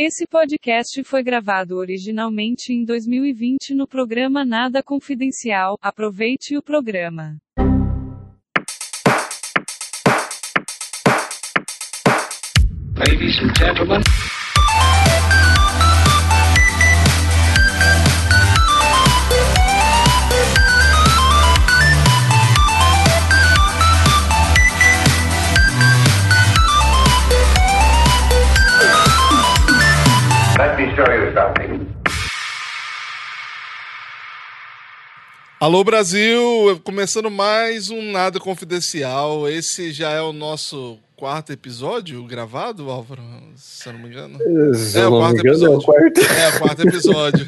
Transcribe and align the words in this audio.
Esse 0.00 0.28
podcast 0.28 1.02
foi 1.02 1.24
gravado 1.24 1.76
originalmente 1.76 2.72
em 2.72 2.84
2020 2.84 3.74
no 3.74 3.84
programa 3.84 4.44
Nada 4.44 4.80
Confidencial. 4.80 5.76
Aproveite 5.82 6.56
o 6.56 6.62
programa. 6.62 7.36
Ladies 12.96 13.42
and 13.42 13.52
gentlemen. 13.58 14.00
Alô 35.60 35.82
Brasil, 35.82 36.80
começando 36.84 37.30
mais 37.30 37.90
um 37.90 38.12
Nada 38.12 38.38
Confidencial. 38.38 39.48
Esse 39.48 39.90
já 39.90 40.10
é 40.10 40.20
o 40.22 40.32
nosso 40.32 40.98
quarto 41.16 41.52
episódio 41.52 42.22
gravado, 42.24 42.88
Álvaro, 42.88 43.22
se 43.56 43.88
eu 43.88 43.92
não 43.94 44.00
me 44.00 44.08
engano. 44.08 44.38
Se 44.76 44.98
eu 44.98 45.10
não 45.10 45.32
me 45.32 45.40
engano, 45.40 45.64
é 45.64 45.68
o 45.70 45.80
quarto. 45.82 46.20
É, 46.20 46.48
o 46.48 46.58
quarto 46.60 46.82
episódio. 46.86 47.44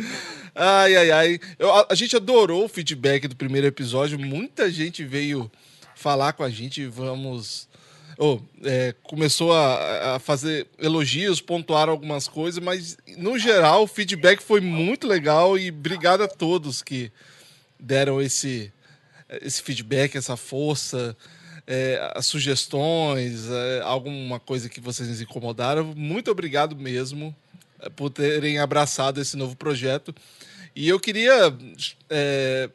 ai, 0.54 0.96
ai, 0.96 1.10
ai. 1.10 1.40
Eu- 1.58 1.70
a, 1.74 1.88
a 1.90 1.94
gente 1.94 2.16
adorou 2.16 2.64
o 2.64 2.68
feedback 2.68 3.28
do 3.28 3.36
primeiro 3.36 3.66
episódio. 3.66 4.18
Muita 4.18 4.70
gente 4.70 5.04
veio 5.04 5.50
falar 5.94 6.32
com 6.32 6.42
a 6.42 6.48
gente. 6.48 6.86
Vamos. 6.86 7.68
Oh, 8.18 8.38
é, 8.64 8.94
começou 9.02 9.52
a, 9.52 10.14
a 10.14 10.18
fazer 10.18 10.66
elogios, 10.78 11.40
pontuar 11.40 11.88
algumas 11.88 12.28
coisas, 12.28 12.62
mas 12.62 12.96
no 13.18 13.38
geral 13.38 13.82
o 13.82 13.86
feedback 13.86 14.40
foi 14.42 14.60
muito 14.60 15.06
legal 15.06 15.58
e 15.58 15.70
obrigado 15.70 16.22
a 16.22 16.28
todos 16.28 16.82
que 16.82 17.10
deram 17.82 18.22
esse, 18.22 18.72
esse 19.40 19.60
feedback, 19.60 20.16
essa 20.16 20.36
força, 20.36 21.16
é, 21.66 22.12
as 22.14 22.26
sugestões, 22.26 23.50
é, 23.50 23.80
alguma 23.82 24.38
coisa 24.38 24.68
que 24.68 24.80
vocês 24.80 25.08
nos 25.08 25.20
incomodaram. 25.20 25.92
Muito 25.96 26.30
obrigado 26.30 26.76
mesmo 26.76 27.34
é, 27.80 27.88
por 27.88 28.10
terem 28.10 28.58
abraçado 28.58 29.20
esse 29.20 29.36
novo 29.36 29.56
projeto. 29.56 30.14
E 30.74 30.88
eu 30.88 30.98
queria 30.98 31.54
é, 32.08 32.70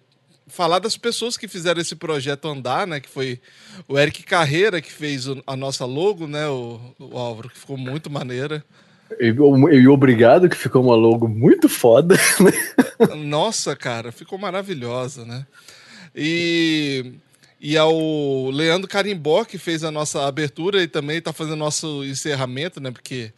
falar 0.48 0.80
das 0.80 0.98
pessoas 0.98 1.38
que 1.38 1.48
fizeram 1.48 1.82
esse 1.82 1.96
projeto 1.96 2.48
andar, 2.48 2.86
né? 2.86 3.00
Que 3.00 3.10
foi 3.10 3.40
o 3.88 3.98
Eric 3.98 4.24
Carreira 4.24 4.82
que 4.82 4.92
fez 4.92 5.26
a 5.46 5.56
nossa 5.56 5.86
logo, 5.86 6.28
né? 6.28 6.48
O, 6.48 6.80
o 7.00 7.18
Álvaro, 7.18 7.50
que 7.50 7.58
ficou 7.58 7.78
muito 7.78 8.10
maneira. 8.10 8.64
E, 9.20 9.28
e 9.28 9.88
obrigado, 9.88 10.50
que 10.50 10.56
ficou 10.56 10.84
uma 10.84 10.96
logo 10.96 11.28
muito 11.28 11.70
foda. 11.70 12.16
Nossa, 13.18 13.76
cara, 13.76 14.12
ficou 14.12 14.38
maravilhosa, 14.38 15.26
né? 15.26 15.46
E, 16.16 17.14
e 17.60 17.78
ao 17.78 18.50
Leandro 18.50 18.88
Carimbó, 18.88 19.46
que 19.46 19.58
fez 19.58 19.84
a 19.84 19.92
nossa 19.92 20.28
abertura 20.28 20.82
e 20.82 20.88
também 20.88 21.18
está 21.18 21.32
fazendo 21.32 21.58
nosso 21.58 22.04
encerramento, 22.04 22.82
né? 22.82 22.92
Porque 22.92 23.32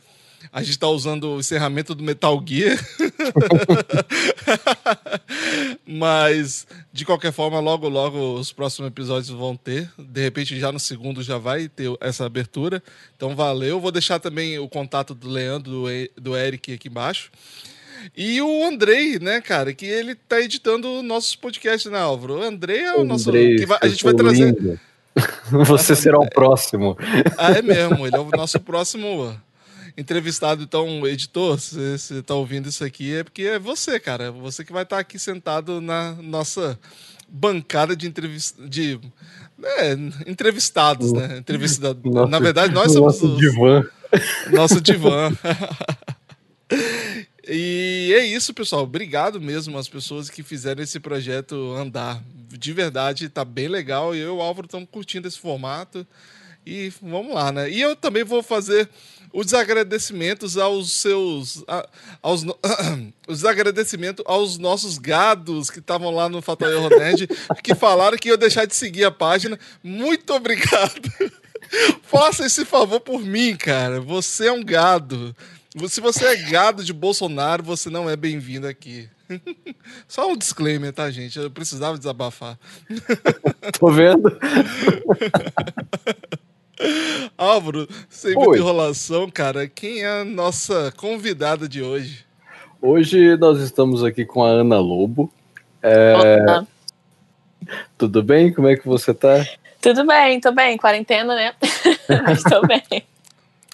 a 0.51 0.61
gente 0.61 0.71
está 0.71 0.87
usando 0.87 1.35
o 1.35 1.39
encerramento 1.39 1.93
do 1.95 2.03
Metal 2.03 2.41
Gear. 2.47 2.77
Mas, 5.85 6.67
de 6.91 7.05
qualquer 7.05 7.31
forma, 7.31 7.59
logo, 7.59 7.87
logo 7.89 8.35
os 8.35 8.51
próximos 8.51 8.87
episódios 8.89 9.29
vão 9.29 9.55
ter. 9.55 9.89
De 9.97 10.21
repente, 10.21 10.59
já 10.59 10.71
no 10.71 10.79
segundo 10.79 11.21
já 11.23 11.37
vai 11.37 11.67
ter 11.67 11.91
essa 11.99 12.25
abertura. 12.25 12.81
Então, 13.15 13.35
valeu. 13.35 13.79
Vou 13.79 13.91
deixar 13.91 14.19
também 14.19 14.57
o 14.59 14.67
contato 14.67 15.13
do 15.13 15.29
Leandro, 15.29 15.71
do 15.71 15.91
E- 15.91 16.11
do 16.17 16.35
Eric 16.35 16.73
aqui 16.73 16.87
embaixo. 16.87 17.31
E 18.15 18.41
o 18.41 18.63
Andrei, 18.65 19.19
né, 19.19 19.41
cara, 19.41 19.73
que 19.73 19.85
ele 19.85 20.15
tá 20.15 20.39
editando 20.39 21.03
nossos 21.03 21.35
podcasts, 21.35 21.91
né, 21.91 21.99
Álvaro? 21.99 22.39
O 22.39 22.43
Andrei 22.43 22.79
é 22.81 22.95
o 22.95 23.03
nosso. 23.03 23.29
Andrei, 23.29 23.57
que 23.57 23.65
vai- 23.65 23.79
a 23.81 23.87
gente 23.87 24.03
vai 24.03 24.13
trazer. 24.13 24.45
lindo. 24.55 24.79
Você 25.65 25.95
será 25.95 26.17
o 26.17 26.29
próximo. 26.29 26.97
Ah, 27.37 27.51
é 27.51 27.61
mesmo, 27.61 28.07
ele 28.07 28.15
é 28.15 28.19
o 28.19 28.29
nosso 28.29 28.59
próximo 28.59 29.35
entrevistado. 29.97 30.63
Então, 30.63 31.05
editor, 31.07 31.59
se 31.59 31.97
você 31.97 32.21
tá 32.23 32.33
ouvindo 32.35 32.67
isso 32.69 32.83
aqui, 32.83 33.13
é 33.15 33.23
porque 33.23 33.43
é 33.43 33.59
você, 33.59 33.99
cara. 33.99 34.31
Você 34.31 34.63
que 34.65 34.71
vai 34.73 34.83
estar 34.83 34.97
aqui 34.99 35.17
sentado 35.19 35.79
na 35.81 36.13
nossa 36.13 36.79
bancada 37.27 37.95
de 37.95 38.07
entrevista. 38.07 38.67
De, 38.67 38.99
é, 39.61 39.91
entrevistados, 40.27 41.11
né? 41.13 41.37
Entrevista... 41.37 41.93
Nosso- 42.03 42.29
Na 42.31 42.39
verdade, 42.39 42.73
nós 42.73 42.91
somos 42.91 43.21
Nosso 43.21 43.33
os- 43.33 43.39
divã. 43.39 43.83
nosso 44.51 44.81
divã. 44.81 45.31
e 47.47 48.13
é 48.15 48.25
isso, 48.25 48.53
pessoal. 48.53 48.83
Obrigado 48.83 49.39
mesmo 49.41 49.77
às 49.77 49.87
pessoas 49.87 50.29
que 50.29 50.43
fizeram 50.43 50.83
esse 50.83 50.99
projeto 50.99 51.73
andar. 51.75 52.21
De 52.51 52.73
verdade, 52.73 53.29
tá 53.29 53.43
bem 53.45 53.67
legal. 53.67 54.15
E 54.15 54.19
eu 54.19 54.35
e 54.35 54.37
o 54.37 54.41
Álvaro 54.41 54.65
estamos 54.65 54.87
curtindo 54.91 55.27
esse 55.27 55.39
formato. 55.39 56.05
E 56.65 56.91
vamos 57.01 57.33
lá, 57.33 57.51
né? 57.51 57.69
E 57.69 57.81
eu 57.81 57.95
também 57.95 58.23
vou 58.23 58.43
fazer 58.43 58.87
os 59.33 59.53
agradecimentos 59.53 60.57
aos 60.57 60.91
seus. 60.93 61.63
a- 61.67 61.87
aos, 62.21 62.43
no- 62.43 62.57
os 63.27 63.45
agradecimentos 63.45 64.23
aos 64.27 64.57
nossos 64.57 64.97
gados 64.97 65.69
que 65.69 65.79
estavam 65.79 66.11
lá 66.13 66.27
no 66.29 66.41
Fatal 66.41 66.89
Nerd, 66.89 67.27
que 67.63 67.75
falaram 67.75 68.17
que 68.17 68.29
ia 68.29 68.37
deixar 68.37 68.65
de 68.65 68.75
seguir 68.75 69.03
a 69.05 69.11
página. 69.11 69.57
Muito 69.83 70.33
obrigado. 70.33 71.11
Faça 72.03 72.45
esse 72.45 72.65
favor 72.65 72.99
por 72.99 73.21
mim, 73.21 73.55
cara. 73.55 74.01
Você 74.01 74.47
é 74.47 74.51
um 74.51 74.63
gado. 74.63 75.35
Se 75.87 76.01
você 76.01 76.25
é 76.25 76.35
gado 76.49 76.83
de 76.83 76.91
Bolsonaro, 76.91 77.61
você 77.63 77.89
não 77.91 78.09
é 78.09 78.15
bem-vindo 78.15 78.67
aqui. 78.67 79.07
Só 80.07 80.27
um 80.31 80.35
disclaimer, 80.35 80.91
tá, 80.91 81.11
gente? 81.11 81.37
Eu 81.37 81.51
precisava 81.51 81.95
desabafar. 81.97 82.57
Tô 83.79 83.91
vendo. 83.91 84.35
Álvaro, 87.37 87.87
sem 88.09 88.35
Oi. 88.35 88.45
muita 88.45 88.59
enrolação, 88.59 89.29
cara, 89.29 89.67
quem 89.67 90.03
é 90.03 90.21
a 90.21 90.25
nossa 90.25 90.93
convidada 90.95 91.67
de 91.67 91.81
hoje? 91.81 92.25
Hoje 92.81 93.35
nós 93.37 93.59
estamos 93.59 94.03
aqui 94.03 94.25
com 94.25 94.43
a 94.43 94.49
Ana 94.49 94.79
Lobo. 94.79 95.31
É, 95.81 96.13
Olá. 96.45 96.67
Tudo 97.97 98.23
bem? 98.23 98.53
Como 98.53 98.67
é 98.67 98.75
que 98.75 98.87
você 98.87 99.13
tá? 99.13 99.45
Tudo 99.81 100.05
bem, 100.05 100.39
tô 100.39 100.51
bem. 100.51 100.77
Quarentena, 100.77 101.35
né? 101.35 101.53
Mas 102.25 102.43
tô 102.47 102.61
bem. 102.65 102.81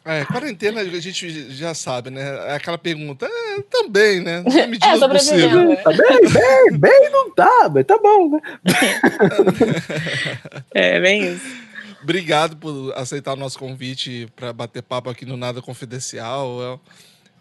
É, 0.04 0.24
quarentena 0.26 0.82
a 0.82 1.00
gente 1.00 1.52
já 1.52 1.74
sabe, 1.74 2.12
né? 2.12 2.22
É 2.50 2.56
aquela 2.56 2.78
pergunta, 2.78 3.26
é, 3.28 3.62
também, 3.72 4.22
né? 4.22 4.42
Na 4.42 4.68
medida 4.68 4.86
É, 4.88 5.00
possível. 5.00 5.50
sobrevivendo. 5.50 5.70
né? 5.70 5.76
Tá 5.78 5.92
bem, 5.92 6.32
bem, 6.32 6.78
bem 6.80 7.10
não 7.12 7.32
tá, 7.32 7.72
mas 7.74 7.86
tá 7.86 7.98
bom, 7.98 8.30
né? 8.30 8.42
É, 10.74 11.00
bem 11.00 11.34
isso. 11.34 11.65
Obrigado 12.10 12.56
por 12.58 12.94
aceitar 12.96 13.34
o 13.34 13.36
nosso 13.36 13.58
convite 13.58 14.32
para 14.36 14.54
bater 14.54 14.84
papo 14.84 15.10
aqui 15.10 15.26
no 15.26 15.36
Nada 15.36 15.60
Confidencial. 15.60 16.80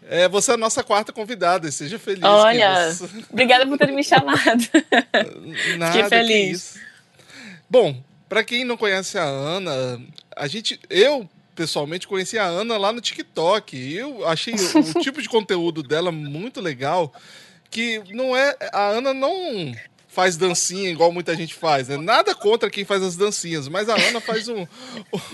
É, 0.09 0.27
você 0.27 0.53
é 0.53 0.55
a 0.55 0.57
nossa 0.57 0.83
quarta 0.83 1.13
convidada, 1.13 1.71
seja 1.71 1.99
feliz. 1.99 2.25
Olha, 2.25 2.91
você- 2.91 3.05
obrigada 3.31 3.67
por 3.67 3.77
ter 3.77 3.93
me 3.93 4.03
chamado. 4.03 4.65
Nada, 5.77 5.93
Fiquei 5.93 6.03
que 6.05 6.09
feliz. 6.09 6.79
Bom, 7.69 8.03
para 8.27 8.43
quem 8.43 8.65
não 8.65 8.79
conhece 8.79 9.19
a 9.19 9.25
Ana, 9.25 10.01
a 10.35 10.47
gente, 10.49 10.81
eu 10.89 11.29
pessoalmente 11.55 12.09
conheci 12.09 12.39
a 12.39 12.45
Ana 12.47 12.79
lá 12.79 12.91
no 12.91 13.03
TikTok. 13.03 13.77
e 13.77 13.99
Eu 13.99 14.27
achei 14.27 14.55
o, 14.55 14.79
o 14.79 14.95
tipo 15.05 15.21
de 15.21 15.29
conteúdo 15.29 15.83
dela 15.83 16.11
muito 16.11 16.59
legal, 16.59 17.13
que 17.71 18.03
não 18.15 18.35
é 18.35 18.57
a 18.73 18.89
Ana 18.89 19.13
não 19.13 19.75
faz 20.15 20.37
dancinha 20.37 20.89
igual 20.89 21.13
muita 21.13 21.35
gente 21.35 21.55
faz, 21.55 21.89
né? 21.89 21.97
Nada 21.97 22.35
contra 22.35 22.71
quem 22.71 22.85
faz 22.85 23.03
as 23.03 23.17
dancinhas, 23.17 23.69
mas 23.69 23.89
a 23.89 23.95
Ana 23.95 24.21
faz 24.21 24.49
um 24.49 24.67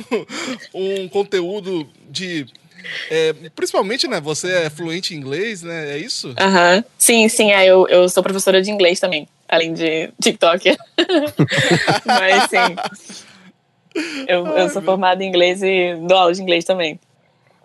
um 0.75 1.09
conteúdo 1.09 1.87
de 2.09 2.47
é, 3.11 3.35
principalmente, 3.55 4.09
né? 4.09 4.21
Você 4.21 4.51
é 4.51 4.71
fluente 4.71 5.15
em 5.15 5.19
inglês, 5.19 5.63
né? 5.63 5.93
É 5.93 5.99
isso? 5.99 6.35
Aham. 6.41 6.83
Sim, 6.97 7.29
sim, 7.29 7.53
é, 7.53 7.67
eu, 7.67 7.87
eu 7.89 8.09
sou 8.09 8.23
professora 8.23 8.63
de 8.63 8.71
inglês 8.71 8.99
também, 8.99 9.29
além 9.47 9.75
de 9.75 10.11
TikTok. 10.21 10.77
Mas 12.07 12.45
sim. 12.49 12.77
Eu, 14.27 14.47
eu 14.47 14.71
sou 14.71 14.81
formada 14.81 15.23
em 15.23 15.29
inglês 15.29 15.63
e 15.63 15.95
dou 16.09 16.17
aula 16.17 16.33
de 16.33 16.41
inglês 16.41 16.65
também. 16.65 16.99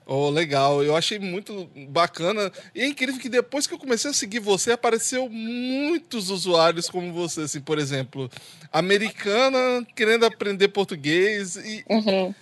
Oh, 0.08 0.30
legal. 0.30 0.84
Eu 0.84 0.96
achei 0.96 1.18
muito 1.18 1.68
bacana. 1.90 2.52
E 2.76 2.82
é 2.82 2.86
incrível 2.88 3.20
que 3.20 3.28
depois 3.28 3.66
que 3.66 3.74
eu 3.74 3.80
comecei 3.80 4.12
a 4.12 4.14
seguir 4.14 4.40
você, 4.40 4.72
apareceu 4.72 5.28
muitos 5.30 6.30
usuários 6.30 6.90
como 6.90 7.12
você, 7.12 7.42
assim, 7.42 7.60
por 7.60 7.80
exemplo, 7.80 8.30
americana 8.72 9.86
querendo 9.96 10.26
aprender 10.26 10.68
português 10.70 11.56
e 11.56 11.84
Uhum. 11.90 12.34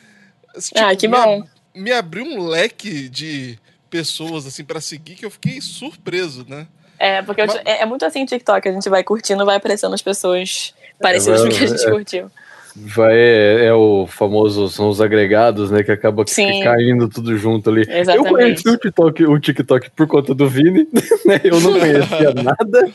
tipo, 0.59 0.79
Ah, 0.79 0.95
que 0.95 1.07
me 1.07 1.15
bom. 1.17 1.43
Me, 1.75 1.91
abriu 1.91 2.23
um 2.25 2.45
leque 2.45 3.09
de 3.09 3.57
pessoas 3.89 4.45
assim 4.45 4.63
para 4.63 4.79
seguir 4.81 5.15
que 5.15 5.25
eu 5.25 5.31
fiquei 5.31 5.59
surpreso, 5.61 6.45
né? 6.47 6.67
É, 6.99 7.21
porque 7.21 7.41
eu- 7.41 7.47
Mas- 7.47 7.55
é, 7.65 7.81
é 7.81 7.85
muito 7.85 8.05
assim 8.05 8.25
TikTok, 8.25 8.67
a 8.67 8.71
gente 8.71 8.87
vai 8.89 9.03
curtindo, 9.03 9.45
vai 9.45 9.55
aparecendo 9.55 9.93
as 9.93 10.01
pessoas 10.01 10.73
parecidas 11.01 11.41
É, 11.41 11.43
com 11.43 11.49
o 11.49 11.57
que 11.57 11.63
a 11.63 11.67
gente 11.67 11.85
é. 11.85 11.89
curtiu. 11.89 12.31
Vai, 12.75 13.13
é, 13.15 13.65
é 13.65 13.73
o 13.73 14.07
famoso, 14.07 14.69
são 14.69 14.89
os 14.89 14.99
agregados, 15.01 15.71
né? 15.71 15.83
Que 15.83 15.91
acaba 15.91 16.23
Sim. 16.27 16.61
caindo 16.63 17.07
tudo 17.07 17.37
junto 17.37 17.69
ali. 17.69 17.85
Eu 17.87 17.97
Exatamente. 17.97 18.29
conheci 18.29 18.69
o 18.69 18.77
TikTok, 18.77 19.25
o 19.25 19.39
TikTok 19.39 19.89
por 19.91 20.07
conta 20.07 20.33
do 20.33 20.47
Vini, 20.49 20.87
né? 21.25 21.39
Eu 21.43 21.59
não 21.59 21.79
conhecia 21.79 22.33
nada. 22.41 22.91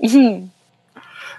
Uhum. 0.00 0.48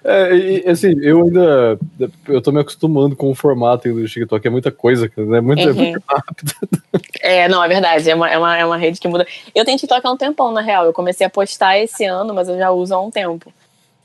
É, 0.08 0.36
e, 0.36 0.70
assim, 0.70 0.94
eu 1.02 1.24
ainda. 1.24 1.80
Eu 2.28 2.40
tô 2.40 2.52
me 2.52 2.60
acostumando 2.60 3.16
com 3.16 3.32
o 3.32 3.36
formato 3.36 3.92
do 3.92 4.08
TikTok, 4.08 4.46
é 4.46 4.52
muita 4.52 4.72
coisa, 4.72 5.12
né? 5.18 5.42
Muito, 5.42 5.62
é 5.64 5.72
Uhum. 5.72 5.74
muito 5.74 6.04
rápido. 6.08 6.54
É, 7.22 7.48
não, 7.48 7.64
é 7.64 7.68
verdade. 7.68 8.08
É 8.08 8.14
uma, 8.14 8.30
é, 8.30 8.38
uma, 8.38 8.58
é 8.58 8.64
uma 8.64 8.78
rede 8.78 9.00
que 9.00 9.08
muda. 9.08 9.26
Eu 9.56 9.66
tenho 9.66 9.80
TikTok 9.80 10.06
há 10.06 10.12
um 10.12 10.18
tempão, 10.18 10.52
na 10.52 10.62
real. 10.62 10.86
Eu 10.86 10.94
comecei 10.94 11.26
a 11.26 11.30
postar 11.30 11.80
esse 11.80 12.06
ano, 12.06 12.36
mas 12.36 12.48
eu 12.48 12.56
já 12.56 12.70
uso 12.70 12.94
há 12.94 13.02
um 13.02 13.10
tempo. 13.10 13.52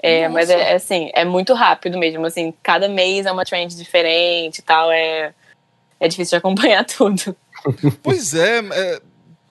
É, 0.02 0.29
mas 0.29 0.49
é, 0.50 0.73
é 0.73 0.75
assim, 0.75 1.11
é 1.14 1.25
muito 1.25 1.52
rápido 1.55 1.99
mesmo. 1.99 2.25
Assim, 2.25 2.55
cada 2.62 2.88
mês 2.88 3.26
é 3.26 3.32
uma 3.32 3.44
trend 3.44 3.76
diferente 3.76 4.58
e 4.58 4.62
tal. 4.62 4.91
É, 4.91 5.32
é 5.99 6.08
difícil 6.08 6.31
de 6.31 6.37
acompanhar 6.37 6.85
tudo. 6.87 7.37
Pois 8.02 8.35
é, 8.35 8.58
é 8.58 9.00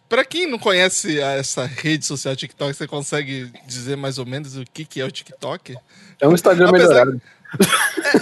para 0.07 0.25
quem 0.25 0.48
não 0.48 0.57
conhece 0.57 1.19
essa 1.19 1.66
rede 1.66 2.04
social 2.04 2.36
TikTok, 2.36 2.74
você 2.74 2.88
consegue 2.88 3.51
dizer 3.68 3.96
mais 3.96 4.18
ou 4.18 4.25
menos 4.25 4.57
o 4.57 4.63
que, 4.74 4.84
que 4.84 5.00
é 5.00 5.06
o 5.06 5.12
TikTok? 5.12 5.75
É 6.19 6.28
um 6.28 6.34
Instagram 6.34 6.69
Apesar- 6.69 7.06
melhorado. 7.06 7.22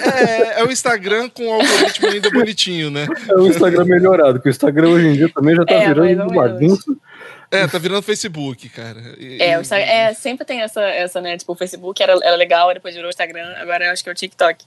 É, 0.03 0.59
é 0.61 0.63
o 0.65 0.71
Instagram 0.71 1.29
com 1.29 1.47
o 1.47 1.51
algoritmo 1.53 2.07
ainda 2.07 2.29
bonitinho, 2.29 2.89
né? 2.89 3.07
É 3.29 3.35
um 3.35 3.47
Instagram 3.47 3.85
melhorado, 3.85 4.39
que 4.41 4.47
o 4.47 4.49
Instagram 4.49 4.89
hoje 4.89 5.07
em 5.07 5.13
dia 5.13 5.29
também 5.33 5.55
já 5.55 5.65
tá 5.65 5.73
É, 5.73 5.87
virando 5.87 6.23
uma 6.23 6.33
bagunça. 6.33 6.95
É, 7.49 7.65
tá 7.67 7.77
virando 7.77 8.01
Facebook, 8.01 8.67
cara. 8.69 8.99
E- 9.17 9.41
É, 9.41 9.59
e- 9.61 9.73
é, 9.75 10.13
sempre 10.13 10.45
tem 10.45 10.61
essa, 10.61 10.81
essa, 10.81 11.21
né? 11.21 11.37
Tipo, 11.37 11.53
o 11.53 11.55
Facebook 11.55 12.01
era, 12.03 12.13
era 12.23 12.35
legal, 12.35 12.73
depois 12.73 12.93
virou 12.93 13.07
o 13.07 13.11
Instagram, 13.11 13.53
agora 13.57 13.85
eu 13.85 13.91
acho 13.91 14.03
que 14.03 14.09
é 14.09 14.11
o 14.11 14.15
TikTok. 14.15 14.65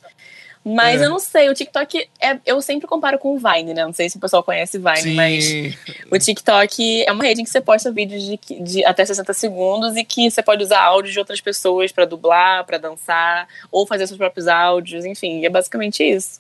Mas 0.63 1.01
É. 1.01 1.07
eu 1.07 1.11
não 1.11 1.19
sei, 1.19 1.49
o 1.49 1.55
TikTok, 1.55 2.07
é, 2.21 2.37
eu 2.45 2.61
sempre 2.61 2.87
comparo 2.87 3.19
com 3.19 3.35
o 3.35 3.39
Vine, 3.39 3.73
né? 3.73 3.83
Não 3.83 3.95
sei 3.95 4.11
se 4.11 4.19
o 4.19 4.21
pessoal 4.21 4.43
conhece 4.43 4.77
Vine, 4.79 4.97
Sim, 5.01 5.15
mas 5.15 5.75
o 6.13 6.19
TikTok 6.19 7.03
é 7.07 7.11
uma 7.13 7.25
rede 7.25 7.41
em 7.41 7.45
que 7.45 7.51
você 7.51 7.63
posta 7.63 7.91
vídeos 7.91 8.23
de, 8.23 8.39
de 8.63 8.85
até 8.85 9.03
60 9.03 9.33
segundos 9.33 9.97
e 9.97 10.05
que 10.05 10.31
você 10.31 10.43
pode 10.43 10.63
usar 10.63 10.81
áudios 10.83 11.15
de 11.15 11.19
outras 11.19 11.41
pessoas 11.41 11.93
pra 11.93 12.05
dublar, 12.05 12.65
pra 12.67 12.77
dançar, 12.77 13.49
ou 13.73 13.87
fazer 13.87 14.07
seus 14.07 14.19
próprios 14.19 14.49
áudios, 14.49 15.07
enfim, 15.07 15.47
é 15.47 15.49
basicamente 15.49 16.03
isso. 16.05 16.39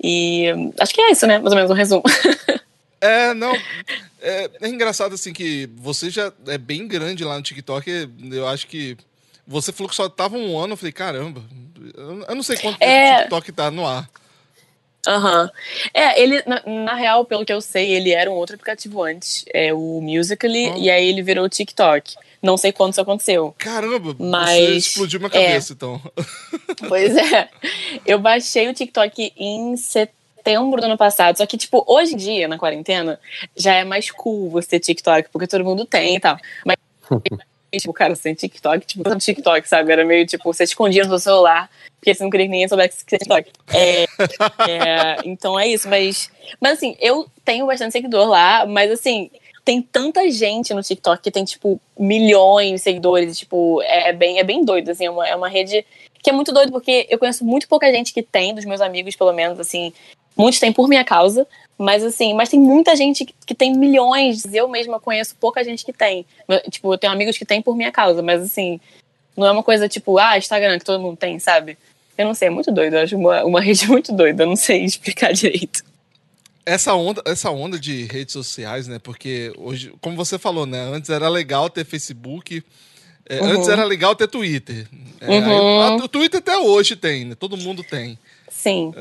E 0.00 0.46
acho 0.78 0.94
que 0.94 1.00
é 1.00 1.10
isso, 1.10 1.26
né? 1.26 1.38
Mais 1.38 1.50
ou 1.52 1.56
menos 1.56 1.70
um 1.70 1.74
resumo. 1.74 2.02
É, 3.00 3.32
não. 3.34 3.54
É, 4.20 4.50
é 4.62 4.68
engraçado 4.68 5.14
assim 5.14 5.32
que 5.32 5.68
você 5.76 6.10
já 6.10 6.32
é 6.48 6.58
bem 6.58 6.86
grande 6.88 7.24
lá 7.24 7.36
no 7.36 7.42
TikTok. 7.42 8.08
Eu 8.32 8.46
acho 8.48 8.66
que. 8.66 8.96
Você 9.46 9.72
falou 9.72 9.88
que 9.88 9.94
só 9.96 10.08
tava 10.08 10.36
um 10.36 10.58
ano. 10.58 10.72
Eu 10.72 10.76
falei, 10.76 10.92
caramba, 10.92 11.42
eu 11.96 12.34
não 12.34 12.42
sei 12.42 12.56
quanto 12.56 12.82
É. 12.82 13.14
o 13.14 13.18
TikTok 13.18 13.52
tá 13.52 13.70
no 13.70 13.86
ar. 13.86 14.08
Aham. 15.06 15.50
É, 15.94 16.20
ele, 16.20 16.42
na, 16.44 16.62
na 16.66 16.94
real, 16.94 17.24
pelo 17.24 17.44
que 17.44 17.52
eu 17.52 17.60
sei, 17.60 17.92
ele 17.92 18.10
era 18.10 18.30
um 18.30 18.34
outro 18.34 18.56
aplicativo 18.56 19.02
antes, 19.02 19.44
é 19.54 19.72
o 19.72 20.00
Musical.ly, 20.02 20.72
Oh. 20.74 20.76
e 20.76 20.90
aí 20.90 21.08
ele 21.08 21.22
virou 21.22 21.44
o 21.46 21.48
TikTok. 21.48 22.14
Não 22.42 22.56
sei 22.56 22.72
quando 22.72 22.92
isso 22.92 23.00
aconteceu. 23.00 23.54
Caramba, 23.58 24.12
você 24.12 24.22
Mas, 24.22 24.86
explodiu 24.86 25.18
minha 25.18 25.30
é. 25.32 25.46
cabeça, 25.46 25.72
então. 25.72 26.00
Pois 26.88 27.16
é. 27.16 27.48
Eu 28.04 28.18
baixei 28.18 28.68
o 28.68 28.74
TikTok 28.74 29.32
em 29.36 29.76
setembro 30.38 30.80
do 30.80 30.86
ano 30.86 30.96
passado. 30.96 31.36
Só 31.36 31.46
que, 31.46 31.56
tipo, 31.56 31.84
hoje 31.86 32.14
em 32.14 32.16
dia, 32.16 32.48
na 32.48 32.58
quarentena, 32.58 33.20
já 33.56 33.74
é 33.74 33.84
mais 33.84 34.10
cool 34.10 34.48
você 34.50 34.68
ter 34.70 34.80
TikTok, 34.80 35.28
porque 35.30 35.46
todo 35.46 35.64
mundo 35.64 35.84
tem 35.84 36.16
e 36.16 36.20
tal. 36.20 36.38
Mas, 36.64 36.76
tipo, 37.80 37.92
cara, 37.92 38.14
sem 38.14 38.34
TikTok, 38.34 38.86
tipo, 38.86 39.04
tanto 39.04 39.24
TikTok, 39.24 39.68
sabe? 39.68 39.92
Era 39.92 40.04
meio, 40.04 40.26
tipo, 40.26 40.44
você 40.44 40.64
escondia 40.64 41.02
no 41.02 41.10
seu 41.10 41.18
celular, 41.18 41.68
porque 41.98 42.14
você 42.14 42.22
não 42.22 42.30
queria 42.30 42.46
que 42.46 42.52
ninguém 42.52 42.68
soubesse 42.68 43.04
que 43.04 43.10
você 43.10 43.18
TikTok. 43.18 43.50
É, 43.72 44.04
é, 44.68 45.16
então 45.24 45.58
é 45.58 45.66
isso, 45.66 45.88
mas... 45.88 46.30
Mas, 46.60 46.74
assim, 46.74 46.96
eu 47.00 47.26
tenho 47.44 47.66
bastante 47.66 47.92
seguidor 47.92 48.28
lá, 48.28 48.64
mas, 48.66 48.90
assim... 48.90 49.30
Tem 49.64 49.82
tanta 49.82 50.30
gente 50.30 50.72
no 50.72 50.82
TikTok 50.82 51.22
que 51.22 51.30
tem, 51.30 51.44
tipo, 51.44 51.78
milhões 51.98 52.72
de 52.72 52.78
seguidores. 52.78 53.38
Tipo, 53.38 53.82
é 53.82 54.14
bem, 54.14 54.38
é 54.38 54.42
bem 54.42 54.64
doido, 54.64 54.90
assim. 54.90 55.04
É 55.04 55.10
uma, 55.10 55.28
é 55.28 55.36
uma 55.36 55.46
rede 55.46 55.84
que 56.22 56.30
é 56.30 56.32
muito 56.32 56.52
doido, 56.52 56.72
porque 56.72 57.06
eu 57.08 57.18
conheço 57.18 57.44
muito 57.44 57.68
pouca 57.68 57.90
gente 57.92 58.12
que 58.12 58.22
tem, 58.22 58.54
dos 58.54 58.64
meus 58.64 58.80
amigos, 58.80 59.16
pelo 59.16 59.32
menos, 59.32 59.58
assim. 59.60 59.92
Muitos 60.38 60.60
têm 60.60 60.72
por 60.72 60.86
minha 60.88 61.04
causa, 61.04 61.46
mas 61.76 62.02
assim, 62.04 62.32
mas 62.34 62.48
tem 62.48 62.60
muita 62.60 62.94
gente 62.94 63.24
que, 63.24 63.34
que 63.44 63.54
tem 63.54 63.76
milhões. 63.76 64.44
Eu 64.52 64.68
mesma 64.68 65.00
conheço 65.00 65.34
pouca 65.40 65.64
gente 65.64 65.84
que 65.84 65.92
tem. 65.92 66.24
Tipo, 66.70 66.94
eu 66.94 66.98
tenho 66.98 67.12
amigos 67.12 67.36
que 67.36 67.44
têm 67.44 67.60
por 67.60 67.76
minha 67.76 67.90
causa, 67.90 68.22
mas 68.22 68.42
assim, 68.42 68.80
não 69.36 69.46
é 69.46 69.50
uma 69.50 69.62
coisa 69.62 69.88
tipo, 69.88 70.16
ah, 70.18 70.38
Instagram, 70.38 70.78
que 70.78 70.84
todo 70.84 71.00
mundo 71.02 71.16
tem, 71.16 71.38
sabe? 71.38 71.76
Eu 72.16 72.26
não 72.26 72.34
sei, 72.34 72.48
é 72.48 72.50
muito 72.50 72.70
doido. 72.72 72.94
Eu 72.96 73.02
acho 73.02 73.16
uma, 73.16 73.44
uma 73.44 73.60
rede 73.62 73.86
muito 73.88 74.12
doida, 74.12 74.44
eu 74.44 74.46
não 74.48 74.56
sei 74.56 74.84
explicar 74.84 75.32
direito. 75.32 75.82
Essa 76.66 76.94
onda, 76.94 77.22
essa 77.24 77.50
onda 77.50 77.78
de 77.78 78.04
redes 78.04 78.32
sociais, 78.34 78.86
né? 78.86 78.98
Porque 79.02 79.52
hoje, 79.56 79.92
como 80.02 80.14
você 80.16 80.38
falou, 80.38 80.66
né? 80.66 80.78
Antes 80.80 81.08
era 81.10 81.28
legal 81.28 81.70
ter 81.70 81.84
Facebook. 81.84 82.62
é, 83.28 83.40
Uhum. 83.40 83.48
Antes 83.52 83.68
era 83.68 83.84
legal 83.84 84.14
ter 84.14 84.28
Twitter. 84.28 84.86
É, 85.20 85.26
aí 85.38 85.40
Uhum. 85.40 85.80
a- 85.80 85.96
o 85.96 86.08
Twitter 86.08 86.38
até 86.40 86.58
hoje 86.58 86.94
tem, 86.96 87.24
né? 87.24 87.34
Todo 87.34 87.56
mundo 87.56 87.82
tem. 87.82 88.18
Sim. 88.50 88.92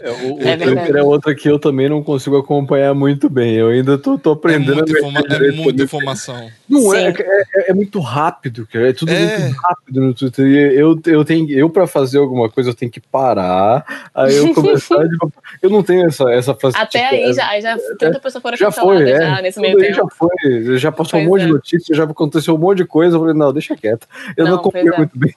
É, 0.00 0.10
o, 0.10 0.34
o 0.36 0.40
É. 0.42 0.56
Twitter 0.56 0.96
é 0.96 1.02
outra 1.02 1.34
que 1.34 1.48
eu 1.48 1.58
também 1.58 1.88
não 1.88 2.02
consigo 2.02 2.36
acompanhar 2.36 2.94
muito 2.94 3.28
bem. 3.30 3.54
Eu 3.54 3.68
ainda 3.68 3.96
tô, 3.98 4.18
tô 4.18 4.30
É 4.30 4.34
aprendendo 4.34 4.76
muita, 4.76 4.92
a 4.94 4.98
informa- 4.98 5.20
é 5.46 5.52
muita 5.52 5.82
informação. 5.84 6.50
Não 6.68 6.94
é, 6.94 7.08
é, 7.08 7.12
é- 7.56 7.70
é 7.70 7.74
muito 7.74 8.00
rápido, 8.00 8.66
cara. 8.66 8.88
É 8.88 8.92
tudo 8.94 9.12
É. 9.12 9.38
muito 9.38 9.56
rápido 9.60 10.00
no 10.00 10.14
Twitter. 10.14 10.46
E 10.46 10.74
eu, 10.78 10.98
eu 11.06 11.24
tenho, 11.24 11.50
eu 11.50 11.68
para 11.68 11.86
fazer 11.86 12.18
alguma 12.18 12.48
coisa 12.48 12.70
eu 12.70 12.74
tenho 12.74 12.90
que 12.90 13.00
parar. 13.00 13.84
Aí 14.14 14.34
eu 14.36 14.54
começar 14.54 15.04
de, 15.06 15.16
Eu 15.62 15.68
não 15.70 15.82
tenho 15.82 16.06
essa 16.06 16.24
essa 16.32 16.54
facilidade. 16.54 16.96
Até 16.96 17.06
aí 17.08 17.32
já, 17.34 17.60
já 17.60 17.76
tanta 17.98 18.18
pessoa 18.18 18.40
fora 18.40 18.56
já 18.56 18.66
cancelada 18.66 19.00
foi, 19.00 19.10
é. 19.10 19.18
já 19.20 19.42
nesse 19.42 19.60
meio 19.60 19.76
tempo. 19.78 19.94
já 19.94 20.04
foi, 20.08 20.78
já 20.78 20.90
passou 20.92 21.20
um 21.20 21.26
Pois 21.26 21.30
monte 21.30 21.42
é. 21.42 21.46
de 21.46 21.52
notícia, 21.52 21.94
já 21.94 22.04
aconteceu 22.04 22.54
um 22.54 22.58
monte 22.58 22.78
de 22.78 22.84
coisa. 22.86 23.16
Eu 23.16 23.20
falei, 23.20 23.34
não, 23.34 23.52
deixa 23.52 23.76
quieto. 23.76 24.06
Eu 24.36 24.44
não, 24.44 24.52
Não, 24.52 24.58
acompanho 24.60 24.94
é. 24.94 24.96
muito 24.96 25.18
bem. 25.18 25.34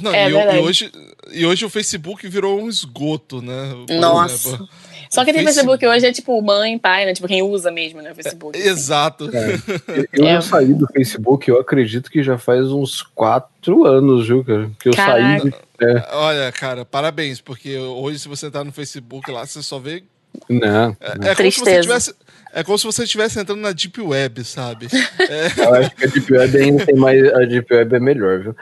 Não, 0.00 0.12
É 0.14 0.28
e, 0.28 0.32
verdade. 0.32 0.58
e 0.58 0.60
hoje, 0.60 0.92
e 1.32 1.46
hoje 1.46 1.64
o 1.64 1.70
Facebook 1.70 2.26
virou 2.28 2.60
um 2.60 2.68
esgoto, 2.68 3.40
né? 3.42 3.74
Por 3.86 3.94
Nossa. 3.96 4.48
exemplo. 4.48 4.68
Só 5.08 5.24
que 5.24 5.32
tem 5.32 5.44
Facebook- 5.44 5.78
Facebook 5.78 5.86
hoje 5.86 6.06
é 6.06 6.12
tipo 6.12 6.42
mãe, 6.42 6.76
pai, 6.78 7.06
né? 7.06 7.14
Tipo, 7.14 7.28
quem 7.28 7.40
usa 7.42 7.70
mesmo, 7.70 8.02
né? 8.02 8.10
O 8.10 8.14
Facebook. 8.14 8.58
assim. 8.58 8.68
Exato. 8.68 9.30
Eu 10.12 10.26
É. 10.26 10.32
já 10.34 10.40
saí 10.42 10.74
do 10.74 10.86
Facebook, 10.88 11.48
eu 11.48 11.60
acredito 11.60 12.10
que 12.10 12.22
já 12.22 12.36
faz 12.36 12.66
uns 12.72 13.02
quatro 13.02 13.84
anos, 13.86 14.26
viu, 14.26 14.44
cara? 14.44 14.70
Que 14.80 14.88
eu 14.88 14.92
Caraca. 14.94 15.40
saí. 15.42 15.52
É, 15.80 16.08
Olha, 16.16 16.50
cara, 16.52 16.84
parabéns, 16.84 17.40
porque 17.40 17.76
hoje 17.78 18.18
se 18.18 18.28
você 18.28 18.46
entrar 18.46 18.64
no 18.64 18.72
Facebook 18.72 19.30
lá, 19.30 19.46
você 19.46 19.62
só 19.62 19.78
vê. 19.78 20.02
Não. 20.48 20.96
É, 21.00 21.06
é 21.08 21.14
como 21.14 21.22
se 21.24 21.28
você 21.28 21.34
Tristeza. 21.34 21.82
tivesse. 21.82 22.14
É 22.52 22.64
como 22.64 22.78
se 22.78 22.84
você 22.86 23.04
estivesse 23.04 23.38
entrando 23.38 23.60
na 23.60 23.70
Deep 23.70 24.00
Web, 24.00 24.42
sabe? 24.42 24.86
Eu 25.58 25.74
acho 25.74 25.90
que 25.94 26.04
a 26.04 26.08
Deep 26.08 26.32
Web 26.32 26.56
ainda 26.56 26.86
tem 26.86 26.94
mais. 26.94 27.22
A 27.34 27.40
Deep 27.40 27.74
Web 27.74 27.94
é 27.96 28.00
melhor, 28.00 28.40
viu? 28.40 28.56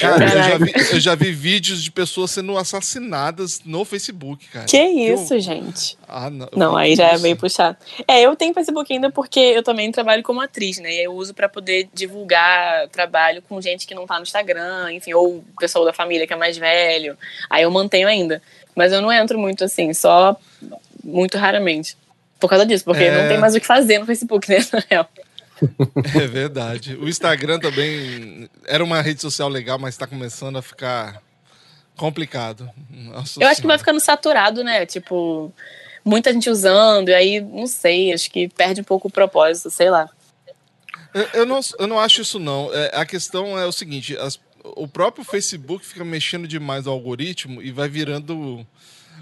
Cara, 0.00 0.24
eu 0.24 0.28
já, 0.30 0.58
vi, 0.58 0.72
eu 0.92 1.00
já 1.00 1.14
vi 1.16 1.32
vídeos 1.32 1.82
de 1.82 1.90
pessoas 1.90 2.30
sendo 2.30 2.56
assassinadas 2.56 3.60
no 3.64 3.84
Facebook, 3.84 4.46
cara. 4.48 4.66
Que 4.66 4.76
Eu- 4.76 5.14
isso, 5.14 5.40
gente? 5.40 5.98
Ah, 6.06 6.30
não. 6.30 6.48
Não, 6.54 6.76
aí 6.76 6.94
já 6.94 7.08
é 7.08 7.14
isso? 7.14 7.22
meio 7.24 7.36
puxado. 7.36 7.76
É, 8.06 8.20
eu 8.20 8.36
tenho 8.36 8.54
Facebook 8.54 8.92
ainda 8.92 9.10
porque 9.10 9.40
eu 9.40 9.62
também 9.64 9.90
trabalho 9.90 10.22
como 10.22 10.40
atriz, 10.40 10.78
né? 10.78 10.90
E 10.94 10.98
aí 11.00 11.04
eu 11.04 11.12
uso 11.14 11.34
pra 11.34 11.48
poder 11.48 11.88
divulgar 11.92 12.86
trabalho 12.90 13.42
com 13.48 13.60
gente 13.60 13.88
que 13.88 13.94
não 13.94 14.06
tá 14.06 14.18
no 14.18 14.22
Instagram, 14.22 14.92
enfim, 14.92 15.14
ou 15.14 15.42
pessoa 15.58 15.84
da 15.84 15.92
família 15.92 16.28
que 16.28 16.32
é 16.32 16.36
mais 16.36 16.56
velho. 16.56 17.16
Aí 17.50 17.64
eu 17.64 17.70
mantenho 17.72 18.06
ainda. 18.06 18.40
Mas 18.74 18.92
eu 18.92 19.02
não 19.02 19.12
entro 19.12 19.38
muito 19.38 19.64
assim, 19.64 19.92
só 19.92 20.34
muito 21.02 21.36
raramente. 21.38 21.96
Por 22.40 22.48
causa 22.50 22.66
disso, 22.66 22.84
porque 22.84 23.04
É. 23.04 23.22
não 23.22 23.28
tem 23.28 23.38
mais 23.38 23.54
o 23.54 23.60
que 23.60 23.66
fazer 23.66 23.98
no 23.98 24.06
Facebook, 24.06 24.48
né? 24.50 24.58
Na 24.72 24.82
real. 24.90 25.08
É 26.20 26.26
verdade. 26.26 26.96
O 26.96 27.08
Instagram 27.08 27.60
também 27.60 28.48
era 28.66 28.82
uma 28.82 29.00
rede 29.00 29.20
social 29.20 29.48
legal, 29.48 29.78
mas 29.78 29.96
tá 29.96 30.06
começando 30.08 30.58
a 30.58 30.62
ficar 30.62 31.22
complicado. 31.96 32.68
Nossa 32.90 33.40
Eu 33.42 33.46
acho 33.48 33.60
que 33.60 33.66
vai 33.66 33.78
ficando 33.78 34.00
saturado, 34.00 34.64
né? 34.64 34.84
Tipo, 34.86 35.52
muita 36.04 36.32
gente 36.32 36.50
usando, 36.50 37.10
e 37.10 37.14
aí, 37.14 37.40
não 37.40 37.66
sei, 37.68 38.12
acho 38.12 38.28
que 38.30 38.48
perde 38.48 38.80
um 38.80 38.84
pouco 38.84 39.06
o 39.08 39.10
propósito, 39.10 39.70
sei 39.70 39.88
lá. 39.90 40.08
Eu, 41.14 41.28
eu 41.34 41.46
não, 41.46 41.60
eu 41.78 41.86
não 41.86 42.00
acho 42.00 42.22
isso, 42.22 42.38
não. 42.40 42.70
É, 42.72 42.90
a 42.94 43.04
questão 43.06 43.56
é 43.58 43.66
o 43.66 43.72
seguinte: 43.72 44.16
as- 44.16 44.40
o 44.64 44.88
próprio 44.88 45.24
Facebook 45.24 45.84
fica 45.86 46.04
mexendo 46.04 46.48
demais 46.48 46.86
no 46.86 46.90
algoritmo 46.92 47.60
e 47.62 47.70
vai 47.70 47.88
virando 47.88 48.66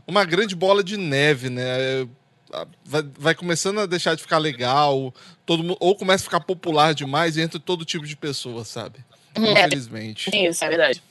uma 0.07 0.25
grande 0.25 0.55
bola 0.55 0.83
de 0.85 0.97
neve, 0.97 1.49
né? 1.51 1.63
É, 1.65 2.07
a- 2.53 2.67
Vai, 2.85 3.03
vai 3.19 3.35
começando 3.35 3.79
a 3.81 3.87
deixar 3.87 4.15
de 4.17 4.23
ficar 4.23 4.39
legal, 4.39 5.15
todo 5.47 5.77
ou 5.79 5.95
começa 5.95 6.25
a 6.25 6.27
ficar 6.27 6.41
popular 6.41 6.93
demais 6.95 7.37
e 7.37 7.41
entra 7.41 7.61
todo 7.61 7.85
tipo 7.85 8.05
de 8.07 8.17
pessoa, 8.17 8.65
sabe? 8.65 8.99
É. 9.37 9.41
Infelizmente. 9.53 10.31
Tem 10.31 10.47
isso, 10.47 10.65
é 10.65 10.69
verdade. 10.69 11.03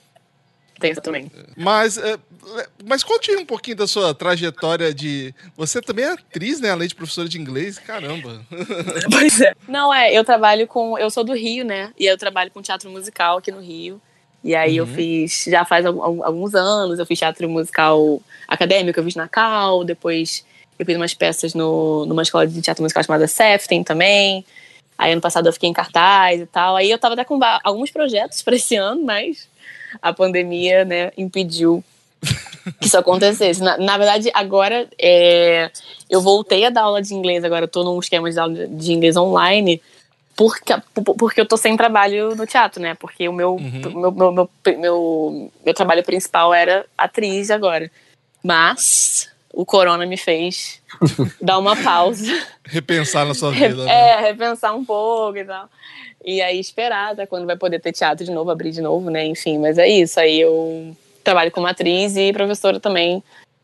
Tem 0.80 0.92
isso 0.92 1.02
também. 1.02 1.30
Mas, 1.58 1.98
é, 1.98 2.18
mas 2.86 3.04
conte 3.04 3.30
um 3.36 3.46
pouquinho 3.46 3.76
da 3.76 3.86
sua 3.88 4.14
trajetória 4.14 4.94
de. 4.94 5.34
Você 5.58 5.82
também 5.82 6.06
é 6.06 6.14
atriz, 6.14 6.62
né? 6.62 6.72
Além 6.72 6.88
de 6.88 6.96
professora 6.96 7.28
de 7.28 7.38
inglês. 7.38 7.78
Caramba. 7.78 8.42
Pois 9.12 9.42
é. 9.42 9.54
Não, 9.68 9.94
é, 9.94 10.14
eu 10.14 10.24
trabalho 10.24 10.66
com. 10.68 10.98
Eu 10.98 11.10
sou 11.10 11.24
do 11.26 11.34
Rio, 11.34 11.66
né? 11.66 11.92
E 12.00 12.06
eu 12.06 12.18
trabalho 12.18 12.50
com 12.52 12.62
teatro 12.62 12.90
musical 12.90 13.38
aqui 13.40 13.52
no 13.52 13.60
Rio. 13.60 14.02
E 14.42 14.56
aí 14.56 14.78
eu 14.78 14.86
Uhum. 14.86 14.94
fiz, 14.94 15.44
já 15.48 15.66
faz 15.66 15.86
alguns 15.86 16.56
anos, 16.56 16.98
eu 16.98 17.06
fiz 17.06 17.20
teatro 17.20 17.50
musical 17.50 18.22
acadêmico, 18.50 19.00
eu 19.00 19.04
fiz 19.04 19.16
na 19.16 19.28
Cal, 19.28 19.84
depois 19.84 20.44
eu 20.78 20.86
fiz 20.86 20.96
umas 20.96 21.14
peças 21.14 21.54
no, 21.54 22.06
numa 22.06 22.24
escola 22.24 22.48
de 22.48 22.62
teatro 22.62 22.82
musical 22.82 23.04
chamada 23.04 23.28
Sefton 23.28 23.84
também. 23.84 24.44
Aí 24.98 25.12
ano 25.14 25.22
passado 25.22 25.48
eu 25.48 25.54
fiquei 25.54 25.70
em 25.70 25.74
cartaz 25.74 26.42
e 26.42 26.46
tal. 26.46 26.76
Aí 26.76 26.90
eu 26.90 26.98
tava 26.98 27.14
até 27.14 27.24
com 27.24 27.40
alguns 27.64 27.92
projetos 27.92 28.42
para 28.42 28.56
esse 28.56 28.76
ano, 28.76 29.04
mas 29.06 29.48
a 30.02 30.12
pandemia, 30.12 30.84
né, 30.84 31.12
impediu 31.18 31.84
que 32.80 32.88
isso 32.88 32.98
acontecesse. 32.98 33.62
Na, 33.62 33.78
na 33.78 33.98
verdade, 33.98 34.30
agora 34.34 34.88
é, 35.00 35.72
eu 36.10 36.22
voltei 36.22 36.66
a 36.66 36.70
dar 36.70 36.84
aula 36.84 37.02
de 37.02 37.14
inglês, 37.14 37.44
agora 37.44 37.64
eu 37.64 37.70
tô 37.70 37.84
num 37.84 38.00
esquema 38.00 38.30
de 38.30 38.40
aula 38.40 38.68
de 38.68 38.92
inglês 38.92 39.16
online, 39.16 39.82
porque, 40.36 40.74
porque 41.18 41.42
eu 41.42 41.46
tô 41.46 41.58
sem 41.58 41.76
trabalho 41.76 42.36
no 42.36 42.46
teatro, 42.46 42.82
né? 42.82 42.96
Porque 42.96 43.28
o 43.28 43.34
meu, 43.34 43.56
Uhum. 43.56 44.00
meu, 44.02 44.12
meu, 44.12 44.32
meu, 44.32 44.50
meu, 44.78 45.52
meu 45.66 45.74
trabalho 45.74 46.04
principal 46.04 46.54
era 46.54 46.86
atriz 46.98 47.50
agora. 47.52 47.90
Mas 48.44 49.30
o 49.54 49.66
corona 49.66 50.06
me 50.06 50.18
fez 50.18 50.82
dar 51.42 51.58
uma 51.58 51.76
pausa. 51.76 52.32
Repensar 52.66 53.26
na 53.26 53.34
sua 53.34 53.52
vida. 53.52 53.84
né? 53.84 53.92
É, 53.92 54.22
repensar 54.22 54.74
um 54.74 54.86
pouco 54.86 55.38
e 55.38 55.46
tal. 55.46 55.70
E 56.24 56.42
aí 56.42 56.60
esperar 56.60 57.14
até 57.14 57.26
quando 57.26 57.46
vai 57.46 57.56
poder 57.56 57.80
ter 57.80 57.92
teatro 57.92 58.26
de 58.26 58.32
novo, 58.32 58.52
abrir 58.52 58.72
de 58.72 58.82
novo, 58.82 59.10
né? 59.10 59.26
Enfim, 59.26 59.58
mas 59.58 59.78
é 59.78 59.88
isso. 59.88 60.20
Aí 60.20 60.40
eu 60.40 60.96
trabalho 61.24 61.52
como 61.52 61.68
atriz 61.68 62.16
e 62.16 62.34
professora 62.34 62.80
também. 62.80 63.24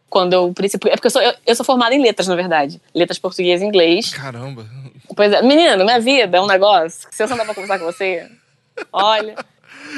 Quando 0.10 0.34
eu 0.34 0.54
principio. 0.54 0.90
É 0.90 0.96
porque 0.96 1.08
eu 1.08 1.12
sou, 1.12 1.22
eu, 1.22 1.34
eu 1.46 1.56
sou 1.56 1.66
formada 1.66 1.94
em 1.94 2.02
letras, 2.02 2.28
na 2.28 2.36
verdade. 2.36 2.82
Letras 2.94 3.20
português 3.20 3.62
e 3.62 3.66
inglês. 3.66 4.14
Caramba. 4.14 4.66
Pois 5.16 5.32
é, 5.32 5.42
menino, 5.42 5.84
minha 5.84 6.00
vida 6.00 6.38
é 6.38 6.42
um 6.42 6.48
negócio. 6.48 7.08
Se 7.12 7.24
eu 7.24 7.28
sentar 7.28 7.46
pra 7.46 7.54
conversar 7.54 7.80
com 7.80 7.86
você, 7.86 8.30
olha. 8.92 9.36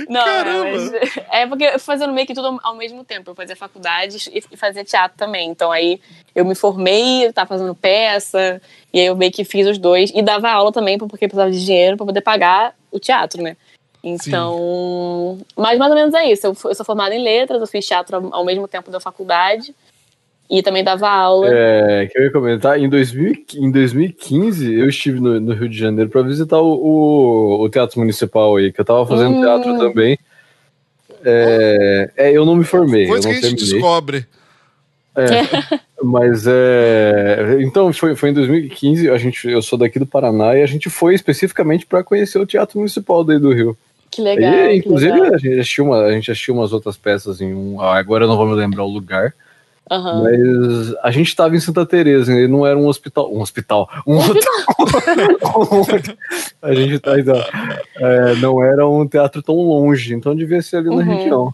Não, 0.09 0.23
Caramba. 0.23 0.97
é, 1.31 1.41
é 1.41 1.47
porque 1.47 1.63
eu 1.63 1.79
fui 1.79 1.93
fazendo 1.93 2.13
meio 2.13 2.27
que 2.27 2.33
tudo 2.33 2.59
ao 2.63 2.75
mesmo 2.75 3.03
tempo. 3.03 3.31
Eu 3.31 3.35
fazia 3.35 3.55
faculdade 3.55 4.29
e, 4.31 4.57
fazia 4.57 4.83
teatro 4.83 5.17
também. 5.17 5.49
Então 5.49 5.71
aí 5.71 5.99
eu 6.35 6.45
me 6.45 6.55
formei, 6.55 7.25
eu 7.25 7.33
tava 7.33 7.47
fazendo 7.47 7.73
peça, 7.75 8.61
e 8.93 8.99
aí 8.99 9.05
eu 9.05 9.15
meio 9.15 9.31
que 9.31 9.43
fiz 9.43 9.67
os 9.67 9.77
dois. 9.77 10.11
E 10.13 10.21
dava 10.21 10.49
aula 10.49 10.71
também, 10.71 10.97
porque 10.97 11.27
precisava 11.27 11.51
de 11.51 11.63
dinheiro 11.63 11.97
pra 11.97 12.05
poder 12.05 12.21
pagar 12.21 12.75
o 12.91 12.99
teatro, 12.99 13.41
né? 13.41 13.57
Então. 14.03 15.39
Mas 15.55 15.77
mais 15.77 15.91
ou 15.91 15.97
menos 15.97 16.13
é 16.13 16.31
isso. 16.31 16.47
Eu, 16.47 16.55
eu 16.65 16.75
sou 16.75 16.85
formada 16.85 17.13
em 17.13 17.23
letras, 17.23 17.59
eu 17.59 17.67
fiz 17.67 17.85
teatro 17.85 18.17
ao, 18.17 18.35
ao 18.35 18.45
mesmo 18.45 18.67
tempo 18.67 18.91
da 18.91 18.99
faculdade. 18.99 19.75
E 20.49 20.63
também 20.63 20.83
dava 20.83 21.09
aula. 21.09 21.47
É, 21.51 22.05
que 22.07 22.17
eu 22.17 22.23
ia 22.23 22.31
comentar, 22.31 22.79
em, 22.79 22.87
2000, 22.87 23.33
em 23.55 23.69
2015 23.71 24.73
eu 24.73 24.87
estive 24.87 25.19
no, 25.19 25.39
no 25.41 25.53
Rio 25.53 25.67
de 25.67 25.77
Janeiro 25.77 26.09
para 26.09 26.21
visitar 26.21 26.57
o, 26.59 26.73
o, 26.73 27.63
o 27.63 27.69
Teatro 27.69 27.99
Municipal 27.99 28.55
aí, 28.55 28.71
que 28.71 28.79
eu 28.79 28.85
tava 28.85 29.05
fazendo 29.05 29.35
Hum. 29.35 29.41
teatro 29.41 29.77
também. 29.77 30.17
É, 31.25 32.11
é, 32.15 32.31
eu 32.31 32.45
não 32.45 32.55
me 32.55 32.63
formei, 32.63 33.05
eu 33.05 33.09
Coisa 33.09 33.27
não 33.27 33.33
que 33.39 33.45
a 33.45 33.49
gente 33.49 33.57
terminei. 33.59 33.73
descobre. 33.81 34.25
Mas 36.03 36.45
é. 36.47 37.57
Então, 37.61 37.91
foi, 37.91 38.15
foi 38.15 38.29
em 38.29 38.33
2015, 38.33 39.09
a 39.09 39.17
gente, 39.17 39.47
eu 39.49 39.61
sou 39.61 39.77
daqui 39.77 39.97
do 39.97 40.05
Paraná 40.05 40.55
e 40.55 40.61
a 40.61 40.65
gente 40.67 40.89
foi 40.89 41.15
especificamente 41.15 41.85
para 41.85 42.03
conhecer 42.03 42.37
o 42.37 42.45
Teatro 42.45 42.77
Municipal 42.77 43.23
daí 43.23 43.39
do 43.39 43.51
Rio. 43.51 43.75
Que 44.11 44.21
legal. 44.21 44.53
e, 44.53 44.67
que 44.81 44.87
inclusive, 44.87 45.11
legal. 45.19 45.33
a 45.33 45.37
gente, 45.37 45.59
assistiu 45.59 45.85
uma, 45.85 46.03
a 46.03 46.11
gente 46.11 46.31
assistiu 46.31 46.53
umas 46.53 46.71
outras 46.71 46.95
peças 46.95 47.41
em 47.41 47.53
um. 47.53 47.81
ah, 47.81 47.97
Agora 47.97 48.23
eu 48.25 48.27
não 48.27 48.37
vou 48.37 48.45
me 48.45 48.53
lembrar 48.53 48.83
o 48.83 48.87
lugar. 48.91 49.33
Aham. 49.89 50.23
Mas 50.23 50.95
a 51.01 51.11
gente 51.11 51.35
tava 51.35 51.55
em 51.55 51.59
Santa 51.59 51.85
Teresa, 51.85 52.31
e 52.33 52.47
não 52.47 52.65
era 52.65 52.77
um 52.77 52.87
hospital. 52.87 53.33
Um 53.33 53.41
hospital. 53.41 53.89
Um 54.05 54.17
hotel. 54.17 54.41
a 56.61 56.73
gente 56.73 56.99
tá. 56.99 57.17
Então, 57.19 57.35
é, 57.97 58.35
não 58.35 58.63
era 58.63 58.87
um 58.87 59.07
teatro 59.07 59.41
tão 59.41 59.55
longe, 59.55 60.13
então 60.13 60.35
devia 60.35 60.61
ser 60.61 60.77
ali 60.77 60.89
na 60.89 60.95
Uhum. 60.95 61.01
região. 61.03 61.53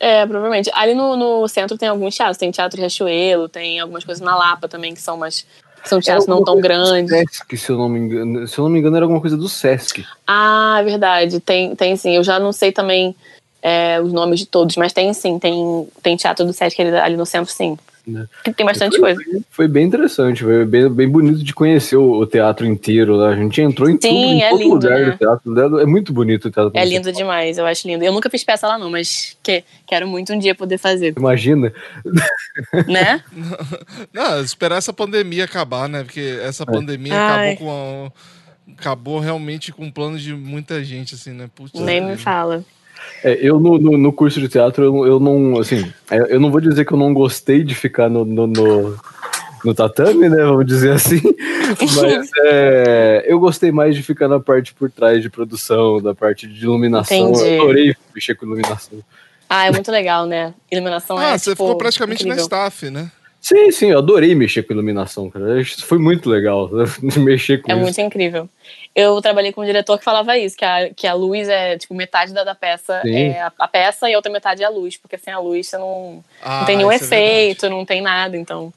É, 0.00 0.26
provavelmente. 0.26 0.70
Ali 0.74 0.94
no, 0.94 1.16
no 1.16 1.46
centro 1.48 1.78
tem 1.78 1.88
alguns 1.88 2.14
teatros. 2.16 2.36
Tem 2.36 2.50
Teatro 2.50 2.78
Riachuelo, 2.78 3.48
tem 3.48 3.78
algumas 3.78 4.04
coisas 4.04 4.20
na 4.20 4.36
Lapa 4.36 4.66
também, 4.68 4.94
que 4.94 5.00
são 5.00 5.16
mais. 5.16 5.46
que 5.82 5.88
São 5.88 6.00
teatros 6.00 6.26
não 6.26 6.42
tão 6.42 6.60
grandes. 6.60 7.10
Sesc, 7.10 7.56
se 7.56 7.70
eu 7.70 7.78
não 7.78 7.88
me 7.88 8.00
engano. 8.00 8.48
Se 8.48 8.58
eu 8.58 8.64
não 8.64 8.70
me 8.70 8.80
engano, 8.80 8.96
era 8.96 9.04
alguma 9.04 9.20
coisa 9.20 9.36
do 9.36 9.48
Sesc. 9.48 10.04
Ah, 10.26 10.78
é 10.80 10.82
verdade. 10.82 11.38
Tem, 11.40 11.74
tem 11.76 11.94
sim. 11.96 12.16
Eu 12.16 12.24
já 12.24 12.40
não 12.40 12.52
sei 12.52 12.72
também 12.72 13.14
é, 13.62 14.00
os 14.00 14.12
nomes 14.12 14.40
de 14.40 14.46
todos, 14.46 14.76
mas 14.76 14.92
tem 14.92 15.12
sim. 15.14 15.38
Tem, 15.38 15.88
tem 16.02 16.16
teatro 16.16 16.44
do 16.44 16.52
Sesc 16.52 16.80
ali, 16.82 16.90
ali 16.96 17.16
no 17.16 17.24
centro, 17.24 17.52
sim. 17.52 17.78
Né. 18.04 18.26
Que 18.42 18.52
Tem 18.52 18.66
bastante 18.66 18.98
foi, 18.98 19.14
coisa. 19.14 19.40
Foi 19.48 19.68
bem 19.68 19.86
interessante, 19.86 20.42
foi 20.42 20.64
bem, 20.64 20.88
bem 20.90 21.08
bonito 21.08 21.38
de 21.44 21.54
conhecer 21.54 21.94
o, 21.96 22.14
o 22.18 22.26
teatro 22.26 22.66
inteiro. 22.66 23.16
Né? 23.16 23.28
A 23.32 23.36
gente 23.36 23.60
entrou 23.60 23.88
em 23.88 23.92
Sim, 23.92 23.98
tudo, 23.98 24.12
em 24.12 24.42
é 24.42 24.50
todo 24.50 24.58
lindo, 24.58 24.74
lugar 24.74 24.98
né? 24.98 25.10
do 25.12 25.16
teatro. 25.18 25.78
É 25.78 25.86
muito 25.86 26.12
bonito 26.12 26.48
o 26.48 26.50
teatro. 26.50 26.72
É 26.74 26.84
lindo 26.84 27.12
demais, 27.12 27.58
eu 27.58 27.64
acho 27.64 27.86
lindo. 27.86 28.02
Eu 28.02 28.12
nunca 28.12 28.28
fiz 28.28 28.42
peça 28.42 28.66
lá, 28.66 28.76
não, 28.76 28.90
mas 28.90 29.36
que, 29.40 29.62
quero 29.86 30.08
muito 30.08 30.32
um 30.32 30.38
dia 30.40 30.52
poder 30.52 30.78
fazer, 30.78 31.14
Imagina. 31.16 31.72
né? 32.88 33.22
Não, 34.12 34.40
esperar 34.42 34.78
essa 34.78 34.92
pandemia 34.92 35.44
acabar, 35.44 35.88
né? 35.88 36.02
Porque 36.02 36.38
essa 36.42 36.66
pandemia 36.66 37.14
Ai. 37.14 37.52
acabou 37.52 37.66
com. 37.66 38.06
a- 38.06 38.32
acabou 38.78 39.18
realmente 39.20 39.70
com 39.72 39.90
planos 39.90 40.22
de 40.22 40.34
muita 40.34 40.82
gente, 40.82 41.14
assim, 41.14 41.30
né? 41.30 41.48
Putz, 41.54 41.78
Nem 41.80 42.00
me 42.04 42.16
fala. 42.16 42.64
É, 43.24 43.38
eu 43.40 43.60
no, 43.60 43.78
no, 43.78 43.96
no 43.96 44.12
curso 44.12 44.40
de 44.40 44.48
teatro, 44.48 44.84
eu, 44.84 45.06
eu 45.06 45.20
não, 45.20 45.58
assim, 45.60 45.90
é, 46.10 46.34
eu 46.34 46.40
não 46.40 46.50
vou 46.50 46.60
dizer 46.60 46.84
que 46.84 46.92
eu 46.92 46.98
não 46.98 47.14
gostei 47.14 47.62
de 47.62 47.74
ficar 47.74 48.08
no, 48.10 48.24
no, 48.24 48.46
no, 48.46 48.96
no 49.64 49.74
tatame, 49.74 50.28
né, 50.28 50.42
vamos 50.44 50.66
dizer 50.66 50.92
assim, 50.92 51.20
mas 51.96 52.30
é, 52.44 53.24
eu 53.26 53.38
gostei 53.38 53.70
mais 53.70 53.94
de 53.94 54.02
ficar 54.02 54.26
na 54.28 54.40
parte 54.40 54.74
por 54.74 54.90
trás 54.90 55.22
de 55.22 55.30
produção, 55.30 56.00
da 56.02 56.14
parte 56.14 56.46
de 56.48 56.64
iluminação, 56.64 57.30
Entendi. 57.30 57.48
eu 57.54 57.62
adorei 57.62 57.94
mexer 58.14 58.34
com 58.34 58.44
iluminação. 58.46 58.98
Ah, 59.48 59.66
é 59.66 59.70
muito 59.70 59.90
legal, 59.92 60.26
né? 60.26 60.54
Iluminação 60.70 61.20
é 61.20 61.32
Ah, 61.32 61.38
você 61.38 61.50
tipo, 61.50 61.64
ficou 61.64 61.76
praticamente 61.76 62.24
na 62.24 62.34
incrível. 62.34 62.44
staff, 62.44 62.90
né? 62.90 63.10
Sim, 63.40 63.70
sim, 63.72 63.90
eu 63.90 63.98
adorei 63.98 64.34
mexer 64.36 64.62
com 64.62 64.72
iluminação, 64.72 65.28
cara, 65.28 65.60
isso 65.60 65.84
foi 65.84 65.98
muito 65.98 66.30
legal, 66.30 66.70
mexer 67.18 67.60
com 67.60 67.70
É 67.70 67.74
isso. 67.74 67.82
muito 67.82 68.00
incrível. 68.00 68.48
Eu 68.94 69.20
trabalhei 69.22 69.52
com 69.52 69.62
um 69.62 69.64
diretor 69.64 69.98
que 69.98 70.04
falava 70.04 70.36
isso, 70.36 70.56
que 70.56 70.64
a, 70.64 70.90
que 70.92 71.06
a 71.06 71.14
luz 71.14 71.48
é, 71.48 71.78
tipo, 71.78 71.94
metade 71.94 72.32
da, 72.34 72.44
da 72.44 72.54
peça 72.54 73.00
Sim. 73.02 73.14
é 73.14 73.40
a, 73.40 73.52
a 73.58 73.66
peça 73.66 74.08
e 74.10 74.14
a 74.14 74.18
outra 74.18 74.30
metade 74.30 74.62
é 74.62 74.66
a 74.66 74.70
luz, 74.70 74.98
porque 74.98 75.16
sem 75.16 75.32
a 75.32 75.38
luz 75.38 75.66
você 75.68 75.78
não, 75.78 76.22
Ah, 76.42 76.58
não 76.60 76.66
tem 76.66 76.76
nenhum 76.76 76.92
é 76.92 76.96
efeito, 76.96 77.70
não 77.70 77.86
tem 77.86 78.02
nada, 78.02 78.36
então. 78.36 78.72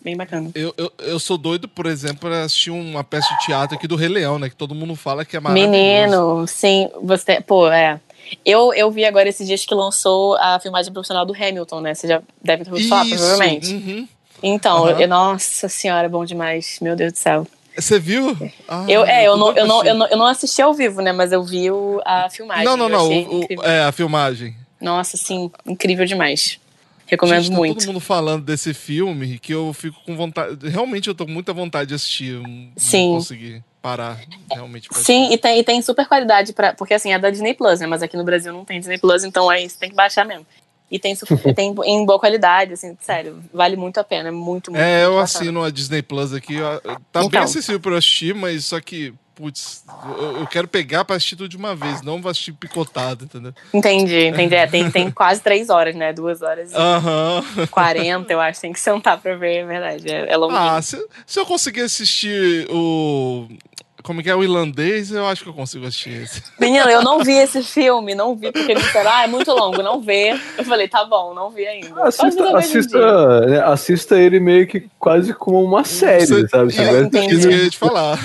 Bem 0.00 0.16
bacana. 0.16 0.50
Eu, 0.54 0.72
eu, 0.78 0.92
eu 1.00 1.18
sou 1.18 1.36
doido, 1.36 1.68
por 1.68 1.84
exemplo, 1.84 2.20
pra 2.30 2.44
assistir 2.44 2.70
uma 2.70 3.04
peça 3.04 3.28
de 3.34 3.44
teatro 3.44 3.76
aqui 3.76 3.86
do 3.86 3.96
Rei 3.96 4.08
Leão, 4.08 4.38
né? 4.38 4.48
Que 4.48 4.56
todo 4.56 4.74
mundo 4.74 4.94
fala 4.96 5.24
que 5.24 5.36
é 5.36 5.40
maravilhoso. 5.40 5.70
Menino, 5.70 6.46
sim, 6.46 6.88
você. 7.02 7.40
Pô, 7.40 7.70
é. 7.70 8.00
Eu, 8.44 8.72
eu 8.74 8.90
vi 8.90 9.04
agora 9.04 9.28
esses 9.28 9.46
dias 9.46 9.64
que 9.64 9.74
lançou 9.74 10.36
a 10.36 10.58
filmagem 10.60 10.92
profissional 10.92 11.26
do 11.26 11.34
Hamilton, 11.34 11.80
né? 11.80 11.94
Você 11.94 12.06
já 12.06 12.22
deve 12.42 12.64
ter 12.64 12.72
ouvido 12.72 12.88
falar, 12.88 13.06
provavelmente. 13.06 13.74
uhum. 13.74 14.08
Então, 14.42 14.86
Aham. 14.86 15.00
eu- 15.00 15.08
nossa 15.08 15.68
senhora, 15.68 16.08
bom 16.08 16.24
demais. 16.24 16.78
Meu 16.80 16.94
Deus 16.94 17.12
do 17.12 17.18
céu. 17.18 17.46
Você 17.78 17.98
viu? 17.98 18.36
Ah, 18.68 18.84
Eu, 18.88 19.04
é, 19.04 19.26
eu 19.26 19.36
não, 19.36 19.56
eu, 19.56 19.66
não, 19.66 19.84
eu, 19.84 19.94
não, 19.94 20.06
eu 20.08 20.16
não 20.16 20.26
assisti 20.26 20.60
ao 20.60 20.74
vivo, 20.74 21.00
né? 21.00 21.12
Mas 21.12 21.32
eu 21.32 21.42
vi 21.42 21.70
o- 21.70 22.00
a 22.04 22.28
filmagem. 22.28 22.64
Não, 22.64 22.76
não, 22.76 22.88
não. 22.88 23.08
o- 23.08 23.46
é, 23.64 23.84
a 23.84 23.92
filmagem. 23.92 24.54
Nossa, 24.80 25.16
sim, 25.16 25.50
incrível 25.66 26.04
demais. 26.04 26.58
Recomendo 27.06 27.40
Gente, 27.42 27.52
tá 27.52 27.56
muito. 27.56 27.78
todo 27.78 27.86
mundo 27.86 28.00
falando 28.00 28.44
desse 28.44 28.74
filme 28.74 29.38
que 29.38 29.52
eu 29.54 29.72
fico 29.72 29.98
com 30.04 30.14
vontade. 30.16 30.68
Realmente 30.68 31.08
eu 31.08 31.14
tô 31.14 31.24
com 31.24 31.32
muita 31.32 31.52
vontade 31.54 31.88
de 31.88 31.94
assistir. 31.94 32.38
Sim. 32.76 33.08
Não 33.10 33.14
consegui 33.16 33.62
parar 33.80 34.18
realmente 34.52 34.88
Sim, 34.92 35.32
e 35.32 35.38
tem, 35.38 35.58
e 35.60 35.64
tem 35.64 35.80
super 35.80 36.06
qualidade, 36.06 36.52
pra, 36.52 36.74
porque 36.74 36.92
assim, 36.92 37.12
é 37.12 37.18
da 37.18 37.30
Disney 37.30 37.54
Plus, 37.54 37.80
né? 37.80 37.86
Mas 37.86 38.02
aqui 38.02 38.16
no 38.16 38.24
Brasil 38.24 38.52
não 38.52 38.64
tem 38.64 38.78
Disney 38.78 38.98
Plus, 38.98 39.24
então 39.24 39.48
aí 39.48 39.68
você 39.70 39.78
tem 39.78 39.88
que 39.88 39.94
baixar 39.96 40.24
mesmo. 40.26 40.44
E 40.90 40.98
tem, 40.98 41.14
tem 41.54 41.74
em 41.84 42.06
boa 42.06 42.18
qualidade, 42.18 42.72
assim, 42.72 42.96
sério, 43.00 43.42
vale 43.52 43.76
muito 43.76 43.98
a 43.98 44.04
pena, 44.04 44.28
é 44.28 44.32
muito, 44.32 44.70
muito 44.70 44.80
É, 44.82 45.04
eu 45.04 45.10
bacana. 45.10 45.22
assino 45.24 45.62
a 45.64 45.70
Disney 45.70 46.02
Plus 46.02 46.32
aqui. 46.32 46.60
ó, 46.62 46.78
Tá 47.12 47.20
bem 47.20 47.26
Então. 47.26 47.42
acessível 47.42 47.80
pra 47.80 47.92
eu 47.92 47.96
assistir, 47.98 48.34
mas 48.34 48.64
só 48.64 48.80
que, 48.80 49.12
putz, 49.34 49.82
eu, 50.02 50.38
eu 50.40 50.46
quero 50.46 50.66
pegar 50.66 51.04
pra 51.04 51.16
assistir 51.16 51.36
tudo 51.36 51.48
de 51.48 51.56
uma 51.58 51.74
vez, 51.76 52.00
não 52.00 52.22
vou 52.22 52.30
assistir 52.30 52.52
picotado, 52.52 53.24
entendeu? 53.24 53.52
Entendi, 53.74 54.26
entendi. 54.28 54.54
É, 54.54 54.66
tem, 54.66 54.90
tem 54.90 55.10
quase 55.10 55.42
três 55.42 55.68
horas, 55.68 55.94
né? 55.94 56.12
Duas 56.12 56.40
horas 56.40 56.72
e 56.72 56.76
Aham. 56.76 57.44
quarenta, 57.70 58.32
eu 58.32 58.40
acho. 58.40 58.60
Tem 58.60 58.72
que 58.72 58.80
sentar 58.80 59.20
pra 59.20 59.36
ver, 59.36 59.56
é 59.56 59.66
verdade. 59.66 60.08
É, 60.10 60.32
é 60.32 60.36
longuinho. 60.36 60.60
Ah, 60.60 60.80
se, 60.80 60.96
se 61.26 61.38
eu 61.38 61.44
conseguir 61.44 61.82
assistir 61.82 62.66
o. 62.70 63.46
Como 64.08 64.22
que 64.22 64.30
é 64.30 64.34
o 64.34 64.42
irlandês, 64.42 65.12
eu 65.12 65.26
acho 65.26 65.42
que 65.42 65.50
eu 65.50 65.52
consigo 65.52 65.84
assistir 65.86 66.22
esse. 66.22 66.42
Menino, 66.58 66.88
eu 66.88 67.02
não 67.02 67.22
vi 67.22 67.34
esse 67.34 67.62
filme, 67.62 68.14
não 68.14 68.34
vi, 68.34 68.50
porque 68.50 68.72
eles 68.72 68.82
disseram, 68.82 69.10
ah, 69.12 69.24
é 69.24 69.26
muito 69.26 69.52
longo, 69.52 69.82
não 69.82 70.00
vê. 70.00 70.30
Eu 70.56 70.64
falei, 70.64 70.88
tá 70.88 71.04
bom, 71.04 71.34
não 71.34 71.50
vi 71.50 71.66
ainda. 71.66 71.90
Pode 71.90 72.08
Assista, 72.08 72.56
assista, 72.56 73.40
né, 73.46 73.60
assista 73.60 74.18
ele 74.18 74.40
meio 74.40 74.66
que 74.66 74.88
quase 74.98 75.34
como 75.34 75.62
uma 75.62 75.84
série, 75.84 76.24
Você- 76.26 76.48
sabe? 76.48 76.72
Você 76.72 76.80
É, 76.80 76.90
vai 76.90 77.02
entendi. 77.02 77.34
Isso 77.34 77.48
que 77.48 77.54
eu 77.54 77.64
ia 77.64 77.70
te 77.70 77.76
falar. 77.76 78.18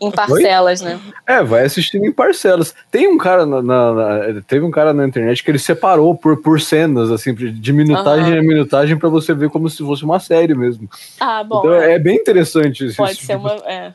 Em 0.00 0.10
parcelas, 0.10 0.80
né? 0.80 0.98
É, 1.26 1.42
vai 1.42 1.64
assistindo 1.66 2.06
em 2.06 2.12
parcelas. 2.12 2.74
Tem 2.90 3.06
um 3.06 3.18
cara 3.18 3.44
na, 3.44 3.60
na- 3.60 3.92
na- 3.92 4.40
teve 4.46 4.64
um 4.64 4.70
cara 4.70 4.94
na 4.94 5.06
internet 5.06 5.44
que 5.44 5.50
ele 5.50 5.58
separou 5.58 6.14
por, 6.16 6.38
por 6.40 6.58
cenas, 6.62 7.10
assim, 7.10 7.34
de 7.34 7.72
minutagem 7.74 8.32
Aham. 8.32 8.38
a 8.38 8.42
minutagem 8.42 8.96
pra 8.96 9.10
você 9.10 9.34
ver 9.34 9.50
como 9.50 9.68
se 9.68 9.84
fosse 9.84 10.02
uma 10.02 10.18
série 10.18 10.54
mesmo. 10.54 10.88
Ah, 11.20 11.44
bom. 11.44 11.58
então 11.58 11.74
é. 11.74 11.92
é 11.92 11.98
bem 11.98 12.16
interessante 12.16 12.86
isso. 12.86 12.96
Pode 12.96 13.16
ser 13.16 13.36
uma. 13.36 13.52
É. 13.66 13.92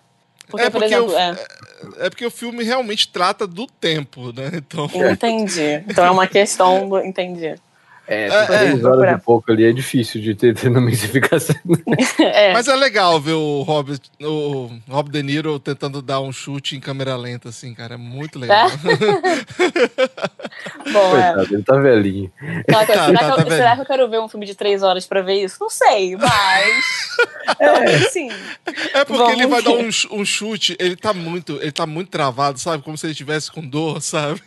Porque, 0.49 0.65
É, 0.65 0.69
por 0.69 0.79
porque 0.81 0.93
exemplo, 0.95 1.11
eu- 1.13 1.17
é. 1.19 1.35
é 1.99 2.09
porque 2.09 2.25
o 2.25 2.31
filme 2.31 2.63
realmente 2.63 3.07
trata 3.07 3.45
do 3.45 3.67
tempo, 3.67 4.33
né? 4.33 4.49
Então. 4.53 4.89
Entendi. 5.11 5.83
Então 5.87 6.03
é 6.05 6.11
uma 6.11 6.27
questão 6.27 6.89
do. 6.89 6.99
Entendi. 6.99 7.55
É, 8.11 8.25
É, 8.27 8.45
três 8.47 8.83
é. 8.83 8.87
horas 8.87 9.15
e 9.15 9.17
pouco 9.23 9.51
ali 9.51 9.65
é 9.65 9.71
difícil 9.71 10.19
de 10.19 10.33
ter 10.33 10.53
denominação. 10.57 11.55
É. 12.19 12.51
Mas 12.53 12.67
é 12.67 12.75
legal 12.75 13.21
ver 13.21 13.33
o 13.33 13.61
Robert, 13.61 13.99
o 14.19 14.71
Rob 14.89 15.11
De 15.11 15.21
Niro 15.21 15.59
tentando 15.59 16.01
dar 16.01 16.19
um 16.19 16.31
chute 16.31 16.75
em 16.75 16.79
câmera 16.79 17.15
lenta, 17.15 17.49
assim, 17.49 17.73
cara. 17.75 17.93
É 17.93 17.97
muito 17.97 18.39
legal. 18.39 18.67
Bom, 20.91 21.17
é. 21.17 21.33
Coitado, 21.33 21.53
ele 21.55 21.63
tá 21.63 21.77
velhinho. 21.77 22.31
Coisa, 22.39 22.63
Tá, 22.65 22.85
será, 22.85 23.05
tá, 23.13 23.19
que 23.19 23.25
eu, 23.25 23.29
tá 23.29 23.43
vendo? 23.43 23.49
será 23.51 23.75
que 23.75 23.81
eu 23.81 23.85
quero 23.85 24.09
ver 24.09 24.19
um 24.19 24.27
filme 24.27 24.45
de 24.45 24.55
três 24.55 24.81
horas 24.81 25.05
pra 25.05 25.21
ver 25.21 25.43
isso? 25.43 25.57
Não 25.59 25.69
sei, 25.69 26.15
mas. 26.15 27.09
Talvez 27.59 28.11
sim. 28.11 28.29
É 28.93 29.05
porque 29.05 29.21
Vamos 29.21 29.33
ele 29.33 29.47
vai 29.47 29.61
dar 29.61 29.71
um, 29.71 29.89
um 30.19 30.25
chute, 30.25 30.75
ele 30.79 30.95
tá 30.95 31.13
muito, 31.13 31.59
ele 31.61 31.71
tá 31.71 31.85
muito 31.85 32.09
travado, 32.09 32.59
sabe? 32.59 32.83
Como 32.83 32.97
se 32.97 33.05
ele 33.05 33.11
estivesse 33.11 33.51
com 33.51 33.61
dor, 33.61 34.01
sabe? 34.01 34.41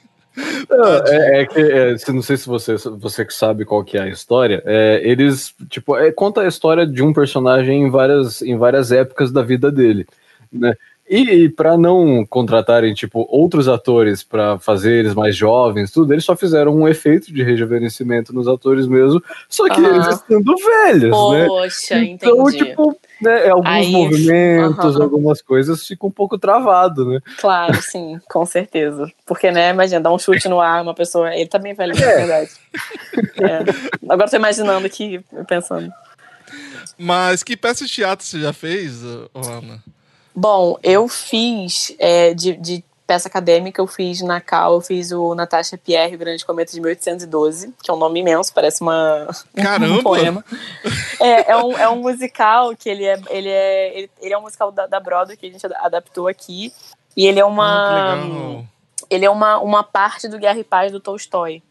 Não, 0.69 0.95
é, 1.07 1.43
é 1.43 1.47
que, 1.47 1.61
é, 1.61 1.99
se- 1.99 2.13
não 2.13 2.23
sei 2.23 2.37
se 2.37 2.47
você, 2.49 2.77
você 2.77 3.25
que 3.25 3.35
sabe 3.35 3.65
qual 3.65 3.85
que 3.85 3.97
é 3.99 4.03
a 4.03 4.09
história, 4.09 4.63
é, 4.65 5.01
eles, 5.05 5.55
tipo, 5.69 5.97
é, 5.97 6.11
conta 6.13 6.41
a 6.43 6.49
história 6.49 6.87
de 6.87 7.03
um 7.03 7.13
personagem 7.13 7.83
em 7.85 7.91
várias, 7.91 8.43
em 8.43 8.57
várias 8.57 8.91
épocas 8.93 9.31
da 9.31 9.43
vida 9.43 9.71
dele, 9.71 10.07
né? 10.51 10.75
E, 11.13 11.45
e 11.45 11.49
para 11.51 11.77
não 11.77 12.25
contratarem, 12.25 12.95
tipo, 12.95 13.27
outros 13.29 13.69
atores 13.69 14.23
para 14.23 14.59
fazer 14.59 14.95
eles 14.95 15.13
mais 15.13 15.37
jovens, 15.37 15.91
tudo, 15.91 16.11
eles 16.11 16.25
só 16.25 16.35
fizeram 16.35 16.75
um 16.75 16.89
efeito 16.89 17.31
de 17.31 17.43
rejuvenescimento 17.43 18.33
nos 18.33 18.49
atores 18.49 18.87
mesmo, 18.87 19.23
só 19.47 19.69
que 19.69 19.79
eles 19.79 20.07
estando 20.07 20.57
velhos, 20.57 21.33
né? 21.33 21.47
Poxa, 21.47 21.99
Então, 21.99 22.49
entendi. 22.49 22.65
tipo, 22.65 22.97
né, 23.21 23.47
alguns 23.51 23.69
Aí, 23.69 23.93
movimentos, 23.93 24.99
algumas 24.99 25.43
coisas 25.43 25.87
ficam 25.87 26.09
um 26.09 26.13
pouco 26.13 26.39
travado, 26.39 27.05
né? 27.05 27.21
Claro, 27.39 27.75
sim, 27.83 28.19
com 28.31 28.47
certeza. 28.47 29.13
Porque, 29.27 29.51
né, 29.51 29.69
imagina, 29.69 30.01
dar 30.01 30.15
um 30.15 30.19
chute 30.19 30.49
no 30.49 30.63
ar, 30.63 30.83
uma 30.83 30.95
pessoa. 30.95 31.37
Ele 31.37 31.47
tá 31.47 31.59
bem 31.59 31.75
velho, 31.75 31.95
na 31.95 32.07
verdade. 32.07 32.51
É. 33.37 34.09
Agora 34.09 34.31
tô 34.31 34.37
imaginando 34.37 34.87
aqui, 34.87 35.23
pensando. 35.47 35.93
Mas 36.97 37.43
que 37.43 37.55
peça 37.55 37.85
de 37.85 37.93
teatro 37.93 38.25
você 38.25 38.41
já 38.41 38.55
fez, 38.55 39.03
Ana? 39.35 39.79
Bom, 40.35 40.79
eu 40.83 41.09
fiz 41.09 41.95
é, 41.99 42.33
de, 42.35 42.57
de 42.57 42.85
peça 43.07 43.29
acadêmica, 43.29 43.81
eu 43.81 43.87
fiz 43.87 44.23
na 44.23 44.41
Cal, 44.41 44.75
eu 44.75 44.81
fiz 44.81 45.13
o 45.13 45.35
Natasha 45.35 45.77
Pierre, 45.77 46.15
o 46.15 46.19
Grande 46.19 46.45
Cometa 46.45 46.73
de 46.73 46.81
1812, 46.81 47.75
que 47.83 47.91
é 47.91 47.95
um 47.95 47.99
nome 47.99 48.21
imenso, 48.21 48.53
parece 48.55 48.81
uma, 48.81 49.29
Caramba! 49.55 49.95
um 49.95 50.03
poema. 50.03 50.45
É, 51.21 51.53
é, 51.53 51.57
um, 51.57 51.77
é 51.77 51.89
um 51.89 51.97
musical 51.97 52.75
que 52.75 52.89
ele 52.89 53.05
é. 53.05 53.21
Ele 53.29 53.49
é, 53.49 53.99
ele, 53.99 54.11
ele 54.21 54.35
é 54.35 54.39
um 54.39 54.43
musical 54.43 54.73
da, 54.73 54.87
da 54.87 54.99
Broadway 54.99 55.37
que 55.37 55.47
a 55.47 55.51
gente 55.51 55.67
ad- 55.67 55.77
adaptou 55.81 56.27
aqui. 56.27 56.73
E 57.15 57.27
ele 57.27 57.39
é 57.39 57.45
uma. 57.45 58.15
Ah, 58.15 58.65
ele 59.11 59.27
é 59.27 59.31
uma, 59.31 59.59
uma 59.59 59.83
parte 59.85 60.27
do 60.27 60.39
Guerra 60.39 60.59
e 60.59 60.65
Paz 60.65 60.91
do 60.91 60.99
Tolstói. 60.99 61.63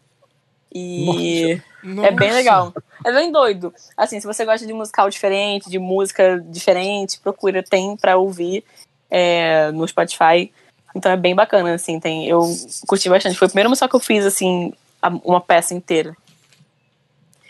E 0.72 1.60
é 1.82 2.10
bem 2.10 2.28
Nossa. 2.28 2.32
legal. 2.32 2.74
É 3.04 3.12
bem 3.12 3.32
doido. 3.32 3.74
Assim, 3.96 4.20
se 4.20 4.26
você 4.26 4.44
gosta 4.44 4.66
de 4.66 4.72
musical 4.72 5.10
diferente, 5.10 5.68
de 5.68 5.78
música 5.78 6.40
diferente, 6.48 7.18
procura, 7.20 7.62
tem 7.62 7.96
pra 7.96 8.16
ouvir 8.16 8.64
é, 9.10 9.70
no 9.72 9.86
Spotify. 9.86 10.52
Então 10.94 11.10
é 11.10 11.16
bem 11.16 11.34
bacana, 11.34 11.74
assim, 11.74 11.98
tem. 11.98 12.28
Eu 12.28 12.42
curti 12.86 13.08
bastante. 13.08 13.36
Foi 13.38 13.46
o 13.46 13.50
primeiro 13.50 13.70
musical 13.70 13.88
que 13.88 13.96
eu 13.96 14.00
fiz, 14.00 14.24
assim, 14.24 14.72
a- 15.00 15.08
uma 15.24 15.40
peça 15.40 15.74
inteira. 15.74 16.16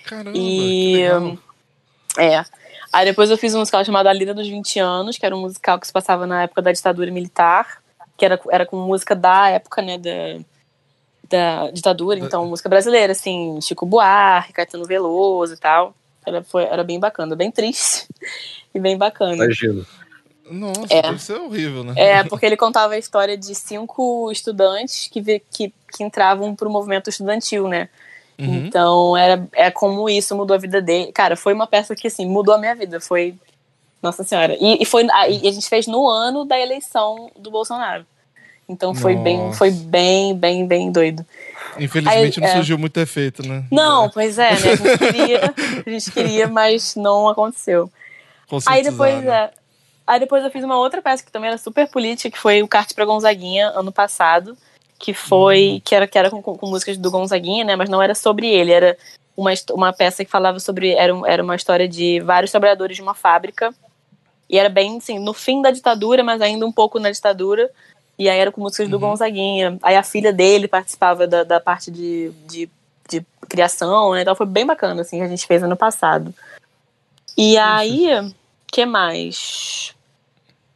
Caramba, 0.04 0.36
E-. 0.36 1.38
É. 2.18 2.44
Aí 2.92 3.04
depois 3.06 3.30
eu 3.30 3.38
fiz 3.38 3.54
um 3.54 3.58
musical 3.60 3.84
chamado 3.84 4.06
A 4.06 4.12
Lira 4.12 4.34
dos 4.34 4.46
20 4.46 4.78
Anos, 4.78 5.16
que 5.16 5.24
era 5.24 5.34
um 5.34 5.40
musical 5.40 5.78
que 5.80 5.86
se 5.86 5.92
passava 5.92 6.26
na 6.26 6.42
época 6.42 6.60
da 6.62 6.72
ditadura 6.72 7.10
militar, 7.10 7.82
que 8.18 8.24
era, 8.24 8.38
era 8.50 8.66
com 8.66 8.76
música 8.76 9.14
da 9.14 9.48
época, 9.48 9.80
né, 9.80 9.96
da, 9.96 10.10
da 11.32 11.70
ditadura, 11.70 12.18
então 12.18 12.46
música 12.46 12.68
brasileira, 12.68 13.12
assim, 13.12 13.58
Chico 13.60 13.86
Buarque, 13.86 14.52
Caetano 14.52 14.84
Veloso 14.84 15.54
e 15.54 15.56
tal. 15.56 15.94
Era, 16.24 16.42
foi, 16.42 16.64
era 16.64 16.84
bem 16.84 17.00
bacana, 17.00 17.34
bem 17.34 17.50
triste 17.50 18.06
e 18.72 18.78
bem 18.78 18.96
bacana. 18.96 19.34
Imagino. 19.44 19.84
Nossa, 20.48 20.86
É. 20.90 21.02
deve 21.02 21.18
ser 21.22 21.34
horrível, 21.34 21.82
né? 21.82 21.94
É, 21.96 22.24
porque 22.24 22.44
ele 22.44 22.56
contava 22.56 22.94
a 22.94 22.98
história 22.98 23.36
de 23.36 23.54
cinco 23.54 24.30
estudantes 24.30 25.08
que, 25.08 25.40
que, 25.50 25.72
que 25.90 26.04
entravam 26.04 26.54
pro 26.54 26.70
movimento 26.70 27.08
estudantil, 27.08 27.66
né? 27.66 27.88
Uhum. 28.38 28.66
Então, 28.66 29.16
era, 29.16 29.46
é 29.52 29.70
como 29.70 30.08
isso 30.08 30.36
mudou 30.36 30.54
a 30.54 30.58
vida 30.58 30.80
dele. 30.82 31.12
Cara, 31.12 31.36
foi 31.36 31.54
uma 31.54 31.66
peça 31.66 31.94
que, 31.94 32.06
assim, 32.06 32.26
mudou 32.26 32.54
a 32.54 32.58
minha 32.58 32.74
vida. 32.74 33.00
Foi. 33.00 33.34
Nossa 34.02 34.24
Senhora. 34.24 34.56
E, 34.60 34.82
e 34.82 34.84
foi, 34.84 35.06
a, 35.10 35.28
e 35.28 35.48
a 35.48 35.52
gente 35.52 35.68
fez 35.68 35.86
no 35.86 36.08
ano 36.08 36.44
da 36.44 36.58
eleição 36.58 37.30
do 37.38 37.50
Bolsonaro. 37.50 38.04
Então 38.68 38.94
foi 38.94 39.16
bem, 39.16 39.38
Nossa. 39.38 39.58
foi 39.58 39.70
bem, 39.70 40.36
bem, 40.36 40.66
bem 40.66 40.90
doido. 40.90 41.24
Infelizmente 41.78 42.38
Aí, 42.38 42.42
não 42.42 42.48
é. 42.48 42.56
surgiu 42.56 42.78
muito 42.78 42.98
efeito, 42.98 43.46
né? 43.46 43.64
Não, 43.70 44.08
pois 44.10 44.38
é, 44.38 44.50
né? 44.50 44.72
A 44.72 44.76
gente 44.76 44.98
queria, 44.98 45.54
a 45.86 45.90
gente 45.90 46.10
queria 46.10 46.48
mas 46.48 46.94
não 46.94 47.28
aconteceu. 47.28 47.90
Aí 48.66 48.82
depois, 48.82 49.22
né? 49.24 49.34
é, 49.34 49.50
aí 50.06 50.20
depois 50.20 50.44
eu 50.44 50.50
fiz 50.50 50.62
uma 50.62 50.78
outra 50.78 51.00
peça 51.00 51.24
que 51.24 51.32
também 51.32 51.48
era 51.48 51.58
super 51.58 51.88
política, 51.88 52.30
que 52.30 52.38
foi 52.38 52.62
o 52.62 52.68
Carte 52.68 52.94
pra 52.94 53.04
Gonzaguinha, 53.04 53.68
ano 53.68 53.90
passado, 53.90 54.56
que 54.98 55.14
foi, 55.14 55.76
Hum. 55.76 55.80
que 55.84 55.94
era, 55.94 56.06
que 56.06 56.18
era 56.18 56.30
com, 56.30 56.42
com, 56.42 56.66
músicas 56.66 56.96
do 56.96 57.10
Gonzaguinha, 57.10 57.64
né, 57.64 57.76
mas 57.76 57.88
não 57.88 58.02
era 58.02 58.14
sobre 58.14 58.48
ele, 58.48 58.72
era 58.72 58.96
uma, 59.36 59.52
uma 59.72 59.92
peça 59.92 60.24
que 60.24 60.30
falava 60.30 60.60
sobre, 60.60 60.92
era, 60.92 61.12
era 61.26 61.42
uma 61.42 61.56
história 61.56 61.88
de 61.88 62.20
vários 62.20 62.50
trabalhadores 62.50 62.96
de 62.96 63.02
uma 63.02 63.14
fábrica, 63.14 63.74
e 64.48 64.58
era 64.58 64.68
bem, 64.68 64.98
assim, 64.98 65.18
no 65.18 65.32
fim 65.32 65.62
da 65.62 65.70
ditadura, 65.70 66.22
mas 66.22 66.42
ainda 66.42 66.66
um 66.66 66.72
pouco 66.72 66.98
na 66.98 67.10
ditadura, 67.10 67.70
e 68.18 68.28
aí 68.28 68.38
era 68.38 68.52
com 68.52 68.60
músicas 68.60 68.88
do 68.88 68.94
Uhum. 68.96 69.00
Gonzaguinha, 69.10 69.78
aí 69.82 69.96
a 69.96 70.02
filha 70.02 70.32
dele 70.32 70.68
participava 70.68 71.26
da, 71.26 71.44
da 71.44 71.58
parte 71.60 71.90
de, 71.90 72.30
de, 72.46 72.68
de 73.08 73.24
criação, 73.48 74.12
né, 74.12 74.22
então 74.22 74.34
foi 74.36 74.46
bem 74.46 74.64
bacana, 74.66 75.02
assim, 75.02 75.18
que 75.18 75.24
a 75.24 75.28
gente 75.28 75.46
fez 75.46 75.62
ano 75.62 75.76
passado. 75.76 76.32
E 77.36 77.56
aí, 77.56 78.08
que 78.70 78.84
mais? 78.84 79.94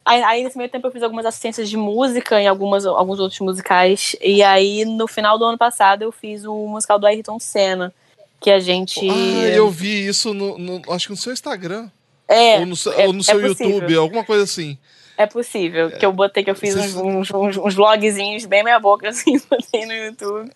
Aí, 0.03 0.23
aí, 0.23 0.43
nesse 0.43 0.57
meio 0.57 0.69
tempo 0.69 0.87
eu 0.87 0.91
fiz 0.91 1.03
algumas 1.03 1.25
assistências 1.25 1.69
de 1.69 1.75
música 1.77 2.41
em 2.41 2.47
algumas, 2.47 2.85
alguns 2.85 3.19
outros 3.19 3.39
musicais. 3.41 4.15
E 4.21 4.41
aí, 4.41 4.85
no 4.85 5.05
final 5.05 5.37
do 5.37 5.43
ano 5.43 5.57
passado, 5.57 6.01
eu 6.01 6.13
fiz 6.13 6.45
o 6.45 6.55
musical 6.67 6.97
do 6.97 7.05
Ayrton 7.05 7.37
Senna. 7.39 7.93
Que 8.39 8.49
a 8.51 8.59
gente. 8.59 9.01
Ah, 9.09 9.47
eu 9.49 9.69
vi 9.69 10.07
isso 10.07 10.33
no, 10.33 10.57
no- 10.57 10.81
acho 10.93 11.07
que 11.07 11.11
no 11.11 11.17
seu 11.17 11.33
Instagram. 11.33 11.89
É, 12.27 12.59
ou 12.59 12.65
no, 12.65 12.75
seu- 12.75 12.93
é- 12.93 13.05
ou 13.07 13.11
no 13.13 13.19
é 13.19 13.23
seu 13.23 13.39
possível. 13.41 13.69
YouTube, 13.71 13.97
alguma 13.97 14.23
coisa 14.23 14.43
assim. 14.45 14.77
É 15.17 15.25
possível. 15.25 15.91
Que 15.91 16.05
eu 16.05 16.13
botei, 16.13 16.43
que 16.43 16.51
eu 16.51 16.55
fiz 16.55 16.75
Vocês- 16.75 16.95
uns, 16.95 17.31
uns, 17.31 17.57
uns, 17.57 17.75
vlogzinhos 17.75 18.45
bem 18.45 18.63
meia 18.63 18.79
boca, 18.79 19.09
assim, 19.09 19.39
botei 19.49 19.85
no 19.85 19.93
YouTube. 19.93 20.51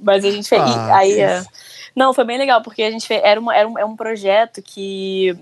Mas 0.00 0.24
a 0.24 0.30
gente 0.30 0.48
fez. 0.48 0.62
Ah, 0.62 0.96
aí, 0.96 1.20
é. 1.20 1.42
Não, 1.94 2.14
foi 2.14 2.24
bem 2.24 2.38
legal, 2.38 2.62
porque 2.62 2.82
a 2.82 2.90
gente 2.90 3.06
fez. 3.06 3.20
Era, 3.22 3.38
uma, 3.40 3.54
era, 3.54 3.68
um, 3.68 3.78
é 3.78 3.84
um 3.84 3.96
projeto 3.96 4.62
que 4.62 5.36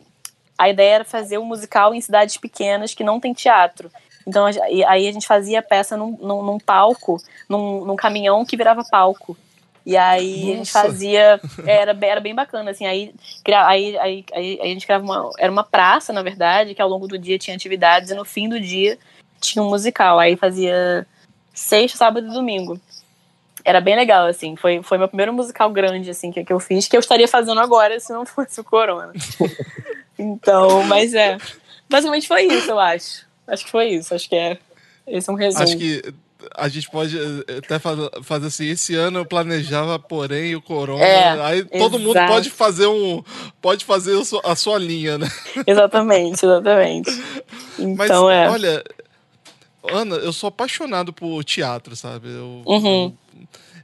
a 0.59 0.69
ideia 0.69 0.97
era 0.97 1.05
fazer 1.05 1.39
um 1.39 1.45
musical 1.45 1.95
em 1.95 2.01
cidades 2.01 2.37
pequenas 2.37 2.95
que 2.95 3.05
não 3.05 3.21
tem 3.21 3.33
teatro. 3.33 3.91
Então 4.27 4.47
aí 4.47 5.09
a 5.09 5.13
gente 5.13 5.27
fazia 5.27 5.61
a 5.61 5.63
peça 5.63 5.97
num, 5.97 6.17
num, 6.21 6.43
num 6.43 6.59
palco, 6.59 7.21
num, 7.49 7.85
num 7.85 7.97
caminhão 7.97 8.45
que 8.45 8.57
virava 8.57 8.85
palco. 8.85 9.37
E 9.85 9.97
aí 9.97 10.43
a 10.43 10.57
gente 10.57 10.59
Nossa. 10.59 10.83
fazia. 10.83 11.41
Era, 11.67 11.95
bem- 11.95 12.11
era 12.11 12.21
bem 12.21 12.35
bacana, 12.35 12.71
assim. 12.71 12.87
Aí, 12.87 13.15
aí, 13.47 13.99
aí, 13.99 14.25
aí 14.33 14.59
a 14.61 14.67
gente 14.67 14.85
criava 14.87 15.05
uma. 15.05 15.31
Era 15.39 15.51
uma 15.51 15.65
praça, 15.65 16.13
na 16.13 16.23
verdade, 16.23 16.75
que 16.75 16.83
ao 16.83 16.89
longo 16.89 17.09
do 17.09 17.19
dia 17.19 17.39
tinha 17.39 17.57
atividades, 17.57 18.11
e 18.11 18.15
no 18.15 18.25
fim 18.25 18.49
do 18.49 18.61
dia 18.61 18.99
tinha 19.41 19.63
um 19.63 19.69
musical. 19.71 20.19
Aí 20.19 20.37
fazia 20.37 21.07
sexta, 21.55 21.99
sábado 21.99 22.29
e 22.29 22.33
domingo. 22.33 22.79
Era 23.65 23.81
bem 23.81 23.97
legal, 23.97 24.27
assim. 24.27 24.57
Foi, 24.57 24.83
foi 24.83 24.99
meu 24.99 25.09
primeiro 25.09 25.33
musical 25.33 25.71
grande, 25.71 26.11
assim, 26.11 26.31
que, 26.31 26.45
que 26.45 26.53
eu 26.53 26.61
fiz, 26.61 26.87
que 26.89 26.97
eu 26.97 27.01
estaria 27.01 27.29
fazendo 27.29 27.61
agora 27.61 27.99
se 28.01 28.13
não 28.13 28.25
fosse 28.25 28.61
o 28.61 28.65
Corona. 28.65 29.13
então, 30.19 30.83
mas 30.85 31.15
é. 31.15 31.37
Basicamente 31.89 32.29
foi 32.29 32.45
isso, 32.45 32.71
eu 32.71 32.79
acho. 32.79 33.27
Acho 33.47 33.65
que 33.65 33.71
foi 33.71 33.89
isso. 33.89 34.15
Acho 34.15 34.29
que 34.29 34.37
é. 34.37 34.59
Esse 35.07 35.29
é 35.29 35.33
um 35.33 35.37
resumo. 35.37 35.65
Acho 35.65 35.77
que 35.77 36.03
a 36.55 36.69
gente 36.69 36.91
pode 36.91 37.19
eh, 37.19 37.59
até 37.59 37.79
fazer, 38.23 38.47
assim, 38.47 38.69
esse 38.69 38.95
ano 38.95 39.19
eu 39.21 39.27
planejava, 39.27 39.99
porém, 39.99 40.55
o 40.55 40.63
corona. 40.63 41.05
É, 41.05 41.41
aí 41.43 41.65
todo 41.65 41.99
mundo 41.99 42.17
exato. 42.17 42.33
pode 42.33 42.51
fazer 42.51 42.87
um. 42.87 43.23
Pode 43.61 43.85
fazer 43.85 44.21
a 44.45 44.57
sua, 44.57 44.79
linha, 44.79 45.19
né? 45.19 45.29
Exatamente, 45.67 46.45
exatamente. 46.45 47.11
Mas 47.97 48.11
Então 48.11 48.31
é. 48.31 48.49
olha, 48.51 48.85
Ana, 49.91 50.17
eu 50.17 50.33
sou 50.33 50.49
apaixonado 50.49 51.13
por 51.13 51.43
teatro, 51.45 51.97
sabe? 51.97 52.29
Eu, 52.29 52.63
Uhum. 52.67 53.13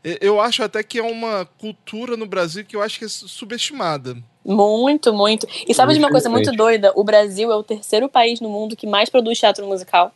eu, 0.04 0.18
eu 0.20 0.40
acho 0.40 0.62
até 0.62 0.82
que 0.82 0.98
é 0.98 1.02
uma 1.02 1.46
cultura 1.58 2.16
no 2.16 2.26
Brasil 2.26 2.64
que 2.64 2.76
eu 2.76 2.82
acho 2.82 2.98
que 2.98 3.04
é 3.04 3.08
subestimada. 3.08 4.16
Muito, 4.44 5.12
muito. 5.12 5.46
E 5.66 5.74
sabe 5.74 5.92
de 5.92 5.98
uma 5.98 6.10
coisa 6.10 6.30
muito 6.30 6.52
doida? 6.52 6.92
O 6.94 7.02
Brasil 7.02 7.50
é 7.50 7.56
o 7.56 7.64
terceiro 7.64 8.08
país 8.08 8.40
no 8.40 8.48
mundo 8.48 8.76
que 8.76 8.86
mais 8.86 9.10
produz 9.10 9.38
teatro 9.38 9.66
musical. 9.66 10.12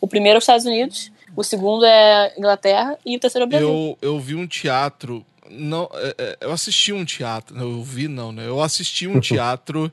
O 0.00 0.08
primeiro 0.08 0.36
é 0.36 0.38
os 0.38 0.44
Estados 0.44 0.64
Unidos, 0.64 1.10
o 1.36 1.44
segundo 1.44 1.84
é 1.84 2.34
Inglaterra 2.36 2.98
e 3.04 3.16
o 3.16 3.20
terceiro 3.20 3.44
é 3.44 3.46
o 3.46 3.48
Brasil. 3.48 3.68
Eu, 3.68 3.98
eu 4.00 4.18
vi 4.20 4.34
um 4.34 4.46
teatro. 4.46 5.24
Não, 5.48 5.88
é, 5.94 6.14
é, 6.18 6.38
eu 6.40 6.50
assisti 6.52 6.92
um 6.92 7.04
teatro. 7.04 7.54
não, 7.56 7.62
Eu 7.70 7.82
vi, 7.82 8.08
não, 8.08 8.32
né? 8.32 8.46
Eu 8.48 8.60
assisti 8.60 9.06
um 9.06 9.20
teatro 9.20 9.92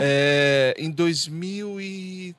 é, 0.00 0.74
em 0.78 0.90
2014. 0.90 2.34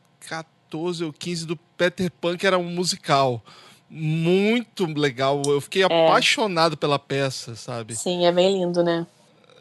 2014 0.69 1.03
ou 1.03 1.11
15 1.11 1.47
do 1.47 1.55
Peter 1.55 2.11
Pan, 2.11 2.37
que 2.37 2.45
era 2.45 2.57
um 2.57 2.63
musical. 2.69 3.43
Muito 3.89 4.85
legal. 4.85 5.41
Eu 5.47 5.59
fiquei 5.59 5.81
apaixonado 5.81 6.77
pela 6.77 6.99
peça, 6.99 7.55
sabe? 7.55 7.95
Sim, 7.95 8.25
é 8.27 8.31
bem 8.31 8.59
lindo, 8.59 8.83
né? 8.83 9.07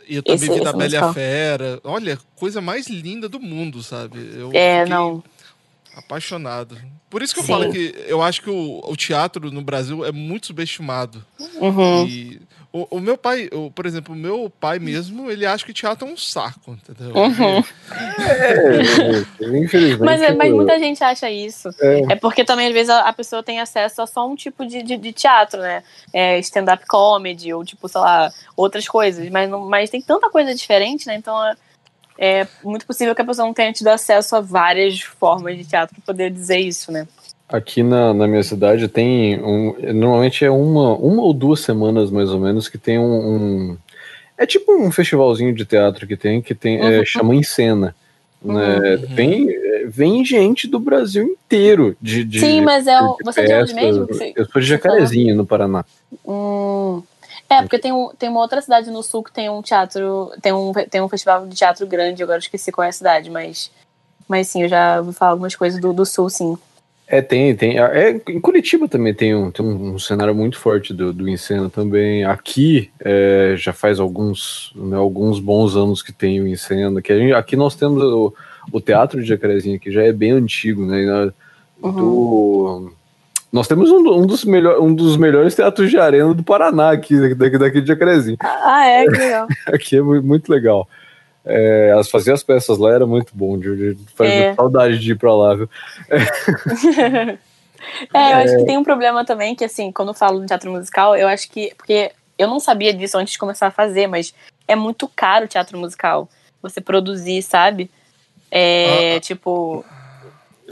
E 0.07 0.16
eu 0.16 0.22
também 0.22 0.37
Esse- 0.48 0.59
vi 0.59 0.61
da 0.64 0.72
Bela 0.72 1.11
e. 1.11 1.14
Fera. 1.14 1.81
Olha, 1.83 2.18
coisa 2.37 2.61
mais 2.61 2.88
linda 2.88 3.27
do 3.29 3.40
mundo, 3.40 3.83
sabe? 3.83 4.18
Eu 4.35 4.51
É, 4.53 4.81
fiquei 4.81 4.94
não. 4.94 5.22
Apaixonado. 5.99 6.77
Por 7.11 7.23
isso 7.23 7.33
que 7.35 7.41
eu 7.41 7.45
Sim. 7.45 7.53
falo 7.53 7.73
que 7.73 7.95
eu 8.07 8.23
acho 8.23 8.43
que 8.43 8.51
o, 8.51 8.81
o 8.85 8.97
teatro 8.97 9.51
no 9.51 9.63
Brasil 9.63 10.05
é 10.05 10.13
muito 10.13 10.47
subestimado. 10.47 11.25
Uhum. 11.57 12.07
E 12.07 12.41
o, 12.73 12.97
o 12.97 13.01
meu 13.01 13.17
pai, 13.17 13.49
o- 13.53 13.71
por 13.71 13.87
exemplo, 13.87 14.15
o 14.15 14.19
meu 14.19 14.53
pai 14.61 14.79
mesmo, 14.79 15.31
ele 15.31 15.47
acha 15.47 15.65
que 15.65 15.73
teatro 15.73 16.07
é 16.07 16.13
um 16.13 16.17
saco, 16.17 16.73
entendeu? 16.73 17.15
Uhum. 17.17 17.65
É, 18.39 19.59
infelizmente. 19.59 20.01
Mas, 20.05 20.21
é- 20.23 20.35
mas 20.35 20.51
eu- 20.51 20.57
muita 20.57 20.79
gente 20.79 21.03
acha 21.03 21.31
isso. 21.31 21.71
É, 21.81 22.15
porque 22.17 22.45
também, 22.45 22.67
às 22.69 22.73
vezes, 22.73 22.91
a, 22.91 23.01
a 23.09 23.13
pessoa 23.13 23.43
tem 23.43 23.61
acesso 23.61 24.03
a 24.03 24.07
só 24.07 24.27
um 24.29 24.35
tipo 24.35 24.67
de, 24.67 24.83
de, 24.83 24.97
de 24.97 25.13
teatro, 25.13 25.61
né? 25.61 25.83
É, 26.13 26.39
stand-up 26.41 26.85
comedy, 26.87 27.53
ou 27.53 27.65
tipo, 27.65 27.89
sei 27.89 28.01
lá, 28.01 28.31
outras 28.57 28.87
coisas. 28.89 29.29
Mas, 29.31 29.49
não, 29.49 29.67
mas 29.69 29.91
tem 29.91 30.01
tanta 30.03 30.29
coisa 30.31 30.55
diferente, 30.55 31.07
né? 31.07 31.15
Então 31.15 31.43
é, 31.47 31.55
é 32.19 32.47
muito 32.65 32.85
possível 32.85 33.15
que 33.15 33.23
a 33.23 33.25
pessoa 33.25 33.47
não 33.47 33.55
tenha 33.55 33.73
tido 33.73 33.89
acesso 33.89 34.35
a 34.35 34.41
várias 34.41 35.01
formas 35.01 35.57
de 35.57 35.65
teatro 35.65 35.95
para 35.95 36.05
poder 36.05 36.31
dizer 36.31 36.59
isso, 36.59 36.91
né? 36.91 37.07
Aqui 37.49 37.83
na, 37.83 38.13
na 38.13 38.27
minha 38.27 38.43
cidade 38.43 38.89
tem 38.89 39.41
um. 39.43 39.75
Normalmente 39.95 40.45
é 40.45 40.51
uma, 40.51 40.95
uma 40.97 41.23
ou 41.23 41.33
duas 41.33 41.61
semanas 41.61 42.11
mais 42.11 42.31
ou 42.31 42.39
menos 42.41 42.69
que 42.69 42.77
tem 42.77 42.99
um. 42.99 43.05
um- 43.73 43.77
é 44.37 44.45
tipo 44.47 44.73
um 44.77 44.91
festivalzinho 44.93 45.55
de 45.55 45.65
teatro 45.65 46.07
que 46.07 46.17
tem, 46.17 46.43
que 46.43 46.55
tem 46.55 46.79
é, 46.79 46.99
Uhum. 46.99 47.05
chama 47.07 47.35
em 47.35 47.43
cena. 47.43 47.95
Né? 48.41 48.79
Uhum. 48.79 49.07
Vem, 49.15 49.51
é, 49.51 49.85
vem 49.87 50.25
gente 50.25 50.69
do 50.69 50.79
Brasil 50.79 51.25
inteiro 51.25 51.97
de. 52.01 52.23
de 52.23 52.39
Sim, 52.39 52.61
mas 52.61 52.87
é 52.87 53.01
o. 53.01 53.17
de 53.17 53.25
Você 53.25 53.41
é 53.41 53.45
de 53.47 53.55
onde 53.55 53.75
mesmo? 53.75 54.07
Eu 54.37 54.45
sou 54.45 54.61
de 54.61 54.69
Jacarezinho, 54.69 55.35
no 55.35 55.47
Paraná. 55.47 55.85
Hum. 56.27 57.03
É, 57.51 57.63
porque 57.63 57.79
tem, 57.79 57.93
um, 57.93 58.11
tem 58.19 58.29
uma 58.29 58.41
outra 58.41 58.61
cidade 58.61 58.91
no 58.91 59.03
sul 59.03 59.23
que 59.25 59.33
tem 59.33 59.49
um 59.49 59.63
teatro. 59.63 60.31
Tem 60.43 60.53
um, 60.53 60.73
tem 60.73 61.01
um 61.01 61.09
festival 61.09 61.47
de 61.47 61.57
teatro 61.57 61.87
grande, 61.87 62.23
agora 62.23 62.39
esqueci 62.39 62.71
qual 62.71 62.85
é 62.85 62.89
a 62.89 62.93
cidade, 62.93 63.31
mas. 63.31 63.71
Mas 64.29 64.49
sim, 64.49 64.63
eu 64.63 64.69
já 64.69 64.99
ouvi 64.99 65.15
falar 65.15 65.31
algumas 65.31 65.57
coisas 65.57 65.81
do, 65.81 65.93
do 65.93 66.05
sul, 66.05 66.29
sim. 66.29 66.59
É, 67.07 67.23
tem, 67.23 67.57
tem. 67.57 67.79
É, 67.79 68.21
em 68.29 68.39
Curitiba 68.39 68.87
também 68.87 69.15
tem 69.15 69.35
um, 69.35 69.51
tem 69.51 69.65
um, 69.65 69.99
cenário 69.99 70.35
muito 70.35 70.59
forte 70.59 70.93
do, 70.93 71.11
do 71.11 71.27
Encena 71.27 71.71
também. 71.71 72.23
Aqui 72.25 72.91
é, 73.01 73.55
já 73.57 73.73
faz 73.73 73.99
alguns, 73.99 74.71
né, 74.77 74.95
alguns 74.99 75.41
bons 75.41 75.75
anos 75.75 76.03
que 76.03 76.13
tem 76.13 76.39
o 76.43 76.47
Encena. 76.47 77.01
Que 77.01 77.17
gente- 77.19 77.33
aqui 77.33 77.57
nós 77.57 77.75
temos 77.75 78.03
o, 78.03 78.35
o 78.71 78.79
Teatro 78.79 79.23
de 79.23 79.27
Jacarezinho, 79.27 79.81
que 79.81 79.91
já 79.91 80.03
é 80.03 80.13
bem 80.13 80.33
antigo, 80.33 80.85
né? 80.85 81.07
na- 81.07 81.33
do- 81.93 82.93
nós 83.53 83.67
temos 83.69 83.91
um, 83.91 83.99
um 84.13 84.27
dos 84.27 84.45
melhor, 84.45 84.81
um 84.81 84.95
dos 84.95 85.17
melhores 85.17 85.55
teatros 85.55 85.91
de 85.91 85.99
arena 85.99 86.35
do 86.35 86.43
Paraná, 86.43 86.91
aqui, 86.93 87.35
daqui, 87.35 87.59
daqui 87.59 87.81
de 87.81 87.89
Jacarezinho. 87.89 88.37
Ah, 88.41 88.87
é, 88.87 89.05
que 89.07 89.11
legal. 89.19 89.47
Aqui 89.67 89.97
é 89.97 90.03
mu- 90.03 90.23
muito 90.23 90.51
legal. 90.51 90.89
É, 91.45 91.95
as 91.99 92.11
fazer 92.11 92.33
as 92.33 92.43
peças 92.43 92.77
lá 92.77 92.93
era 92.93 93.07
muito 93.07 93.33
bom, 93.35 93.59
de, 93.59 93.95
de, 93.95 94.07
É. 94.21 94.55
saudade 94.55 94.99
de 94.99 95.13
ir 95.13 95.17
pra 95.17 95.35
lá, 95.35 95.55
viu? 95.55 95.69
É, 98.13 98.33
eu 98.33 98.37
acho 98.39 98.57
que 98.59 98.65
tem 98.65 98.77
um 98.77 98.83
problema 98.83 99.25
também, 99.25 99.55
que 99.55 99.65
assim, 99.65 99.93
quando 99.93 100.09
eu 100.09 100.15
falo 100.15 100.41
de 100.41 100.47
teatro 100.47 100.71
musical, 100.71 101.17
eu 101.17 101.29
acho 101.29 101.49
que. 101.49 101.73
Porque 101.77 102.11
eu 102.37 102.49
não 102.49 102.59
sabia 102.59 102.93
disso 102.93 103.17
antes 103.17 103.35
de 103.35 103.39
começar 103.39 103.69
a 103.69 103.71
fazer, 103.71 104.09
mas 104.09 104.35
é 104.67 104.75
muito 104.75 105.09
caro 105.15 105.45
o 105.45 105.49
teatro 105.49 105.79
musical. 105.79 106.29
Você 106.61 106.81
produzir, 106.81 107.41
sabe? 107.41 107.89
É, 108.51 109.15
Ah, 109.17 109.21
tipo, 109.21 109.85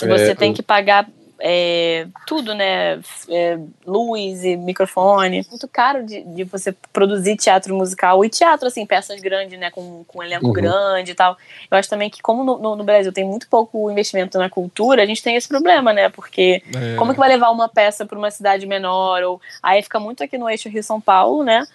É, 0.03 0.07
você 0.09 0.35
tem 0.35 0.53
que 0.53 0.62
pagar 0.65 1.09
é, 1.38 2.07
tudo, 2.27 2.55
né? 2.55 3.01
É, 3.29 3.59
luz 3.87 4.44
e 4.44 4.57
microfone. 4.57 5.44
Muito 5.51 5.68
caro 5.68 6.05
de, 6.05 6.22
de 6.22 6.44
você 6.44 6.72
produzir 6.92 7.37
teatro 7.37 7.75
musical. 7.77 8.25
E 8.25 8.29
teatro, 8.31 8.66
assim, 8.68 8.87
peças 8.87 9.20
grandes, 9.20 9.59
né? 9.59 9.70
Com, 9.70 10.05
com 10.05 10.22
elenco 10.22 10.46
Uhum. 10.46 10.53
grande 10.53 11.11
e 11.12 11.14
tal. 11.14 11.37
Eu 11.70 11.77
acho 11.79 11.88
também 11.88 12.09
que, 12.09 12.22
como 12.22 12.42
no, 12.42 12.59
no- 12.59 12.77
no 12.77 12.85
Brasil 12.85 13.12
tem 13.12 13.25
muito 13.25 13.49
pouco 13.49 13.90
investimento 13.90 14.38
na 14.38 14.49
cultura, 14.49 15.03
a 15.03 15.07
gente 15.07 15.22
tem 15.22 15.37
esse 15.37 15.49
problema, 15.49 15.92
né? 15.92 16.09
Porque 16.09 16.62
É. 16.75 16.96
como 16.96 17.12
que 17.12 17.18
vai 17.20 17.29
levar 17.29 17.51
uma 17.51 17.68
peça 17.68 18.07
para 18.07 18.18
uma 18.18 18.31
cidade 18.31 18.66
menor? 18.66 19.22
Ou 19.22 19.40
aí 19.62 19.83
fica 19.83 20.01
muito 20.01 20.22
aqui 20.25 20.38
no 20.38 20.49
eixo 20.49 20.68
Rio 20.68 20.83
São 20.83 21.01
Paulo, 21.01 21.44
né? 21.44 21.66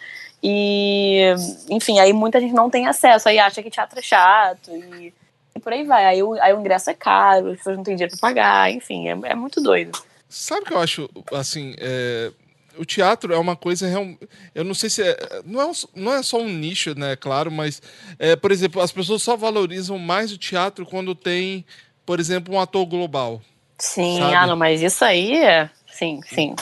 E 0.44 1.34
enfim, 1.70 2.00
aí 2.00 2.12
muita 2.14 2.40
gente 2.40 2.54
não 2.54 2.70
tem 2.70 2.88
acesso, 2.88 3.30
aí 3.30 3.38
acha 3.38 3.62
que 3.62 3.70
teatro 3.70 4.00
é 4.00 4.02
chato 4.02 4.72
e, 4.76 5.14
e 5.56 5.60
por 5.60 5.74
aí 5.74 5.84
vai. 5.84 6.06
Aí 6.06 6.24
o, 6.24 6.34
aí 6.42 6.54
o 6.54 6.60
ingresso 6.60 6.90
é 6.90 6.94
caro, 6.94 7.52
as 7.52 7.58
pessoas 7.58 7.78
não 7.78 7.84
têm 7.84 7.96
dinheiro 7.96 8.18
para 8.18 8.30
pagar, 8.30 8.72
enfim, 8.72 9.08
é, 9.08 9.12
é 9.24 9.36
muito 9.36 9.62
doido. 9.62 9.98
Sabe 10.30 10.62
o 10.62 10.66
que 10.66 10.74
eu 10.74 10.80
acho, 10.80 11.10
assim, 11.34 11.76
é, 11.78 12.32
o 12.78 12.86
teatro 12.86 13.34
é 13.34 13.38
uma 13.38 13.56
coisa 13.56 13.88
real, 13.88 14.08
eu 14.56 14.64
não 14.64 14.74
sei 14.74 14.90
se 14.90 15.02
é, 15.04 15.42
não 15.46 15.62
é, 15.62 15.72
não 15.94 16.14
é 16.14 16.24
só 16.24 16.38
um 16.40 16.48
nicho, 16.48 16.98
né, 16.98 17.16
claro, 17.16 17.52
mas, 17.52 17.82
é, 18.18 18.36
por 18.36 18.52
exemplo, 18.52 18.82
as 18.82 18.92
pessoas 18.92 19.22
só 19.22 19.36
valorizam 19.36 19.98
mais 20.00 20.32
o 20.32 20.38
teatro 20.38 20.86
quando 20.86 21.14
tem, 21.14 21.66
por 22.06 22.20
exemplo, 22.20 22.56
um 22.56 22.60
ator 22.60 22.86
global. 22.86 23.42
Sim, 23.78 24.20
Sabe? 24.20 24.36
ah, 24.36 24.48
não, 24.48 24.56
mas 24.56 24.82
isso 24.82 25.04
aí 25.04 25.36
é. 25.38 25.70
Sim, 26.02 26.20
sim. 26.28 26.56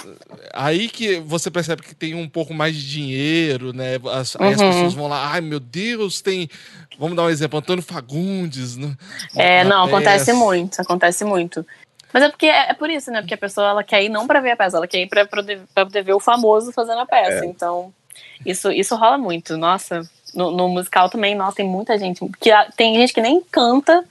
Aí 0.54 0.90
que 0.90 1.18
você 1.22 1.50
percebe 1.50 1.82
que 1.82 1.96
tem 1.96 2.14
um 2.14 2.28
pouco 2.28 2.54
mais 2.54 2.76
de 2.76 2.86
dinheiro, 2.90 3.72
né? 3.72 3.96
As, 4.12 4.36
Aí 4.36 4.54
as 4.54 4.62
Uhum. 4.62 4.68
pessoas 4.68 4.94
vão 4.94 5.08
lá, 5.08 5.32
ai 5.32 5.40
meu 5.40 5.62
Deus, 5.62 6.20
tem. 6.20 6.50
Vamos 6.98 7.16
dar 7.16 7.24
um 7.24 7.30
exemplo, 7.30 7.58
Antônio 7.58 7.82
Fagundes. 7.82 8.76
né, 8.76 8.98
É, 9.38 9.64
na 9.64 9.70
não, 9.70 9.84
acontece 9.86 10.26
peça. 10.26 10.38
muito, 10.38 10.82
acontece 10.82 11.24
muito. 11.24 11.66
Mas 12.12 12.24
é 12.24 12.30
porque 12.30 12.48
é, 12.48 12.72
é 12.72 12.74
por 12.74 12.90
isso, 12.90 13.10
né? 13.12 13.22
Porque 13.22 13.36
a 13.36 13.38
pessoa 13.38 13.70
ela 13.70 13.82
quer 13.82 14.04
ir 14.04 14.10
não 14.10 14.28
pra 14.28 14.42
ver 14.42 14.52
a 14.52 14.58
peça, 14.58 14.76
ela 14.76 14.88
quer 14.88 15.04
ir 15.04 15.08
pra 15.08 15.26
poder, 15.26 15.62
pra 15.74 15.86
poder 15.86 16.04
ver 16.04 16.14
o 16.14 16.20
famoso 16.20 16.74
fazendo 16.74 17.00
a 17.00 17.06
peça. 17.06 17.46
Então, 17.46 17.94
isso, 18.46 18.70
isso 18.74 18.94
rola 18.98 19.18
muito. 19.18 19.56
Nossa, 19.56 20.02
no, 20.34 20.52
no 20.52 20.68
musical 20.68 21.10
também, 21.10 21.34
nossa, 21.34 21.56
tem 21.56 21.66
muita 21.68 21.98
gente. 21.98 22.20
Que, 22.42 22.50
tem 22.76 22.96
gente 22.96 23.14
que 23.14 23.22
nem 23.22 23.40
canta, 23.50 24.04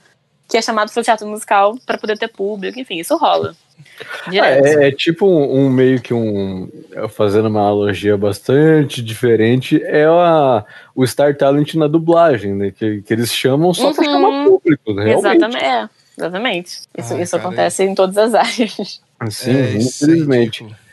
que 0.47 0.57
é 0.57 0.61
chamado 0.63 0.91
pro 0.91 1.03
teatro 1.03 1.27
musical 1.27 1.77
pra 1.85 1.99
poder 1.99 2.17
ter 2.17 2.29
público, 2.29 2.79
enfim, 2.79 2.95
isso 2.99 3.15
rola. 3.15 3.55
Direto. 4.29 4.65
É, 4.65 4.87
é 4.87 4.91
tipo 4.91 5.25
um, 5.25 5.65
um 5.65 5.69
meio 5.69 6.01
que 6.01 6.13
um. 6.13 6.69
Fazendo 7.09 7.47
uma 7.47 7.61
analogia 7.61 8.17
bastante 8.17 9.01
diferente, 9.01 9.81
é 9.83 10.05
a, 10.05 10.63
o 10.95 11.05
Star 11.05 11.35
Talent 11.35 11.73
na 11.75 11.87
dublagem, 11.87 12.53
né? 12.53 12.71
Que, 12.71 13.01
que 13.01 13.13
eles 13.13 13.33
chamam 13.33 13.73
só 13.73 13.93
pra 13.93 14.05
Uhum. 14.05 14.11
chamar 14.13 14.45
público, 14.45 14.93
né? 14.93 15.05
Realmente. 15.05 15.35
Exatamente, 15.37 15.63
é, 15.65 15.89
exatamente. 16.17 16.69
Isso, 16.97 17.13
Ai, 17.13 17.21
isso 17.23 17.31
cara, 17.37 17.43
acontece 17.47 17.83
em 17.83 17.95
todas 17.95 18.17
as 18.17 18.33
áreas. 18.35 19.01
Sim, 19.29 19.51
É, 19.57 19.61
isso 19.77 20.03
é 20.05 20.07
infelizmente. 20.07 20.63
ridículo. 20.63 20.88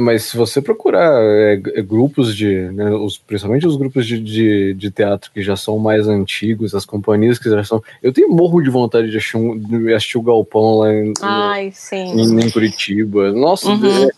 Mas, 0.00 0.24
se 0.24 0.36
você 0.36 0.62
procurar 0.62 1.20
é, 1.20 1.54
é, 1.74 1.82
grupos 1.82 2.34
de, 2.34 2.70
né, 2.70 2.90
os, 2.90 3.18
principalmente 3.18 3.66
os 3.66 3.76
grupos 3.76 4.06
de, 4.06 4.20
de, 4.20 4.74
de 4.74 4.90
teatro 4.90 5.30
que 5.32 5.42
já 5.42 5.56
são 5.56 5.78
mais 5.78 6.06
antigos, 6.06 6.74
as 6.74 6.84
companhias 6.84 7.38
que 7.38 7.50
já 7.50 7.64
são. 7.64 7.82
Eu 8.02 8.12
tenho 8.12 8.30
morro 8.30 8.62
de 8.62 8.70
vontade 8.70 9.10
de 9.10 9.16
assistir, 9.16 9.36
um, 9.36 9.58
de 9.58 9.92
assistir 9.92 10.16
o 10.18 10.22
Galpão 10.22 10.78
lá 10.78 10.94
em, 10.94 11.12
Ai, 11.20 11.72
em, 11.92 12.40
em 12.40 12.50
Curitiba. 12.50 13.32
Nossa, 13.32 13.68
Uhum. 13.70 14.04
é, 14.04 14.10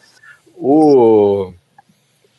o. 0.57 1.53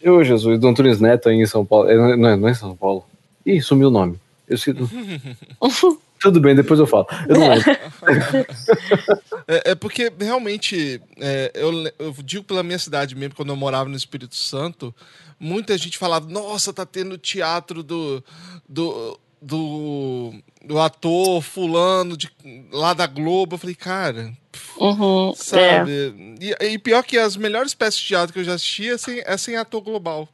Eu, 0.01 0.23
Jesus, 0.23 0.59
do 0.59 0.67
Antunes 0.67 0.99
Neto 0.99 1.29
aí 1.29 1.37
em 1.37 1.45
São 1.45 1.65
Paulo. 1.65 1.89
É, 1.89 1.95
não, 1.95 2.29
é, 2.29 2.35
não 2.35 2.47
é 2.47 2.51
em 2.51 2.55
São 2.55 2.75
Paulo. 2.75 3.03
Ih, 3.45 3.61
sumiu 3.61 3.87
o 3.87 3.91
nome. 3.91 4.17
Eu 4.47 4.57
sei. 4.57 4.75
Tudo 6.23 6.39
bem, 6.39 6.55
depois 6.55 6.79
eu 6.79 6.87
falo. 6.87 7.05
Eu 7.27 7.37
não 7.37 7.49
lembro. 7.49 7.65
É, 9.45 9.71
é 9.71 9.75
porque 9.75 10.09
realmente, 10.17 11.01
é, 11.19 11.51
eu, 11.53 11.91
eu 11.99 12.15
digo 12.23 12.45
pela 12.45 12.63
minha 12.63 12.79
cidade 12.79 13.13
mesmo, 13.13 13.35
quando 13.35 13.49
eu 13.49 13.57
morava 13.57 13.89
no 13.89 13.97
Espírito 13.97 14.37
Santo, 14.37 14.95
muita 15.37 15.77
gente 15.77 15.97
falava: 15.97 16.29
Nossa, 16.29 16.71
tá 16.71 16.85
tendo 16.85 17.17
teatro 17.17 17.83
do, 17.83 18.23
do, 18.69 19.19
do, 19.41 20.33
do 20.65 20.79
ator 20.79 21.41
Fulano 21.41 22.15
de, 22.15 22.31
lá 22.71 22.93
da 22.93 23.05
Globo. 23.05 23.55
Eu 23.55 23.59
falei, 23.59 23.75
cara, 23.75 24.31
Uhum, 24.77 25.31
é. 25.31 25.35
sabe? 25.35 26.37
E, 26.39 26.65
e 26.65 26.79
pior 26.79 27.03
que 27.03 27.17
as 27.17 27.35
melhores 27.35 27.73
peças 27.73 27.99
de 27.99 28.07
teatro 28.07 28.31
que 28.31 28.39
eu 28.39 28.45
já 28.45 28.53
assisti 28.53 28.89
é 28.89 28.97
sem, 28.97 29.21
é 29.25 29.37
sem 29.37 29.57
ator 29.57 29.81
global. 29.81 30.29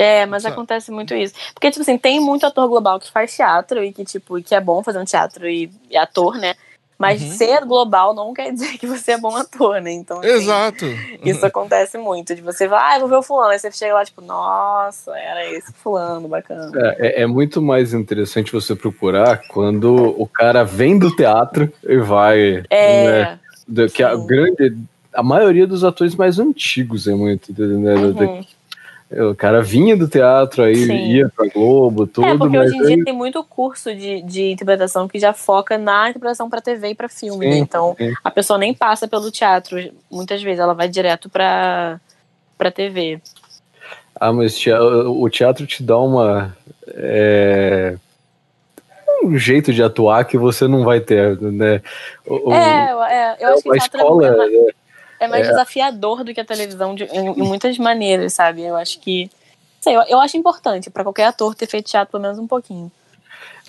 É, 0.00 0.24
mas 0.26 0.44
Sabe? 0.44 0.52
acontece 0.52 0.92
muito 0.92 1.12
isso. 1.12 1.34
Porque, 1.52 1.70
tipo 1.72 1.82
assim, 1.82 1.98
tem 1.98 2.20
muito 2.20 2.46
ator 2.46 2.68
global 2.68 3.00
que 3.00 3.10
faz 3.10 3.34
teatro 3.34 3.82
e 3.82 3.92
que, 3.92 4.04
tipo, 4.04 4.40
que 4.40 4.54
é 4.54 4.60
bom 4.60 4.80
fazer 4.82 5.00
um 5.00 5.04
teatro 5.04 5.48
e, 5.48 5.68
e 5.90 5.96
ator, 5.96 6.36
né? 6.36 6.54
Mas 6.96 7.20
Uhum. 7.20 7.28
ser 7.32 7.64
global 7.64 8.14
não 8.14 8.32
quer 8.32 8.52
dizer 8.52 8.78
que 8.78 8.86
você 8.86 9.12
é 9.12 9.18
bom 9.18 9.34
ator, 9.36 9.80
né? 9.80 9.90
Então, 9.92 10.18
assim, 10.20 10.28
Exato. 10.30 10.84
isso 11.24 11.44
acontece 11.44 11.98
muito. 11.98 12.32
De 12.34 12.40
você 12.42 12.68
vai, 12.68 12.92
ah, 12.92 12.96
eu 12.96 13.00
vou 13.00 13.08
ver 13.08 13.16
o 13.16 13.22
fulano. 13.22 13.50
Aí 13.50 13.58
você 13.58 13.70
chega 13.72 13.94
lá, 13.94 14.04
tipo, 14.04 14.20
nossa, 14.20 15.16
era 15.18 15.44
esse 15.50 15.72
fulano, 15.72 16.28
bacana. 16.28 16.72
É, 16.98 17.22
é 17.22 17.26
muito 17.26 17.60
mais 17.60 17.92
interessante 17.92 18.52
você 18.52 18.76
procurar 18.76 19.42
quando 19.48 19.94
o 20.20 20.26
cara 20.28 20.64
vem 20.64 20.96
do 20.98 21.14
teatro 21.14 21.72
e 21.84 21.98
vai. 21.98 22.64
É, 22.70 23.02
né, 23.02 23.38
do- 23.66 23.88
que 23.88 24.02
a 24.02 24.14
grande. 24.16 24.76
A 25.12 25.22
maioria 25.22 25.66
dos 25.66 25.82
atores 25.82 26.14
mais 26.14 26.38
antigos 26.38 27.08
é 27.08 27.14
muito. 27.14 27.52
Né, 27.52 27.94
do- 28.12 28.22
uhum, 28.24 28.44
O 29.10 29.34
cara 29.34 29.62
vinha 29.62 29.96
do 29.96 30.06
teatro, 30.06 30.62
aí 30.62 30.76
Sim. 30.84 31.12
ia 31.12 31.30
pra 31.34 31.46
Globo, 31.48 32.06
tudo. 32.06 32.26
É, 32.26 32.36
porque 32.36 32.58
mas 32.58 32.68
hoje 32.68 32.76
em 32.76 32.82
dia 32.86 32.96
aí- 32.96 33.04
tem 33.04 33.14
muito 33.14 33.42
curso 33.42 33.94
de, 33.94 34.20
de 34.20 34.50
interpretação 34.52 35.08
que 35.08 35.18
já 35.18 35.32
foca 35.32 35.78
na 35.78 36.10
interpretação 36.10 36.50
pra 36.50 36.60
TV 36.60 36.88
e 36.90 36.94
pra 36.94 37.08
filme, 37.08 37.46
Sim, 37.46 37.50
né? 37.52 37.56
Então 37.58 37.96
a 38.22 38.30
pessoa 38.30 38.58
nem 38.58 38.74
passa 38.74 39.08
pelo 39.08 39.30
teatro. 39.30 39.78
Muitas 40.10 40.42
vezes 40.42 40.60
ela 40.60 40.74
vai 40.74 40.88
direto 40.88 41.30
pra, 41.30 41.98
pra 42.58 42.70
TV. 42.70 43.18
Ah, 44.20 44.30
mas 44.32 44.62
o 44.66 45.30
teatro 45.30 45.66
te 45.66 45.82
dá 45.82 45.96
uma. 45.98 46.54
é, 46.88 47.96
um 49.24 49.38
jeito 49.38 49.72
de 49.72 49.82
atuar 49.82 50.24
que 50.26 50.36
você 50.36 50.68
não 50.68 50.84
vai 50.84 51.00
ter, 51.00 51.40
né? 51.40 51.80
O- 52.26 52.50
o- 52.50 52.52
é, 52.52 52.92
eu- 52.92 53.02
é, 53.04 53.36
eu 53.40 53.48
acho 53.54 53.62
que 53.62 53.68
o 53.70 53.72
teatro 53.72 53.98
escola. 54.00 54.26
é, 54.26 54.36
né? 54.36 54.70
É 55.20 55.28
mais 55.28 55.46
desafiador 55.48 56.24
do 56.24 56.32
que 56.34 56.40
a 56.40 56.44
televisão 56.44 56.94
de- 56.94 57.04
em, 57.04 57.26
em 57.28 57.42
muitas 57.42 57.76
maneiras, 57.78 58.32
sabe? 58.34 58.62
Eu 58.62 58.76
acho 58.76 58.98
que. 59.00 59.30
Sei, 59.80 59.96
eu, 59.96 60.02
eu 60.02 60.20
acho 60.20 60.36
importante 60.36 60.90
pra 60.90 61.02
qualquer 61.04 61.24
ator 61.26 61.54
ter 61.54 61.66
feito 61.66 61.86
teatro 61.90 62.10
pelo 62.12 62.22
menos 62.22 62.38
um 62.38 62.46
pouquinho. 62.46 62.90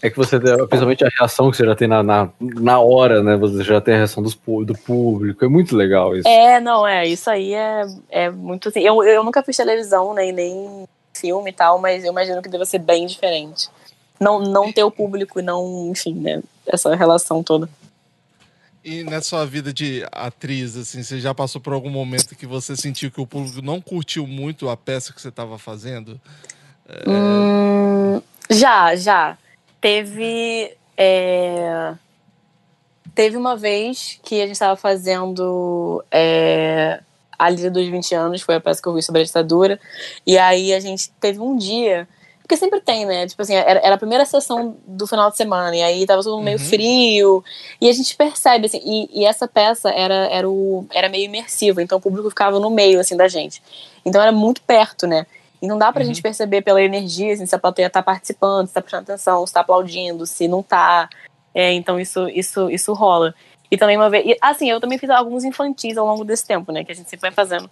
É 0.01 0.09
que 0.09 0.15
você, 0.17 0.39
tem- 0.39 0.55
principalmente 0.55 1.03
a 1.05 1.09
reação 1.19 1.51
que 1.51 1.57
você 1.57 1.65
já 1.65 1.75
tem 1.75 1.88
na, 1.88 2.01
na, 2.01 2.29
na 2.39 2.79
hora, 2.79 3.21
né? 3.21 3.35
Você 3.38 3.63
já 3.63 3.81
tem 3.81 3.95
a 3.95 3.97
reação 3.97 4.23
dos, 4.23 4.33
do 4.33 4.73
público. 4.85 5.43
É 5.43 5.47
muito 5.47 5.75
legal 5.75 6.15
isso. 6.15 6.27
É, 6.27 6.59
não, 6.62 6.88
é, 6.88 7.05
isso 7.05 7.29
aí 7.29 7.53
é, 7.53 7.85
é 8.09 8.29
muito 8.29 8.69
assim. 8.69 8.79
Eu, 8.79 9.03
eu 9.03 9.23
nunca 9.23 9.43
fiz 9.43 9.57
televisão, 9.57 10.13
nem, 10.13 10.31
nem 10.31 10.85
filme 11.13 11.49
e 11.49 11.53
tal, 11.53 11.79
mas 11.79 12.05
eu 12.05 12.12
imagino 12.12 12.41
que 12.41 12.47
deva 12.47 12.63
ser 12.65 12.79
bem 12.79 13.05
diferente. 13.05 13.69
Não, 14.19 14.39
não 14.39 14.71
ter 14.71 14.83
o 14.83 14.91
público 14.91 15.39
e 15.39 15.43
não, 15.43 15.89
enfim, 15.91 16.13
né? 16.13 16.41
Essa 16.65 16.95
relação 16.95 17.43
toda. 17.43 17.67
E 18.89 19.04
na 19.04 19.21
sua 19.21 19.45
vida 19.45 19.71
de 19.71 20.04
atriz, 20.12 20.75
assim, 20.75 21.04
você 21.04 21.19
já 21.19 21.32
passou 21.32 21.62
por 21.62 21.73
algum 21.73 21.91
momento 21.91 22.36
que 22.36 22.47
você 22.47 22.75
sentiu 22.75 23.12
que 23.12 23.21
o 23.21 23.28
público 23.28 23.62
não 23.62 23.80
curtiu 23.80 24.25
muito 24.25 24.67
a 24.67 24.75
peça 24.75 25.13
que 25.13 25.21
você 25.21 25.28
estava 25.28 25.60
fazendo? 25.60 26.19
Hum, 27.08 28.19
já, 28.49 28.95
já. 28.95 29.38
Teve. 29.80 30.75
é, 30.97 31.93
Teve 33.13 33.38
uma 33.38 33.56
vez 33.56 34.19
que 34.23 34.41
a 34.41 34.47
gente 34.47 34.54
estava 34.54 34.75
fazendo 34.75 36.04
é, 36.10 36.99
A 37.38 37.47
Lira 37.47 37.69
dos 37.69 37.88
20 37.88 38.15
anos, 38.15 38.41
foi 38.41 38.56
a 38.56 38.60
peça 38.60 38.82
que 38.82 38.88
eu 38.88 38.95
vi 38.95 39.04
sobre 39.04 39.21
a 39.21 39.23
ditadura. 39.23 39.80
E 40.25 40.36
aí 40.36 40.73
a 40.73 40.80
gente 40.80 41.12
teve 41.19 41.39
um 41.39 41.56
dia. 41.56 42.08
Porque 42.49 42.57
sempre 42.57 42.81
tem, 42.81 43.05
né? 43.05 43.27
Tipo 43.27 43.43
assim, 43.43 43.53
era, 43.53 43.79
era 43.79 43.93
a 43.93 43.97
primeira 43.97 44.25
sessão 44.25 44.75
do 44.88 45.05
final 45.05 45.29
de 45.29 45.38
semana, 45.38 45.75
e 45.75 45.83
aí 45.83 46.03
tava 46.07 46.23
todo 46.23 46.33
mundo 46.38 46.45
meio 46.45 46.57
Uhum. 46.57 46.65
frio. 46.65 47.43
E 47.79 47.88
a 47.88 47.93
gente 47.93 48.15
percebe, 48.15 48.65
assim, 48.65 48.81
e, 48.83 49.21
e 49.21 49.23
essa 49.23 49.47
peça 49.47 49.91
era, 49.91 50.15
era, 50.31 50.49
o, 50.49 50.83
era 50.91 51.07
meio 51.09 51.25
imersiva, 51.25 51.79
então 51.83 51.99
o 51.99 52.01
público 52.01 52.27
ficava 52.27 52.59
no 52.59 52.71
meio, 52.71 52.99
assim, 52.99 53.15
da 53.15 53.27
gente. 53.27 53.62
Então 54.03 54.19
era 54.19 54.31
muito 54.31 54.63
perto, 54.63 55.05
né? 55.05 55.27
E 55.62 55.67
não 55.67 55.77
dá 55.77 55.93
pra 55.93 56.01
Uhum. 56.01 56.07
gente 56.07 56.23
perceber 56.23 56.63
pela 56.63 56.81
energia, 56.81 57.31
assim, 57.35 57.45
se 57.45 57.53
a 57.53 57.59
plateia 57.59 57.88
tá 57.88 58.01
participando, 58.01 58.65
se 58.65 58.73
tá 58.73 58.81
prestando 58.81 59.03
atenção, 59.03 59.45
se 59.45 59.53
tá 59.53 59.59
aplaudindo, 59.59 60.25
se 60.25 60.47
não 60.47 60.63
tá. 60.63 61.07
É, 61.53 61.71
então 61.73 61.99
isso, 61.99 62.27
isso, 62.29 62.67
isso 62.71 62.93
rola. 62.93 63.31
E 63.69 63.77
também 63.77 63.95
uma 63.95 64.09
vez. 64.09 64.25
E, 64.25 64.35
assim, 64.41 64.67
eu 64.71 64.79
também 64.79 64.97
fiz 64.97 65.12
alguns 65.12 65.43
infantis 65.43 65.99
ao 65.99 66.05
longo 66.07 66.25
desse 66.25 66.47
tempo, 66.47 66.71
né? 66.71 66.83
Que 66.83 66.91
a 66.93 66.95
gente 66.95 67.12
sempre 67.12 67.21
vai 67.21 67.31
fazendo. 67.31 67.69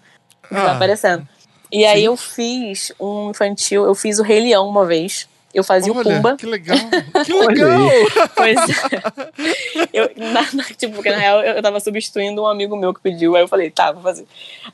que 0.48 0.54
vai 0.54 0.68
Ah, 0.68 0.74
aparecendo. 0.74 1.28
E 1.72 1.86
aí 1.86 2.02
sim. 2.02 2.06
eu 2.06 2.18
fiz 2.18 2.92
um 3.00 3.32
infantil, 3.32 3.86
eu 3.86 3.96
fiz 3.96 4.20
o 4.20 4.24
Rei 4.24 4.40
Leão 4.40 4.68
uma 4.68 4.86
vez. 4.86 5.28
Eu 5.58 5.64
fazia 5.64 5.92
o 5.92 5.98
Olha, 5.98 6.18
Pumba. 6.18 6.36
que 6.38 6.46
legal! 6.46 6.78
Que 7.26 7.34
legal! 7.48 7.90
Pois 8.36 8.58
é. 8.58 9.88
Eu, 9.92 10.12
na, 10.16 10.44
na- 10.54 10.64
tipo, 10.66 10.94
porque 10.94 11.10
na 11.10 11.18
real 11.18 11.42
eu, 11.42 11.64
tava 11.64 11.80
substituindo 11.80 12.44
um 12.44 12.46
amigo 12.46 12.76
meu 12.78 12.94
que 12.94 13.02
pediu, 13.02 13.36
aí 13.36 13.42
eu 13.42 13.48
falei, 13.48 13.72
tá, 13.72 13.92
vou 13.92 14.04
fazer. 14.04 14.28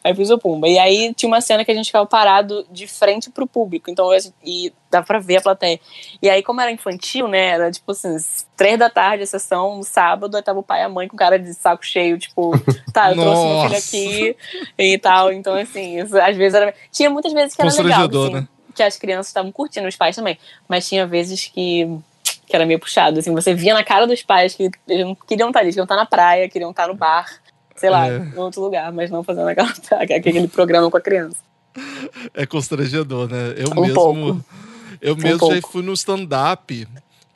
Aí 0.03 0.11
eu 0.11 0.15
fiz 0.17 0.29
o 0.29 0.37
Pumba. 0.37 0.67
E 0.67 0.77
aí 0.77 1.13
tinha 1.13 1.29
uma 1.29 1.39
cena 1.39 1.63
que 1.63 1.71
a 1.71 1.73
gente 1.73 1.85
ficava 1.85 2.05
parado 2.05 2.65
de 2.69 2.85
frente 2.85 3.29
pro 3.29 3.47
público, 3.47 3.89
então 3.89 4.13
eu, 4.13 4.19
e 4.43 4.73
dá 4.91 5.01
pra 5.01 5.19
ver 5.19 5.37
a 5.37 5.41
plateia. 5.41 5.79
E 6.21 6.29
aí, 6.29 6.43
como 6.43 6.59
era 6.59 6.69
infantil, 6.69 7.29
né, 7.29 7.47
era 7.51 7.71
tipo 7.71 7.93
assim, 7.93 8.17
três 8.57 8.77
da 8.77 8.89
tarde 8.89 9.23
a 9.23 9.27
sessão, 9.27 9.77
no 9.77 9.83
sábado, 9.83 10.35
aí 10.35 10.43
tava 10.43 10.59
o 10.59 10.63
pai 10.63 10.81
e 10.81 10.83
a 10.83 10.89
mãe 10.89 11.07
com 11.07 11.15
cara 11.15 11.39
de 11.39 11.53
saco 11.53 11.85
cheio, 11.85 12.19
tipo, 12.19 12.51
tá, 12.91 13.11
eu 13.11 13.15
trouxe 13.15 13.41
meu 13.41 13.61
filho 13.61 13.77
aqui 13.77 14.37
e 14.77 14.97
tal. 14.97 15.31
Então, 15.31 15.55
assim, 15.55 15.99
isso, 16.01 16.17
às 16.19 16.35
vezes 16.35 16.55
era. 16.55 16.73
Tinha 16.91 17.09
muitas 17.09 17.31
vezes 17.31 17.55
que 17.55 17.61
era 17.61 17.71
legal. 17.71 18.05
Assim, 18.05 18.33
né? 18.33 18.47
Que 18.75 18.83
as 18.83 18.97
crianças 18.97 19.27
estavam 19.27 19.51
curtindo, 19.51 19.87
os 19.87 19.95
pais 19.95 20.15
também. 20.15 20.37
Mas 20.67 20.87
tinha 20.87 21.05
vezes 21.05 21.45
que 21.53 21.87
que 22.45 22.55
era 22.55 22.65
meio 22.65 22.79
puxado, 22.79 23.19
assim, 23.19 23.33
você 23.33 23.53
via 23.53 23.73
na 23.73 23.83
cara 23.83 24.05
dos 24.05 24.21
pais 24.21 24.53
que 24.53 24.69
eles 24.87 25.05
não 25.05 25.15
queriam 25.15 25.47
estar 25.49 25.61
ali, 25.61 25.69
queriam 25.69 25.83
estar 25.85 25.95
na 25.95 26.05
praia, 26.05 26.47
queriam 26.49 26.71
estar 26.71 26.87
no 26.87 26.93
bar, 26.93 27.25
sei 27.75 27.89
lá, 27.89 28.07
É. 28.07 28.17
em 28.17 28.37
outro 28.37 28.61
lugar, 28.61 28.91
mas 28.91 29.09
não 29.09 29.23
fazendo 29.23 29.47
aquela, 29.47 29.69
aquele 30.03 30.47
programa 30.49 30.91
com 30.91 30.97
a 30.97 31.01
criança. 31.01 31.37
É 32.33 32.45
constrangedor, 32.45 33.29
né? 33.29 33.55
Eu 33.57 33.71
Um 33.71 33.81
mesmo. 33.81 33.93
pouco. 33.95 34.45
Eu 35.01 35.15
mesmo 35.15 35.31
já 35.31 35.37
pouco. 35.61 35.71
fui 35.71 35.81
no 35.81 35.93
stand-up 35.93 36.87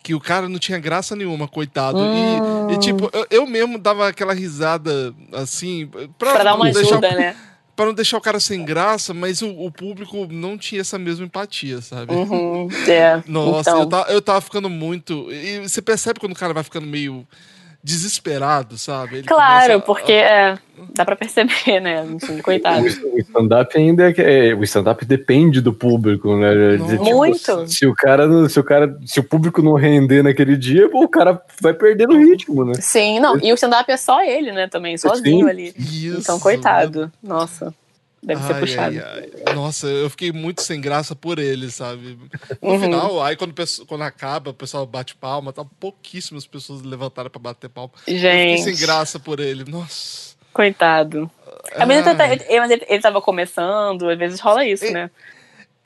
que 0.04 0.14
o 0.14 0.20
cara 0.20 0.48
não 0.48 0.60
tinha 0.60 0.78
graça 0.78 1.16
nenhuma, 1.16 1.48
coitado. 1.48 1.98
Hum. 1.98 2.70
E, 2.70 2.74
e, 2.76 2.80
tipo, 2.80 3.10
eu, 3.12 3.26
eu 3.32 3.48
mesmo 3.48 3.78
dava 3.78 4.08
aquela 4.08 4.34
risada 4.34 5.14
assim. 5.34 5.88
Pra, 6.18 6.34
Pra 6.34 6.44
dar 6.44 6.56
uma 6.56 6.68
ajuda, 6.68 7.12
né? 7.12 7.36
Pra 7.78 7.86
não 7.86 7.94
deixar 7.94 8.18
o 8.18 8.22
cara 8.22 8.40
sem 8.40 8.66
graça, 8.66 9.14
mas 9.14 9.44
o, 9.44 9.50
o 9.50 9.72
público 9.72 10.28
não 10.32 10.58
tinha 10.58 10.82
essa 10.82 10.98
mesma 10.98 11.26
empatia, 11.26 11.80
sabe? 11.80 12.12
Uhum, 12.12 12.68
é. 12.88 13.22
Nossa, 13.30 13.70
então, 13.70 13.82
eu, 13.82 13.86
tava, 13.88 14.12
eu 14.12 14.22
tava 14.22 14.42
ficando 14.42 14.68
muito. 14.68 15.32
E 15.32 15.60
você 15.60 15.80
percebe 15.80 16.20
quando 16.20 16.32
o 16.32 16.36
cara 16.36 16.56
vai 16.56 16.64
ficando 16.64 16.88
meio 16.88 17.26
desesperado, 17.84 18.78
sabe? 18.78 19.18
Ele 19.18 19.28
Claro, 19.28 19.76
a- 19.76 19.80
porque 19.80 20.12
é, 20.12 20.58
dá 20.94 21.06
pra 21.06 21.16
perceber, 21.16 21.80
né? 21.80 22.06
Coitado. 22.44 22.84
O 22.86 23.20
stand-up 23.20 23.78
ainda 23.78 24.10
é, 24.10 24.14
que- 24.14 24.22
é, 24.22 24.54
o 24.54 24.64
stand-up 24.64 25.04
depende 25.06 25.62
do 25.62 25.72
público, 25.74 26.36
né? 26.38 26.78
De, 26.78 26.98
Muito. 27.14 27.68
Se 27.68 27.86
o 27.86 27.94
cara, 27.94 28.28
se 28.50 28.60
o 28.60 28.64
cara, 28.64 28.98
se 29.06 29.20
o 29.20 29.24
público 29.24 29.62
não 29.62 29.74
render 29.74 30.24
naquele 30.24 30.58
dia, 30.58 30.90
pô, 30.90 31.04
o 31.04 31.10
cara 31.10 31.42
vai 31.62 31.74
perder 31.74 32.08
no 32.08 32.18
ritmo, 32.18 32.66
né? 32.66 32.74
Sim, 32.80 33.20
não, 33.20 33.38
e 33.40 33.52
o 33.52 33.56
stand-up 33.56 33.90
é 33.92 33.98
só 33.98 34.22
ele, 34.24 34.52
né, 34.52 34.68
também, 34.68 34.98
sozinho 34.98 35.46
Sim. 35.46 35.50
ali. 35.50 35.74
Isso, 35.78 36.18
Então, 36.20 36.40
coitado. 36.40 37.12
Nossa, 37.24 37.74
deve 38.28 38.44
ser 38.46 38.54
Ai, 38.54 38.60
puxado. 38.60 38.98
ai, 38.98 39.30
ai. 39.48 39.54
Nossa, 39.56 39.88
eu 39.88 40.10
fiquei 40.10 40.32
muito 40.32 40.62
sem 40.62 40.80
graça 40.82 41.16
por 41.16 41.40
ele, 41.40 41.72
sabe? 41.72 42.18
No 42.62 42.72
Uhum. 42.74 42.80
final, 42.80 43.24
aí 43.24 43.36
quando, 43.36 43.56
quando 43.88 44.02
acaba, 44.04 44.52
o 44.52 44.54
pessoal 44.54 44.86
bate 44.86 45.16
palma, 45.16 45.54
tá 45.54 45.64
pouquíssimas 45.80 46.46
pessoas 46.46 46.82
levantaram 46.82 47.30
pra 47.30 47.40
bater 47.40 47.70
palma. 47.70 47.92
Eu 48.06 48.14
fiquei 48.16 48.58
sem 48.58 48.74
Gente, 48.76 48.82
graça 48.82 49.18
por 49.20 49.40
ele. 49.40 49.64
Nossa. 49.70 50.36
coitado. 50.54 51.30
É, 51.72 51.86
mas 51.86 52.06
ele, 52.08 52.24
ele- 52.50 52.74
ele, 52.74 52.86
ele 52.90 53.02
tava 53.02 53.22
começando, 53.22 54.10
às 54.10 54.18
vezes 54.18 54.40
rola 54.40 54.66
isso, 54.66 54.86
E- 54.86 54.92
né? 54.92 55.10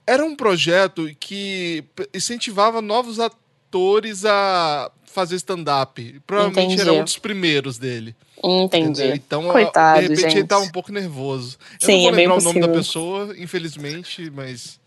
Era 0.07 0.23
um 0.25 0.35
projeto 0.35 1.09
que 1.19 1.83
incentivava 2.13 2.81
novos 2.81 3.19
atores 3.19 4.25
a 4.25 4.89
fazer 5.05 5.35
stand-up. 5.35 6.21
Provavelmente 6.25 6.73
Entendi. 6.73 6.81
era 6.81 6.93
um 6.93 7.03
dos 7.03 7.17
primeiros 7.17 7.77
dele. 7.77 8.15
Entendi. 8.43 9.07
Então, 9.13 9.47
Coitado, 9.49 9.99
de 10.01 10.07
repente, 10.07 10.23
ele 10.23 10.31
gente. 10.31 10.47
tava 10.47 10.63
um 10.63 10.69
pouco 10.69 10.91
nervoso. 10.91 11.57
Eu 11.81 11.85
Sim, 11.85 11.93
não 11.93 12.01
vou 12.01 12.09
é 12.09 12.15
lembrar 12.15 12.37
o 12.37 12.41
nome 12.41 12.59
da 12.61 12.67
pessoa, 12.69 13.35
infelizmente, 13.37 14.29
mas 14.31 14.79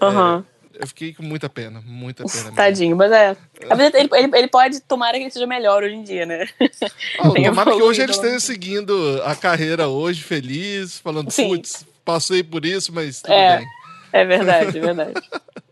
Aham. 0.00 0.44
eu 0.74 0.86
fiquei 0.86 1.14
com 1.14 1.22
muita 1.22 1.48
pena, 1.48 1.80
muita 1.84 2.24
pena 2.24 2.44
mesmo. 2.44 2.56
Tadinho, 2.56 2.96
mas 2.96 3.12
é. 3.12 3.36
Ele, 3.60 4.10
ele, 4.18 4.36
ele 4.36 4.48
pode, 4.48 4.80
tomara 4.80 5.16
que 5.16 5.24
ele 5.24 5.30
seja 5.30 5.46
melhor 5.46 5.82
hoje 5.82 5.94
em 5.94 6.02
dia, 6.02 6.26
né? 6.26 6.48
Tem 7.34 7.44
tomara 7.44 7.70
que 7.72 7.82
hoje 7.82 8.02
ele 8.02 8.12
esteja 8.12 8.40
seguindo 8.40 9.20
a 9.24 9.34
carreira 9.36 9.88
hoje, 9.88 10.22
feliz, 10.22 10.98
falando, 10.98 11.32
putz, 11.32 11.86
passei 12.04 12.42
por 12.42 12.64
isso, 12.64 12.92
mas 12.92 13.20
tudo 13.22 13.32
É. 13.34 13.58
bem. 13.58 13.66
É 14.12 14.24
verdade, 14.24 14.78
é 14.78 14.80
verdade. 14.80 15.12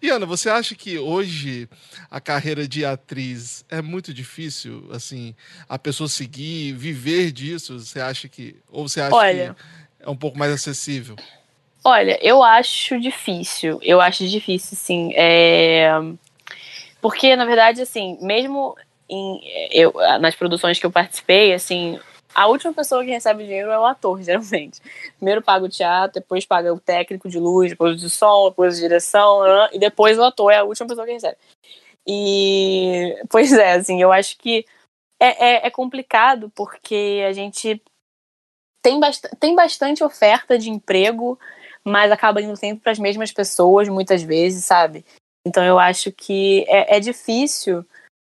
E 0.00 0.10
Ana, 0.10 0.26
você 0.26 0.50
acha 0.50 0.74
que 0.74 0.98
hoje 0.98 1.68
a 2.10 2.20
carreira 2.20 2.66
de 2.66 2.84
atriz 2.84 3.64
é 3.68 3.80
muito 3.80 4.12
difícil, 4.12 4.88
assim, 4.92 5.34
a 5.68 5.78
pessoa 5.78 6.08
seguir, 6.08 6.72
viver 6.72 7.30
disso? 7.32 7.78
Você 7.78 8.00
acha 8.00 8.28
que. 8.28 8.56
Ou 8.70 8.88
você 8.88 9.00
acha 9.00 9.14
Olha. 9.14 9.54
que 9.54 10.04
é 10.04 10.10
um 10.10 10.16
pouco 10.16 10.38
mais 10.38 10.52
acessível? 10.52 11.16
Olha, 11.84 12.18
eu 12.22 12.42
acho 12.42 13.00
difícil. 13.00 13.78
Eu 13.82 14.00
acho 14.00 14.26
difícil, 14.26 14.76
sim. 14.76 15.12
É... 15.16 15.90
Porque, 17.00 17.34
na 17.34 17.44
verdade, 17.44 17.82
assim, 17.82 18.16
mesmo 18.20 18.76
em, 19.08 19.40
eu, 19.72 19.92
nas 20.20 20.34
produções 20.34 20.78
que 20.78 20.86
eu 20.86 20.92
participei, 20.92 21.52
assim, 21.52 21.98
a 22.34 22.46
última 22.46 22.72
pessoa 22.72 23.04
que 23.04 23.10
recebe 23.10 23.44
dinheiro 23.44 23.70
é 23.70 23.78
o 23.78 23.84
ator, 23.84 24.20
geralmente. 24.22 24.80
Primeiro 25.16 25.42
paga 25.42 25.64
o 25.64 25.68
teatro, 25.68 26.20
depois 26.20 26.44
paga 26.44 26.72
o 26.72 26.80
técnico 26.80 27.28
de 27.28 27.38
luz, 27.38 27.70
depois 27.70 28.00
de 28.00 28.10
som, 28.10 28.48
depois 28.48 28.76
de 28.76 28.82
direção, 28.82 29.42
né, 29.42 29.68
e 29.72 29.78
depois 29.78 30.18
o 30.18 30.24
ator 30.24 30.52
é 30.52 30.58
a 30.58 30.64
última 30.64 30.88
pessoa 30.88 31.06
que 31.06 31.12
recebe. 31.12 31.36
E, 32.06 33.16
pois 33.30 33.52
é, 33.52 33.72
assim, 33.74 34.02
eu 34.02 34.10
acho 34.10 34.36
que 34.38 34.64
é, 35.20 35.46
é, 35.46 35.66
é 35.66 35.70
complicado 35.70 36.50
porque 36.54 37.24
a 37.28 37.32
gente 37.32 37.80
tem, 38.82 38.98
bast 38.98 39.28
tem 39.38 39.54
bastante 39.54 40.02
oferta 40.02 40.58
de 40.58 40.68
emprego, 40.68 41.38
mas 41.84 42.10
acaba 42.10 42.42
indo 42.42 42.56
sempre 42.56 42.82
para 42.82 42.92
as 42.92 42.98
mesmas 42.98 43.30
pessoas, 43.30 43.88
muitas 43.88 44.22
vezes, 44.22 44.64
sabe? 44.64 45.04
Então 45.46 45.64
eu 45.64 45.78
acho 45.78 46.10
que 46.12 46.64
é, 46.68 46.96
é 46.96 47.00
difícil 47.00 47.84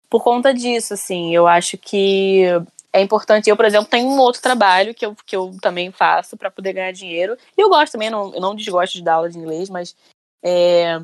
por 0.09 0.25
conta 0.25 0.53
disso, 0.53 0.95
assim. 0.95 1.35
Eu 1.35 1.47
acho 1.47 1.79
que 1.79 2.45
é 2.93 3.01
importante. 3.01 3.49
Eu, 3.49 3.57
por 3.57 3.65
exemplo, 3.65 3.89
tenho 3.89 4.09
um 4.09 4.19
outro 4.19 4.43
trabalho 4.43 4.95
que 4.95 5.07
eu, 5.07 5.15
que 5.25 5.37
eu 5.37 5.57
também 5.61 5.91
faço 5.93 6.37
para 6.37 6.51
poder 6.51 6.73
ganhar 6.73 6.93
dinheiro. 6.93 7.37
E 7.57 7.61
eu 7.61 7.69
gosto 7.69 7.93
também, 7.93 8.11
não, 8.11 8.35
eu 8.35 8.41
não 8.41 8.55
desgosto 8.55 8.95
de 8.95 9.05
dar 9.05 9.15
aula 9.15 9.31
de 9.31 9.39
inglês, 9.39 9.71
mas 9.71 9.95
é, 10.43 11.01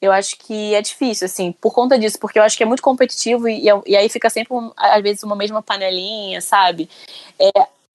eu 0.00 0.12
acho 0.12 0.36
que 0.38 0.74
é 0.74 0.82
difícil, 0.82 1.24
assim, 1.24 1.52
por 1.52 1.72
conta 1.72 1.98
disso, 1.98 2.18
porque 2.18 2.38
eu 2.38 2.42
acho 2.42 2.56
que 2.56 2.62
é 2.62 2.66
muito 2.66 2.82
competitivo 2.82 3.48
e, 3.48 3.64
e 3.86 3.96
aí 3.96 4.08
fica 4.08 4.30
sempre, 4.30 4.54
às 4.76 5.02
vezes, 5.02 5.22
uma 5.22 5.36
mesma 5.36 5.62
panelinha, 5.62 6.40
sabe? 6.40 6.88
É, 7.38 7.50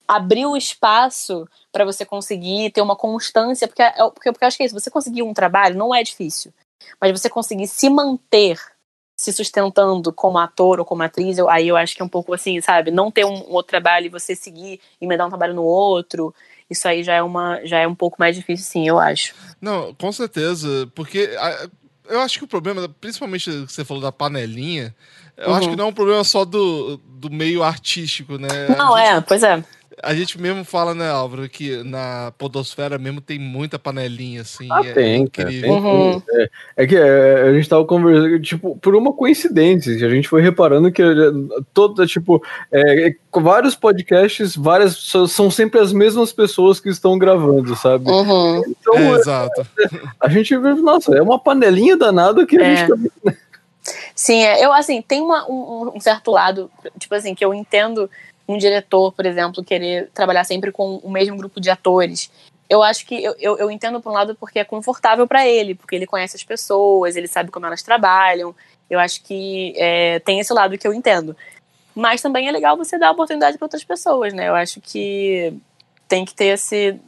abrir 0.07 0.45
o 0.45 0.57
espaço 0.57 1.47
para 1.71 1.85
você 1.85 2.05
conseguir 2.05 2.71
ter 2.71 2.81
uma 2.81 2.95
constância, 2.95 3.67
porque, 3.67 3.81
é, 3.81 3.91
porque, 3.91 4.31
porque 4.31 4.43
eu 4.43 4.47
acho 4.47 4.57
que 4.57 4.63
é 4.63 4.65
isso, 4.65 4.79
você 4.79 4.91
conseguir 4.91 5.23
um 5.23 5.33
trabalho 5.33 5.77
não 5.77 5.93
é 5.93 6.03
difícil, 6.03 6.53
mas 6.99 7.11
você 7.11 7.29
conseguir 7.29 7.67
se 7.67 7.89
manter 7.89 8.59
se 9.15 9.31
sustentando 9.31 10.11
como 10.11 10.37
ator 10.37 10.79
ou 10.79 10.85
como 10.85 11.03
atriz, 11.03 11.37
eu, 11.37 11.49
aí 11.49 11.67
eu 11.67 11.77
acho 11.77 11.95
que 11.95 12.01
é 12.01 12.05
um 12.05 12.09
pouco 12.09 12.33
assim, 12.33 12.59
sabe? 12.61 12.91
Não 12.91 13.11
ter 13.11 13.25
um, 13.25 13.33
um 13.33 13.53
outro 13.53 13.69
trabalho 13.69 14.07
e 14.07 14.09
você 14.09 14.35
seguir 14.35 14.79
e 14.99 15.07
me 15.07 15.15
dar 15.15 15.25
um 15.25 15.29
trabalho 15.29 15.53
no 15.53 15.63
outro, 15.63 16.33
isso 16.69 16.87
aí 16.87 17.03
já 17.03 17.13
é, 17.13 17.21
uma, 17.21 17.63
já 17.65 17.79
é 17.79 17.87
um 17.87 17.95
pouco 17.95 18.17
mais 18.19 18.35
difícil, 18.35 18.65
sim, 18.65 18.87
eu 18.87 18.99
acho. 18.99 19.33
Não, 19.61 19.93
com 19.93 20.11
certeza, 20.11 20.89
porque 20.95 21.29
eu 22.09 22.19
acho 22.19 22.39
que 22.39 22.45
o 22.45 22.47
problema, 22.47 22.89
principalmente 22.99 23.49
que 23.49 23.71
você 23.71 23.85
falou 23.85 24.01
da 24.01 24.11
panelinha, 24.11 24.95
eu 25.37 25.49
uhum. 25.49 25.55
acho 25.55 25.69
que 25.69 25.75
não 25.75 25.85
é 25.85 25.87
um 25.87 25.93
problema 25.93 26.23
só 26.23 26.45
do, 26.45 26.97
do 26.97 27.29
meio 27.29 27.63
artístico, 27.63 28.37
né? 28.37 28.47
Não, 28.77 28.97
gente, 28.97 29.07
é, 29.07 29.21
pois 29.21 29.43
é. 29.43 29.63
A 30.03 30.13
gente 30.13 30.39
mesmo 30.39 30.65
fala, 30.65 30.93
né, 30.93 31.09
Álvaro, 31.09 31.47
que 31.47 31.81
na 31.83 32.33
podosfera 32.37 32.97
mesmo 32.97 33.21
tem 33.21 33.39
muita 33.39 33.79
panelinha, 33.79 34.41
assim. 34.41 34.67
Ah, 34.71 34.81
é 34.83 34.91
tem, 34.93 35.27
cara, 35.27 35.49
tem 35.49 35.69
uhum. 35.69 36.21
é, 36.29 36.49
é, 36.77 36.87
que 36.87 36.95
é, 36.95 37.41
a 37.49 37.53
gente 37.53 37.69
tava 37.69 37.85
conversando, 37.85 38.39
tipo, 38.41 38.77
por 38.77 38.95
uma 38.95 39.13
coincidência, 39.13 39.93
a 40.05 40.09
gente 40.09 40.27
foi 40.27 40.41
reparando 40.41 40.91
que 40.91 41.01
toda, 41.73 42.05
tipo, 42.05 42.43
é, 42.71 43.15
vários 43.31 43.75
podcasts, 43.75 44.55
várias, 44.55 45.11
são 45.29 45.49
sempre 45.49 45.79
as 45.79 45.93
mesmas 45.93 46.33
pessoas 46.33 46.79
que 46.79 46.89
estão 46.89 47.17
gravando, 47.17 47.75
sabe? 47.75 48.09
Uhum. 48.09 48.61
Então, 48.67 48.97
é, 48.97 49.11
exato. 49.11 49.65
A 50.19 50.27
gente 50.27 50.55
vê, 50.57 50.73
nossa, 50.73 51.15
é 51.15 51.21
uma 51.21 51.39
panelinha 51.39 51.97
danada 51.97 52.45
que 52.45 52.57
a 52.57 52.63
gente 52.63 52.87
também... 52.87 53.11
Né? 53.23 53.37
Sim, 54.15 54.43
eu, 54.43 54.71
assim, 54.71 55.01
tem 55.01 55.21
uma, 55.21 55.49
um, 55.49 55.91
um 55.95 55.99
certo 55.99 56.31
lado, 56.31 56.69
tipo 56.99 57.13
assim, 57.15 57.33
que 57.33 57.43
eu 57.43 57.53
entendo 57.53 58.09
um 58.47 58.57
diretor, 58.57 59.11
por 59.13 59.25
exemplo, 59.25 59.63
querer 59.63 60.09
trabalhar 60.13 60.43
sempre 60.43 60.71
com 60.71 60.97
o 60.97 61.09
mesmo 61.09 61.37
grupo 61.37 61.61
de 61.61 61.69
atores. 61.69 62.29
Eu 62.69 62.81
acho 62.81 63.05
que 63.05 63.23
eu, 63.23 63.35
eu, 63.39 63.57
eu 63.57 63.71
entendo 63.71 64.01
por 64.01 64.09
um 64.09 64.13
lado 64.13 64.35
porque 64.35 64.59
é 64.59 64.63
confortável 64.63 65.27
para 65.27 65.47
ele, 65.47 65.75
porque 65.75 65.95
ele 65.95 66.07
conhece 66.07 66.35
as 66.35 66.43
pessoas, 66.43 67.15
ele 67.15 67.27
sabe 67.27 67.51
como 67.51 67.65
elas 67.65 67.83
trabalham. 67.83 68.55
Eu 68.89 68.99
acho 68.99 69.23
que 69.23 69.73
é, 69.77 70.19
tem 70.19 70.39
esse 70.39 70.53
lado 70.53 70.77
que 70.77 70.87
eu 70.87 70.93
entendo. 70.93 71.35
Mas 71.95 72.21
também 72.21 72.47
é 72.47 72.51
legal 72.51 72.75
você 72.75 72.97
dar 72.97 73.11
oportunidade 73.11 73.57
para 73.57 73.65
outras 73.65 73.83
pessoas, 73.83 74.33
né? 74.33 74.49
Eu 74.49 74.55
acho 74.55 74.81
que 74.81 75.53
tem 76.07 76.25
que 76.25 76.33
ter 76.33 76.45
esse, 76.45 76.99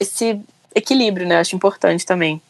esse 0.00 0.40
equilíbrio, 0.74 1.26
né? 1.26 1.36
Eu 1.36 1.40
acho 1.40 1.54
importante 1.54 2.06
também. 2.06 2.40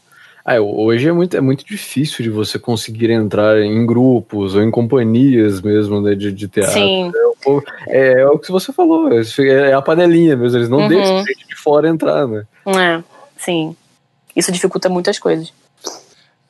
Ah, 0.45 0.61
hoje 0.61 1.09
é 1.09 1.13
muito, 1.13 1.37
é 1.37 1.41
muito 1.41 1.65
difícil 1.65 2.25
de 2.25 2.31
você 2.31 2.59
conseguir 2.59 3.11
entrar 3.11 3.61
em 3.63 3.87
grupos 3.87 4.57
ou 4.57 4.63
em 4.63 4.71
companhias 4.71 5.61
mesmo 5.61 6.01
né, 6.01 6.17
de, 6.17 6.33
de 6.33 6.49
teatro. 6.49 6.73
Sim. 6.73 7.13
É, 7.87 7.97
é, 7.97 8.21
é, 8.23 8.27
o 8.27 8.39
que 8.39 8.51
você 8.51 8.73
falou, 8.73 9.09
é, 9.13 9.23
é 9.71 9.73
a 9.73 9.81
panelinha 9.81 10.37
mesmo, 10.37 10.59
eles 10.59 10.69
não 10.69 10.79
uhum. 10.79 10.89
deixam 10.89 11.19
a 11.19 11.25
gente 11.25 11.47
de 11.47 11.55
fora 11.55 11.89
entrar, 11.89 12.27
né? 12.27 12.45
É, 12.67 13.03
sim. 13.37 13.77
Isso 14.35 14.51
dificulta 14.51 14.89
muitas 14.89 15.19
coisas. 15.19 15.53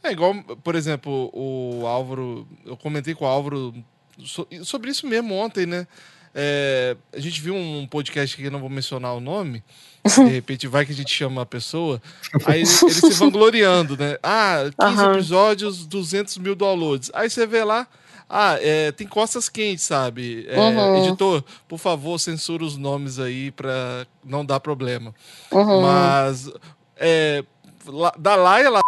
É 0.03 0.11
igual, 0.11 0.35
por 0.65 0.75
exemplo, 0.75 1.31
o 1.33 1.87
Álvaro, 1.87 2.47
eu 2.65 2.77
comentei 2.77 3.15
com 3.15 3.25
o 3.25 3.29
Álvaro 3.29 3.75
sobre 4.65 4.91
isso 4.91 5.07
mesmo 5.07 5.35
ontem, 5.35 5.67
né? 5.67 5.87
É, 6.35 6.97
a 7.13 7.21
gente 7.21 7.41
viu 7.41 7.55
um 7.55 7.87
podcast 7.87 8.37
que 8.37 8.45
eu 8.45 8.51
não 8.51 8.61
vou 8.61 8.71
mencionar 8.71 9.15
o 9.15 9.21
nome, 9.21 9.63
de 10.05 10.29
repente 10.29 10.67
vai 10.67 10.87
que 10.87 10.93
a 10.93 10.95
gente 10.95 11.13
chama 11.13 11.43
a 11.43 11.47
pessoa, 11.47 12.01
aí 12.47 12.63
ele, 12.63 12.71
ele 12.83 12.93
se 12.93 13.13
vangloriando, 13.21 13.97
né? 13.97 14.17
Ah, 14.23 14.71
15 14.81 14.97
uhum. 14.97 15.13
episódios, 15.13 15.87
200 15.87 16.39
mil 16.39 16.55
downloads. 16.55 17.11
Aí 17.13 17.29
você 17.29 17.47
vê 17.47 17.63
lá, 17.63 17.87
ah, 18.29 18.57
é, 18.61 18.91
tem 18.93 19.07
costas 19.07 19.49
quentes, 19.49 19.85
sabe? 19.85 20.47
É, 20.49 20.59
uhum. 20.59 21.05
Editor, 21.05 21.45
por 21.69 21.79
favor, 21.79 22.19
censura 22.19 22.65
os 22.65 22.79
nomes 22.79 23.19
aí 23.19 23.51
pra 23.51 24.07
não 24.25 24.45
dar 24.45 24.59
problema. 24.59 25.15
Uhum. 25.51 25.83
Mas 25.83 26.51
é, 26.97 27.45
da 28.19 28.35
Laia 28.37 28.71
lá 28.71 28.81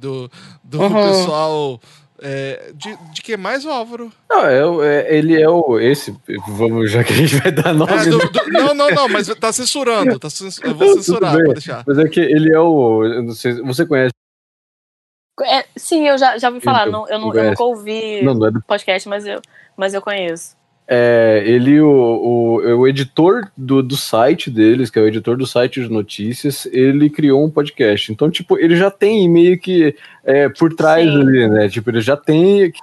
do, 0.00 0.30
do 0.62 0.80
uhum. 0.80 1.08
pessoal 1.08 1.80
é, 2.22 2.70
de, 2.74 2.96
de 3.12 3.20
que 3.20 3.36
mais, 3.36 3.64
o 3.64 3.70
Álvaro? 3.70 4.12
Não, 4.30 4.44
é, 4.44 4.86
é, 4.88 5.16
ele 5.16 5.40
é 5.40 5.48
o. 5.48 5.78
Esse. 5.80 6.16
Vamos, 6.48 6.90
já 6.90 7.02
que 7.02 7.12
a 7.12 7.16
gente 7.16 7.36
vai 7.36 7.50
dar 7.50 7.74
nome. 7.74 7.92
É, 7.92 8.04
do, 8.04 8.18
do, 8.18 8.50
não, 8.52 8.74
não, 8.74 8.90
não, 8.90 9.08
mas 9.08 9.26
tá 9.34 9.52
censurando. 9.52 10.18
Tá 10.18 10.30
censur, 10.30 10.64
eu 10.64 10.74
vou 10.74 10.94
censurar, 10.94 11.32
pode 11.32 11.54
deixar. 11.54 11.82
Mas 11.86 11.98
é 11.98 12.08
que 12.08 12.20
ele 12.20 12.54
é 12.54 12.60
o. 12.60 13.04
Eu 13.04 13.22
não 13.24 13.32
sei, 13.32 13.60
você 13.62 13.84
conhece. 13.84 14.12
É, 15.42 15.64
sim, 15.76 16.06
eu 16.06 16.16
já, 16.16 16.38
já 16.38 16.48
ouvi 16.48 16.60
falar. 16.60 16.86
Então, 16.86 17.00
não, 17.00 17.08
eu, 17.08 17.18
não, 17.18 17.34
eu 17.34 17.50
nunca 17.50 17.64
ouvi 17.64 18.22
não, 18.22 18.34
não 18.34 18.46
é 18.46 18.50
do... 18.52 18.62
podcast, 18.62 19.08
mas 19.08 19.26
eu, 19.26 19.40
mas 19.76 19.92
eu 19.92 20.00
conheço. 20.00 20.56
É, 20.94 21.42
ele, 21.46 21.80
o, 21.80 21.88
o, 21.88 22.80
o 22.80 22.86
editor 22.86 23.50
do, 23.56 23.82
do 23.82 23.96
site 23.96 24.50
deles, 24.50 24.90
que 24.90 24.98
é 24.98 25.02
o 25.02 25.08
editor 25.08 25.38
do 25.38 25.46
site 25.46 25.80
de 25.80 25.88
notícias, 25.88 26.66
ele 26.66 27.08
criou 27.08 27.42
um 27.42 27.48
podcast. 27.48 28.12
Então, 28.12 28.30
tipo, 28.30 28.58
ele 28.58 28.76
já 28.76 28.90
tem 28.90 29.26
meio 29.26 29.58
que 29.58 29.96
é, 30.22 30.50
por 30.50 30.74
trás 30.74 31.10
Sim. 31.10 31.18
ali, 31.18 31.48
né? 31.48 31.68
Tipo, 31.70 31.88
ele 31.88 32.02
já 32.02 32.14
tem. 32.14 32.60
Ele 32.60 32.74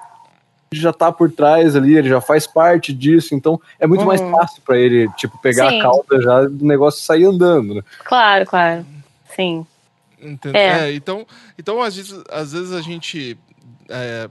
já 0.72 0.92
tá 0.92 1.12
por 1.12 1.32
trás 1.32 1.76
ali, 1.76 1.98
ele 1.98 2.10
já 2.10 2.20
faz 2.20 2.48
parte 2.48 2.92
disso, 2.92 3.36
então 3.36 3.62
é 3.80 3.86
muito 3.86 4.02
uhum. 4.02 4.08
mais 4.08 4.22
fácil 4.22 4.60
para 4.66 4.80
ele, 4.80 5.08
tipo, 5.16 5.40
pegar 5.40 5.70
Sim. 5.70 5.80
a 5.80 5.84
cauda 5.84 6.20
já 6.20 6.46
do 6.46 6.66
negócio 6.66 7.00
e 7.00 7.04
sair 7.04 7.26
andando, 7.26 7.76
né? 7.76 7.84
Claro, 8.04 8.44
claro. 8.48 8.86
Sim. 9.36 9.68
É. 10.52 10.88
é. 10.88 10.94
então, 10.94 11.28
então 11.60 11.80
às, 11.80 11.96
vezes, 11.96 12.24
às 12.32 12.54
vezes 12.54 12.72
a 12.72 12.82
gente. 12.82 13.38
É, 13.88 14.28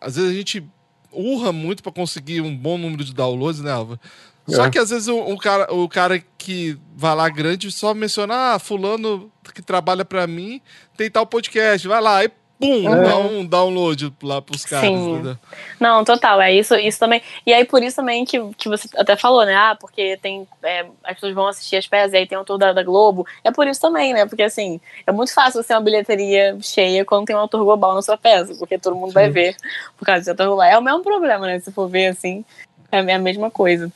às 0.00 0.16
vezes 0.16 0.28
a 0.28 0.34
gente 0.34 0.64
urra 1.12 1.52
muito 1.52 1.82
para 1.82 1.92
conseguir 1.92 2.40
um 2.40 2.56
bom 2.56 2.78
número 2.78 3.04
de 3.04 3.14
downloads, 3.14 3.60
né, 3.60 3.70
Alva? 3.70 4.00
Só 4.48 4.66
é. 4.66 4.70
que 4.70 4.78
às 4.78 4.90
vezes 4.90 5.08
o, 5.08 5.16
o, 5.16 5.38
cara, 5.38 5.72
o 5.72 5.88
cara 5.88 6.22
que 6.36 6.76
vai 6.96 7.14
lá 7.14 7.28
grande 7.28 7.70
só 7.70 7.94
menciona, 7.94 8.54
ah, 8.54 8.58
fulano 8.58 9.30
que 9.54 9.62
trabalha 9.62 10.04
para 10.04 10.26
mim 10.26 10.60
tem 10.96 11.10
tal 11.10 11.26
podcast, 11.26 11.86
vai 11.86 12.00
lá, 12.00 12.24
e 12.24 12.30
pum, 12.62 12.88
uhum. 12.88 13.02
dá 13.02 13.18
um 13.18 13.44
download 13.44 14.12
lá 14.22 14.40
pros 14.40 14.64
caras. 14.64 14.88
Sim. 14.88 15.36
Não, 15.80 16.04
total, 16.04 16.40
é 16.40 16.54
isso, 16.54 16.76
isso 16.76 16.98
também. 16.98 17.20
E 17.44 17.52
aí 17.52 17.64
por 17.64 17.82
isso 17.82 17.96
também 17.96 18.24
que, 18.24 18.38
que 18.54 18.68
você 18.68 18.88
até 18.96 19.16
falou, 19.16 19.44
né? 19.44 19.54
Ah, 19.54 19.76
porque 19.78 20.16
tem. 20.22 20.46
É, 20.62 20.86
as 21.02 21.14
pessoas 21.14 21.34
vão 21.34 21.48
assistir 21.48 21.76
as 21.76 21.88
peças, 21.88 22.14
aí 22.14 22.26
tem 22.26 22.38
um 22.38 22.42
autor 22.42 22.58
da, 22.58 22.72
da, 22.72 22.82
Globo. 22.84 23.26
É 23.42 23.50
por 23.50 23.66
isso 23.66 23.80
também, 23.80 24.14
né? 24.14 24.26
Porque 24.26 24.44
assim, 24.44 24.80
é 25.04 25.10
muito 25.10 25.34
fácil 25.34 25.60
você 25.60 25.68
ter 25.68 25.74
uma 25.74 25.80
bilheteria 25.80 26.56
cheia 26.60 27.04
quando 27.04 27.26
tem 27.26 27.34
um 27.34 27.40
autor 27.40 27.64
global 27.64 27.94
na 27.94 28.02
sua 28.02 28.16
peça, 28.16 28.54
porque 28.54 28.78
todo 28.78 28.94
mundo 28.94 29.08
Sim. 29.08 29.14
vai 29.14 29.30
ver 29.30 29.56
por 29.98 30.04
causa 30.06 30.24
do 30.24 30.30
autor 30.30 30.46
global. 30.46 30.66
É 30.66 30.78
o 30.78 30.82
mesmo 30.82 31.02
problema, 31.02 31.46
né? 31.46 31.58
Se 31.58 31.72
for 31.72 31.88
ver 31.88 32.06
assim, 32.06 32.44
é 32.92 32.98
a 32.98 33.18
mesma 33.18 33.50
coisa. 33.50 33.92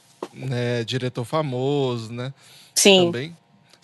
É, 0.50 0.82
diretor 0.82 1.24
famoso, 1.24 2.12
né? 2.12 2.32
Sim. 2.74 3.06
Também. 3.06 3.36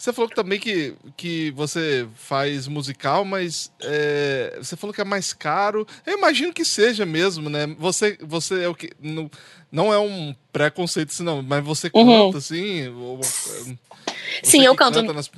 Você 0.03 0.13
falou 0.13 0.29
também 0.29 0.59
que, 0.59 0.97
que 1.17 1.53
você 1.53 2.09
faz 2.17 2.67
musical, 2.67 3.25
mas 3.25 3.71
é, 3.81 4.59
você 4.59 4.75
falou 4.75 4.93
que 4.93 5.01
é 5.01 5.05
mais 5.05 5.33
caro. 5.33 5.87
Eu 6.05 6.19
imagino 6.19 6.53
que 6.53 6.65
seja 6.65 7.07
mesmo, 7.07 7.49
né? 7.49 7.69
Você, 7.79 8.19
você 8.21 8.65
é 8.65 8.69
o 8.69 8.75
que. 8.75 8.91
Não, 9.01 9.31
não 9.71 9.95
é 9.95 10.01
um 10.01 10.35
preconceito, 10.53 11.17
não, 11.23 11.41
mas 11.41 11.65
você 11.65 11.89
uhum. 11.95 12.25
canta, 12.25 12.39
assim? 12.39 12.89
Ou, 12.89 13.21
sim, 14.43 14.65
eu 14.65 14.75
canto. 14.75 15.01
Nas... 15.05 15.31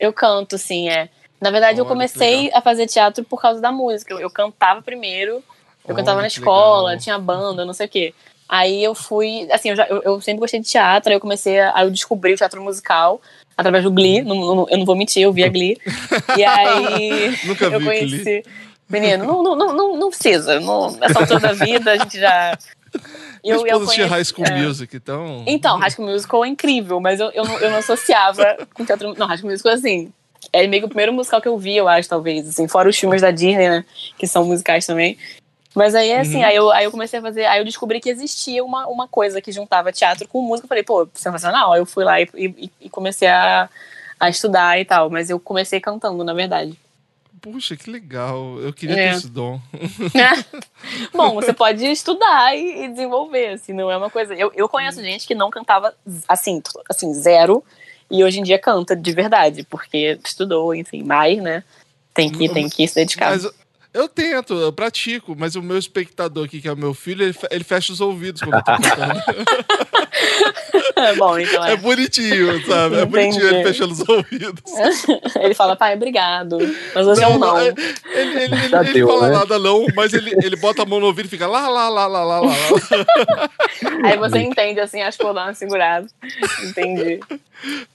Eu 0.00 0.12
canto, 0.12 0.58
sim, 0.58 0.88
é. 0.88 1.08
Na 1.40 1.52
verdade, 1.52 1.80
Olha, 1.80 1.86
eu 1.86 1.88
comecei 1.88 2.50
a 2.52 2.60
fazer 2.60 2.88
teatro 2.88 3.22
por 3.22 3.40
causa 3.40 3.60
da 3.60 3.70
música. 3.70 4.14
Eu, 4.14 4.18
eu 4.18 4.30
cantava 4.30 4.82
primeiro, 4.82 5.34
eu 5.34 5.44
Olha, 5.84 5.94
cantava 5.94 6.20
na 6.22 6.26
escola, 6.26 6.88
legal. 6.88 7.02
tinha 7.04 7.18
banda, 7.20 7.64
não 7.64 7.72
sei 7.72 7.86
o 7.86 7.88
quê. 7.88 8.14
Aí 8.48 8.82
eu 8.84 8.94
fui, 8.94 9.48
assim, 9.50 9.70
eu, 9.70 9.76
já, 9.76 9.86
eu, 9.86 10.02
eu 10.02 10.20
sempre 10.20 10.40
gostei 10.40 10.60
de 10.60 10.68
teatro, 10.68 11.10
aí 11.10 11.16
eu 11.16 11.20
comecei 11.20 11.58
a, 11.58 11.72
aí 11.74 11.86
eu 11.86 11.90
descobri 11.90 12.34
o 12.34 12.36
teatro 12.36 12.62
musical 12.62 13.20
através 13.56 13.84
do 13.84 13.90
Glee, 13.90 14.22
não, 14.22 14.34
não, 14.54 14.66
eu 14.68 14.78
não 14.78 14.84
vou 14.84 14.96
mentir, 14.96 15.22
eu 15.22 15.32
vi 15.32 15.44
a 15.44 15.48
Glee. 15.48 15.78
e 16.36 16.44
aí 16.44 17.38
Nunca 17.44 17.66
eu 17.66 17.80
conheci. 17.80 18.22
Glee. 18.22 18.44
Menino, 18.88 19.24
não, 19.24 19.42
não, 19.42 19.74
não, 19.74 19.96
não, 19.96 20.10
precisa, 20.10 20.60
não, 20.60 20.90
nessa 20.96 21.20
altura 21.20 21.40
da 21.40 21.52
vida 21.52 21.92
a 21.92 21.96
gente 21.96 22.20
já. 22.20 22.58
Eu, 23.44 23.66
eu 23.66 23.80
conheci, 23.80 24.02
High 24.02 24.24
School 24.24 24.46
é... 24.46 24.62
Music, 24.62 24.96
então. 24.96 25.42
Então, 25.48 25.76
High 25.76 25.90
School 25.90 26.08
Musical 26.08 26.44
é 26.44 26.48
incrível, 26.48 27.00
mas 27.00 27.18
eu, 27.18 27.28
eu, 27.32 27.42
não, 27.42 27.58
eu 27.58 27.70
não 27.70 27.78
associava 27.78 28.56
com 28.72 28.84
teatro. 28.84 29.14
Não, 29.18 29.26
High 29.26 29.38
School 29.38 29.50
Musical, 29.50 29.72
assim, 29.72 30.12
é 30.52 30.64
meio 30.68 30.82
que 30.82 30.86
o 30.86 30.88
primeiro 30.88 31.12
musical 31.12 31.40
que 31.40 31.48
eu 31.48 31.58
vi, 31.58 31.76
eu 31.76 31.88
acho, 31.88 32.08
talvez, 32.08 32.48
assim, 32.48 32.68
fora 32.68 32.88
os 32.88 32.96
filmes 32.96 33.20
da 33.20 33.32
Disney, 33.32 33.68
né, 33.68 33.84
que 34.16 34.28
são 34.28 34.44
musicais 34.44 34.86
também. 34.86 35.18
Mas 35.74 35.94
aí, 35.94 36.12
assim, 36.12 36.38
uhum. 36.38 36.44
aí, 36.44 36.56
eu, 36.56 36.70
aí 36.70 36.84
eu 36.84 36.90
comecei 36.90 37.18
a 37.18 37.22
fazer. 37.22 37.46
Aí 37.46 37.60
eu 37.60 37.64
descobri 37.64 38.00
que 38.00 38.10
existia 38.10 38.62
uma, 38.62 38.86
uma 38.86 39.08
coisa 39.08 39.40
que 39.40 39.50
juntava 39.50 39.92
teatro 39.92 40.28
com 40.28 40.42
música. 40.42 40.66
Eu 40.66 40.68
falei, 40.68 40.82
pô, 40.82 41.08
sensacional. 41.14 41.72
Aí 41.72 41.80
eu 41.80 41.86
fui 41.86 42.04
lá 42.04 42.20
e, 42.20 42.28
e, 42.34 42.70
e 42.82 42.90
comecei 42.90 43.28
a, 43.28 43.68
a 44.20 44.28
estudar 44.28 44.78
e 44.78 44.84
tal. 44.84 45.08
Mas 45.08 45.30
eu 45.30 45.40
comecei 45.40 45.80
cantando, 45.80 46.22
na 46.22 46.34
verdade. 46.34 46.78
Puxa, 47.40 47.74
que 47.74 47.90
legal. 47.90 48.58
Eu 48.60 48.72
queria 48.72 48.94
É. 48.94 49.10
ter 49.10 49.16
esse 49.16 49.28
dom. 49.28 49.60
Bom, 51.12 51.34
você 51.34 51.52
pode 51.52 51.84
estudar 51.84 52.56
e, 52.56 52.84
e 52.84 52.88
desenvolver, 52.88 53.48
assim, 53.48 53.72
não 53.72 53.90
é 53.90 53.96
uma 53.96 54.10
coisa. 54.10 54.34
Eu, 54.34 54.52
eu 54.54 54.68
conheço 54.68 55.02
gente 55.02 55.26
que 55.26 55.34
não 55.34 55.50
cantava 55.50 55.94
assim, 56.28 56.62
assim, 56.88 57.12
zero, 57.12 57.64
e 58.10 58.22
hoje 58.22 58.38
em 58.38 58.42
dia 58.42 58.58
canta 58.58 58.94
de 58.94 59.10
verdade, 59.12 59.64
porque 59.64 60.18
estudou, 60.24 60.74
enfim, 60.74 61.02
mais, 61.02 61.42
né? 61.42 61.64
Tem 62.14 62.30
que, 62.30 62.48
tem 62.48 62.68
que 62.68 62.86
se 62.86 62.94
dedicar. 62.94 63.30
Mas 63.30 63.50
eu- 63.94 64.08
tento, 64.08 64.54
eu 64.54 64.72
pratico, 64.72 65.34
mas 65.38 65.54
o 65.54 65.62
meu 65.62 65.78
espectador 65.78 66.44
aqui, 66.46 66.60
que 66.60 66.68
é 66.68 66.72
o 66.72 66.76
meu 66.76 66.94
filho, 66.94 67.22
ele, 67.24 67.34
ele 67.50 67.64
fecha 67.64 67.92
os 67.92 68.00
ouvidos 68.00 68.40
quando 68.42 68.54
eu 68.54 68.62
tô 68.62 68.72
cantando. 68.72 69.22
Bom, 71.16 71.38
então 71.38 71.64
é. 71.64 71.72
É 71.72 71.76
bonitinho, 71.76 72.64
sabe? 72.66 72.96
É 72.96 73.04
bonitinho 73.04 73.48
ele 73.48 73.62
fechando 73.62 73.92
os 73.92 74.08
ouvidos. 74.08 74.62
Ele 75.40 75.54
fala, 75.54 75.74
pai, 75.76 75.94
obrigado. 75.94 76.58
Mas 76.94 77.06
hoje 77.06 77.22
é 77.22 77.28
um 77.28 77.38
não. 77.38 77.60
Ele, 77.60 77.74
ele, 78.14 78.42
ele, 78.44 78.68
Já 78.68 78.82
ele 78.82 78.92
deu, 78.92 79.08
fala 79.08 79.28
né? 79.28 79.34
nada 79.38 79.58
não, 79.58 79.86
mas 79.94 80.12
ele, 80.12 80.32
ele 80.42 80.56
bota 80.56 80.82
a 80.82 80.86
mão 80.86 81.00
no 81.00 81.06
ouvido 81.06 81.26
e 81.26 81.28
fica 81.28 81.46
lá, 81.46 81.68
lá, 81.68 81.88
lá, 81.88 82.06
lá, 82.06 82.24
lá, 82.24 82.40
lá. 82.40 82.40
lá. 82.40 83.50
Aí 84.04 84.16
você 84.16 84.38
entende, 84.38 84.80
assim, 84.80 85.00
acho 85.02 85.18
que 85.18 85.24
vou 85.24 85.34
dar 85.34 85.46
uma 85.46 85.54
segurada. 85.54 86.06
Entendi. 86.64 87.20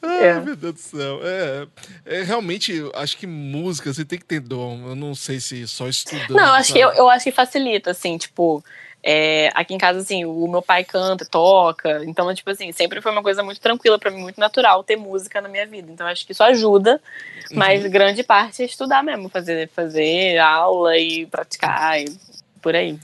Ai, 0.02 0.28
É. 0.28 0.34
meu 0.40 0.56
Deus 0.56 0.74
do 0.74 0.80
céu. 0.80 1.20
É, 1.24 1.68
é, 2.06 2.24
realmente, 2.24 2.84
acho 2.96 3.18
que 3.18 3.28
música, 3.28 3.94
você 3.94 4.04
tem 4.06 4.18
que 4.20 4.26
ter 4.26 4.40
dom. 4.40 4.90
Eu 4.90 4.96
não 4.96 5.14
sei 5.16 5.40
se 5.40 5.68
só 5.68 5.88
estudando. 5.88 6.30
Não, 6.32 6.54
acho 6.54 6.74
que, 6.74 6.80
eu, 6.80 6.90
eu 6.92 7.10
acho 7.10 7.24
que 7.26 7.32
facilita, 7.32 7.92
assim, 7.92 8.18
tipo. 8.18 8.64
É, 9.10 9.50
aqui 9.56 9.74
em 9.74 9.78
casa, 9.78 10.00
assim, 10.00 10.26
o 10.26 10.46
meu 10.50 10.62
pai 10.62 10.84
canta, 10.84 11.26
toca. 11.26 12.04
Então, 12.04 12.34
tipo 12.36 12.50
assim, 12.50 12.74
sempre 12.74 13.00
foi 13.00 13.10
uma 13.10 13.24
coisa 13.24 13.42
muito 13.42 13.62
tranquila 13.62 13.98
pra 13.98 14.12
mim, 14.12 14.20
muito 14.20 14.38
natural 14.38 14.84
ter 14.84 14.98
música 14.98 15.40
na 15.40 15.48
minha 15.48 15.66
vida. 15.66 15.90
Então, 15.90 16.06
acho 16.06 16.26
que 16.26 16.34
isso 16.34 16.44
ajuda, 16.44 17.02
mas 17.54 17.86
Uhum. 17.86 17.90
grande 17.90 18.22
parte 18.22 18.64
é 18.64 18.66
estudar 18.66 19.02
mesmo, 19.02 19.30
fazer, 19.30 19.70
fazer 19.70 20.38
aula 20.40 20.98
e 20.98 21.26
praticar 21.26 22.02
e 22.02 22.14
por 22.62 22.76
aí. 22.76 23.00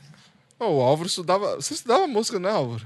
Ô, 0.59 0.65
o 0.65 0.81
Álvaro 0.81 1.07
estudava. 1.07 1.55
Você 1.55 1.73
estudava 1.73 2.05
música, 2.05 2.37
né, 2.37 2.51
Álvaro? 2.51 2.85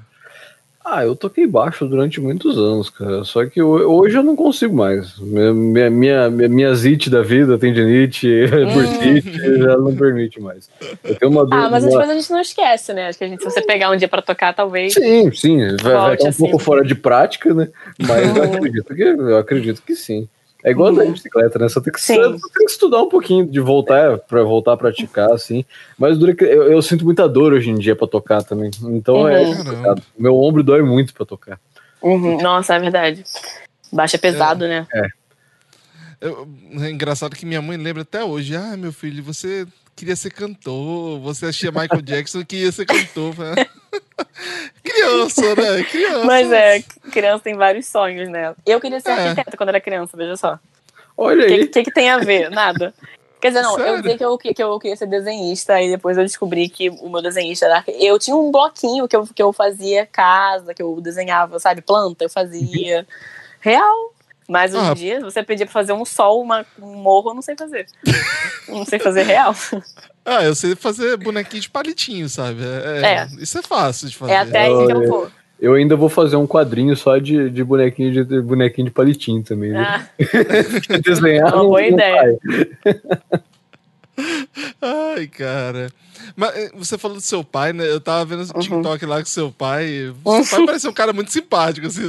Ah, 0.90 1.04
eu 1.04 1.18
toquei 1.18 1.46
baixo 1.46 1.86
durante 1.86 2.22
muitos 2.22 2.58
anos, 2.58 2.90
cara. 2.90 3.26
Só 3.26 3.46
que 3.46 3.62
ho- 3.62 3.92
hoje 4.00 4.18
eu 4.18 4.24
não 4.24 4.38
consigo 4.38 4.74
mais. 4.74 5.18
Minha, 5.20 5.52
minha, 5.54 5.90
minha, 6.30 6.48
minha, 6.50 6.74
zite 6.76 7.10
da 7.10 7.22
vida, 7.22 7.58
tendinite, 7.58 8.26
bursite, 8.74 9.58
já 9.60 9.76
não 9.78 9.94
permite 9.94 10.40
mais. 10.40 10.70
Eu 11.04 11.16
tenho 11.16 11.30
uma 11.32 11.46
dor. 11.46 11.60
Ah, 11.60 11.70
mas 11.70 11.84
uma- 11.84 12.02
a 12.04 12.14
gente 12.14 12.32
não 12.32 12.40
esquece, 12.40 12.94
né? 12.94 13.08
Acho 13.08 13.18
que 13.18 13.26
a 13.26 13.28
gente, 13.28 13.44
se 13.44 13.52
você 13.52 13.62
pegar 13.62 13.92
um 13.92 13.98
dia 13.98 14.08
pra 14.08 14.22
tocar, 14.22 14.54
talvez. 14.54 14.94
Sim, 14.94 15.30
sim, 15.34 15.58
vai, 15.82 15.94
vai 15.94 16.14
estar 16.14 16.26
um 16.26 16.30
assim. 16.30 16.44
pouco 16.44 16.58
fora 16.60 16.86
de 16.86 16.96
prática, 16.96 17.54
né? 17.54 17.68
Mas 18.00 18.26
eu 18.36 18.44
Uhum. 18.44 18.44
acredito 18.56 18.96
que, 18.96 19.04
eu 19.04 19.38
acredito 19.38 19.82
que 19.86 19.94
sim. 19.96 20.30
É 20.68 20.72
igual 20.72 20.90
andar 20.90 21.06
de 21.06 21.12
bicicleta, 21.14 21.58
né? 21.60 21.70
Só 21.70 21.80
tem 21.80 21.94
que, 21.94 22.02
só 22.02 22.14
tem 22.14 22.66
que 22.66 22.72
estudar 22.72 23.02
um 23.02 23.08
pouquinho 23.08 23.46
de 23.46 23.60
voltar 23.62 24.18
para 24.18 24.44
voltar 24.44 24.74
a 24.74 24.78
praticar, 24.78 25.32
assim. 25.32 25.64
Mas 25.98 26.18
dura 26.18 26.36
eu, 26.42 26.64
eu 26.74 26.82
sinto 26.82 27.06
muita 27.06 27.28
dor 27.30 27.54
hoje 27.54 27.70
em 27.70 27.76
dia 27.76 27.96
para 27.96 28.06
tocar 28.06 28.44
também. 28.44 28.70
Então 28.84 29.26
é 29.28 29.40
Uhum. 29.40 29.56
complicado. 29.64 30.04
Meu 30.20 30.36
ombro 30.36 30.62
dói 30.64 30.82
muito 30.82 31.14
para 31.14 31.26
tocar. 31.26 31.58
Uhum, 32.02 32.42
Nossa, 32.42 32.76
é 32.76 32.80
verdade. 32.80 33.24
Baixo 33.94 34.18
é 34.18 34.20
pesado, 34.20 34.68
né? 34.68 34.86
Eu- 36.20 36.46
é 36.82 36.90
engraçado 36.90 37.34
que 37.36 37.46
minha 37.46 37.62
mãe 37.62 37.78
lembra 37.78 38.02
até 38.02 38.22
hoje. 38.24 38.54
Ah, 38.56 38.76
meu 38.76 38.92
filho, 38.92 39.24
você 39.24 39.66
queria 39.96 40.18
ser 40.18 40.32
cantor. 40.32 41.20
Você 41.22 41.46
achia 41.46 41.72
Michael 41.72 42.02
Jackson 42.02 42.44
que 42.44 42.58
ia 42.58 42.72
ser 42.74 42.86
cantor. 42.86 43.36
Criança, 44.84 45.56
né? 45.56 45.84
Criança. 45.84 46.26
Mas 46.26 46.52
é, 46.52 46.82
criança 47.12 47.44
tem 47.44 47.56
vários 47.56 47.86
sonhos, 47.88 48.30
né? 48.30 48.54
Eu 48.66 48.80
queria 48.80 49.00
ser 49.00 49.10
É. 49.10 49.14
arquiteta 49.30 49.58
quando 49.58 49.70
era 49.70 49.82
criança, 49.82 50.16
veja 50.18 50.36
só. 50.36 50.60
Olha 51.18 51.44
O 51.44 51.48
que, 51.48 51.54
aí. 51.54 51.68
que, 51.68 51.84
que 51.84 51.92
tem 51.92 52.10
a 52.10 52.18
ver? 52.20 52.50
Nada. 52.50 52.94
Quer 53.40 53.50
dizer, 53.50 53.62
não, 53.62 53.76
Sério? 53.76 53.94
eu 53.94 54.02
dizia 54.02 54.18
que 54.18 54.26
eu, 54.26 54.38
que, 54.38 54.64
eu 54.64 54.80
queria 54.80 54.96
ser 54.98 55.06
desenhista, 55.06 55.80
e 55.82 55.92
depois 55.92 56.18
eu 56.18 56.24
descobri 56.24 56.68
que 56.70 56.90
o 56.90 57.10
meu 57.10 57.22
desenhista 57.22 57.66
era. 57.68 57.84
Eu 57.88 58.18
tinha 58.18 58.36
um 58.36 58.52
bloquinho 58.52 59.08
que 59.08 59.16
eu, 59.16 59.28
que 59.28 59.42
eu 59.44 59.54
fazia 59.54 60.06
casa, 60.08 60.74
que 60.74 60.82
eu 60.82 61.00
desenhava, 61.02 61.60
sabe, 61.60 61.82
planta, 61.82 62.24
eu 62.26 62.30
fazia. 62.30 63.06
Real. 63.60 64.14
Mas 64.48 64.74
hoje 64.74 64.88
Ah. 64.88 64.92
em 64.92 64.96
dia, 64.96 65.16
se 65.18 65.24
você 65.24 65.44
pedir 65.44 65.66
pra 65.66 65.74
fazer 65.74 65.92
um 65.94 66.06
sol, 66.06 66.42
uma, 66.42 66.66
um 66.82 66.96
morro, 66.96 67.32
eu 67.32 67.34
não 67.36 67.42
sei 67.42 67.56
fazer. 67.56 67.86
não 68.68 68.86
sei 68.86 68.98
fazer 68.98 69.24
real. 69.24 69.54
Ah, 70.30 70.44
eu 70.44 70.54
sei 70.54 70.76
fazer 70.76 71.16
bonequinho 71.16 71.62
de 71.62 71.70
palitinho, 71.70 72.28
sabe? 72.28 72.60
É, 72.62 73.02
É. 73.02 73.28
Isso 73.42 73.58
é 73.58 73.62
fácil 73.62 74.10
de 74.10 74.18
fazer. 74.18 74.34
É 74.34 74.38
até 74.40 74.60
aí 74.66 74.86
que 74.86 74.92
eu 74.92 75.08
vou. 75.08 75.32
Eu 75.60 75.74
ainda 75.74 75.96
vou 75.96 76.10
fazer 76.10 76.36
um 76.36 76.46
quadrinho 76.46 76.96
só 76.98 77.18
de, 77.18 77.50
de 77.50 77.64
bonequinho 77.64 78.12
de, 78.12 78.26
de 78.26 78.42
bonequinho 78.42 78.88
de 78.88 78.94
palitinho 78.94 79.42
também. 79.42 79.76
Ah, 79.76 80.06
Desenhar 81.02 81.56
Uma 81.56 81.64
boa 81.64 81.82
ideia. 81.82 82.38
Ai, 84.82 85.28
cara. 85.28 85.90
Mas 86.36 86.56
eh, 86.56 86.72
você 86.74 86.98
falou 86.98 87.18
do 87.18 87.22
seu 87.22 87.44
pai, 87.44 87.72
né? 87.74 87.88
Eu 87.88 88.02
tava 88.02 88.26
vendo 88.26 88.42
o 88.42 88.56
Uhum. 88.56 88.62
TikTok 88.62 89.06
lá 89.06 89.20
com 89.20 89.26
seu 89.26 89.52
pai. 89.52 89.88
Seu 90.24 90.46
pai 90.58 90.66
parece 90.66 90.88
um 90.88 90.94
cara 90.94 91.14
muito 91.14 91.32
simpático, 91.32 91.86
assim. 91.88 92.02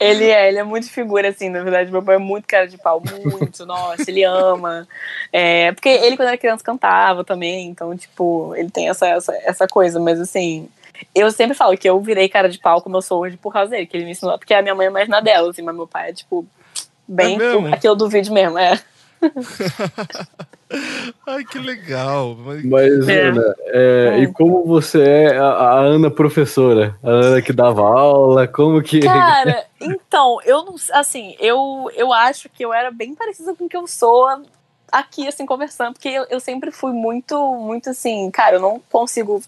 Ele 0.00 0.24
é, 0.24 0.48
ele 0.48 0.58
é 0.58 0.62
muito 0.64 0.88
figura, 0.90 1.28
assim, 1.28 1.48
na 1.50 1.62
verdade, 1.62 1.90
meu 1.90 2.02
pai 2.02 2.16
é 2.16 2.18
muito 2.18 2.46
cara 2.46 2.66
de 2.66 2.78
pau, 2.78 3.00
muito, 3.00 3.64
nossa, 3.66 4.10
ele 4.10 4.24
ama. 4.24 4.88
É, 5.32 5.72
porque 5.72 5.88
ele, 5.90 6.16
quando 6.16 6.28
era 6.28 6.38
criança, 6.38 6.64
cantava 6.64 7.22
também, 7.24 7.68
então, 7.68 7.96
tipo, 7.96 8.54
ele 8.56 8.70
tem 8.70 8.88
essa, 8.88 9.06
essa, 9.06 9.34
essa 9.44 9.68
coisa, 9.68 10.00
mas 10.00 10.18
assim, 10.20 10.68
eu 11.14 11.30
sempre 11.30 11.54
falo 11.54 11.76
que 11.76 11.88
eu 11.88 12.00
virei 12.00 12.28
cara 12.28 12.48
de 12.48 12.58
pau 12.58 12.80
como 12.80 12.96
eu 12.96 13.02
sou 13.02 13.20
hoje 13.20 13.36
por 13.36 13.52
causa 13.52 13.70
dele, 13.70 13.86
que 13.86 13.96
ele 13.96 14.04
me 14.06 14.12
ensinou, 14.12 14.38
porque 14.38 14.54
a 14.54 14.62
minha 14.62 14.74
mãe 14.74 14.86
é 14.86 14.90
mais 14.90 15.08
na 15.08 15.20
dela, 15.20 15.50
assim, 15.50 15.62
mas 15.62 15.74
meu 15.76 15.86
pai 15.86 16.10
é, 16.10 16.12
tipo, 16.14 16.46
bem 17.06 17.34
É 17.36 17.38
mesmo? 17.38 17.68
o- 17.68 17.74
aquilo 17.74 17.94
do 17.94 18.08
vídeo 18.08 18.32
mesmo, 18.32 18.58
é. 18.58 18.80
Ai, 21.26 21.44
que 21.44 21.58
legal. 21.58 22.36
Mas- 22.64 23.08
É. 23.08 23.28
Ana, 23.28 23.54
é, 23.66 24.10
Hum. 24.16 24.22
e 24.22 24.32
como 24.32 24.64
você 24.64 25.02
é 25.02 25.38
a, 25.38 25.44
a 25.46 25.80
Ana 25.80 26.10
professora? 26.10 26.96
A 27.02 27.08
Ana 27.10 27.42
que 27.42 27.52
dava 27.52 27.82
aula, 27.82 28.46
como 28.48 28.82
que. 28.82 29.00
Cara, 29.06 29.64
então, 29.80 30.38
eu 30.44 30.64
não 30.64 30.74
assim, 30.92 31.36
eu, 31.38 31.90
eu 31.94 32.12
acho 32.12 32.48
que 32.48 32.64
eu 32.64 32.72
era 32.72 32.90
bem 32.90 33.14
parecida 33.14 33.54
com 33.54 33.64
o 33.64 33.68
que 33.68 33.76
eu 33.76 33.86
sou 33.86 34.26
aqui, 34.90 35.26
assim, 35.26 35.46
conversando, 35.46 35.94
porque 35.94 36.08
eu, 36.08 36.26
eu 36.28 36.40
sempre 36.40 36.70
fui 36.70 36.92
muito, 36.92 37.38
muito 37.54 37.90
assim, 37.90 38.30
cara, 38.30 38.56
eu 38.56 38.60
não 38.60 38.80
consigo 38.90 39.42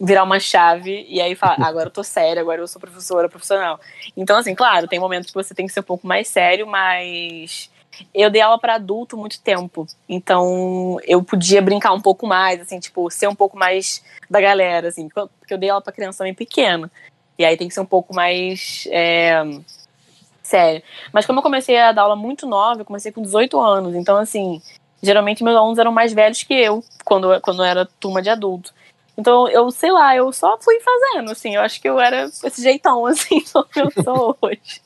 virar 0.00 0.24
uma 0.24 0.38
chave 0.40 1.06
e 1.08 1.20
aí 1.20 1.34
falar, 1.34 1.56
"Ah, 1.60 1.66
agora 1.68 1.86
eu 1.86 1.90
tô 1.92 2.02
séria, 2.04 2.40
agora 2.40 2.60
eu 2.60 2.66
sou 2.68 2.80
professora 2.80 3.28
profissional. 3.28 3.80
Então, 4.16 4.36
assim, 4.38 4.54
claro, 4.54 4.86
tem 4.88 4.98
momentos 5.00 5.30
que 5.30 5.34
você 5.34 5.54
tem 5.54 5.66
que 5.66 5.72
ser 5.72 5.80
um 5.80 5.84
pouco 5.84 6.06
mais 6.06 6.28
sério, 6.28 6.66
mas 6.66 7.70
eu 8.14 8.30
dei 8.30 8.40
aula 8.40 8.58
para 8.58 8.74
adulto 8.74 9.16
muito 9.16 9.40
tempo. 9.40 9.86
Então, 10.08 10.98
eu 11.04 11.22
podia 11.22 11.62
brincar 11.62 11.92
um 11.92 12.00
pouco 12.00 12.26
mais, 12.26 12.60
assim, 12.60 12.78
tipo, 12.78 13.10
ser 13.10 13.28
um 13.28 13.34
pouco 13.34 13.56
mais 13.56 14.02
da 14.28 14.40
galera, 14.40 14.88
assim, 14.88 15.08
porque 15.08 15.54
eu 15.54 15.58
dei 15.58 15.70
aula 15.70 15.82
para 15.82 15.92
criança 15.92 16.18
também 16.18 16.34
pequena. 16.34 16.90
E 17.38 17.44
aí 17.44 17.56
tem 17.56 17.68
que 17.68 17.74
ser 17.74 17.80
um 17.80 17.86
pouco 17.86 18.14
mais 18.14 18.88
é, 18.90 19.42
sério. 20.42 20.82
Mas 21.12 21.26
como 21.26 21.38
eu 21.38 21.42
comecei 21.42 21.78
a 21.78 21.92
dar 21.92 22.02
aula 22.02 22.16
muito 22.16 22.46
nova, 22.46 22.80
eu 22.80 22.84
comecei 22.84 23.12
com 23.12 23.22
18 23.22 23.60
anos. 23.60 23.94
Então, 23.94 24.16
assim, 24.16 24.62
geralmente 25.02 25.44
meus 25.44 25.56
alunos 25.56 25.78
eram 25.78 25.92
mais 25.92 26.12
velhos 26.12 26.42
que 26.42 26.54
eu, 26.54 26.82
quando, 27.04 27.40
quando 27.40 27.62
era 27.62 27.86
turma 28.00 28.22
de 28.22 28.30
adulto. 28.30 28.72
Então, 29.18 29.48
eu 29.48 29.70
sei 29.70 29.90
lá, 29.90 30.14
eu 30.14 30.32
só 30.32 30.58
fui 30.60 30.78
fazendo, 30.80 31.30
assim. 31.30 31.54
Eu 31.54 31.62
acho 31.62 31.80
que 31.80 31.88
eu 31.88 31.98
era 31.98 32.24
esse 32.24 32.62
jeitão, 32.62 33.04
assim, 33.06 33.40
que 33.40 33.80
eu 33.80 33.90
sou 34.04 34.36
hoje. 34.40 34.80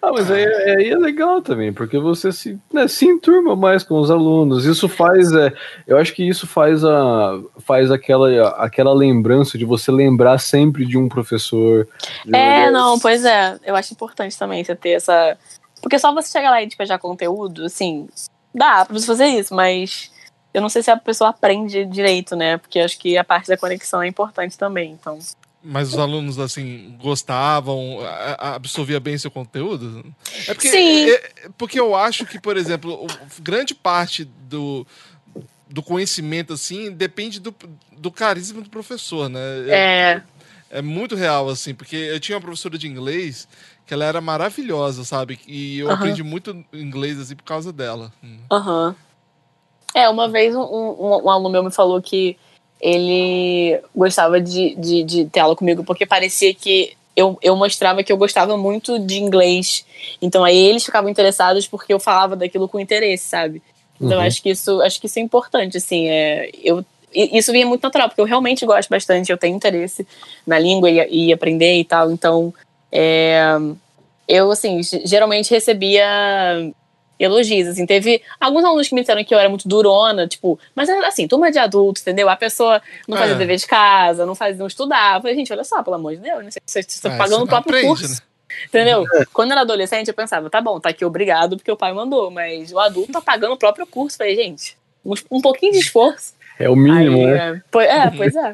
Ah, 0.00 0.12
mas 0.12 0.30
aí, 0.30 0.44
aí 0.44 0.90
é 0.90 0.96
legal 0.96 1.42
também, 1.42 1.72
porque 1.72 1.98
você 1.98 2.32
se, 2.32 2.58
né, 2.72 2.86
se 2.88 3.06
enturma 3.06 3.56
mais 3.56 3.82
com 3.82 3.98
os 3.98 4.10
alunos. 4.10 4.64
Isso 4.64 4.88
faz. 4.88 5.32
É, 5.32 5.52
eu 5.86 5.96
acho 5.98 6.14
que 6.14 6.26
isso 6.26 6.46
faz, 6.46 6.84
a, 6.84 7.40
faz 7.58 7.90
aquela, 7.90 8.48
aquela 8.50 8.94
lembrança 8.94 9.58
de 9.58 9.64
você 9.64 9.90
lembrar 9.90 10.38
sempre 10.38 10.84
de 10.84 10.96
um 10.98 11.08
professor. 11.08 11.86
de 12.24 12.34
É, 12.34 12.70
não, 12.70 12.98
pois 12.98 13.24
é. 13.24 13.58
Eu 13.64 13.74
acho 13.76 13.92
importante 13.92 14.38
também 14.38 14.62
você 14.62 14.74
ter 14.74 14.90
essa. 14.90 15.36
Porque 15.80 15.98
só 15.98 16.12
você 16.12 16.30
chegar 16.30 16.50
lá 16.50 16.62
e 16.62 16.66
despejar 16.66 16.98
conteúdo, 16.98 17.64
assim, 17.64 18.08
dá 18.54 18.84
pra 18.84 18.98
você 18.98 19.06
fazer 19.06 19.26
isso, 19.26 19.54
mas 19.54 20.10
eu 20.52 20.60
não 20.60 20.68
sei 20.68 20.82
se 20.82 20.90
a 20.90 20.96
pessoa 20.96 21.30
aprende 21.30 21.84
direito, 21.84 22.34
né? 22.34 22.56
Porque 22.56 22.80
acho 22.80 22.98
que 22.98 23.16
a 23.16 23.24
parte 23.24 23.48
da 23.48 23.56
conexão 23.56 24.02
é 24.02 24.08
importante 24.08 24.58
também. 24.58 24.92
Então. 24.92 25.18
Mas 25.62 25.88
os 25.88 25.98
alunos, 25.98 26.38
assim, 26.38 26.96
gostavam, 27.02 27.98
absorvia 28.38 29.00
bem 29.00 29.18
seu 29.18 29.30
conteúdo? 29.30 30.04
É 30.46 30.54
porque, 30.54 30.68
Sim. 30.68 31.04
é- 31.08 31.14
é- 31.14 31.32
porque 31.58 31.80
eu 31.80 31.96
acho 31.96 32.24
que, 32.24 32.40
por 32.40 32.56
exemplo, 32.56 33.10
grande 33.40 33.74
parte 33.74 34.24
do, 34.24 34.86
do 35.68 35.82
conhecimento, 35.82 36.52
assim, 36.52 36.92
depende 36.92 37.40
do, 37.40 37.54
do 37.92 38.10
carisma 38.10 38.62
do 38.62 38.70
professor, 38.70 39.28
né? 39.28 39.40
É. 39.68 40.22
É 40.70 40.82
muito 40.82 41.16
real, 41.16 41.48
assim, 41.48 41.74
porque 41.74 41.96
eu 41.96 42.20
tinha 42.20 42.36
uma 42.36 42.42
professora 42.42 42.76
de 42.76 42.86
inglês 42.86 43.48
que 43.86 43.94
ela 43.94 44.04
era 44.04 44.20
maravilhosa, 44.20 45.02
sabe? 45.02 45.40
E 45.46 45.78
eu 45.78 45.88
Aham. 45.88 45.94
aprendi 45.96 46.22
muito 46.22 46.64
inglês, 46.74 47.18
assim, 47.18 47.34
por 47.34 47.44
causa 47.44 47.72
dela. 47.72 48.12
Aham. 48.52 48.94
É, 49.94 50.08
uma 50.10 50.28
vez 50.28 50.54
um, 50.54 50.60
um, 50.60 51.24
um 51.24 51.30
aluno 51.30 51.48
meu 51.48 51.64
me 51.64 51.70
falou 51.70 52.00
que 52.02 52.36
ele 52.80 53.80
gostava 53.94 54.40
de, 54.40 54.74
de, 54.76 55.02
de 55.02 55.24
ter 55.26 55.40
aula 55.40 55.56
comigo 55.56 55.82
porque 55.84 56.06
parecia 56.06 56.54
que 56.54 56.92
eu, 57.16 57.36
eu 57.42 57.56
mostrava 57.56 58.02
que 58.04 58.12
eu 58.12 58.16
gostava 58.16 58.56
muito 58.56 58.98
de 58.98 59.18
inglês. 59.18 59.84
Então 60.22 60.44
aí 60.44 60.56
eles 60.56 60.84
ficavam 60.84 61.10
interessados 61.10 61.66
porque 61.66 61.92
eu 61.92 61.98
falava 61.98 62.36
daquilo 62.36 62.68
com 62.68 62.78
interesse, 62.78 63.24
sabe? 63.28 63.60
Então, 64.00 64.18
Uhum. 64.18 64.24
acho 64.24 64.40
que 64.40 64.50
isso 64.50 64.80
acho 64.80 65.00
que 65.00 65.06
isso 65.06 65.18
é 65.18 65.22
importante, 65.22 65.76
assim. 65.76 66.08
É, 66.08 66.50
eu, 66.62 66.84
isso 67.12 67.50
vinha 67.50 67.66
muito 67.66 67.82
natural, 67.82 68.08
porque 68.08 68.20
eu 68.20 68.24
realmente 68.26 68.64
gosto 68.64 68.88
bastante, 68.88 69.32
eu 69.32 69.36
tenho 69.38 69.56
interesse 69.56 70.06
na 70.46 70.56
língua 70.56 70.88
e, 70.88 71.26
e 71.28 71.32
aprender 71.32 71.74
e 71.80 71.84
tal. 71.84 72.12
Então, 72.12 72.54
é, 72.92 73.40
eu, 74.28 74.52
assim, 74.52 74.80
ge- 74.84 75.02
geralmente 75.04 75.50
recebia 75.50 76.06
elogios, 77.18 77.68
assim. 77.68 77.84
Teve 77.86 78.22
alguns 78.38 78.64
alunos 78.64 78.88
que 78.88 78.94
me 78.94 79.00
disseram 79.00 79.24
que 79.24 79.34
eu 79.34 79.38
era 79.38 79.48
muito 79.48 79.66
durona, 79.68 80.26
tipo, 80.26 80.58
mas 80.74 80.88
assim, 80.88 81.26
turma 81.26 81.50
de 81.50 81.58
adultos, 81.58 82.02
entendeu? 82.02 82.28
A 82.28 82.36
pessoa 82.36 82.80
não 83.06 83.16
fazia 83.16 83.34
É. 83.34 83.38
dever 83.38 83.56
de 83.56 83.66
casa, 83.66 84.24
não 84.26 84.34
fazia, 84.34 84.58
não 84.58 84.66
estudava. 84.66 85.18
Eu 85.18 85.22
falei, 85.22 85.36
gente, 85.36 85.52
olha 85.52 85.64
só, 85.64 85.82
pelo 85.82 85.96
amor 85.96 86.14
de 86.14 86.20
Deus, 86.22 86.44
né? 86.44 86.50
Vocês 86.64 86.86
estão 86.88 87.12
É, 87.12 87.16
pagando 87.18 87.44
o 87.44 87.46
próprio 87.48 87.74
aprende, 87.76 87.86
curso. 87.88 88.14
né? 88.14 88.18
Entendeu? 88.66 89.04
Quando 89.32 89.50
eu 89.50 89.52
era 89.52 89.60
adolescente, 89.60 90.08
eu 90.08 90.14
pensava, 90.14 90.48
tá 90.48 90.60
bom, 90.60 90.80
tá 90.80 90.88
aqui 90.88 91.04
obrigado, 91.04 91.56
porque 91.56 91.70
o 91.70 91.76
pai 91.76 91.92
mandou. 91.92 92.30
Mas 92.30 92.72
o 92.72 92.78
adulto 92.78 93.12
tá 93.12 93.20
pagando 93.20 93.52
o 93.52 93.58
próprio 93.58 93.86
curso. 93.86 94.16
Falei, 94.16 94.34
gente, 94.34 94.76
um, 95.04 95.12
um 95.30 95.40
pouquinho 95.40 95.72
de 95.72 95.78
esforço. 95.78 96.32
É 96.58 96.68
o 96.68 96.74
mínimo, 96.74 97.18
Aí, 97.18 97.26
né? 97.26 97.36
é, 97.56 97.62
pois, 97.70 97.86
é, 97.88 98.10
pois 98.16 98.36
é. 98.36 98.52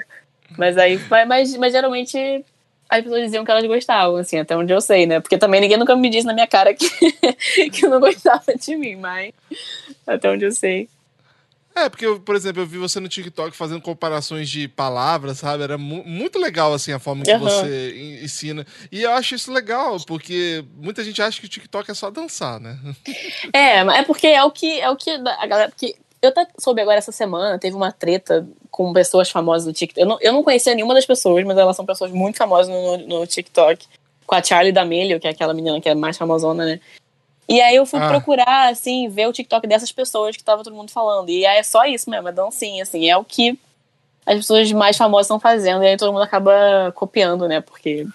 Mas 0.58 0.76
aí, 0.76 1.00
mas, 1.26 1.56
mas 1.56 1.72
geralmente 1.72 2.44
as 2.89 3.03
pessoas 3.03 3.22
diziam 3.22 3.45
que 3.45 3.51
elas 3.51 3.64
gostavam, 3.66 4.16
assim, 4.16 4.39
até 4.39 4.57
onde 4.57 4.72
eu 4.72 4.80
sei, 4.80 5.07
né? 5.07 5.20
Porque 5.20 5.39
também 5.39 5.61
ninguém 5.61 5.76
nunca 5.78 5.97
me 5.97 6.09
disse 6.11 6.26
na 6.26 6.35
minha 6.35 6.47
cara 6.47 6.74
que, 6.74 6.89
que 7.70 7.87
não 7.87 8.01
gostava 8.01 8.55
de 8.55 8.76
mim, 8.76 8.97
mas 8.97 9.32
até 10.07 10.30
onde 10.30 10.45
eu 10.45 10.53
sei. 10.53 10.89
É, 11.76 11.89
porque, 11.89 12.07
eu, 12.07 12.20
por 12.20 12.37
exemplo, 12.37 12.62
eu 12.62 12.66
vi 12.66 12.78
você 12.78 13.01
no 13.01 13.09
TikTok 13.09 13.57
fazendo 13.57 13.80
comparações 13.80 14.49
de 14.49 14.68
palavras, 14.68 15.39
sabe? 15.39 15.64
Era 15.64 15.76
mu- 15.76 16.05
muito 16.05 16.39
legal, 16.39 16.72
assim, 16.72 16.93
a 16.93 17.01
forma 17.01 17.24
que 17.24 17.32
Aham. 17.32 17.41
você 17.41 17.93
en- 17.97 18.24
ensina. 18.24 18.64
E 18.93 19.03
eu 19.03 19.11
acho 19.11 19.35
isso 19.35 19.53
legal, 19.53 19.97
porque 20.07 20.64
muita 20.76 21.03
gente 21.03 21.20
acha 21.20 21.41
que 21.41 21.47
o 21.47 21.51
TikTok 21.51 21.91
é 21.91 21.95
só 21.95 22.11
dançar, 22.12 22.61
né? 22.61 22.78
É, 23.53 23.82
mas 23.85 23.99
é 23.99 24.03
porque 24.05 24.26
é 24.28 24.43
o 24.45 24.51
que 24.53 24.80
é 24.80 24.89
o 24.89 24.97
que 24.97 25.11
a 25.11 25.47
galera. 25.47 25.68
Porque 25.68 25.97
eu 26.24 26.30
até 26.30 26.46
soube 26.58 26.80
agora 26.80 26.98
essa 26.98 27.12
semana, 27.12 27.58
teve 27.58 27.76
uma 27.76 27.92
treta 27.92 28.46
com 28.70 28.92
pessoas 28.92 29.30
famosas 29.30 29.64
do 29.64 29.72
TikTok. 29.72 30.00
Eu 30.00 30.06
não, 30.06 30.18
eu 30.20 30.32
não 30.32 30.42
conhecia 30.42 30.74
nenhuma 30.74 30.94
das 30.94 31.06
pessoas, 31.06 31.44
mas 31.44 31.56
elas 31.56 31.76
são 31.76 31.86
pessoas 31.86 32.10
muito 32.10 32.36
famosas 32.38 32.68
no, 32.68 32.98
no 32.98 33.26
TikTok. 33.26 33.86
Com 34.26 34.34
a 34.34 34.42
Charlie 34.42 34.72
D'Amelio, 34.72 35.20
que 35.20 35.26
é 35.26 35.30
aquela 35.30 35.52
menina 35.52 35.80
que 35.80 35.88
é 35.88 35.94
mais 35.94 36.16
famosona, 36.16 36.64
né? 36.64 36.80
E 37.46 37.60
aí 37.60 37.76
eu 37.76 37.84
fui 37.84 38.00
Ah. 38.00 38.08
procurar, 38.08 38.70
assim, 38.70 39.06
ver 39.08 39.28
o 39.28 39.32
TikTok 39.32 39.66
dessas 39.66 39.92
pessoas 39.92 40.34
que 40.34 40.42
tava 40.42 40.64
todo 40.64 40.74
mundo 40.74 40.90
falando. 40.90 41.28
E 41.28 41.44
aí 41.44 41.58
é 41.58 41.62
só 41.62 41.84
isso 41.84 42.08
mesmo, 42.08 42.26
é 42.28 42.32
dancinha, 42.32 42.82
assim. 42.82 43.08
É 43.10 43.16
o 43.18 43.22
que 43.24 43.58
as 44.24 44.36
pessoas 44.36 44.72
mais 44.72 44.96
famosas 44.96 45.26
estão 45.26 45.38
fazendo. 45.38 45.84
E 45.84 45.88
aí 45.88 45.96
todo 45.98 46.10
mundo 46.10 46.22
acaba 46.22 46.90
copiando, 46.94 47.46
né? 47.46 47.60
Porque, 47.60 48.06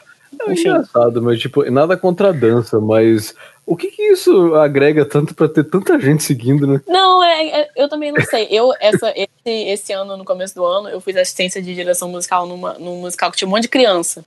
É 0.47 0.51
enfim. 0.51 0.69
engraçado, 0.69 1.21
mas 1.21 1.39
tipo, 1.39 1.63
nada 1.69 1.95
contra 1.95 2.29
a 2.29 2.31
dança, 2.31 2.79
mas 2.79 3.35
o 3.71 3.77
que 3.77 3.91
que 3.91 4.01
isso 4.01 4.55
agrega 4.55 5.05
tanto 5.05 5.35
pra 5.35 5.47
ter 5.47 5.63
tanta 5.63 5.99
gente 5.99 6.23
seguindo, 6.23 6.65
né? 6.65 6.81
Não, 6.87 7.23
é, 7.23 7.61
é- 7.61 7.69
eu 7.75 7.87
também 7.87 8.11
não 8.11 8.23
sei. 8.25 8.47
Eu, 8.49 8.73
essa, 8.79 9.13
esse, 9.15 9.29
esse 9.69 9.93
ano, 9.93 10.17
no 10.17 10.25
começo 10.25 10.55
do 10.55 10.65
ano, 10.65 10.89
eu 10.89 10.99
fiz 10.99 11.15
assistência 11.15 11.61
de 11.61 11.73
direção 11.75 12.09
musical 12.09 12.47
numa, 12.47 12.73
num 12.73 13.01
musical 13.01 13.29
que 13.31 13.37
tinha 13.37 13.47
um 13.47 13.51
monte 13.51 13.63
de 13.63 13.69
criança. 13.69 14.25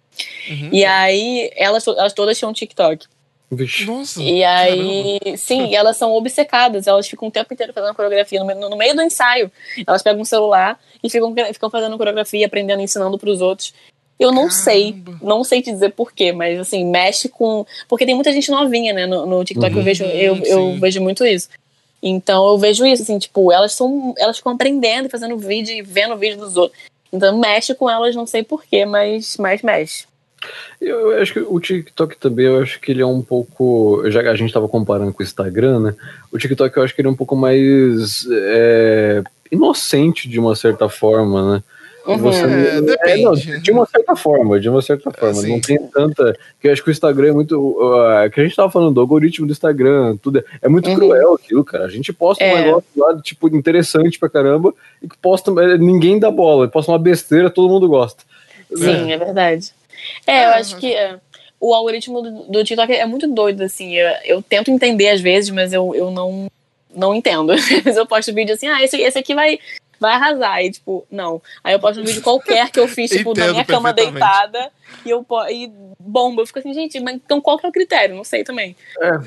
Uhum. 0.49 0.69
E 0.73 0.85
aí, 0.85 1.51
elas, 1.57 1.87
elas 1.87 2.13
todas 2.13 2.39
tinham 2.39 2.53
TikTok. 2.53 3.07
Vixe. 3.55 3.85
Nossa. 3.85 4.23
E 4.23 4.43
aí, 4.43 5.19
sim, 5.37 5.67
e 5.67 5.75
elas 5.77 5.97
são 5.99 6.13
obcecadas. 6.15 6.87
Elas 6.87 7.07
ficam 7.07 7.29
o 7.29 7.31
tempo 7.31 7.53
inteiro 7.53 7.73
fazendo 7.75 7.95
coreografia. 7.95 8.41
No, 8.41 8.47
meio- 8.47 8.61
no 8.61 8.77
meio 8.77 8.95
do 8.97 9.03
ensaio, 9.03 9.53
elas 9.87 10.03
pegam 10.03 10.23
um 10.23 10.25
celular 10.25 10.81
e 11.05 11.11
ficam, 11.11 11.35
ficam 11.53 11.69
fazendo 11.69 11.99
coreografia, 11.99 12.47
aprendendo, 12.47 12.81
ensinando 12.81 13.19
pros 13.19 13.43
outros. 13.43 13.75
Eu 14.21 14.31
não 14.31 14.51
sei, 14.51 14.93
Caramba. 14.93 15.19
não 15.23 15.43
sei 15.45 15.63
te 15.63 15.73
dizer 15.73 15.91
porquê, 15.91 16.33
mas 16.33 16.59
assim, 16.59 16.85
mexe 16.85 17.29
com. 17.29 17.67
Porque 17.89 18.07
tem 18.07 18.15
muita 18.15 18.33
gente 18.33 18.51
novinha, 18.51 18.93
né? 18.93 19.07
No, 19.07 19.27
no 19.27 19.45
TikTok 19.45 19.73
eu 19.73 19.79
Uhum. 19.79 19.85
vejo, 19.85 20.05
eu, 20.05 20.37
eu 20.45 20.77
vejo 20.79 21.01
muito 21.01 21.25
isso. 21.25 21.49
Então 22.03 22.49
eu 22.49 22.59
vejo 22.59 22.85
isso, 22.87 23.03
assim, 23.03 23.19
tipo, 23.19 23.51
elas 23.53 23.73
são. 23.73 24.15
Elas 24.19 24.37
ficam 24.37 24.53
aprendendo, 24.53 25.09
fazendo 25.11 25.37
vídeo 25.39 25.73
e 25.75 25.83
vendo 25.83 26.17
vídeo 26.17 26.39
dos 26.39 26.57
outros. 26.57 26.81
Então 27.13 27.39
mexe 27.39 27.75
com 27.75 27.91
elas, 27.91 28.15
não 28.15 28.27
sei 28.27 28.43
porquê, 28.43 28.85
mas, 28.87 29.37
mas 29.39 29.61
mexe. 29.63 30.05
Eu, 30.81 31.13
eu 31.13 31.23
acho 31.23 31.33
que 31.33 31.41
o 31.41 31.61
TikTok 31.61 32.17
também, 32.17 32.47
eu 32.47 32.61
acho 32.61 32.81
que 32.81 32.91
ele 32.91 33.03
é 33.03 33.07
um 33.07 33.23
pouco. 33.23 34.03
Já 34.11 34.23
que 34.23 34.29
a 34.29 34.35
gente 34.35 34.53
tava 34.53 34.69
comparando 34.69 35.13
com 35.13 35.23
o 35.23 35.27
Instagram, 35.27 35.79
né? 35.81 35.95
O 36.33 36.39
TikTok 36.39 36.77
eu 36.77 36.83
acho 36.83 36.95
que 36.95 37.01
ele 37.01 37.09
é 37.09 37.11
um 37.11 37.17
pouco 37.17 37.37
mais 37.37 38.27
é, 38.31 39.23
inocente 39.51 40.29
de 40.29 40.41
uma 40.41 40.57
certa 40.57 40.89
forma, 40.89 41.55
né? 41.57 41.63
Uhum. 42.07 42.19
Você 42.19 42.45
É, 42.45 42.81
depende. 42.81 43.23
não, 43.23 43.33
de 43.35 43.71
uma 43.71 43.87
certa 43.87 44.17
forma, 44.17 44.59
de 44.61 44.69
uma 44.69 44.83
certa 44.83 45.11
forma. 45.11 45.35
sim, 45.35 45.53
não 45.53 45.61
tem 45.61 45.79
tanta. 45.89 46.37
Que 46.61 46.69
eu 46.69 46.73
acho 46.73 46.83
que 46.83 46.91
o 46.91 46.93
Instagram 46.93 47.29
é 47.29 47.33
muito. 47.33 47.59
Uh, 47.61 48.31
que 48.31 48.41
a 48.41 48.45
gente 48.45 48.57
tava 48.57 48.71
falando 48.71 48.95
do 48.95 49.01
algoritmo 49.01 49.47
do 49.47 49.53
Instagram, 49.53 50.17
tudo. 50.17 50.39
É, 50.41 50.45
é 50.63 50.69
muito 50.69 50.89
Uhum. 50.89 50.97
cruel 50.97 51.35
aquilo, 51.35 51.65
cara. 51.65 51.85
A 51.85 51.89
gente 51.89 52.13
posta 52.13 52.43
um 52.43 52.47
É. 52.49 52.63
negócio 52.65 52.85
lá, 52.97 53.21
tipo, 53.23 53.49
interessante 53.57 54.19
pra 54.19 54.29
caramba, 54.29 54.75
e 55.03 55.09
que 55.09 55.17
posta. 55.19 55.51
é, 55.63 55.79
Ninguém 55.79 56.19
dá 56.19 56.31
bola. 56.31 56.67
Posta 56.69 56.91
uma 56.93 56.99
besteira, 56.99 57.49
todo 57.51 57.69
mundo 57.69 57.89
gosta. 57.89 58.23
Sim, 58.75 59.13
é, 59.13 59.17
verdade. 59.19 59.71
É, 60.27 60.47
eu 60.47 60.51
É, 60.51 60.55
acho 60.55 60.77
que 60.79 60.93
é, 60.95 61.17
o 61.61 61.73
algoritmo 61.75 62.21
do, 62.23 62.31
do 62.51 62.65
TikTok 62.65 62.93
é 62.93 63.07
muito 63.07 63.29
doido, 63.29 63.63
assim. 63.63 63.95
Eu, 63.95 64.11
eu 64.25 64.43
tento 64.43 64.71
entender 64.71 65.11
às 65.11 65.21
vezes, 65.21 65.51
mas 65.51 65.73
eu, 65.73 65.95
eu 65.95 66.11
não, 66.11 66.51
não 66.95 67.15
entendo. 67.15 67.53
Às 67.53 67.65
vezes 67.69 67.97
eu 67.97 68.05
posto 68.07 68.35
vídeo 68.35 68.55
assim, 68.55 68.67
ah, 68.67 68.83
esse, 68.83 68.97
esse 69.01 69.19
aqui 69.19 69.35
vai, 69.35 69.59
vai 70.03 70.13
arrasar. 70.15 70.63
E, 70.63 70.71
tipo, 70.71 71.07
não. 71.11 71.41
Aí 71.65 71.73
eu 71.73 71.81
posto 71.81 72.01
um 72.01 72.05
vídeo 72.05 72.21
qualquer 72.21 72.71
que 72.71 72.79
eu 72.79 72.87
fiz, 72.87 73.11
tipo, 73.11 73.33
na 73.35 73.49
minha 73.49 73.65
cama 73.65 73.93
deitada, 73.95 74.71
e 75.07 75.11
eu 75.11 75.25
e 75.51 75.71
bomba. 75.99 76.43
Eu 76.43 76.47
fico 76.47 76.59
assim, 76.59 76.75
gente, 76.75 77.01
mas 77.01 77.15
então 77.17 77.41
qual 77.41 77.59
que 77.59 77.65
é 77.65 77.69
o 77.69 77.73
critério? 77.73 78.15
Não 78.15 78.25
sei 78.25 78.45
também. 78.45 78.77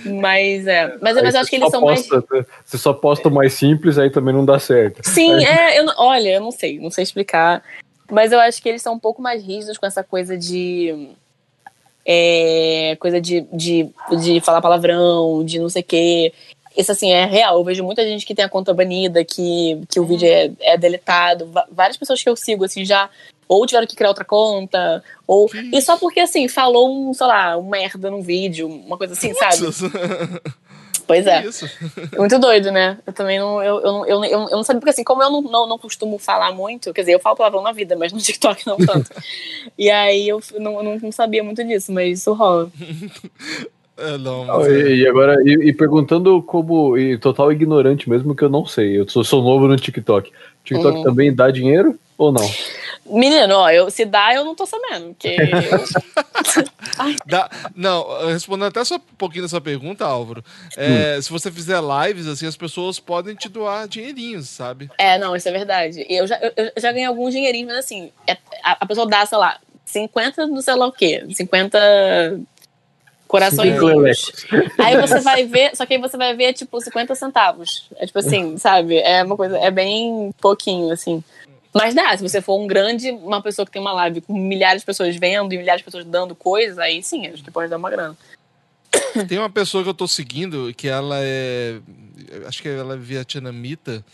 Mas 0.06 0.68
é. 0.68 0.96
Mas, 1.02 1.18
Aí 1.18 1.24
mas 1.24 1.34
eu 1.34 1.42
acho 1.42 1.50
que 1.50 1.56
eles 1.56 1.70
são 1.72 1.82
mais. 1.82 2.08
posta- 2.08 2.36
né? 2.36 2.46
Você 2.64 2.78
só 2.78 2.94
posta 2.94 3.28
o 3.30 3.32
mais 3.32 3.54
simples, 3.54 3.98
aí 3.98 4.12
também 4.12 4.34
não 4.34 4.46
dá 4.46 4.60
certo. 4.60 5.02
Sim, 5.04 5.44
é, 5.44 5.80
eu, 5.80 5.86
olha, 5.98 6.30
eu 6.36 6.42
não 6.42 6.52
sei, 6.52 6.78
não 6.80 6.92
sei 6.92 7.04
explicar. 7.04 7.64
Mas 8.12 8.32
eu 8.32 8.40
acho 8.40 8.62
que 8.62 8.70
eles 8.70 8.82
são 8.84 8.94
um 8.94 9.00
pouco 9.00 9.22
mais 9.22 9.44
rígidos 9.44 9.78
com 9.80 9.86
essa 9.88 10.04
coisa 10.04 10.38
de. 10.38 11.10
é, 12.06 12.96
coisa 13.00 13.20
de, 13.20 13.42
de, 13.52 13.90
de 14.22 14.40
falar 14.42 14.62
palavrão, 14.62 15.44
de 15.44 15.58
não 15.60 15.70
sei 15.70 15.82
o 15.82 15.86
quê. 15.86 16.34
Isso, 16.78 16.92
assim, 16.92 17.12
é 17.12 17.26
real. 17.26 17.58
Eu 17.58 17.64
vejo 17.64 17.84
muita 17.84 18.04
gente 18.04 18.26
que 18.26 18.36
tem 18.36 18.44
a 18.44 18.50
conta 18.50 18.74
banida, 18.74 19.24
que, 19.24 19.82
que 19.90 20.00
o 20.00 20.06
vídeo 20.06 20.28
é, 20.28 20.52
é 20.62 20.78
deletado. 20.78 21.50
Várias 21.72 21.98
pessoas 21.98 22.22
que 22.22 22.30
eu 22.30 22.36
sigo, 22.36 22.66
assim, 22.66 22.84
já 22.84 23.10
ou 23.48 23.66
tiveram 23.66 23.86
que 23.88 23.96
criar 23.96 24.10
outra 24.10 24.26
conta, 24.26 25.04
ou. 25.28 25.50
E 25.72 25.82
só 25.82 25.98
porque, 25.98 26.20
assim, 26.20 26.48
falou 26.48 27.10
um, 27.10 27.14
sei 27.14 27.28
lá, 27.28 27.58
um 27.58 27.70
merda 27.70 28.10
num 28.10 28.22
vídeo, 28.22 28.68
uma 28.68 28.98
coisa 28.98 29.14
assim, 29.14 29.34
sabe? 29.34 29.58
Putz, 29.60 29.82
Pois 31.08 31.28
é. 31.28 31.46
Isso. 31.46 31.70
Muito 32.18 32.40
doido, 32.40 32.72
né? 32.72 32.98
Eu 33.06 33.14
também 33.14 33.38
não. 33.40 33.62
Eu, 33.62 33.80
eu, 33.80 33.92
não- 33.92 34.06
eu, 34.06 34.24
eu, 34.24 34.40
não 34.50 34.64
sabia, 34.64 34.80
porque 34.80 34.90
assim, 34.90 35.04
como 35.04 35.22
eu 35.22 35.30
não, 35.30 35.42
não, 35.42 35.68
não 35.68 35.78
costumo 35.78 36.18
falar 36.18 36.52
muito, 36.52 36.92
quer 36.94 37.02
dizer, 37.02 37.14
eu 37.14 37.20
falo 37.20 37.36
palavrão 37.36 37.62
na 37.62 37.72
vida, 37.72 37.96
mas 37.96 38.12
no 38.12 38.18
TikTok 38.20 38.66
não 38.66 38.78
tanto. 38.78 39.12
e 39.78 39.90
aí 39.90 40.28
eu 40.28 40.42
não, 40.58 40.82
não 40.84 41.12
sabia 41.12 41.44
muito 41.44 41.64
disso, 41.64 41.92
mas 41.92 42.20
isso 42.20 42.34
rola. 42.34 42.72
É, 43.98 44.18
não, 44.18 44.46
Não, 44.46 44.58
mas 44.60 44.68
é. 44.68 44.72
E, 44.72 44.96
e 45.02 45.08
agora, 45.08 45.36
e, 45.46 45.70
e 45.70 45.74
perguntando 45.74 46.42
como, 46.44 46.98
e 46.98 47.18
total 47.18 47.52
ignorante 47.52 48.10
mesmo, 48.10 48.36
que 48.36 48.44
eu 48.44 48.50
não 48.50 48.66
sei. 48.66 49.00
Eu 49.00 49.08
sou, 49.08 49.24
sou 49.24 49.42
novo 49.42 49.68
no 49.68 49.76
TikTok. 49.78 50.32
TikTok 50.64 50.98
Uhum. 50.98 51.04
também 51.04 51.34
dá 51.34 51.50
dinheiro 51.50 51.98
ou 52.18 52.32
não? 52.32 52.50
Menino, 53.08 53.54
ó, 53.56 53.70
eu, 53.70 53.90
se 53.92 54.04
dá, 54.04 54.34
eu 54.34 54.44
não 54.44 54.56
tô 54.56 54.66
sabendo. 54.66 55.10
Porque 55.14 55.28
eu- 55.30 55.84
Dá- 57.26 57.50
não, 57.76 58.28
respondendo 58.28 58.68
até 58.68 58.84
só 58.84 58.96
um 58.96 59.00
pouquinho 59.18 59.44
dessa 59.44 59.62
pergunta, 59.62 60.06
Álvaro. 60.06 60.44
é, 60.76 61.20
Se 61.22 61.30
você 61.30 61.52
fizer 61.52 61.80
lives, 61.82 62.26
assim, 62.28 62.48
as 62.48 62.58
pessoas 62.58 63.00
podem 63.00 63.36
te 63.36 63.48
doar 63.48 63.88
dinheirinhos, 63.88 64.50
sabe? 64.50 64.90
É, 64.98 65.18
não, 65.18 65.36
isso 65.36 65.48
é 65.48 65.52
verdade. 65.52 66.06
Eu 66.10 66.26
já, 66.28 66.38
eu, 66.40 66.52
eu 66.58 66.72
já 66.82 66.92
ganhei 66.92 67.06
alguns 67.08 67.34
dinheirinhos, 67.34 67.68
mas 67.70 67.78
assim, 67.86 68.12
é- 68.28 68.38
a, 68.64 68.78
a 68.82 68.86
pessoa 68.86 69.08
dá, 69.08 69.26
sei 69.26 69.38
lá, 69.38 69.58
50 69.86 70.48
do 70.48 70.62
sei 70.62 70.74
lá 70.76 70.88
o 70.88 70.92
quê, 70.92 71.24
50 71.32 71.78
corações. 73.28 73.74
Aí 74.78 75.00
você 75.00 75.20
vai 75.20 75.46
ver, 75.46 75.76
só 75.76 75.86
que 75.86 75.94
aí 75.94 76.00
você 76.00 76.18
vai 76.18 76.36
ver, 76.36 76.54
tipo, 76.54 76.80
50 76.80 77.16
centavos. 77.16 77.90
É 77.98 78.06
tipo 78.06 78.20
assim, 78.20 78.58
sabe? 78.58 78.98
É 79.00 79.24
uma 79.24 79.36
coisa, 79.36 79.58
é 79.58 79.72
bem 79.72 80.32
pouquinho, 80.40 80.92
assim. 80.92 81.24
Mas 81.74 81.94
dá, 81.94 82.16
se 82.16 82.24
você 82.24 82.42
for 82.42 82.58
um 82.58 82.68
grande, 82.68 83.12
uma 83.12 83.42
pessoa 83.42 83.66
que 83.66 83.72
tem 83.72 83.82
uma 83.82 83.92
live 83.92 84.22
com 84.22 84.34
milhares 84.34 84.82
de 84.82 84.86
pessoas 84.86 85.14
vendo 85.18 85.54
e 85.54 85.58
milhares 85.58 85.82
de 85.82 85.86
pessoas 85.86 86.06
dando 86.06 86.34
coisas, 86.34 86.80
aí 86.80 87.04
sim, 87.04 87.28
acho 87.28 87.44
que 87.44 87.52
pode 87.52 87.70
dar 87.70 87.78
uma 87.78 87.90
grana. 87.90 88.16
Tem 89.28 89.38
uma 89.38 89.50
pessoa 89.50 89.84
que 89.84 89.90
eu 89.90 89.94
tô 89.94 90.08
seguindo 90.08 90.74
que 90.74 90.88
ela 90.88 91.18
é. 91.20 91.80
Acho 92.48 92.62
que 92.62 92.70
ela 92.70 92.94
é 92.94 92.98
vietnamita. 92.98 94.06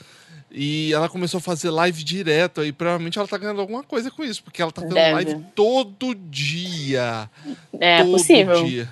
E 0.53 0.91
ela 0.91 1.07
começou 1.07 1.38
a 1.38 1.41
fazer 1.41 1.70
live 1.70 2.03
direto 2.03 2.62
aí. 2.62 2.74
Provavelmente 2.74 3.18
ela 3.18 3.28
tá 3.28 3.38
ganhando 3.38 3.62
alguma 3.62 3.84
coisa 3.84 4.12
com 4.12 4.24
isso, 4.24 4.43
porque 4.43 4.62
ela 4.62 4.72
tá 4.72 4.82
tendo 4.82 4.95
Deve. 4.95 5.14
live 5.14 5.45
todo 5.55 6.14
dia. 6.16 7.30
É 7.80 7.99
todo 7.99 8.12
possível. 8.12 8.66
dia. 8.66 8.89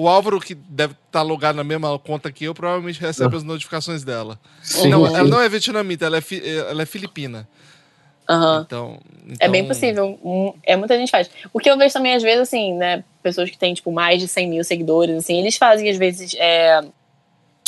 O 0.00 0.08
Álvaro, 0.08 0.40
que 0.40 0.54
deve 0.54 0.94
estar 1.06 1.20
logado 1.22 1.56
na 1.56 1.64
mesma 1.64 1.98
conta 1.98 2.32
que 2.32 2.44
eu, 2.44 2.54
provavelmente 2.54 2.98
recebe 3.00 3.36
as 3.36 3.42
notificações 3.42 4.02
dela. 4.02 4.38
Sim, 4.62 4.88
não, 4.88 5.06
sim. 5.06 5.14
ela 5.14 5.28
não 5.28 5.40
é 5.42 5.48
vietnamita, 5.48 6.06
ela 6.06 6.16
é, 6.16 6.20
fi- 6.22 6.42
ela 6.58 6.82
é 6.82 6.86
filipina. 6.86 7.46
Aham. 8.28 8.62
Então, 8.66 8.98
É 9.38 9.48
bem 9.48 9.60
então- 9.62 9.74
possível. 9.74 10.18
Hum, 10.24 10.54
É 10.62 10.74
muita 10.76 10.96
gente 10.96 11.10
faz. 11.10 11.28
O 11.52 11.58
que 11.58 11.68
eu 11.70 11.76
vejo 11.76 11.92
também, 11.92 12.14
às 12.14 12.22
vezes, 12.22 12.40
assim, 12.42 12.72
né? 12.74 13.04
Pessoas 13.22 13.50
que 13.50 13.58
têm, 13.58 13.74
tipo, 13.74 13.92
mais 13.92 14.20
de 14.22 14.28
100 14.28 14.48
mil 14.48 14.64
seguidores, 14.64 15.16
assim, 15.16 15.38
eles 15.38 15.56
fazem, 15.56 15.90
às 15.90 15.96
vezes, 15.98 16.34
é, 16.38 16.80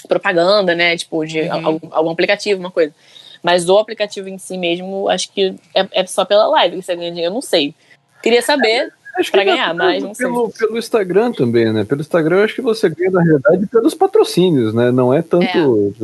propaganda, 0.09 0.75
né? 0.75 0.97
Tipo, 0.97 1.25
de 1.27 1.41
Uhum. 1.43 1.67
algum, 1.67 1.89
algum 1.91 2.11
aplicativo, 2.11 2.61
uma 2.61 2.71
coisa. 2.71 2.95
Mas 3.43 3.69
o 3.69 3.77
aplicativo 3.79 4.29
em 4.29 4.39
si 4.39 4.57
mesmo, 4.57 5.09
acho 5.09 5.31
que 5.33 5.55
é, 5.75 5.87
é 5.93 6.07
só 6.07 6.25
pela 6.25 6.47
live 6.47 6.77
que 6.77 6.83
você 6.83 6.95
ganha 6.97 7.11
dinheiro. 7.11 7.31
Eu 7.31 7.35
não 7.35 7.43
sei. 7.43 7.75
Queria 8.23 8.41
saber. 8.41 8.93
Acho 9.15 9.31
Pra 9.31 9.45
ganhar, 9.45 9.67
pelo- 9.67 9.79
mas 9.79 10.03
não 10.03 10.15
sei. 10.15 10.27
pelo, 10.27 10.51
pelo 10.51 10.79
Instagram 10.79 11.33
também, 11.33 11.73
né? 11.73 11.85
Pelo 11.85 12.01
Instagram 12.01 12.37
eu 12.39 12.45
acho 12.45 12.55
que 12.55 12.63
você 12.63 12.89
ganha, 12.89 13.11
na 13.11 13.23
realidade, 13.23 13.67
pelos 13.67 13.95
patrocínios, 13.95 14.73
né? 14.73 14.91
Não 14.91 15.13
é 15.13 15.21
tanto 15.21 15.95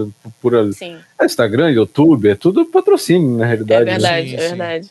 por 0.43 0.55
ali. 0.55 0.75
Sim, 0.75 0.97
É 1.21 1.25
Instagram, 1.25 1.71
YouTube, 1.71 2.29
é 2.29 2.35
tudo 2.35 2.67
patrocínio, 2.67 3.39
na 3.39 3.45
é 3.45 3.49
realidade. 3.49 3.85
né? 3.87 3.93
verdade, 3.93 4.29
Sim, 4.31 4.35
é 4.37 4.39
sim. 4.41 4.49
verdade. 4.49 4.91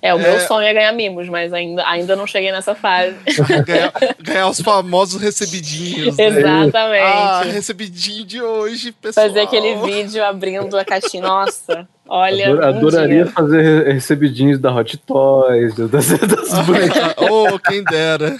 É, 0.00 0.14
o 0.14 0.18
É. 0.18 0.22
meu 0.22 0.40
sonho 0.40 0.66
é 0.66 0.72
ganhar 0.72 0.92
mimos, 0.92 1.28
mas 1.28 1.52
ainda, 1.52 1.84
ainda 1.86 2.14
não 2.14 2.26
cheguei 2.26 2.52
nessa 2.52 2.74
fase. 2.74 3.14
Ganhar, 3.66 3.92
ganhar 4.22 4.48
os 4.48 4.60
famosos 4.60 5.20
recebidinhos, 5.20 6.16
né? 6.16 6.26
Exatamente. 6.26 7.02
Ah, 7.02 7.42
recebidinho 7.44 8.24
de 8.24 8.40
hoje, 8.40 8.92
pessoal. 8.92 9.26
Fazer 9.26 9.40
aquele 9.40 9.74
vídeo 9.76 10.24
abrindo 10.24 10.78
a 10.78 10.84
caixinha. 10.84 11.22
Nossa, 11.24 11.88
olha. 12.08 12.48
Ador- 12.48 12.60
um 12.60 12.68
adoraria 12.68 13.24
dia. 13.24 13.32
fazer 13.32 13.60
re- 13.62 13.92
recebidinhos 13.94 14.58
da 14.60 14.72
Hot 14.74 14.96
Toys, 14.98 15.74
das, 15.74 15.88
das 16.18 16.52
bonecas. 16.64 17.14
oh, 17.16 17.58
quem 17.58 17.82
dera. 17.82 18.36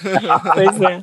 Pois 0.54 0.80
é. 0.80 1.02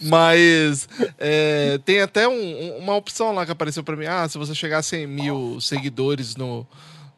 Mas 0.00 0.88
é, 1.18 1.78
tem 1.84 2.00
até 2.00 2.26
um- 2.28 2.32
um- 2.32 2.78
uma 2.78 2.96
opção 2.96 3.32
lá 3.32 3.44
que 3.46 3.52
apareceu 3.52 3.82
pra 3.84 3.96
mim. 3.96 4.06
Ah, 4.06 4.28
se 4.28 4.38
você 4.38 4.54
chegar 4.54 4.78
a 4.78 4.82
100 4.82 5.06
mil 5.06 5.60
seguidores 5.60 6.36
no, 6.36 6.66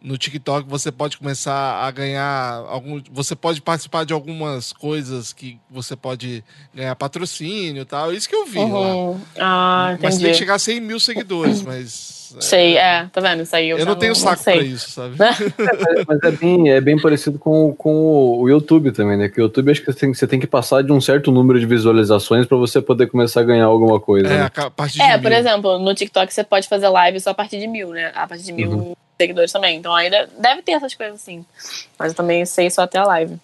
no 0.04 0.18
TikTok, 0.18 0.68
você 0.68 0.92
pode 0.92 1.16
começar 1.16 1.82
a 1.82 1.90
ganhar 1.90 2.62
algum. 2.68 3.00
Você 3.10 3.34
pode 3.34 3.62
participar 3.62 4.04
de 4.04 4.12
algumas 4.12 4.70
coisas 4.70 5.32
que 5.32 5.58
você 5.70 5.96
pode 5.96 6.44
ganhar 6.74 6.94
patrocínio 6.94 7.80
e 7.80 7.84
tal. 7.86 8.12
Isso 8.12 8.28
que 8.28 8.36
eu 8.36 8.44
vi 8.44 8.58
lá. 8.58 8.66
Uhum. 8.66 9.20
Ah, 9.40 9.96
Mas 10.02 10.18
tem 10.18 10.26
que 10.30 10.34
chegar 10.34 10.56
a 10.56 10.58
100 10.58 10.80
mil 10.82 11.00
seguidores, 11.00 11.62
mas. 11.62 12.34
é, 12.36 12.40
Sei, 12.42 12.76
é, 12.76 13.06
tá 13.06 13.18
vendo? 13.22 13.44
Isso 13.44 13.56
aí 13.56 13.70
eu, 13.70 13.78
Eu 13.78 13.84
já 13.86 13.90
não 13.92 13.98
tenho 13.98 14.14
saco 14.14 14.42
pra 14.44 14.56
isso, 14.56 14.90
sabe? 14.90 15.16
Mas 16.06 16.18
é 16.22 16.30
bem, 16.32 16.70
é 16.70 16.80
bem 16.80 17.00
parecido 17.00 17.38
com, 17.38 17.72
com 17.74 18.38
o 18.40 18.48
YouTube 18.48 18.90
também, 18.92 19.16
né? 19.16 19.28
Que 19.30 19.40
o 19.40 19.44
YouTube 19.44 19.70
acho 19.70 19.80
que 19.80 19.90
você 19.90 19.98
tem, 20.00 20.12
você 20.12 20.26
tem 20.26 20.38
que 20.40 20.46
passar 20.46 20.82
de 20.82 20.92
um 20.92 21.00
certo 21.00 21.30
número 21.32 21.58
de 21.58 21.64
visualizações 21.64 22.44
pra 22.44 22.58
você 22.58 22.82
poder 22.82 23.06
começar 23.06 23.40
a 23.40 23.44
ganhar 23.44 23.64
alguma 23.66 23.98
coisa. 24.00 24.26
É, 24.28 24.38
né? 24.38 24.50
a 24.54 24.68
partir 24.70 24.94
de 24.98 25.02
É, 25.02 25.16
por 25.16 25.30
mil. 25.30 25.38
exemplo, 25.38 25.78
no 25.78 25.94
TikTok 25.94 26.34
você 26.34 26.44
pode 26.44 26.68
fazer 26.68 26.88
live 26.88 27.20
só 27.20 27.30
a 27.30 27.34
partir 27.34 27.58
de 27.58 27.66
mil, 27.68 27.90
né? 27.90 28.10
A 28.14 28.26
partir 28.26 28.44
de 28.44 28.52
mil 28.52 28.70
Uhum. 28.70 28.94
Seguidores 29.24 29.50
também. 29.52 29.78
Então 29.78 29.94
ainda 29.94 30.28
deve 30.38 30.62
ter 30.62 30.72
essas 30.72 30.94
coisas 30.94 31.20
assim. 31.20 31.44
Mas 31.98 32.12
eu 32.12 32.16
também 32.16 32.44
sei 32.46 32.70
só 32.70 32.82
até 32.82 32.98
a 32.98 33.04
live. 33.06 33.38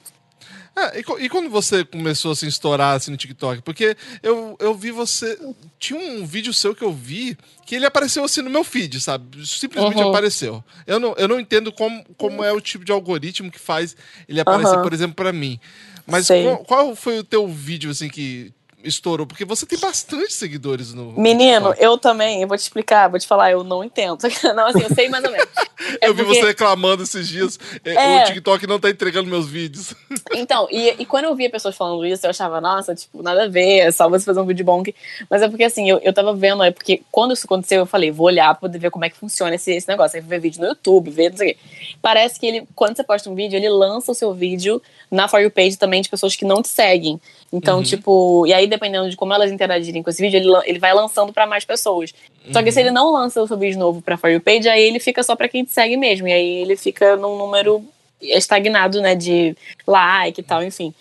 Ah, 0.76 0.92
e, 0.94 1.24
e 1.24 1.28
quando 1.28 1.50
você 1.50 1.84
começou 1.84 2.30
a 2.30 2.36
se 2.36 2.46
estourar 2.46 2.94
assim 2.96 3.10
no 3.10 3.16
TikTok? 3.16 3.60
Porque 3.62 3.96
eu, 4.22 4.56
eu 4.60 4.72
vi 4.72 4.90
você. 4.92 5.36
Tinha 5.80 5.98
um 5.98 6.24
vídeo 6.24 6.54
seu 6.54 6.74
que 6.74 6.82
eu 6.84 6.92
vi 6.92 7.36
que 7.66 7.74
ele 7.74 7.84
apareceu 7.84 8.22
assim 8.24 8.40
no 8.40 8.48
meu 8.48 8.62
feed, 8.62 9.00
sabe? 9.00 9.44
Simplesmente 9.46 10.00
Uhum. 10.02 10.08
apareceu. 10.10 10.64
Eu 10.86 11.00
não, 11.00 11.14
eu 11.18 11.26
não 11.26 11.40
entendo 11.40 11.72
como, 11.72 12.04
como 12.16 12.44
é 12.44 12.52
o 12.52 12.60
tipo 12.60 12.84
de 12.84 12.92
algoritmo 12.92 13.50
que 13.50 13.58
faz 13.58 13.96
ele 14.28 14.40
aparecer, 14.40 14.76
Uhum. 14.76 14.82
por 14.82 14.92
exemplo, 14.92 15.14
pra 15.16 15.32
mim. 15.32 15.58
Mas 16.06 16.28
qual, 16.28 16.58
qual 16.64 16.96
foi 16.96 17.18
o 17.18 17.24
teu 17.24 17.46
vídeo 17.48 17.90
assim 17.90 18.08
que 18.08 18.52
estourou? 18.84 19.26
Porque 19.26 19.44
você 19.44 19.66
tem 19.66 19.78
bastante 19.78 20.32
seguidores 20.32 20.92
no. 20.94 21.12
no 21.12 21.20
Menino, 21.20 21.74
eu 21.78 21.96
também, 21.98 22.42
eu 22.42 22.48
vou 22.48 22.56
te 22.56 22.60
explicar, 22.60 23.08
vou 23.08 23.18
te 23.18 23.26
falar, 23.26 23.50
eu 23.52 23.62
não 23.64 23.82
entendo. 23.84 24.18
Não, 24.54 24.66
assim, 24.66 24.82
eu 24.82 24.94
sei 24.94 25.08
mais 25.08 25.24
ou 25.24 25.30
menos. 25.30 25.48
É 26.00 26.08
eu 26.08 26.14
vi 26.14 26.22
porque- 26.24 26.40
você 26.40 26.46
reclamando 26.48 27.02
esses 27.02 27.26
dias. 27.26 27.58
eh, 27.84 27.94
É. 27.94 28.22
O 28.22 28.26
TikTok 28.26 28.66
não 28.66 28.78
tá 28.78 28.90
entregando 28.90 29.28
meus 29.30 29.48
vídeos. 29.48 29.94
Então, 30.34 30.68
e, 30.70 30.94
e 30.98 31.06
quando 31.06 31.24
eu 31.24 31.34
via 31.34 31.50
pessoas 31.50 31.76
falando 31.76 32.04
isso, 32.06 32.24
eu 32.26 32.30
achava, 32.30 32.60
nossa, 32.60 32.94
tipo, 32.94 33.22
nada 33.22 33.44
a 33.44 33.48
ver, 33.48 33.78
é 33.80 33.90
só 33.90 34.08
você 34.08 34.24
fazer 34.24 34.40
um 34.40 34.46
vídeo 34.46 34.64
bom. 34.64 34.82
Que... 34.82 34.94
Mas 35.28 35.42
é 35.42 35.48
porque 35.48 35.64
assim, 35.64 35.88
eu, 35.88 35.98
eu 35.98 36.12
tava 36.12 36.32
vendo, 36.34 36.62
é 36.62 36.70
porque 36.70 37.02
quando 37.10 37.32
isso 37.32 37.46
aconteceu, 37.46 37.80
eu 37.80 37.86
falei, 37.86 38.10
vou 38.10 38.26
olhar 38.26 38.48
pra 38.54 38.60
poder 38.68 38.78
ver 38.78 38.90
como 38.90 39.04
é 39.04 39.10
que 39.10 39.16
funciona 39.16 39.54
esse, 39.54 39.72
esse 39.72 39.88
negócio. 39.88 40.16
Aí 40.16 40.22
ver 40.22 40.38
vídeo 40.40 40.60
no 40.60 40.68
YouTube, 40.68 41.10
ver, 41.10 41.30
não 41.30 41.36
sei 41.38 41.52
o 41.52 41.54
quê. 41.54 41.60
Parece 42.02 42.38
que 42.38 42.46
ele, 42.46 42.68
quando 42.74 42.96
você 42.96 43.02
posta 43.04 43.28
um 43.30 43.34
vídeo, 43.34 43.56
ele 43.56 43.68
lança 43.68 44.12
o 44.12 44.14
seu 44.14 44.32
vídeo 44.32 44.80
na 45.10 45.26
For 45.28 45.40
You 45.40 45.50
page 45.50 45.76
também 45.76 46.00
de 46.02 46.08
pessoas 46.08 46.36
que 46.36 46.44
não 46.44 46.62
te 46.62 46.68
seguem. 46.68 47.20
Então, 47.52 47.78
Uhum. 47.78 47.82
tipo, 47.82 48.46
e 48.46 48.52
aí 48.54 48.66
dependendo 48.68 49.10
de 49.10 49.16
como 49.16 49.32
elas 49.34 49.50
interagirem 49.50 50.02
com 50.04 50.10
esse 50.10 50.22
vídeo, 50.22 50.36
ele, 50.38 50.48
ele 50.70 50.78
vai 50.78 50.94
lançando 50.94 51.32
pra 51.32 51.46
mais 51.46 51.64
pessoas. 51.64 52.14
Só 52.52 52.62
que 52.62 52.70
se 52.70 52.78
ele 52.80 52.90
não 52.92 53.12
lança 53.12 53.42
o 53.42 53.46
seu 53.46 53.56
vídeo 53.58 53.78
novo 53.78 54.00
pra 54.00 54.16
For 54.16 54.30
You 54.30 54.40
page, 54.40 54.68
aí 54.68 54.80
ele 54.82 55.00
fica 55.00 55.22
só 55.22 55.34
pra 55.34 55.48
quem 55.48 55.64
te 55.64 55.72
segue 55.72 55.96
mesmo. 55.96 56.28
E 56.28 56.32
aí 56.32 56.48
ele 56.62 56.76
fica 56.76 57.16
num 57.16 57.36
número 57.36 57.84
estagnado, 58.20 59.00
né, 59.00 59.14
de 59.14 59.56
like 59.86 60.40
e 60.40 60.44
tal, 60.44 60.62
enfim. 60.62 60.94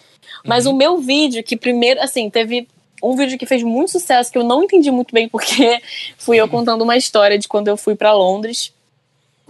Mas 0.45 0.65
o 0.65 0.73
meu 0.73 0.97
vídeo, 0.97 1.43
que 1.43 1.55
primeiro, 1.57 2.01
assim, 2.01 2.29
teve 2.29 2.67
um 3.03 3.15
vídeo 3.15 3.37
que 3.37 3.45
fez 3.45 3.61
muito 3.61 3.91
sucesso, 3.91 4.31
que 4.31 4.37
eu 4.37 4.43
não 4.43 4.63
entendi 4.63 4.89
muito 4.89 5.13
bem 5.13 5.27
porque 5.29 5.81
fui 6.17 6.37
eu 6.37 6.47
contando 6.47 6.81
uma 6.81 6.97
história 6.97 7.37
de 7.37 7.47
quando 7.47 7.67
eu 7.67 7.77
fui 7.77 7.95
pra 7.95 8.13
Londres. 8.13 8.73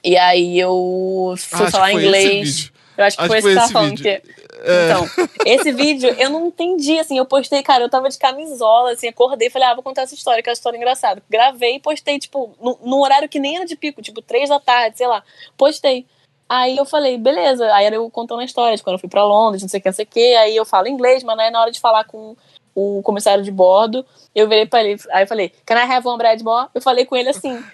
E 0.04 0.18
aí 0.18 0.60
eu 0.60 1.34
fui 1.38 1.60
Ah, 1.60 1.64
acho 1.64 1.72
falar 1.72 1.88
que 1.88 1.93
foi 1.93 2.02
esse 2.02 2.08
inglês. 2.08 2.50
vídeo. 2.60 2.72
Eu 2.97 3.04
acho 3.06 3.16
que 3.18 3.22
Acho 3.24 3.30
foi 3.30 3.38
esse 3.39 3.47
que 3.47 3.56
tava 3.56 3.72
falando. 3.72 4.02
Que... 4.02 4.22
Então, 4.62 5.28
esse 5.45 5.72
vídeo 5.72 6.10
eu 6.18 6.30
não 6.30 6.47
entendi, 6.47 6.99
assim, 6.99 7.18
eu 7.18 7.26
postei, 7.26 7.64
cara, 7.64 7.84
eu 7.84 7.89
tava 7.89 8.10
de 8.10 8.18
camisola, 8.18 8.91
assim, 8.91 9.07
acordei 9.07 9.47
e 9.47 9.51
falei, 9.51 9.68
ah, 9.68 9.74
vou 9.74 9.84
contar 9.84 10.03
essa 10.03 10.14
história, 10.14 10.43
que 10.43 10.49
é 10.49 10.51
uma 10.51 10.55
história 10.55 10.78
engraçada. 10.78 11.24
Gravei 11.30 11.76
e 11.76 11.80
postei, 11.80 12.20
tipo, 12.20 12.55
no, 12.60 12.78
num 12.82 13.01
horário 13.01 13.30
que 13.30 13.39
nem 13.39 13.57
era 13.57 13.66
de 13.66 13.76
pico, 13.76 14.01
tipo, 14.01 14.22
três 14.22 14.49
da 14.49 14.60
tarde, 14.60 14.97
sei 14.97 15.07
lá. 15.07 15.24
Postei. 15.57 16.05
Aí 16.47 16.76
eu 16.78 16.86
falei, 16.86 17.18
beleza. 17.18 17.72
Aí 17.74 17.86
era 17.86 17.95
eu 17.95 18.10
contando 18.10 18.39
a 18.39 18.45
história 18.45 18.76
de 18.76 18.82
quando 18.82 18.95
eu 18.95 18.99
fui 18.99 19.10
pra 19.10 19.24
Londres, 19.24 19.62
não 19.62 19.70
sei 19.70 19.80
o 19.80 19.84
que, 19.84 19.89
não 19.89 19.93
sei 19.93 20.05
o 20.05 20.07
que. 20.07 20.36
Aí 20.36 20.55
eu 20.55 20.66
falo 20.66 20.88
inglês, 20.88 21.24
mas 21.24 21.38
aí 21.38 21.51
na 21.51 21.62
hora 21.62 21.72
de 21.72 21.80
falar 21.80 22.03
com 22.05 22.36
o 22.80 23.01
comissário 23.01 23.43
de 23.43 23.51
bordo, 23.51 24.05
eu 24.34 24.47
virei 24.47 24.65
pra 24.65 24.84
ele, 24.84 25.01
aí 25.11 25.23
eu 25.23 25.27
falei, 25.27 25.51
can 25.65 25.75
I 25.75 25.91
have 25.91 26.07
one 26.07 26.17
bread 26.17 26.43
more? 26.43 26.67
Eu 26.73 26.82
falei 26.82 27.05
com 27.05 27.15
ele 27.15 27.30
assim. 27.30 27.61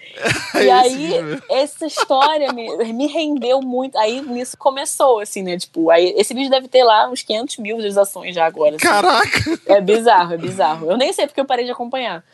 É 0.54 0.64
e 0.64 0.70
esse 0.70 0.72
aí, 0.72 1.42
essa 1.50 1.86
história 1.86 2.50
me, 2.50 2.74
me 2.94 3.06
rendeu 3.06 3.60
muito. 3.60 3.98
Aí 3.98 4.22
nisso 4.22 4.56
começou, 4.56 5.20
assim, 5.20 5.42
né? 5.42 5.58
Tipo, 5.58 5.90
aí 5.90 6.14
esse 6.16 6.32
vídeo 6.32 6.50
deve 6.50 6.66
ter 6.66 6.82
lá 6.82 7.10
uns 7.10 7.22
500 7.22 7.58
mil 7.58 7.76
visualizações 7.76 8.34
já 8.34 8.46
agora. 8.46 8.76
assim. 8.76 8.86
Caraca! 8.86 9.28
É 9.66 9.80
bizarro, 9.82 10.32
é 10.32 10.38
bizarro. 10.38 10.90
Eu 10.90 10.96
nem 10.96 11.12
sei 11.12 11.26
porque 11.26 11.40
eu 11.40 11.44
parei 11.44 11.66
de 11.66 11.70
acompanhar. 11.70 12.24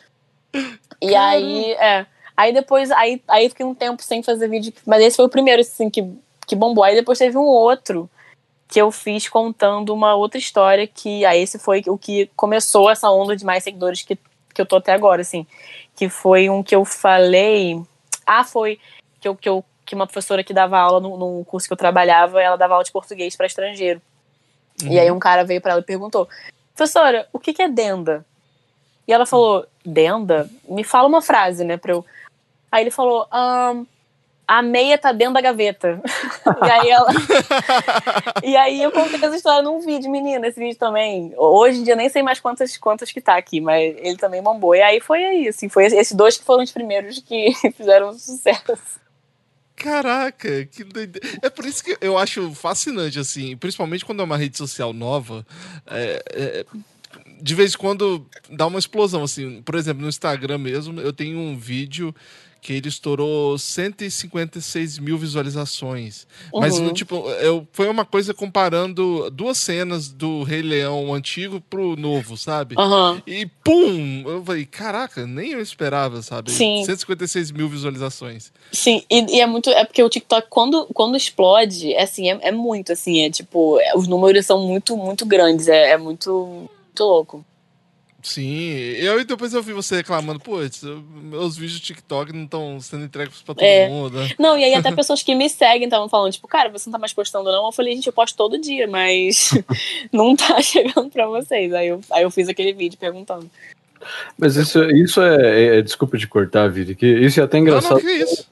E 1.01 1.13
aí, 1.13 1.73
é. 1.73 2.05
Aí 2.35 2.53
depois, 2.53 2.91
aí, 2.91 3.21
aí 3.27 3.49
fiquei 3.49 3.65
um 3.65 3.75
tempo 3.75 4.01
sem 4.01 4.23
fazer 4.23 4.47
vídeo. 4.47 4.73
Mas 4.85 5.03
esse 5.03 5.17
foi 5.17 5.25
o 5.25 5.29
primeiro, 5.29 5.61
assim, 5.61 5.89
que, 5.89 6.07
que 6.47 6.55
bombou. 6.55 6.83
Aí 6.83 6.95
depois 6.95 7.19
teve 7.19 7.37
um 7.37 7.41
outro 7.41 8.09
que 8.73 8.81
eu 8.81 8.91
fiz 8.91 9.29
contando 9.29 9.93
uma 9.93 10.15
outra 10.15 10.39
história 10.39 10.87
que 10.87 11.23
aí 11.25 11.39
esse 11.43 11.59
foi 11.59 11.83
o 11.85 11.95
que 11.95 12.25
começou 12.35 12.89
essa 12.89 13.07
onda 13.11 13.35
de 13.35 13.45
mais 13.45 13.63
seguidores 13.63 14.01
que, 14.01 14.17
que 14.51 14.59
eu 14.59 14.65
tô 14.65 14.77
até 14.77 14.93
agora, 14.93 15.21
assim. 15.21 15.45
Que 15.95 16.09
foi 16.09 16.49
um 16.49 16.63
que 16.63 16.75
eu 16.75 16.83
falei. 16.83 17.79
Ah, 18.25 18.43
foi 18.43 18.79
que, 19.21 19.27
eu, 19.27 19.35
que, 19.35 19.47
eu, 19.47 19.63
que 19.85 19.93
uma 19.93 20.07
professora 20.07 20.43
que 20.43 20.55
dava 20.55 20.79
aula 20.79 20.99
no, 20.99 21.15
no 21.15 21.45
curso 21.45 21.67
que 21.67 21.73
eu 21.73 21.77
trabalhava, 21.77 22.41
ela 22.41 22.55
dava 22.55 22.73
aula 22.73 22.83
de 22.83 22.91
português 22.91 23.35
para 23.35 23.45
estrangeiro. 23.45 24.01
E 24.83 24.99
aí 24.99 25.11
um 25.11 25.19
cara 25.19 25.43
veio 25.43 25.61
para 25.61 25.73
ela 25.73 25.81
e 25.81 25.85
perguntou: 25.85 26.27
Professora, 26.75 27.27
o 27.31 27.37
que, 27.37 27.53
que 27.53 27.61
é 27.61 27.69
denda? 27.69 28.25
E 29.07 29.13
ela 29.13 29.27
falou: 29.27 29.67
Denda? 29.85 30.49
Me 30.67 30.83
fala 30.83 31.07
uma 31.07 31.21
frase, 31.21 31.63
né? 31.63 31.77
Pra 31.77 31.91
eu... 31.91 32.03
Aí 32.71 32.81
ele 32.81 32.89
falou: 32.89 33.27
"Ahn, 33.31 33.85
A 34.47 34.61
meia 34.61 34.97
tá 34.97 35.11
dentro 35.11 35.33
da 35.33 35.41
gaveta. 35.41 36.01
e 36.65 36.69
aí 36.69 36.89
ela. 36.89 37.09
e 38.43 38.55
aí 38.57 38.83
eu 38.83 38.91
contei 38.91 39.15
essa 39.15 39.35
história 39.35 39.61
num 39.61 39.79
vídeo, 39.79 40.11
menina. 40.11 40.47
Esse 40.47 40.59
vídeo 40.59 40.77
também. 40.77 41.33
Hoje 41.37 41.79
em 41.79 41.83
dia 41.83 41.95
nem 41.95 42.09
sei 42.09 42.21
mais 42.21 42.39
quantas, 42.39 42.77
quantas 42.77 43.11
que 43.11 43.21
tá 43.21 43.37
aqui, 43.37 43.61
mas 43.61 43.95
ele 43.97 44.17
também 44.17 44.41
bombou. 44.41 44.75
E 44.75 44.81
aí 44.81 44.99
foi 44.99 45.23
aí, 45.23 45.47
assim. 45.47 45.69
Foi 45.69 45.85
esses 45.85 46.11
dois 46.13 46.37
que 46.37 46.43
foram 46.43 46.63
os 46.63 46.71
primeiros 46.71 47.19
que 47.19 47.53
fizeram 47.75 48.13
sucesso. 48.13 49.01
Caraca, 49.75 50.65
que 50.65 50.83
doideira. 50.83 51.27
É 51.41 51.49
por 51.49 51.65
isso 51.65 51.83
que 51.83 51.97
eu 51.99 52.17
acho 52.17 52.53
fascinante, 52.53 53.19
assim, 53.19 53.57
principalmente 53.57 54.05
quando 54.05 54.21
é 54.21 54.23
uma 54.23 54.37
rede 54.37 54.57
social 54.57 54.93
nova. 54.93 55.45
é, 55.87 56.23
é, 56.31 56.65
de 57.41 57.55
vez 57.55 57.73
em 57.73 57.77
quando 57.77 58.25
dá 58.49 58.65
uma 58.65 58.79
explosão, 58.79 59.23
assim. 59.23 59.61
Por 59.61 59.75
exemplo, 59.75 60.01
no 60.01 60.09
Instagram 60.09 60.57
mesmo, 60.57 61.01
eu 61.01 61.11
tenho 61.11 61.37
um 61.37 61.57
vídeo 61.57 62.15
que 62.63 62.71
ele 62.73 62.87
estourou 62.87 63.57
156 63.59 64.97
mil 64.97 65.17
visualizações. 65.17 66.25
Mas, 66.53 66.77
Uhum. 66.77 66.85
no, 66.85 66.93
tipo, 66.93 67.15
eu, 67.41 67.67
foi 67.73 67.89
uma 67.89 68.05
coisa 68.05 68.33
comparando 68.33 69.29
duas 69.29 69.57
cenas 69.57 70.07
do 70.07 70.43
Rei 70.43 70.61
Leão 70.61 71.13
antigo 71.13 71.59
pro 71.59 71.95
novo, 71.97 72.37
sabe? 72.37 72.75
Aham. 72.79 73.21
E 73.27 73.45
pum! 73.63 74.23
Eu 74.25 74.43
falei, 74.43 74.65
caraca, 74.65 75.27
nem 75.27 75.51
eu 75.51 75.59
esperava, 75.61 76.21
sabe? 76.21 76.51
Sim. 76.51 76.83
156 76.85 77.51
mil 77.51 77.67
visualizações. 77.67 78.51
Sim, 78.71 79.03
e, 79.09 79.35
e 79.37 79.41
é 79.41 79.45
muito. 79.45 79.69
É 79.69 79.83
porque 79.83 80.01
o 80.01 80.09
TikTok, 80.09 80.47
quando, 80.49 80.85
quando 80.93 81.17
explode, 81.17 81.93
é 81.93 82.03
assim, 82.03 82.29
é, 82.31 82.39
é 82.43 82.51
muito, 82.51 82.93
assim, 82.93 83.23
é 83.25 83.29
tipo, 83.29 83.77
é- 83.81 83.95
os 83.97 84.07
números 84.07 84.45
são 84.45 84.65
muito, 84.65 84.95
muito 84.95 85.25
grandes, 85.25 85.67
é, 85.67 85.91
é 85.91 85.97
muito, 85.97 86.69
muito 86.85 87.03
louco. 87.03 87.45
Sim, 88.23 88.69
eu 88.97 89.19
e 89.19 89.25
depois 89.25 89.53
eu 89.53 89.61
vi 89.61 89.73
você 89.73 89.97
reclamando, 89.97 90.39
pô, 90.39 90.53
meus 91.21 91.57
vídeos 91.57 91.79
do 91.79 91.83
TikTok 91.83 92.31
não 92.31 92.45
estão 92.45 92.79
sendo 92.79 93.03
entregues 93.03 93.41
pra 93.41 93.53
todo 93.53 93.63
É. 93.63 93.89
mundo, 93.89 94.17
né? 94.17 94.29
Não, 94.39 94.57
e 94.57 94.63
aí 94.63 94.73
até 94.73 94.91
pessoas 94.95 95.21
que 95.21 95.35
me 95.35 95.49
seguem 95.49 95.83
estavam 95.83 96.07
falando, 96.07 96.31
tipo, 96.31 96.47
cara, 96.47 96.69
você 96.69 96.89
não 96.89 96.93
tá 96.93 96.99
mais 96.99 97.11
postando, 97.13 97.51
não? 97.51 97.65
Eu 97.65 97.71
falei, 97.73 97.93
gente, 97.95 98.07
eu 98.07 98.13
posto 98.13 98.37
todo 98.37 98.57
dia, 98.57 98.87
mas 98.87 99.51
não 100.11 100.35
tá 100.37 100.61
chegando 100.61 101.09
pra 101.09 101.27
vocês. 101.27 101.73
Aí 101.73 101.87
eu, 101.87 101.99
aí 102.11 102.23
eu 102.23 102.31
fiz 102.31 102.47
aquele 102.47 102.71
vídeo 102.71 102.97
perguntando. 102.97 103.51
Mas 104.37 104.55
isso, 104.55 104.83
isso 104.91 105.21
é, 105.21 105.77
é- 105.77 105.81
Desculpa 105.81 106.17
te 106.17 106.27
cortar, 106.27 106.69
Vini, 106.69 106.95
que 106.95 107.05
isso 107.05 107.39
é 107.39 107.43
até 107.43 107.57
engraçado. 107.57 108.01
Não, 108.01 108.03
não, 108.03 108.23
isso. 108.23 108.47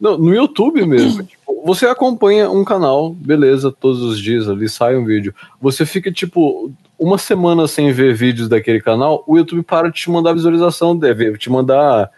no, 0.00 0.18
no 0.18 0.34
YouTube 0.34 0.84
mesmo. 0.86 1.22
tipo, 1.26 1.62
você 1.64 1.86
acompanha 1.86 2.50
um 2.50 2.64
canal, 2.64 3.10
beleza, 3.10 3.72
todos 3.72 4.02
os 4.02 4.18
dias 4.18 4.48
ali 4.48 4.68
sai 4.68 4.96
um 4.96 5.04
vídeo. 5.04 5.34
Você 5.60 5.84
fica, 5.84 6.10
tipo, 6.10 6.72
uma 6.98 7.18
semana 7.18 7.68
sem 7.68 7.92
ver 7.92 8.14
vídeos 8.14 8.48
daquele 8.48 8.80
canal, 8.80 9.22
o 9.26 9.36
YouTube 9.36 9.62
para 9.62 9.88
de 9.88 10.00
te 10.00 10.10
mandar 10.10 10.32
visualização, 10.32 10.96
deve 10.96 11.36
te 11.38 11.50
mandar. 11.50 12.10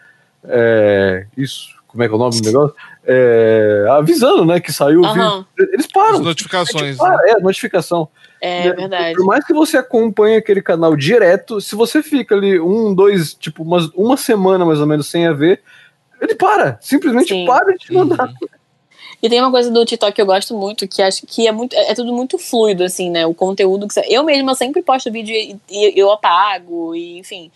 é, 0.43 1.25
isso, 1.37 1.69
como 1.87 2.03
é 2.03 2.07
que 2.07 2.13
é 2.13 2.15
o 2.15 2.19
nome 2.19 2.39
do 2.39 2.45
negócio? 2.45 2.75
É, 3.05 3.87
avisando, 3.89 4.45
né, 4.45 4.59
que 4.59 4.71
saiu 4.71 5.01
o 5.01 5.05
Aham. 5.05 5.45
vídeo. 5.55 5.69
Eles 5.73 5.85
As 5.85 5.91
param. 5.91 6.19
notificações. 6.19 6.97
Para, 6.97 7.17
né? 7.17 7.31
é, 7.31 7.39
notificação. 7.41 8.07
É 8.39 8.69
Né? 8.69 8.73
verdade. 8.73 9.15
Por 9.15 9.25
mais 9.25 9.45
que 9.45 9.53
você 9.53 9.77
acompanhe 9.77 10.35
aquele 10.37 10.61
canal 10.61 10.95
direto, 10.95 11.59
se 11.59 11.75
você 11.75 12.03
fica 12.03 12.35
ali 12.35 12.59
um, 12.59 12.93
dois, 12.93 13.33
tipo, 13.33 13.63
umas, 13.63 13.87
uma 13.95 14.17
semana 14.17 14.63
mais 14.65 14.79
ou 14.79 14.85
menos 14.85 15.07
sem 15.09 15.25
a 15.27 15.33
ver, 15.33 15.61
ele 16.21 16.35
para. 16.35 16.77
Simplesmente 16.81 17.29
Sim. 17.29 17.45
para 17.45 17.73
de 17.73 17.79
te 17.79 17.93
mandar. 17.93 18.27
Uhum. 18.27 18.47
E 19.23 19.29
tem 19.29 19.39
uma 19.39 19.51
coisa 19.51 19.69
do 19.69 19.85
TikTok 19.85 20.13
que 20.13 20.21
eu 20.21 20.25
gosto 20.25 20.55
muito, 20.55 20.87
que 20.87 21.01
acho 21.01 21.25
que 21.27 21.47
é 21.47 21.51
muito, 21.51 21.75
é 21.75 21.93
tudo 21.93 22.11
muito 22.11 22.39
fluido, 22.39 22.83
assim, 22.83 23.09
né? 23.09 23.25
O 23.25 23.33
conteúdo 23.35 23.87
que 23.87 23.93
você, 23.93 24.03
eu 24.09 24.23
mesma 24.23 24.55
sempre 24.55 24.81
posto 24.81 25.11
vídeo 25.11 25.35
e, 25.35 25.59
e 25.69 25.99
eu 25.99 26.11
apago, 26.11 26.95
e 26.95 27.19
enfim. 27.19 27.51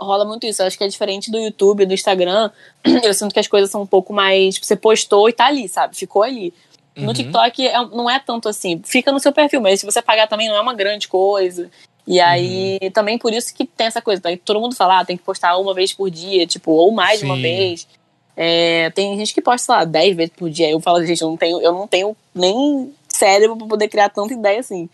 Rola 0.00 0.24
muito 0.24 0.46
isso. 0.46 0.62
Eu 0.62 0.66
acho 0.66 0.76
que 0.78 0.84
é 0.84 0.88
diferente 0.88 1.30
do 1.30 1.38
YouTube, 1.38 1.84
do 1.86 1.94
Instagram. 1.94 2.50
Eu 3.04 3.12
sinto 3.14 3.32
que 3.32 3.40
as 3.40 3.46
coisas 3.48 3.70
são 3.70 3.82
um 3.82 3.86
pouco 3.86 4.12
mais. 4.12 4.54
Tipo, 4.54 4.66
você 4.66 4.76
postou 4.76 5.28
e 5.28 5.32
tá 5.32 5.46
ali, 5.46 5.68
sabe? 5.68 5.96
Ficou 5.96 6.22
ali. 6.22 6.52
No 6.96 7.08
Uhum. 7.08 7.12
TikTok 7.14 7.66
é- 7.66 7.86
não 7.88 8.10
é 8.10 8.18
tanto 8.18 8.48
assim. 8.48 8.80
Fica 8.84 9.12
no 9.12 9.20
seu 9.20 9.32
perfil, 9.32 9.60
mas 9.60 9.80
se 9.80 9.86
você 9.86 10.02
pagar 10.02 10.26
também 10.26 10.48
não 10.48 10.56
é 10.56 10.60
uma 10.60 10.74
grande 10.74 11.06
coisa. 11.08 11.70
E 12.06 12.18
aí, 12.20 12.78
Uhum. 12.82 12.90
também 12.90 13.18
por 13.18 13.32
isso 13.32 13.54
que 13.54 13.64
tem 13.64 13.86
essa 13.86 14.02
coisa. 14.02 14.20
Tá? 14.20 14.30
Todo 14.44 14.60
mundo 14.60 14.74
fala, 14.74 15.00
ah, 15.00 15.04
tem 15.04 15.16
que 15.16 15.22
postar 15.22 15.56
uma 15.58 15.72
vez 15.74 15.92
por 15.92 16.10
dia, 16.10 16.46
tipo, 16.46 16.72
ou 16.72 16.90
mais 16.90 17.20
de 17.20 17.24
uma 17.26 17.36
Sim. 17.36 17.42
vez. 17.42 17.86
É, 18.36 18.90
tem 18.90 19.16
gente 19.18 19.34
que 19.34 19.40
posta, 19.42 19.66
sei 19.66 19.74
lá, 19.74 19.84
10 19.84 20.16
vezes 20.16 20.32
por 20.36 20.48
dia. 20.50 20.70
Eu 20.70 20.80
falo, 20.80 21.04
gente, 21.04 21.20
eu 21.20 21.28
não 21.28 21.36
tenho, 21.36 21.60
eu 21.60 21.72
não 21.72 21.86
tenho 21.86 22.16
nem 22.34 22.92
cérebro 23.08 23.56
pra 23.56 23.66
poder 23.66 23.88
criar 23.88 24.08
tanta 24.08 24.32
ideia 24.32 24.60
assim. 24.60 24.88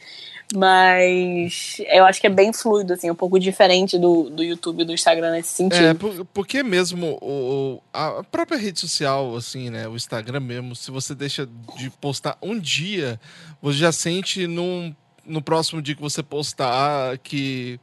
Mas 0.55 1.77
eu 1.89 2.05
acho 2.05 2.21
que 2.21 2.27
é 2.27 2.31
bem 2.31 2.53
fluido, 2.53 2.93
assim, 2.93 3.11
um 3.11 3.15
pouco 3.15 3.39
diferente 3.39 3.99
do, 3.99 4.31
do 4.31 4.43
YouTube 4.45 4.83
e 4.83 4.85
do 4.85 4.93
Instagram 4.93 5.33
nesse 5.33 5.49
sentido. 5.55 5.85
É, 5.85 5.95
por- 5.95 6.25
porque 6.27 6.63
mesmo 6.63 7.19
o, 7.21 7.75
o- 7.79 7.83
a 7.93 8.23
própria 8.23 8.57
rede 8.59 8.79
social, 8.79 9.35
assim, 9.37 9.71
né? 9.71 9.89
O 9.89 9.97
Instagram 9.97 10.41
mesmo, 10.41 10.77
se 10.77 10.91
você 10.91 11.15
deixa 11.15 11.49
de 11.77 11.91
postar 11.91 12.39
um 12.41 12.59
dia, 12.59 13.21
você 13.61 13.79
já 13.79 13.91
sente 13.93 14.47
num, 14.47 14.95
no 15.25 15.43
próximo 15.43 15.83
dia 15.83 15.95
que 15.97 16.03
você 16.03 16.23
postar 16.23 17.19
que 17.19 17.81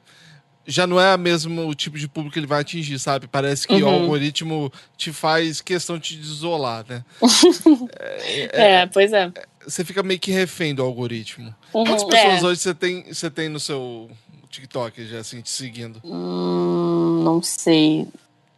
já 0.65 0.87
não 0.87 0.97
é 0.97 1.13
o 1.13 1.19
mesmo 1.19 1.75
tipo 1.75 1.97
de 1.99 2.07
público 2.07 2.31
que 2.33 2.39
ele 2.39 2.47
vai 2.47 2.61
atingir, 2.61 2.97
sabe? 2.97 3.27
Parece 3.27 3.67
que 3.67 3.73
o 3.73 3.85
Uhum. 3.85 3.93
algoritmo 4.03 4.71
te 4.95 5.11
faz 5.11 5.59
questão 5.59 5.97
de 5.97 6.15
te 6.15 6.19
isolar, 6.21 6.85
né? 6.87 7.03
É, 8.53 8.85
pois 8.87 9.11
é. 9.11 9.29
Você 9.65 9.85
fica 9.85 10.03
meio 10.03 10.19
que 10.19 10.31
refém 10.31 10.75
do 10.75 10.83
algoritmo. 10.83 11.55
Uhum, 11.73 11.85
Quantas 11.85 12.03
pessoas 12.03 12.43
é. 12.43 12.45
hoje 12.45 12.59
você 12.61 12.73
tem, 12.73 13.03
você 13.03 13.29
tem 13.29 13.47
no 13.49 13.59
seu 13.59 14.09
TikTok 14.49 15.05
já 15.05 15.19
assim 15.19 15.41
te 15.41 15.49
seguindo? 15.49 16.01
Hum, 16.03 17.21
não 17.23 17.41
sei. 17.41 18.07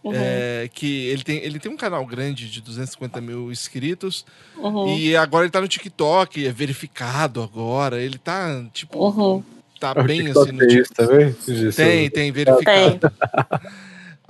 Uhum. 0.02 0.14
é, 0.16 0.70
que 0.74 1.08
ele 1.08 1.24
tem, 1.24 1.38
ele 1.40 1.60
tem 1.60 1.70
um 1.70 1.76
canal 1.76 2.06
grande 2.06 2.50
de 2.50 2.62
250 2.62 3.20
mil 3.20 3.52
inscritos 3.52 4.26
Uhum. 4.56 4.98
e 4.98 5.14
agora 5.14 5.44
ele 5.44 5.52
tá 5.52 5.60
no 5.60 5.68
TikTok, 5.68 6.48
é 6.48 6.52
verificado 6.54 7.42
agora. 7.44 8.02
Ele 8.02 8.18
tá, 8.18 8.64
tipo, 8.74 8.98
Uhum. 8.98 9.44
Tá 9.80 9.92
O 9.92 10.04
bem 10.04 10.22
TikTok 10.22 10.50
assim 10.50 10.52
no 10.52 10.60
tem 10.60 10.68
TikTok. 10.68 10.96
também? 10.96 11.30
Isso. 11.48 11.78
Tem, 11.78 12.10
tem, 12.10 12.32
verificado. 12.32 13.00
Tem. 13.00 13.10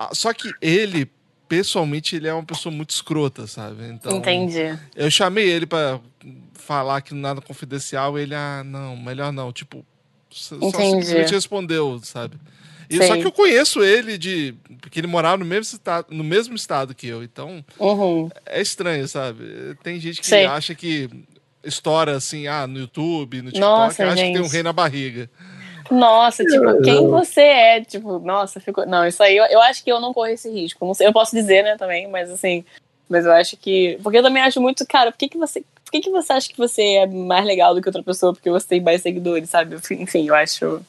Ah, 0.02 0.12
Só 0.14 0.32
que 0.34 0.50
ele, 0.62 1.12
pessoalmente, 1.50 2.16
ele 2.16 2.26
é 2.28 2.34
uma 2.34 2.43
pessoa 2.45 2.74
muito 2.74 2.91
escrota, 2.91 3.45
sabe? 3.47 3.84
Então, 3.89 4.16
Entendi. 4.16 4.80
eu 4.95 5.12
chamei 5.12 5.45
ele 5.50 5.66
pra 5.66 6.00
falar 6.54 7.02
que 7.02 7.14
nada 7.14 7.41
confidencial, 7.41 8.18
ele, 8.18 8.34
ah, 8.34 8.64
não, 8.66 8.95
melhor 8.95 9.34
não. 9.34 9.52
Tipo, 9.52 9.86
só 10.30 10.58
só 10.58 10.68
Entendi. 10.68 10.86
simplesmente 11.02 11.34
respondeu, 11.34 12.00
sabe? 12.02 12.38
E 12.89 12.95
Sei. 12.97 13.08
só 13.08 13.18
que 13.18 13.26
eu 13.26 13.32
conheço 13.34 13.84
ele 13.84 14.18
de. 14.18 14.56
Porque 14.80 15.02
ele 15.02 15.08
morava 15.08 15.36
no 15.38 15.45
mesmo 15.45 15.64
estado, 15.76 16.08
no 16.10 16.24
mesmo 16.24 16.56
estado 16.56 16.95
que 16.95 17.06
eu. 17.06 17.22
Então, 17.22 17.64
Uhum. 17.78 18.30
é 18.45 18.62
estranho, 18.62 19.06
sabe? 19.08 19.76
Tem 19.84 20.00
gente 20.00 20.22
que 20.22 20.28
Sei. 20.28 20.45
acha 20.45 20.74
que 20.74 21.10
estoura 21.64 22.16
assim, 22.16 22.47
ah, 22.47 22.66
no 22.68 22.80
YouTube, 22.80 23.41
no 23.41 23.51
TikTok, 23.51 23.60
Nossa, 23.60 24.03
acha 24.05 24.16
que 24.16 24.22
tem 24.22 24.39
um 24.39 24.43
gente. 24.43 24.53
rei 24.53 24.64
na 24.64 24.74
barriga. 24.74 25.30
Nossa, 25.91 26.43
tipo, 26.45 26.70
É, 26.70 26.82
quem 26.82 27.07
você 27.07 27.41
é? 27.41 27.82
Tipo, 27.82 28.20
nossa, 28.20 28.60
ficou. 28.60 28.86
Não, 28.86 29.07
isso 29.07 29.22
aí 29.24 29.36
eu, 29.36 29.45
eu 29.45 29.62
acho 29.62 29.84
que 29.84 29.91
eu 29.91 29.99
não 29.99 30.14
corro 30.14 30.28
esse 30.28 30.49
risco. 30.49 30.86
Não 30.86 30.93
sei, 30.93 31.07
eu 31.07 31.14
posso 31.14 31.36
dizer, 31.36 31.64
né, 31.64 31.78
também, 31.78 32.07
mas 32.07 32.30
assim. 32.30 32.64
Mas 33.07 33.26
eu 33.26 33.32
acho 33.32 33.57
que. 33.57 33.97
Porque 34.03 34.20
eu 34.20 34.24
também 34.24 34.43
acho 34.43 34.62
muito, 34.62 34.86
cara, 34.86 35.12
por 35.12 35.18
que, 35.18 35.30
que 35.30 35.38
você. 35.38 35.62
Por 35.84 35.91
que, 35.91 36.01
que 36.01 36.12
você 36.12 36.32
acha 36.32 36.49
que 36.49 36.57
você 36.57 36.84
é 36.97 37.07
mais 37.07 37.43
legal 37.43 37.74
do 37.74 37.82
que 37.82 37.89
outra 37.89 38.03
pessoa 38.03 38.34
porque 38.34 38.51
você 38.51 38.68
tem 38.68 38.82
mais 38.82 39.01
seguidores, 39.01 39.49
sabe? 39.49 39.78
Enfim, 39.91 40.28
eu 40.28 40.36
acho. 40.36 40.82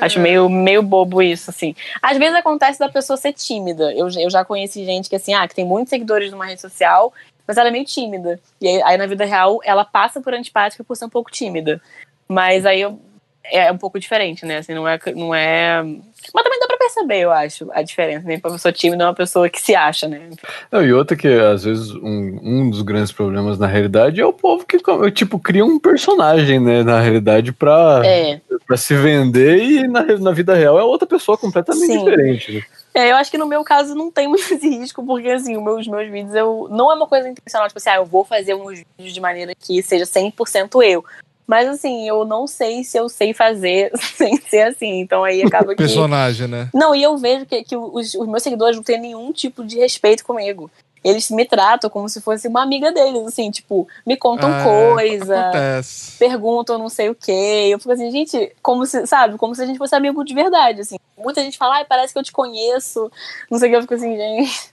Acho 0.00 0.18
meio, 0.20 0.48
meio 0.48 0.82
bobo 0.82 1.20
isso, 1.20 1.50
assim. 1.50 1.76
Às 2.00 2.16
vezes 2.16 2.34
acontece 2.34 2.78
da 2.78 2.88
pessoa 2.88 3.16
ser 3.18 3.34
tímida. 3.34 3.92
Eu, 3.92 4.08
eu 4.08 4.30
já 4.30 4.42
conheci 4.42 4.86
gente 4.86 5.06
que, 5.06 5.16
assim, 5.16 5.34
ah, 5.34 5.46
que 5.46 5.54
tem 5.54 5.66
muitos 5.66 5.90
seguidores 5.90 6.30
numa 6.32 6.46
rede 6.46 6.62
social, 6.62 7.12
mas 7.46 7.56
ela 7.56 7.68
é 7.68 7.72
meio 7.72 7.84
tímida. 7.84 8.40
E 8.60 8.68
aí, 8.68 8.82
aí 8.82 8.96
na 8.96 9.06
vida 9.06 9.24
real, 9.24 9.60
ela 9.64 9.84
passa 9.84 10.20
por 10.20 10.34
antipática 10.34 10.84
por 10.84 10.96
ser 10.96 11.04
um 11.04 11.10
pouco 11.10 11.30
tímida. 11.30 11.80
Mas 12.28 12.64
aí 12.64 12.80
eu, 12.80 12.98
é 13.44 13.70
um 13.72 13.78
pouco 13.78 13.98
diferente, 13.98 14.46
né? 14.46 14.58
Assim, 14.58 14.74
não 14.74 14.86
é, 14.86 14.98
não 15.14 15.34
é. 15.34 15.82
Mas 15.82 16.44
também 16.44 16.60
dá 16.60 16.66
pra 16.66 16.76
perceber, 16.76 17.20
eu 17.20 17.32
acho, 17.32 17.68
a 17.72 17.82
diferença. 17.82 18.26
Nem 18.26 18.36
né? 18.36 18.42
uma 18.44 18.52
pessoa 18.52 18.72
tímida 18.72 19.02
é 19.02 19.06
uma 19.06 19.14
pessoa 19.14 19.48
que 19.48 19.60
se 19.60 19.74
acha, 19.74 20.06
né? 20.06 20.30
Não, 20.70 20.84
e 20.84 20.92
outra 20.92 21.16
que, 21.16 21.26
às 21.26 21.64
vezes, 21.64 21.90
um, 21.90 22.38
um 22.42 22.70
dos 22.70 22.82
grandes 22.82 23.10
problemas 23.10 23.58
na 23.58 23.66
realidade 23.66 24.20
é 24.20 24.26
o 24.26 24.32
povo 24.32 24.64
que, 24.64 24.78
tipo, 25.10 25.38
cria 25.38 25.64
um 25.64 25.78
personagem, 25.78 26.60
né, 26.60 26.82
na 26.82 27.00
realidade, 27.00 27.52
pra, 27.52 28.02
É. 28.04 28.40
pra 28.66 28.76
se 28.76 28.94
vender 28.94 29.58
e 29.58 29.88
na, 29.88 30.04
na 30.18 30.30
vida 30.32 30.54
real 30.54 30.78
é 30.78 30.84
outra 30.84 31.06
pessoa 31.06 31.36
completamente 31.36 31.86
Sim. 31.86 31.98
diferente. 32.04 32.52
Né? 32.52 32.62
É, 32.94 33.10
eu 33.10 33.16
acho 33.16 33.30
que 33.30 33.38
no 33.38 33.46
meu 33.46 33.64
caso 33.64 33.94
não 33.94 34.10
tem 34.10 34.26
muito 34.28 34.42
esse 34.42 34.68
risco, 34.68 35.04
porque 35.04 35.28
assim, 35.28 35.56
os 35.56 35.62
meus, 35.62 35.86
meus 35.86 36.10
vídeos 36.10 36.34
eu. 36.34 36.68
Não 36.70 36.90
é 36.90 36.94
uma 36.94 37.06
coisa 37.06 37.28
intencional, 37.28 37.68
tipo 37.68 37.78
assim, 37.78 37.90
ah, 37.90 37.96
eu 37.96 38.06
vou 38.06 38.24
fazer 38.24 38.54
uns 38.54 38.84
vídeos 38.96 39.14
de 39.14 39.20
maneira 39.20 39.54
que 39.54 39.82
seja 39.82 40.04
100% 40.04 40.82
eu. 40.84 41.04
Mas 41.46 41.68
assim, 41.68 42.08
eu 42.08 42.24
não 42.24 42.46
sei 42.46 42.84
se 42.84 42.96
eu 42.96 43.08
sei 43.08 43.34
fazer 43.34 43.90
sem 44.16 44.36
ser 44.36 44.62
assim. 44.62 45.00
Então 45.00 45.24
aí 45.24 45.42
acaba 45.44 45.68
que. 45.68 45.76
Personagem, 45.76 46.48
né? 46.48 46.68
Não, 46.72 46.94
e 46.94 47.02
eu 47.02 47.16
vejo 47.16 47.46
que, 47.46 47.62
que 47.64 47.76
os, 47.76 48.14
os 48.14 48.28
meus 48.28 48.42
seguidores 48.42 48.76
não 48.76 48.82
têm 48.82 49.00
nenhum 49.00 49.32
tipo 49.32 49.64
de 49.64 49.78
respeito 49.78 50.24
comigo. 50.24 50.70
Eles 51.04 51.30
me 51.30 51.44
tratam 51.44 51.90
como 51.90 52.08
se 52.08 52.20
fosse 52.20 52.46
uma 52.48 52.62
amiga 52.62 52.92
deles, 52.92 53.26
assim, 53.26 53.50
tipo, 53.50 53.88
me 54.06 54.16
contam 54.16 54.50
Ah, 54.52 54.62
coisa, 54.62 55.40
Acontece. 55.40 56.18
perguntam 56.18 56.78
não 56.78 56.88
sei 56.88 57.08
o 57.10 57.14
quê. 57.14 57.68
Eu 57.70 57.78
fico 57.78 57.92
assim, 57.92 58.10
gente, 58.10 58.52
como 58.62 58.86
se, 58.86 59.06
sabe, 59.06 59.36
como 59.36 59.54
se 59.54 59.62
a 59.62 59.66
gente 59.66 59.78
fosse 59.78 59.94
amigo 59.94 60.24
de 60.24 60.34
verdade, 60.34 60.80
assim. 60.82 60.96
Muita 61.18 61.42
gente 61.42 61.58
fala, 61.58 61.76
ai, 61.76 61.84
parece 61.84 62.12
que 62.12 62.18
eu 62.18 62.22
te 62.22 62.32
conheço, 62.32 63.10
não 63.50 63.58
sei 63.58 63.68
o 63.68 63.70
que, 63.72 63.76
eu 63.78 63.82
fico 63.82 63.94
assim, 63.94 64.16
gente. 64.16 64.72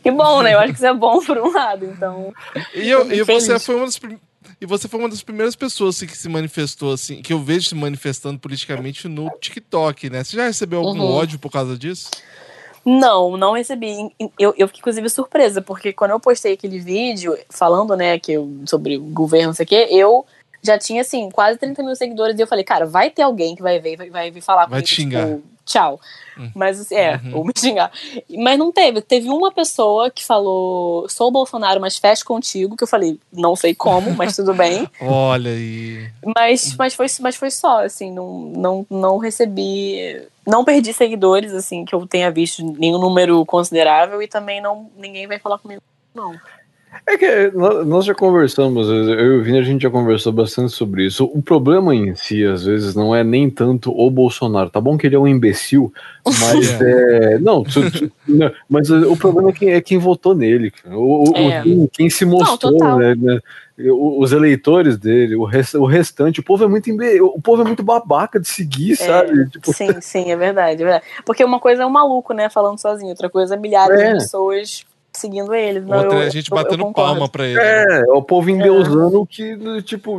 Que 0.00 0.12
bom, 0.12 0.42
né? 0.42 0.54
Eu 0.54 0.60
acho 0.60 0.68
que 0.72 0.78
isso 0.78 0.86
é 0.86 0.94
bom 0.94 1.18
por 1.24 1.36
um 1.38 1.50
lado, 1.52 1.86
então. 1.86 2.32
E, 2.72 2.88
eu, 2.88 3.10
e 3.10 3.24
você 3.24 3.58
foi 3.58 3.74
uma 3.74 3.84
das 3.86 3.98
e 4.60 4.64
você 4.64 4.86
foi 4.86 5.00
uma 5.00 5.08
das 5.08 5.22
primeiras 5.22 5.56
pessoas 5.56 5.96
assim, 5.96 6.06
que 6.06 6.16
se 6.16 6.28
manifestou 6.28 6.92
assim, 6.92 7.20
que 7.20 7.32
eu 7.32 7.40
vejo 7.40 7.68
se 7.70 7.74
manifestando 7.74 8.38
politicamente 8.38 9.08
no 9.08 9.28
TikTok, 9.40 10.08
né? 10.08 10.22
Você 10.22 10.36
já 10.36 10.44
recebeu 10.44 10.78
algum 10.78 11.00
Uhum. 11.00 11.14
ódio 11.14 11.38
por 11.40 11.50
causa 11.50 11.76
disso? 11.76 12.10
Não, 12.86 13.36
não 13.36 13.54
recebi. 13.54 14.14
Eu, 14.38 14.54
eu 14.56 14.68
fiquei, 14.68 14.78
inclusive, 14.78 15.10
surpresa, 15.10 15.60
porque 15.60 15.92
quando 15.92 16.12
eu 16.12 16.20
postei 16.20 16.52
aquele 16.52 16.78
vídeo 16.78 17.36
falando, 17.50 17.96
né, 17.96 18.16
que 18.16 18.32
eu, 18.34 18.48
sobre 18.64 18.96
o 18.96 19.02
governo, 19.02 19.48
não 19.48 19.54
sei 19.54 19.64
o 19.64 19.68
quê, 19.68 19.88
eu 19.90 20.24
já 20.62 20.78
tinha, 20.78 21.00
assim, 21.02 21.28
quase 21.30 21.58
30 21.58 21.82
mil 21.82 21.96
seguidores, 21.96 22.38
e 22.38 22.42
eu 22.42 22.46
falei, 22.46 22.64
cara, 22.64 22.86
vai 22.86 23.10
ter 23.10 23.22
alguém 23.22 23.56
que 23.56 23.62
vai 23.62 23.80
ver, 23.80 23.96
vai, 23.96 24.08
vai 24.10 24.30
vir 24.30 24.40
falar 24.40 24.62
Vai 24.66 24.80
comigo, 24.80 24.86
te 24.86 24.94
xingar. 24.94 25.26
tipo, 25.26 25.42
tchau. 25.66 26.00
Mas 26.54 26.80
assim, 26.80 26.94
é, 26.94 27.20
ou 27.32 27.44
me 27.44 27.52
xingar. 27.56 27.90
Mas 28.30 28.58
não 28.58 28.70
teve. 28.70 29.00
Teve 29.00 29.28
uma 29.28 29.50
pessoa 29.50 30.10
que 30.10 30.24
falou: 30.24 31.08
sou 31.08 31.30
Bolsonaro, 31.30 31.80
mas 31.80 31.96
fecho 31.96 32.24
contigo, 32.24 32.76
que 32.76 32.84
eu 32.84 32.88
falei, 32.88 33.18
não 33.32 33.56
sei 33.56 33.74
como, 33.74 34.14
mas 34.14 34.36
tudo 34.36 34.54
bem. 34.54 34.88
Olha 35.00 35.50
aí. 35.50 36.08
Mas, 36.36 36.76
mas, 36.76 36.94
foi, 36.94 37.06
mas 37.20 37.36
foi 37.36 37.50
só, 37.50 37.84
assim, 37.84 38.12
não, 38.12 38.40
não, 38.54 38.86
não 38.88 39.18
recebi. 39.18 40.22
Não 40.46 40.64
perdi 40.64 40.92
seguidores, 40.92 41.52
assim, 41.52 41.84
que 41.84 41.94
eu 41.94 42.06
tenha 42.06 42.30
visto 42.30 42.62
nenhum 42.62 42.98
número 42.98 43.44
considerável 43.44 44.22
e 44.22 44.28
também 44.28 44.60
não 44.60 44.88
ninguém 44.96 45.26
vai 45.26 45.38
falar 45.40 45.58
comigo, 45.58 45.82
não. 46.14 46.38
É 47.08 47.16
que 47.16 47.52
nós 47.54 48.04
já 48.04 48.14
conversamos, 48.14 48.88
eu 48.88 49.36
e 49.36 49.38
o 49.38 49.42
Vini, 49.42 49.58
a 49.58 49.62
gente 49.62 49.82
já 49.82 49.90
conversou 49.90 50.32
bastante 50.32 50.72
sobre 50.72 51.06
isso. 51.06 51.24
O 51.32 51.40
problema 51.40 51.94
em 51.94 52.16
si, 52.16 52.44
às 52.44 52.64
vezes, 52.64 52.96
não 52.96 53.14
é 53.14 53.22
nem 53.22 53.48
tanto 53.48 53.92
o 53.96 54.10
Bolsonaro. 54.10 54.70
Tá 54.70 54.80
bom 54.80 54.98
que 54.98 55.06
ele 55.06 55.14
é 55.14 55.18
um 55.18 55.26
imbecil, 55.28 55.92
mas 56.24 56.40
é. 56.82 57.38
Não, 57.38 57.62
tu- 57.62 57.90
tu- 57.92 58.10
não, 58.26 58.50
mas 58.68 58.90
o 58.90 59.16
problema 59.16 59.50
é 59.50 59.52
quem, 59.52 59.70
é 59.70 59.80
quem 59.80 59.98
votou 59.98 60.34
nele. 60.34 60.72
O, 60.86 61.30
o- 61.30 61.36
É. 61.36 61.62
quem, 61.62 61.88
quem 61.92 62.10
se 62.10 62.24
mostrou, 62.24 62.72
total. 62.72 62.98
né, 62.98 63.14
né, 63.14 63.38
Os 63.88 64.32
eleitores 64.32 64.96
dele, 64.98 65.36
o, 65.36 65.44
res- 65.44 65.74
o 65.74 65.84
restante, 65.84 66.40
o 66.40 66.44
povo 66.44 66.64
é 66.64 66.68
muito 66.68 66.90
imbe... 66.90 67.20
o 67.20 67.40
povo 67.40 67.62
é 67.62 67.64
muito 67.64 67.84
babaca 67.84 68.40
de 68.40 68.48
seguir, 68.48 68.96
sabe? 68.96 69.48
Tipo, 69.50 69.72
Sim, 69.72 70.00
sim, 70.00 70.30
é 70.32 70.36
verdade, 70.36 70.82
é 70.82 70.84
verdade. 70.84 71.04
Porque 71.24 71.44
uma 71.44 71.60
coisa 71.60 71.84
é 71.84 71.86
um 71.86 71.90
maluco, 71.90 72.32
né, 72.32 72.48
falando 72.50 72.80
sozinho, 72.80 73.10
outra 73.10 73.30
coisa 73.30 73.54
é 73.54 73.58
milhares 73.58 74.00
É. 74.00 74.06
de 74.12 74.18
pessoas 74.18 74.84
seguindo 75.16 75.54
ele. 75.54 75.80
Não, 75.80 75.98
Outra 75.98 76.18
eu- 76.18 76.22
é 76.22 76.26
a 76.26 76.30
gente 76.30 76.50
eu- 76.50 76.56
eu 76.56 76.62
batendo 76.62 76.82
concordo. 76.84 77.10
palma 77.12 77.28
pra 77.28 77.46
ele. 77.46 77.58
É, 77.60 78.00
é 78.08 78.12
o 78.12 78.22
povo 78.22 78.48
endeusando 78.50 79.26
que, 79.26 79.56
tipo, 79.82 80.18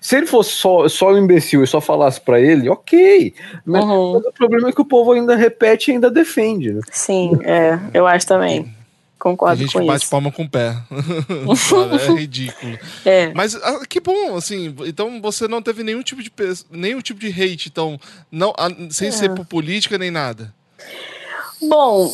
se 0.00 0.16
ele 0.16 0.26
fosse 0.26 0.50
só, 0.50 0.88
só 0.88 1.12
um 1.12 1.18
imbecil 1.18 1.62
e 1.62 1.66
só 1.66 1.80
falasse 1.80 2.20
pra 2.20 2.40
ele, 2.40 2.68
ok. 2.68 3.34
Mas, 3.64 3.84
Uhum. 3.84 4.16
o 4.18 4.32
problema 4.32 4.68
é 4.68 4.72
que 4.72 4.80
o 4.80 4.84
povo 4.84 5.12
ainda 5.12 5.34
repete 5.36 5.90
e 5.90 5.94
ainda 5.94 6.10
defende, 6.10 6.72
né? 6.72 6.80
Sim, 6.90 7.38
é, 7.44 7.78
eu 7.92 8.06
acho 8.06 8.26
também. 8.26 8.72
Concordo 9.18 9.56
gente 9.56 9.72
com 9.72 9.80
que 9.80 9.86
bate 9.86 10.02
isso. 10.02 10.10
palma 10.10 10.30
com 10.30 10.42
o 10.42 10.48
pé. 10.50 10.76
É 12.10 12.12
ridículo. 12.12 12.78
É. 13.06 13.32
Mas 13.32 13.54
ah, 13.54 13.80
que 13.88 13.98
bom, 13.98 14.36
assim. 14.36 14.74
Então 14.86 15.18
você 15.22 15.48
não 15.48 15.62
teve 15.62 15.82
nenhum 15.82 16.02
tipo 16.02 16.22
de 16.22 16.30
nenhum 16.70 17.00
tipo 17.00 17.18
de 17.18 17.28
hate, 17.28 17.68
então 17.70 17.98
não 18.30 18.52
ah, 18.58 18.68
sem 18.90 19.10
ser 19.10 19.30
É. 19.30 19.34
por 19.34 19.46
política 19.46 19.96
nem 19.96 20.10
nada. 20.10 20.52
Bom, 21.62 22.12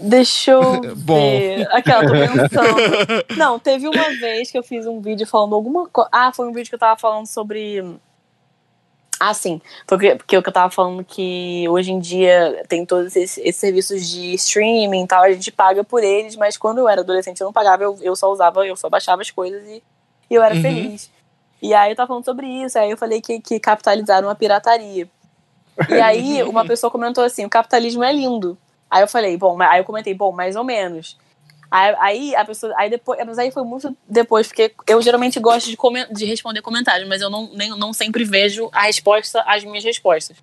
deixa 0.00 0.50
eu 0.52 0.94
Bom. 0.96 1.16
ver. 1.38 1.66
Aquela, 1.72 2.02
tô 2.06 2.12
pensando. 2.12 3.24
Não, 3.36 3.58
teve 3.58 3.88
uma 3.88 4.08
vez 4.16 4.50
que 4.50 4.58
eu 4.58 4.62
fiz 4.62 4.86
um 4.86 5.00
vídeo 5.00 5.26
falando 5.26 5.54
alguma 5.54 5.88
coisa. 5.88 6.08
Ah, 6.12 6.32
foi 6.32 6.48
um 6.48 6.52
vídeo 6.52 6.68
que 6.68 6.74
eu 6.74 6.78
tava 6.78 6.98
falando 6.98 7.26
sobre. 7.26 7.82
Ah, 9.18 9.32
sim. 9.32 9.62
Foi 9.88 9.98
que- 9.98 10.14
porque 10.16 10.36
eu 10.36 10.42
tava 10.42 10.70
falando 10.70 11.02
que 11.02 11.66
hoje 11.70 11.90
em 11.90 11.98
dia 11.98 12.62
tem 12.68 12.84
todos 12.84 13.16
esses, 13.16 13.38
esses 13.38 13.56
serviços 13.56 14.06
de 14.06 14.34
streaming 14.34 15.04
e 15.04 15.06
tal, 15.06 15.22
a 15.22 15.32
gente 15.32 15.50
paga 15.50 15.82
por 15.82 16.04
eles, 16.04 16.36
mas 16.36 16.58
quando 16.58 16.78
eu 16.78 16.88
era 16.88 17.00
adolescente 17.00 17.40
eu 17.40 17.46
não 17.46 17.52
pagava, 17.52 17.82
eu, 17.82 17.98
eu 18.02 18.14
só 18.14 18.30
usava, 18.30 18.66
eu 18.66 18.76
só 18.76 18.90
baixava 18.90 19.22
as 19.22 19.30
coisas 19.30 19.62
e, 19.66 19.82
e 20.30 20.34
eu 20.34 20.42
era 20.42 20.54
Uhum. 20.54 20.60
feliz. 20.60 21.10
E 21.62 21.72
aí 21.72 21.92
eu 21.92 21.96
tava 21.96 22.08
falando 22.08 22.26
sobre 22.26 22.46
isso, 22.46 22.78
aí 22.78 22.90
eu 22.90 22.98
falei 22.98 23.22
que, 23.22 23.40
que 23.40 23.58
capitalizaram 23.58 24.28
a 24.28 24.34
pirataria. 24.34 25.08
E 25.88 25.94
aí 25.94 26.42
uma 26.44 26.66
pessoa 26.66 26.90
comentou 26.90 27.24
assim: 27.24 27.46
o 27.46 27.50
capitalismo 27.50 28.04
é 28.04 28.12
lindo. 28.12 28.58
Aí 28.90 29.02
eu 29.02 29.08
falei, 29.08 29.36
bom, 29.36 29.60
aí 29.62 29.80
eu 29.80 29.84
comentei, 29.84 30.14
bom, 30.14 30.32
mais 30.32 30.56
ou 30.56 30.64
menos. 30.64 31.16
Aí, 31.70 31.96
aí 31.98 32.36
a 32.36 32.44
pessoa, 32.44 32.72
aí 32.76 32.88
depois, 32.88 33.18
mas 33.26 33.38
aí 33.38 33.50
foi 33.50 33.64
muito 33.64 33.96
depois, 34.08 34.46
porque 34.46 34.72
eu 34.86 35.02
geralmente 35.02 35.40
gosto 35.40 35.68
de, 35.68 35.76
comen- 35.76 36.06
de 36.12 36.24
responder 36.24 36.62
comentários, 36.62 37.08
mas 37.08 37.20
eu 37.20 37.28
não, 37.28 37.48
nem, 37.52 37.70
não 37.70 37.92
sempre 37.92 38.24
vejo 38.24 38.68
a 38.72 38.82
resposta 38.82 39.42
às 39.46 39.64
minhas 39.64 39.82
respostas. 39.84 40.36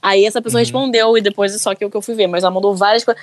Aí 0.00 0.24
essa 0.24 0.40
pessoa 0.42 0.58
Uhum. 0.60 0.64
respondeu 0.64 1.18
e 1.18 1.20
depois 1.20 1.54
é 1.54 1.58
só 1.58 1.74
que 1.74 1.84
eu, 1.84 1.90
que 1.90 1.96
eu 1.96 2.02
fui 2.02 2.14
ver, 2.14 2.26
mas 2.26 2.42
ela 2.42 2.50
mandou 2.50 2.74
várias 2.74 3.04
coisas. 3.04 3.22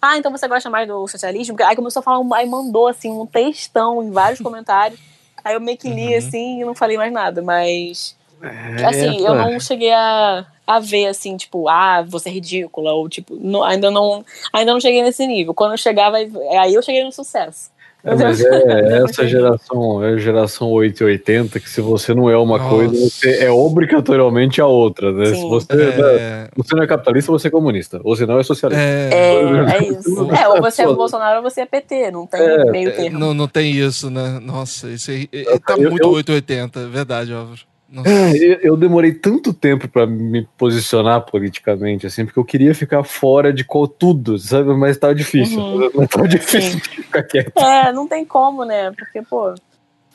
Ah, 0.00 0.16
então 0.18 0.30
você 0.32 0.48
gosta 0.48 0.68
mais 0.70 0.88
do 0.88 1.06
socialismo? 1.06 1.56
Aí 1.64 1.76
começou 1.76 2.00
a 2.00 2.02
falar, 2.02 2.24
aí 2.36 2.46
mandou 2.46 2.88
assim 2.88 3.10
um 3.10 3.26
textão 3.26 4.02
em 4.02 4.10
vários 4.10 4.40
comentários. 4.42 4.98
Aí 5.44 5.54
eu 5.54 5.60
meio 5.60 5.78
que 5.78 5.88
li 5.88 6.12
Uhum. 6.12 6.18
assim 6.18 6.60
e 6.60 6.64
não 6.64 6.74
falei 6.74 6.96
mais 6.96 7.12
nada, 7.12 7.42
mas 7.42 8.16
É, 8.42 8.84
assim, 8.86 9.18
eu 9.24 9.34
não 9.34 9.60
cheguei 9.60 9.92
a, 9.92 10.46
a 10.66 10.80
ver 10.80 11.06
assim, 11.06 11.36
tipo, 11.36 11.68
ah, 11.68 12.02
você 12.02 12.28
é 12.28 12.32
ridícula, 12.32 12.92
ou 12.92 13.08
tipo, 13.08 13.36
não- 13.40 13.62
ainda 13.62 13.90
não 13.90 14.24
ainda 14.52 14.72
não 14.72 14.80
cheguei 14.80 15.02
nesse 15.02 15.26
nível. 15.26 15.54
Quando 15.54 15.72
eu 15.72 15.78
chegar, 15.78 16.10
vai, 16.10 16.28
aí 16.60 16.74
eu 16.74 16.82
cheguei 16.82 17.04
no 17.04 17.12
sucesso. 17.12 17.70
É, 18.04 18.14
mas 18.14 18.40
é 18.40 18.98
essa 19.02 19.26
geração, 19.26 20.04
é 20.04 20.12
a 20.12 20.16
geração 20.16 20.70
880, 20.70 21.58
que 21.58 21.68
se 21.68 21.80
você 21.80 22.14
não 22.14 22.30
é 22.30 22.36
uma 22.36 22.56
Nossa. 22.56 22.70
coisa, 22.70 22.92
você 23.10 23.42
é 23.42 23.50
obrigatoriamente 23.50 24.60
a 24.60 24.66
outra, 24.66 25.10
né? 25.12 25.24
Se 25.26 25.34
Sim. 25.40 25.48
você, 25.48 25.66
É, 25.72 26.48
você 26.54 26.76
não 26.76 26.84
é 26.84 26.86
capitalista, 26.86 27.32
você 27.32 27.48
é 27.48 27.50
comunista. 27.50 28.00
Ou 28.04 28.14
se 28.14 28.24
não, 28.24 28.38
é 28.38 28.44
socialista. 28.44 28.80
é, 28.80 29.10
É, 29.12 29.76
é 29.76 29.88
isso. 29.88 30.28
É, 30.40 30.48
ou 30.48 30.60
você 30.62 30.82
é 30.82 30.86
Bolsonaro 30.86 31.38
ou 31.38 31.42
você 31.42 31.62
é 31.62 31.66
PT, 31.66 32.12
não 32.12 32.26
tem 32.28 32.40
É, 32.40 32.64
meio 32.70 32.90
é, 32.90 32.92
termo. 32.92 33.18
não, 33.18 33.34
não 33.34 33.48
tem 33.48 33.72
isso, 33.72 34.08
né? 34.08 34.38
Nossa, 34.40 34.88
isso 34.88 35.10
aí 35.10 35.28
é, 35.32 35.58
tá 35.58 35.74
Eu- 35.76 35.90
muito 35.90 36.04
eu- 36.04 36.10
880, 36.12 36.80
é 36.80 36.86
verdade, 36.86 37.32
Álvaro. 37.32 37.58
Nossa. 37.88 38.08
É, 38.08 38.32
Eu, 38.36 38.58
eu 38.62 38.76
demorei 38.76 39.12
tanto 39.12 39.52
tempo 39.54 39.88
pra 39.88 40.06
me 40.06 40.46
posicionar 40.58 41.20
politicamente, 41.22 42.06
assim, 42.06 42.24
porque 42.24 42.38
eu 42.38 42.44
queria 42.44 42.74
ficar 42.74 43.04
fora 43.04 43.52
de 43.52 43.64
qual 43.64 43.86
tudo, 43.86 44.38
sabe? 44.38 44.74
Mas 44.74 44.96
tava 44.98 45.14
difícil. 45.14 45.58
Uhum. 45.60 45.90
Mas 45.94 46.08
tava 46.08 46.26
difícil 46.28 46.80
de 46.80 46.88
ficar 46.88 47.22
quieto. 47.22 47.56
É, 47.58 47.92
não 47.92 48.08
tem 48.08 48.24
como, 48.24 48.64
né? 48.64 48.90
Porque, 48.90 49.22
pô, 49.22 49.54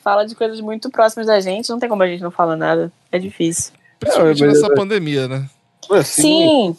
fala 0.02 0.24
de 0.26 0.34
coisas 0.34 0.60
muito 0.60 0.90
próximas 0.90 1.26
da 1.26 1.40
gente, 1.40 1.70
não 1.70 1.78
tem 1.78 1.88
como 1.88 2.02
a 2.02 2.06
gente 2.06 2.22
não 2.22 2.30
falar 2.30 2.56
nada. 2.56 2.92
É 3.10 3.18
difícil. 3.18 3.72
Principalmente 3.98 4.42
É, 4.42 4.46
mas- 4.46 4.60
nessa 4.60 4.74
pandemia, 4.74 5.26
né? 5.28 5.46
Assim, 5.90 6.22
Sim. 6.22 6.76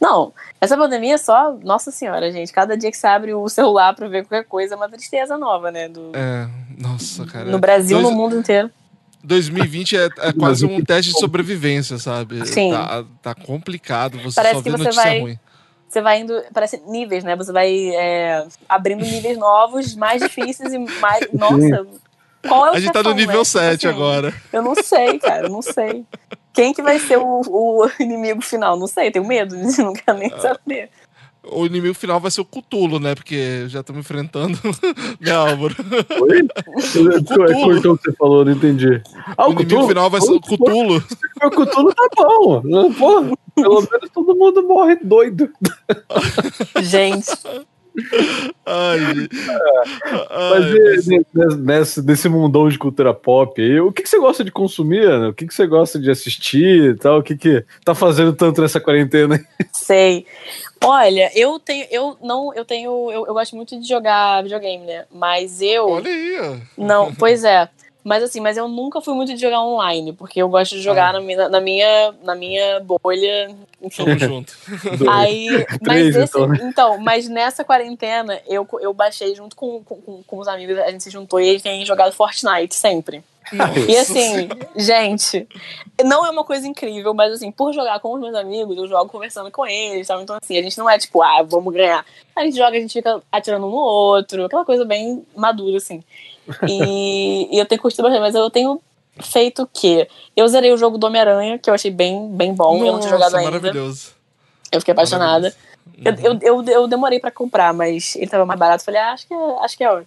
Não, 0.00 0.32
essa 0.60 0.76
pandemia 0.76 1.14
é 1.14 1.18
só, 1.18 1.52
nossa 1.64 1.90
senhora, 1.90 2.30
gente. 2.30 2.52
Cada 2.52 2.76
dia 2.76 2.90
que 2.90 2.96
você 2.96 3.06
abre 3.06 3.34
o 3.34 3.48
celular 3.48 3.94
pra 3.96 4.06
ver 4.08 4.22
qualquer 4.24 4.44
coisa 4.46 4.74
é 4.74 4.76
uma 4.76 4.88
tristeza 4.88 5.36
nova, 5.36 5.70
né? 5.72 5.88
Do, 5.88 6.12
É, 6.14 6.48
nossa, 6.78 7.24
cara. 7.26 7.50
no 7.50 7.58
Brasil, 7.58 7.98
Dois- 8.00 8.10
no 8.10 8.16
mundo 8.16 8.38
inteiro. 8.38 8.70
2020 9.26 9.96
é, 9.96 10.08
é 10.18 10.32
quase 10.32 10.64
um 10.64 10.82
teste 10.84 11.12
de 11.12 11.18
sobrevivência, 11.20 11.98
sabe? 11.98 12.46
Sim. 12.46 12.70
Tá, 12.70 13.04
tá 13.22 13.34
complicado, 13.34 14.18
você 14.18 14.36
Parece 14.36 14.54
só 14.56 14.62
que 14.62 14.70
vê 14.70 14.76
você 14.76 14.84
notícia 14.84 15.02
vai- 15.02 15.20
ruim. 15.20 15.38
Você 15.88 16.02
vai 16.02 16.20
indo, 16.20 16.42
parece 16.52 16.82
níveis, 16.88 17.22
né? 17.22 17.36
Você 17.36 17.52
vai 17.52 17.90
é, 17.94 18.44
abrindo 18.68 19.04
níveis 19.04 19.38
novos, 19.38 19.94
mais 19.94 20.20
difíceis 20.20 20.72
e 20.72 20.78
mais. 20.78 21.26
Nossa, 21.32 21.86
qual 22.46 22.66
é 22.66 22.70
o 22.72 22.74
A 22.74 22.80
gente 22.80 22.92
tá 22.92 23.02
no 23.02 23.10
chefão, 23.10 23.14
nível 23.14 23.38
né? 23.38 23.44
7 23.44 23.78
Tipo 23.80 23.88
assim, 23.92 23.96
agora. 23.96 24.34
Eu 24.52 24.62
não 24.62 24.74
sei, 24.74 25.18
cara, 25.18 25.46
eu 25.46 25.50
não 25.50 25.62
sei. 25.62 26.04
Quem 26.52 26.72
que 26.74 26.82
vai 26.82 26.98
ser 26.98 27.18
o, 27.18 27.40
o 27.46 27.90
inimigo 28.00 28.42
final? 28.42 28.76
Não 28.78 28.86
sei, 28.88 29.10
tenho 29.10 29.26
medo, 29.26 29.54
não 29.78 29.92
quero 29.92 30.18
nem 30.18 30.30
saber. 30.40 30.90
O 31.52 31.64
inimigo 31.64 31.94
final 31.94 32.20
vai 32.20 32.30
ser 32.30 32.40
o 32.40 32.44
Cutulo, 32.44 32.98
né? 32.98 33.14
Porque 33.14 33.68
já 33.68 33.80
estamos 33.80 34.00
enfrentando. 34.00 34.58
né, 35.20 35.30
Álvaro? 35.30 35.74
Oi? 36.20 36.48
Cortou 37.64 37.94
o 37.94 37.98
que 37.98 38.04
você 38.04 38.12
falou, 38.16 38.44
não 38.44 38.52
entendi. 38.52 39.00
Ah, 39.36 39.48
o 39.48 39.52
inimigo 39.52 39.86
final 39.86 40.10
vai 40.10 40.20
ser 40.20 40.32
o 40.32 40.40
Cutulo. 40.40 41.02
O 41.42 41.50
Cutulo 41.50 41.94
tá 41.94 42.08
bom. 42.16 42.62
Pô, 42.92 43.36
pelo 43.54 43.88
menos 43.90 44.10
todo 44.12 44.36
mundo 44.36 44.62
morre 44.66 44.96
doido. 44.96 45.50
Gente, 46.82 47.30
Ai, 48.66 48.98
gente. 49.14 49.36
Mas 50.50 50.64
Ai, 50.64 50.72
nesse, 50.74 51.26
nesse, 51.58 52.02
nesse 52.02 52.28
mundão 52.28 52.68
de 52.68 52.78
cultura 52.78 53.14
pop 53.14 53.60
aí, 53.60 53.80
o 53.80 53.92
que, 53.92 54.02
que 54.02 54.08
você 54.08 54.18
gosta 54.18 54.44
de 54.44 54.50
consumir, 54.50 55.04
Ana? 55.04 55.28
O 55.28 55.34
que, 55.34 55.46
que 55.46 55.54
você 55.54 55.66
gosta 55.66 55.98
de 55.98 56.10
assistir 56.10 56.90
e 56.90 56.94
tal? 56.96 57.20
O 57.20 57.22
que, 57.22 57.36
que 57.36 57.64
tá 57.84 57.94
fazendo 57.94 58.32
tanto 58.32 58.60
nessa 58.60 58.80
quarentena? 58.80 59.36
aí? 59.36 59.66
sei. 59.72 60.26
Olha, 60.84 61.30
eu 61.34 61.58
tenho, 61.58 61.86
eu 61.90 62.16
não, 62.22 62.52
eu 62.54 62.64
tenho, 62.64 63.10
eu, 63.10 63.26
eu 63.26 63.32
gosto 63.32 63.56
muito 63.56 63.78
de 63.80 63.88
jogar 63.88 64.42
videogame, 64.42 64.84
né? 64.84 65.06
Mas 65.10 65.62
eu 65.62 65.88
Olha 65.88 66.10
aí, 66.10 66.38
ó. 66.38 66.56
Não, 66.76 67.14
pois 67.14 67.44
é. 67.44 67.68
Mas 68.08 68.22
assim, 68.22 68.38
mas 68.38 68.56
eu 68.56 68.68
nunca 68.68 69.00
fui 69.00 69.14
muito 69.14 69.34
de 69.34 69.40
jogar 69.40 69.60
online, 69.64 70.12
porque 70.12 70.40
eu 70.40 70.48
gosto 70.48 70.76
de 70.76 70.80
jogar 70.80 71.08
Ah. 71.08 71.12
na, 71.14 71.20
minha, 71.20 71.48
na, 71.48 71.60
minha, 71.60 72.14
na 72.22 72.34
minha 72.36 72.78
bolha. 72.78 73.50
Enfim. 73.82 74.04
Tamo 74.04 74.16
junto. 74.18 74.56
Aí, 75.10 75.48
mas 75.68 75.78
Três, 75.82 76.14
esse, 76.16 76.38
então, 76.38 76.54
então, 76.54 76.98
mas 76.98 77.28
nessa 77.28 77.64
quarentena 77.64 78.40
eu, 78.46 78.64
eu 78.80 78.94
baixei 78.94 79.34
junto 79.34 79.56
com, 79.56 79.82
com, 79.82 80.22
com- 80.24 80.38
os 80.38 80.46
amigos, 80.46 80.78
a 80.78 80.88
gente 80.92 81.02
se 81.02 81.10
juntou 81.10 81.40
e 81.40 81.48
a 81.48 81.52
gente 81.52 81.64
tem 81.64 81.84
jogado 81.84 82.12
Fortnite 82.12 82.76
sempre. 82.76 83.24
E 83.88 83.96
assim, 83.96 84.48
gente, 84.76 85.46
não 86.04 86.24
é 86.24 86.30
uma 86.30 86.44
coisa 86.44 86.66
incrível, 86.66 87.12
mas 87.12 87.32
assim, 87.32 87.50
por 87.50 87.72
jogar 87.72 87.98
com 88.00 88.12
os 88.14 88.20
meus 88.20 88.34
amigos, 88.36 88.76
eu 88.76 88.86
jogo 88.86 89.10
conversando 89.10 89.50
com 89.50 89.66
eles, 89.66 90.06
sabe? 90.06 90.22
Então 90.22 90.36
assim, 90.40 90.56
a 90.56 90.62
gente 90.62 90.78
não 90.78 90.88
é 90.88 90.96
tipo, 90.96 91.22
ah, 91.22 91.42
vamos 91.42 91.74
ganhar. 91.74 92.04
A 92.36 92.44
gente 92.44 92.56
joga, 92.56 92.76
a 92.76 92.80
gente 92.80 92.92
fica 92.92 93.20
atirando 93.32 93.66
um 93.66 93.70
no 93.70 93.76
outro, 93.76 94.44
aquela 94.44 94.64
coisa 94.64 94.84
bem 94.84 95.24
madura, 95.36 95.76
assim. 95.76 96.02
E, 96.68 97.48
e 97.54 97.58
eu 97.58 97.66
tenho 97.66 97.80
curtido 97.80 98.02
bastante, 98.04 98.20
mas 98.20 98.34
eu 98.34 98.50
tenho 98.50 98.80
feito 99.20 99.62
o 99.62 99.66
quê? 99.66 100.08
Eu 100.36 100.46
zerei 100.48 100.72
o 100.72 100.76
jogo 100.76 100.98
do 100.98 101.06
Homem-Aranha, 101.06 101.58
que 101.58 101.68
eu 101.70 101.74
achei 101.74 101.90
bem, 101.90 102.28
bem 102.30 102.54
bom, 102.54 102.84
eu 102.84 102.92
não 102.92 103.00
tinha 103.00 103.12
jogado 103.12 103.34
ainda. 103.36 103.50
maravilhoso. 103.50 104.12
Eu 104.70 104.80
fiquei 104.80 104.92
apaixonada. 104.92 105.54
Eu, 106.04 106.12
Maravilhoso. 106.12 106.38
eu, 106.42 106.62
eu, 106.62 106.72
eu 106.82 106.86
demorei 106.88 107.18
pra 107.20 107.30
comprar, 107.30 107.72
mas 107.72 108.14
ele 108.16 108.26
tava 108.26 108.44
mais 108.44 108.58
barato. 108.58 108.84
Falei, 108.84 109.00
ah, 109.00 109.12
acho 109.12 109.26
que, 109.26 109.32
é- 109.34 109.56
acho 109.64 109.76
que 109.76 109.84
é 109.84 109.90
hora. 109.90 110.06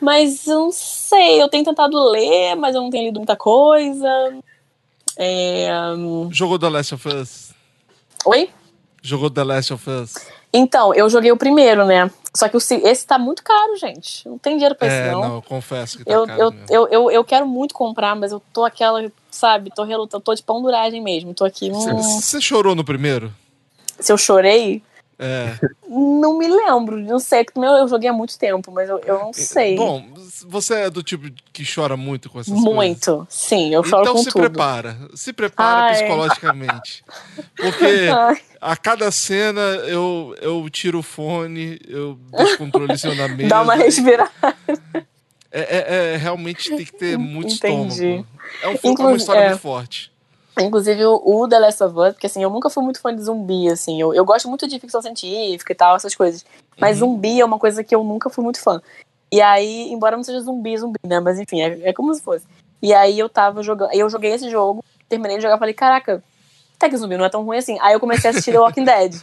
Mas 0.00 0.46
eu 0.46 0.58
não 0.60 0.72
sei, 0.72 1.42
eu 1.42 1.48
tenho 1.48 1.64
tentado 1.64 1.98
ler, 2.10 2.54
mas 2.54 2.74
eu 2.74 2.80
não 2.80 2.90
tenho 2.90 3.04
lido 3.06 3.18
muita 3.18 3.36
coisa. 3.36 4.08
É, 5.16 5.68
hum, 5.96 6.28
Jogou 6.32 6.58
The 6.58 6.68
Last 6.68 6.94
of 6.94 7.08
Us. 7.08 7.50
Oi? 8.24 8.48
Jogou 9.02 9.28
The 9.30 9.44
Last 9.44 9.72
of 9.72 9.90
Us? 9.90 10.14
Então, 10.52 10.92
eu 10.94 11.08
joguei 11.08 11.30
o 11.30 11.36
primeiro, 11.36 11.84
né? 11.84 12.10
Só 12.34 12.48
que 12.48 12.56
esse 12.56 13.06
tá 13.06 13.18
muito 13.18 13.42
caro, 13.42 13.76
gente. 13.76 14.28
Não 14.28 14.38
tem 14.38 14.54
dinheiro 14.54 14.74
pra 14.74 14.88
É, 14.88 15.10
não. 15.12 15.20
não, 15.20 15.34
eu 15.36 15.42
confesso 15.42 15.98
que 15.98 16.04
tá 16.04 16.12
eu, 16.12 16.26
caro 16.26 16.40
eu, 16.40 16.54
eu, 16.68 16.88
eu, 16.88 17.10
eu 17.10 17.24
quero 17.24 17.46
muito 17.46 17.74
comprar, 17.74 18.14
mas 18.16 18.32
eu 18.32 18.40
tô 18.52 18.64
aquela, 18.64 19.10
sabe, 19.30 19.70
tô 19.74 19.82
relutando, 19.84 20.22
tô 20.22 20.34
de 20.34 20.42
pão 20.42 20.60
duragem 20.62 21.00
mesmo. 21.00 21.34
Tô 21.34 21.44
aqui. 21.44 21.70
hum, 21.70 21.96
Você 22.02 22.40
chorou 22.40 22.74
no 22.74 22.84
primeiro? 22.84 23.32
se 24.00 24.10
eu 24.12 24.18
chorei, 24.18 24.82
É. 25.22 25.54
não 25.86 26.38
me 26.38 26.48
lembro. 26.48 26.96
Não 26.98 27.18
sei, 27.18 27.44
porque 27.44 27.60
meu, 27.60 27.72
eu 27.72 27.86
joguei 27.86 28.08
há 28.08 28.12
muito 28.12 28.38
tempo, 28.38 28.72
mas 28.72 28.88
eu, 28.88 28.98
eu 29.00 29.18
não 29.18 29.32
sei. 29.34 29.76
Bom, 29.76 30.02
você 30.46 30.74
é 30.74 30.90
do 30.90 31.02
tipo 31.02 31.28
que 31.52 31.62
chora 31.70 31.94
muito 31.94 32.30
com 32.30 32.40
essas 32.40 32.54
coisas? 32.54 32.72
muito. 32.74 33.26
Sim, 33.28 33.74
eu 33.74 33.84
choro 33.84 34.02
Então 34.02 34.14
com 34.14 34.22
se 34.22 34.30
tudo. 34.30 34.40
prepara. 34.40 34.96
Se 35.14 35.32
prepara 35.32 35.88
Ai. 35.88 35.92
psicologicamente. 35.94 37.04
Porque 37.54 38.08
Ai, 38.10 38.40
a 38.60 38.76
cada 38.78 39.10
cena 39.10 39.60
eu, 39.60 40.34
eu 40.40 40.68
tiro 40.70 41.00
o 41.00 41.02
fone, 41.02 41.78
eu 41.86 42.18
deixo 42.32 42.54
o 42.54 42.58
controle 42.58 42.94
na 43.16 43.28
mesa. 43.28 43.48
dá 43.50 43.60
uma 43.62 43.74
respirada. 43.74 44.30
É, 45.52 45.60
é- 45.60 46.12
é- 46.14 46.16
realmente 46.16 46.70
tem 46.70 46.84
que 46.86 46.92
ter 46.96 47.18
muito 47.20 47.52
Entendi. 47.54 47.88
estômago. 48.06 48.26
É, 48.62 48.68
um, 48.68 48.76
fo- 48.78 48.86
é 48.86 48.88
uma 48.88 48.92
Inclusive- 48.92 49.16
história 49.18 49.40
é. 49.40 49.48
muito 49.50 49.60
forte. 49.60 50.10
Inclusive 50.62 51.04
o, 51.06 51.20
o 51.24 51.48
The 51.48 51.58
Last 51.58 51.82
of 51.84 51.98
Us, 51.98 52.12
porque 52.14 52.26
assim, 52.26 52.42
eu 52.42 52.50
nunca 52.50 52.68
fui 52.70 52.82
muito 52.82 53.00
fã 53.00 53.14
de 53.14 53.22
zumbi, 53.22 53.68
assim. 53.68 54.00
Eu, 54.00 54.14
eu 54.14 54.24
gosto 54.24 54.48
muito 54.48 54.66
de 54.66 54.78
ficção 54.78 55.00
científica 55.02 55.72
e 55.72 55.76
tal, 55.76 55.96
essas 55.96 56.14
coisas. 56.14 56.44
Mas 56.78 57.00
Uhum. 57.00 57.12
zumbi 57.12 57.40
é 57.40 57.44
uma 57.44 57.58
coisa 57.58 57.82
que 57.84 57.94
eu 57.94 58.02
nunca 58.04 58.30
fui 58.30 58.42
muito 58.44 58.60
fã. 58.60 58.80
E 59.32 59.40
aí, 59.40 59.92
embora 59.92 60.16
não 60.16 60.24
seja 60.24 60.40
zumbi, 60.40 60.76
zumbi, 60.76 60.98
né? 61.06 61.20
Mas 61.20 61.38
enfim, 61.38 61.60
é, 61.62 61.90
é 61.90 61.92
como 61.92 62.12
se 62.14 62.22
fosse. 62.22 62.44
E 62.82 62.92
aí 62.92 63.18
eu 63.18 63.28
tava 63.28 63.62
jogando. 63.62 63.92
Eu 63.92 64.08
joguei 64.10 64.32
esse 64.32 64.50
jogo, 64.50 64.82
terminei 65.08 65.36
de 65.36 65.42
jogar 65.42 65.58
falei, 65.58 65.74
caraca, 65.74 66.22
até 66.76 66.88
que 66.88 66.96
zumbi 66.96 67.16
não 67.16 67.24
é 67.24 67.28
tão 67.28 67.44
ruim 67.44 67.58
assim. 67.58 67.78
Aí 67.80 67.92
eu 67.92 68.00
comecei 68.00 68.28
a 68.28 68.30
assistir 68.32 68.52
The 68.52 68.58
Walking 68.58 68.84
Dead. 68.84 69.14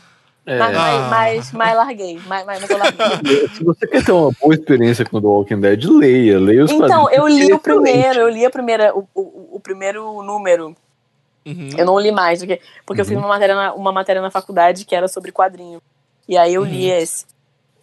É, 0.45 0.59
Mas, 0.59 0.77
Ah. 0.77 0.79
mas, 0.79 1.09
mas, 1.09 1.51
mas 1.51 1.75
larguei. 1.75 2.19
Mas, 2.25 2.45
mas, 2.45 2.69
eu 2.69 2.77
larguei. 2.77 3.47
se 3.53 3.63
você 3.65 3.85
quer 3.85 4.05
ter 4.05 4.13
uma 4.13 4.31
boa 4.39 4.53
experiência 4.53 5.03
com 5.03 5.19
The 5.19 5.27
Walking 5.27 5.59
Dead, 5.59 5.83
leia, 5.83 6.39
leia 6.39 6.63
os 6.63 6.71
Então, 6.71 7.03
quadrinhos, 7.03 7.11
eu 7.11 7.27
li 7.27 7.53
o 7.53 7.59
primeiro, 7.59 8.19
eu 8.21 8.29
li 8.29 8.45
a 8.45 8.49
primeira, 8.49 8.95
o, 8.97 9.05
o, 9.13 9.55
o 9.55 9.59
primeiro 9.59 10.23
número. 10.23 10.73
Uhum. 11.47 11.69
Eu 11.77 11.85
não 11.85 11.99
li 11.99 12.11
mais, 12.11 12.39
porque, 12.39 12.59
porque 12.85 13.01
eu 13.01 13.05
fiz 13.05 13.17
uma 13.17 13.27
matéria, 13.27 13.55
na, 13.55 13.73
uma 13.73 13.91
matéria 13.91 14.21
na 14.21 14.29
faculdade 14.29 14.83
que 14.85 14.93
era 14.95 15.07
sobre 15.07 15.31
quadrinho. 15.31 15.81
E 16.27 16.37
aí 16.37 16.53
eu 16.53 16.63
li 16.65 16.91
Uhum. 16.91 16.97
esse. 16.97 17.25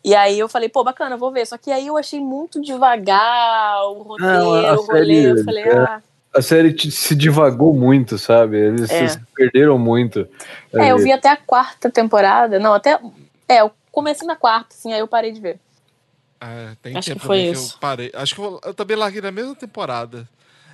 E 0.05 0.15
aí 0.15 0.39
eu 0.39 0.49
falei, 0.51 0.69
pô, 0.69 0.85
bacana, 0.85 1.17
vou 1.17 1.33
ver. 1.33 1.47
Só 1.47 1.57
que 1.57 1.73
aí 1.73 1.87
eu 1.87 1.97
achei 1.97 2.21
muito 2.21 2.61
devagar 2.61 3.83
o 3.87 4.03
roteiro, 4.03 4.33
Não, 4.33 4.55
a 4.55 4.73
o 4.75 4.83
rolê. 4.85 4.99
série, 4.99 5.25
Eu 5.25 5.45
falei, 5.45 5.65
é, 5.65 5.79
ah. 5.79 6.03
A 6.37 6.43
série 6.43 6.77
se 6.91 7.15
divagou 7.15 7.73
muito, 7.73 8.19
sabe? 8.19 8.59
Eles 8.59 8.91
É. 8.91 9.09
se 9.09 9.21
perderam 9.35 9.79
muito. 9.79 10.29
É, 10.75 10.91
eu 10.91 10.99
vi 10.99 11.13
até 11.13 11.29
a 11.31 11.37
quarta 11.37 11.89
temporada. 11.91 12.59
Não, 12.59 12.75
até. 12.75 12.99
É, 13.49 13.61
eu 13.63 13.71
comecei 13.93 14.27
na 14.27 14.35
quarta, 14.37 14.75
assim, 14.75 14.93
aí 14.93 14.99
eu 14.99 15.07
parei 15.09 15.31
de 15.33 15.41
ver. 15.41 15.59
É, 16.41 16.73
tem 16.83 16.97
Acho 16.97 17.09
tempo 17.11 17.21
que 17.21 17.27
foi 17.27 17.37
também 17.39 17.53
isso. 17.53 17.75
eu 17.75 17.79
parei. 17.81 18.11
Acho 18.15 18.35
que 18.35 18.41
eu, 18.41 18.61
eu 18.65 18.75
também 18.75 18.97
larguei 18.97 19.23
na 19.23 19.31
mesma 19.31 19.55
temporada. 19.55 20.29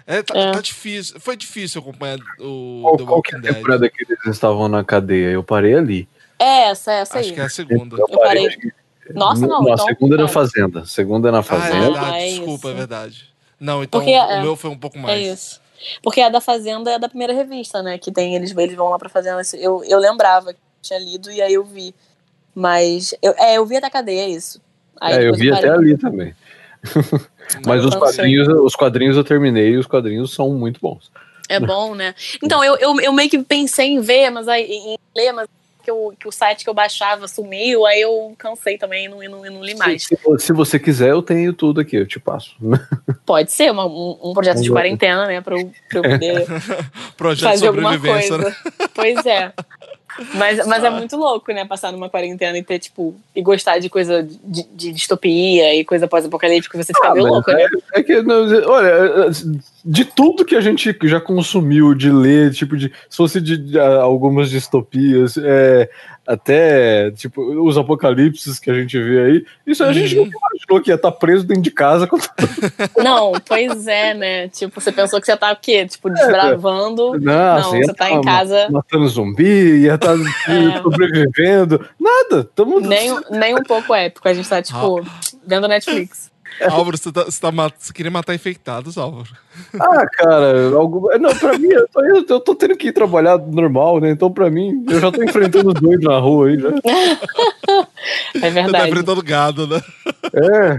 É, 0.07 0.23
tá, 0.23 0.39
É. 0.39 0.53
tá 0.53 0.61
difícil. 0.61 1.21
Foi 1.21 1.37
difícil 1.37 1.81
acompanhar 1.81 2.19
o 2.39 2.81
Qual, 2.83 2.97
The 2.97 3.03
é 3.03 3.07
Walking 3.07 3.37
a 3.37 3.39
Dead. 3.39 3.55
temporada 3.55 3.89
que 3.91 4.03
eles 4.05 4.19
estavam 4.27 4.69
na 4.69 4.83
cadeia? 4.85 5.29
Eu 5.31 5.43
parei 5.45 5.75
ali. 5.75 6.09
É 6.39 6.71
essa, 6.71 6.93
essa 6.93 7.19
Acho 7.19 7.29
aí. 7.29 7.35
que 7.35 7.41
é 7.41 7.45
a 7.45 7.49
segunda. 7.49 7.97
Eu 7.97 8.07
Eu 8.09 8.19
parei. 8.19 8.49
Nossa, 9.15 9.47
não. 9.47 9.61
a 9.69 9.73
então, 9.75 9.87
segunda 9.87 10.15
é 10.15 10.19
na 10.19 10.25
é. 10.25 10.29
Fazenda. 10.29 10.85
Segunda 10.87 11.29
é 11.29 11.33
na 11.33 11.39
Ah, 11.39 11.41
é 11.41 11.43
Fazenda. 11.45 11.81
verdade. 11.81 12.17
é 12.17 12.29
Desculpa, 12.29 12.69
é 12.69 12.71
isso. 12.71 12.79
verdade. 12.79 13.35
Não, 13.59 13.83
então 13.83 14.01
Porque, 14.01 14.15
o 14.17 14.23
é, 14.23 14.41
meu 14.43 14.57
foi 14.57 14.71
um 14.71 14.79
pouco 14.79 14.99
mais. 14.99 15.19
É 15.19 15.33
isso. 15.33 15.61
Porque 16.03 16.21
a 16.21 16.29
da 16.29 16.41
Fazenda 16.41 16.91
é 16.93 16.99
da 16.99 17.09
primeira 17.09 17.33
revista, 17.33 17.83
né? 17.83 17.99
Que 17.99 18.13
tem, 18.13 18.35
eles, 18.37 18.57
eles 18.57 18.77
vão 18.77 18.89
lá 18.89 18.99
pra 18.99 19.09
Fazenda. 19.09 19.43
Eu, 19.55 19.83
eu 19.85 19.99
lembrava 19.99 20.53
que 20.53 20.59
eu 20.59 20.63
tinha 20.83 20.99
lido 20.99 21.31
e 21.31 21.43
aí 21.43 21.55
eu 21.55 21.65
vi. 21.65 21.95
Mas, 22.55 23.15
eu, 23.23 23.35
é, 23.39 23.57
eu 23.59 23.67
vi 23.67 23.77
até 23.77 23.87
a 23.87 23.91
cadeia, 23.91 24.23
é 24.23 24.29
isso. 24.29 24.61
Aí 25.01 25.15
É, 25.25 25.29
eu 25.29 25.35
vi 25.35 25.51
até 25.53 25.69
parei. 25.69 25.91
ali 25.93 25.99
também. 25.99 26.35
Mas 27.67 27.85
os 27.85 27.95
quadrinhos, 27.95 28.49
os 28.49 28.75
quadrinhos 28.77 29.17
eu 29.17 29.25
terminei 29.25 29.71
e 29.71 29.77
os 29.77 29.87
quadrinhos 29.87 30.33
são 30.35 30.51
muito 30.51 30.81
bons. 30.81 31.11
É 31.49 31.59
bom, 31.59 31.95
né? 31.95 32.15
Então, 32.43 32.63
eu, 32.63 32.77
eu, 32.77 33.01
eu 33.01 33.13
meio 33.13 33.29
que 33.29 33.39
pensei 33.43 33.89
em 33.89 34.01
ver, 34.01 34.31
mas 34.31 34.47
aí, 34.47 34.63
em 34.71 34.97
ler, 35.17 35.33
mas 35.33 35.49
que, 35.83 35.91
eu, 35.91 36.15
que 36.21 36.29
o 36.29 36.31
site 36.31 36.63
que 36.63 36.71
eu 36.71 36.75
baixava 36.75 37.27
sumiu, 37.27 37.85
aí 37.87 38.03
eu 38.03 38.33
cansei 38.39 38.79
também 38.79 39.07
e 39.07 39.09
não, 39.09 39.19
não, 39.21 39.45
não 39.55 39.65
li 39.65 39.75
mais. 39.75 40.05
Se, 40.05 40.17
se 40.39 40.53
você 40.53 40.79
quiser, 40.79 41.09
eu 41.11 41.23
tenho 41.23 41.53
tudo 41.53 41.81
aqui, 41.81 41.97
eu 41.97 42.07
te 42.07 42.21
passo. 42.21 42.55
Pode 43.27 43.51
ser 43.51 43.73
uma- 43.73 43.87
um, 43.87 44.17
um 44.23 44.33
projeto 44.33 44.63
de 44.63 44.71
quarentena, 44.71 45.27
né? 45.27 45.41
Pra 45.41 45.57
eu, 45.59 45.73
pra 45.89 45.99
eu 45.99 46.03
poder 46.13 46.47
Projeto 47.17 47.47
de 47.49 47.51
fazer 47.53 47.67
alguma 47.67 47.93
sobrevivência. 47.95 48.39
coisa. 48.39 48.49
né? 48.51 48.57
Pois 48.95 49.27
é. 49.27 49.53
Mas, 50.35 50.67
mas 50.67 50.85
é 50.85 50.91
muito 50.91 51.17
louco, 51.17 51.53
né? 51.53 51.65
Passar 51.65 51.93
numa 51.93 52.09
quarentena 52.09 52.57
e 52.59 52.63
ter, 52.63 52.79
tipo, 52.79 53.15
e 53.35 53.43
gostar 53.43 53.79
de 53.79 53.89
coisa 53.89 54.23
de, 54.23 54.67
de 54.75 54.93
distopia 54.93 55.75
e 55.75 55.85
coisa 55.85 56.09
pós-apocalíptica, 56.09 56.77
você 56.77 56.93
fica 56.93 57.09
Ah, 57.09 57.15
meio 57.15 57.27
louco, 57.27 57.51
né? 57.51 57.67
É 57.95 58.03
que, 58.03 58.21
não, 58.23 58.43
olha, 58.69 59.31
de 59.85 60.05
tudo 60.05 60.45
que 60.45 60.57
a 60.57 60.61
gente 60.61 60.97
já 61.05 61.21
consumiu, 61.21 61.95
de 61.95 62.11
ler, 62.11 62.53
tipo, 62.53 62.77
de. 62.77 62.93
Se 63.09 63.17
fosse 63.17 63.41
de, 63.41 63.57
de, 63.57 63.79
ah, 63.79 64.01
algumas 64.03 64.51
distopias, 64.51 65.37
é, 65.37 65.89
até, 66.27 67.11
tipo, 67.13 67.43
os 67.67 67.77
apocalipses 67.77 68.59
que 68.59 68.71
a 68.71 68.75
gente 68.75 68.97
vê 69.01 69.21
aí, 69.25 69.45
isso 69.67 69.83
a 69.83 69.93
gente 69.93 70.17
Uhum. 70.17 70.25
nunca 70.27 70.39
imaginou 70.39 70.81
que 70.81 70.91
ia 70.91 70.95
estar 70.95 71.11
preso 71.13 71.45
dentro 71.45 71.63
de 71.63 71.71
casa. 71.71 72.07
com- 72.07 72.19
Não, 73.03 73.33
pois 73.47 73.87
é, 73.87 74.15
né? 74.15 74.49
Tipo, 74.49 74.81
você 74.81 74.93
pensou 74.93 75.19
que 75.21 75.27
você 75.27 75.37
tá 75.37 75.51
o 75.53 75.57
quê? 75.57 75.87
Tipo, 75.87 76.09
desbravando. 76.11 77.19
Não, 77.19 77.61
Não, 77.61 77.77
ia 77.77 77.83
você 77.87 77.93
tá 77.95 78.05
tá 78.07 78.11
em 78.13 78.21
casa. 78.21 78.69
Matando 78.71 79.09
zumbi, 79.09 79.83
ia 79.83 79.95
estar 79.97 80.15
É. 80.15 80.83
sobrevivendo. 80.83 81.85
Nada, 81.99 82.45
tamo. 82.55 82.81
Nem, 82.81 83.19
nem 83.31 83.55
um 83.55 83.63
pouco 83.63 83.95
épico. 83.95 84.29
A 84.29 84.35
gente 84.35 84.49
tá, 84.49 84.63
tipo, 84.63 85.05
vendo 85.47 85.67
Netflix. 85.69 86.30
Álvaro, 86.71 86.97
você, 86.97 87.11
tá, 87.13 87.25
você, 87.25 87.41
tá 87.41 87.51
mat- 87.51 87.75
você 87.79 87.93
queria 87.93 88.11
matar 88.11 88.35
infectados, 88.35 88.99
Álvaro. 88.99 89.29
Ah, 89.79 90.07
cara, 90.07 90.69
algo... 90.75 91.11
não, 91.19 91.35
pra 91.37 91.59
mim, 91.59 91.69
eu 91.69 91.89
tô, 91.89 92.05
eu 92.05 92.41
tô 92.41 92.55
tendo 92.55 92.77
que 92.77 92.89
ir 92.89 92.93
trabalhar 92.93 93.39
normal, 93.39 94.01
né? 94.01 94.11
Então, 94.11 94.31
pra 94.31 94.51
mim, 94.51 94.85
eu 94.89 95.01
já 95.01 95.11
tô 95.11 95.23
enfrentando 95.23 95.69
os 95.73 95.81
dois 95.81 96.01
na 96.01 96.19
rua 96.19 96.49
aí, 96.49 96.57
né? 96.57 96.71
É 98.35 98.39
Você 98.39 98.41
tá 98.41 98.51
verdade. 98.51 98.91
enfrentando 98.91 99.23
gado, 99.23 99.67
né? 99.67 99.81
É, 100.35 100.79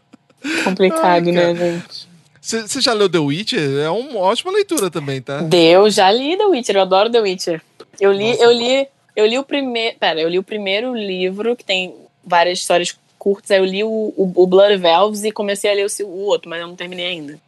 Complicado, 0.64 1.04
Ai, 1.28 1.32
né, 1.32 1.54
gente? 1.54 2.08
Você 2.40 2.80
já 2.80 2.92
leu 2.92 3.08
The 3.08 3.18
Witcher? 3.18 3.78
É 3.80 3.90
uma 3.90 4.18
ótima 4.20 4.50
leitura 4.50 4.90
também, 4.90 5.20
tá? 5.20 5.38
Deus, 5.42 5.94
já 5.94 6.10
li 6.10 6.36
The 6.36 6.46
Witcher, 6.46 6.76
eu 6.76 6.82
adoro 6.82 7.10
The 7.10 7.20
Witcher. 7.20 7.62
Eu 8.00 8.12
li, 8.12 8.30
Nossa. 8.30 8.42
eu 8.44 8.52
li, 8.52 8.86
eu 9.14 9.26
li 9.26 9.38
o 9.38 9.44
primeiro. 9.44 9.96
Pera, 9.98 10.20
eu 10.20 10.28
li 10.28 10.38
o 10.38 10.42
primeiro 10.42 10.94
livro, 10.94 11.54
que 11.54 11.64
tem 11.64 11.94
várias 12.24 12.58
histórias 12.58 12.96
curtas, 13.20 13.50
aí 13.52 13.58
eu 13.58 13.64
li 13.64 13.84
o, 13.84 13.88
o, 13.88 14.32
o 14.34 14.46
Blood 14.46 14.76
Velves 14.78 15.22
e 15.24 15.30
comecei 15.30 15.70
a 15.70 15.74
ler 15.74 15.86
o, 15.86 16.04
o 16.06 16.24
outro, 16.24 16.48
mas 16.48 16.60
eu 16.60 16.66
não 16.66 16.74
terminei 16.74 17.06
ainda. 17.06 17.38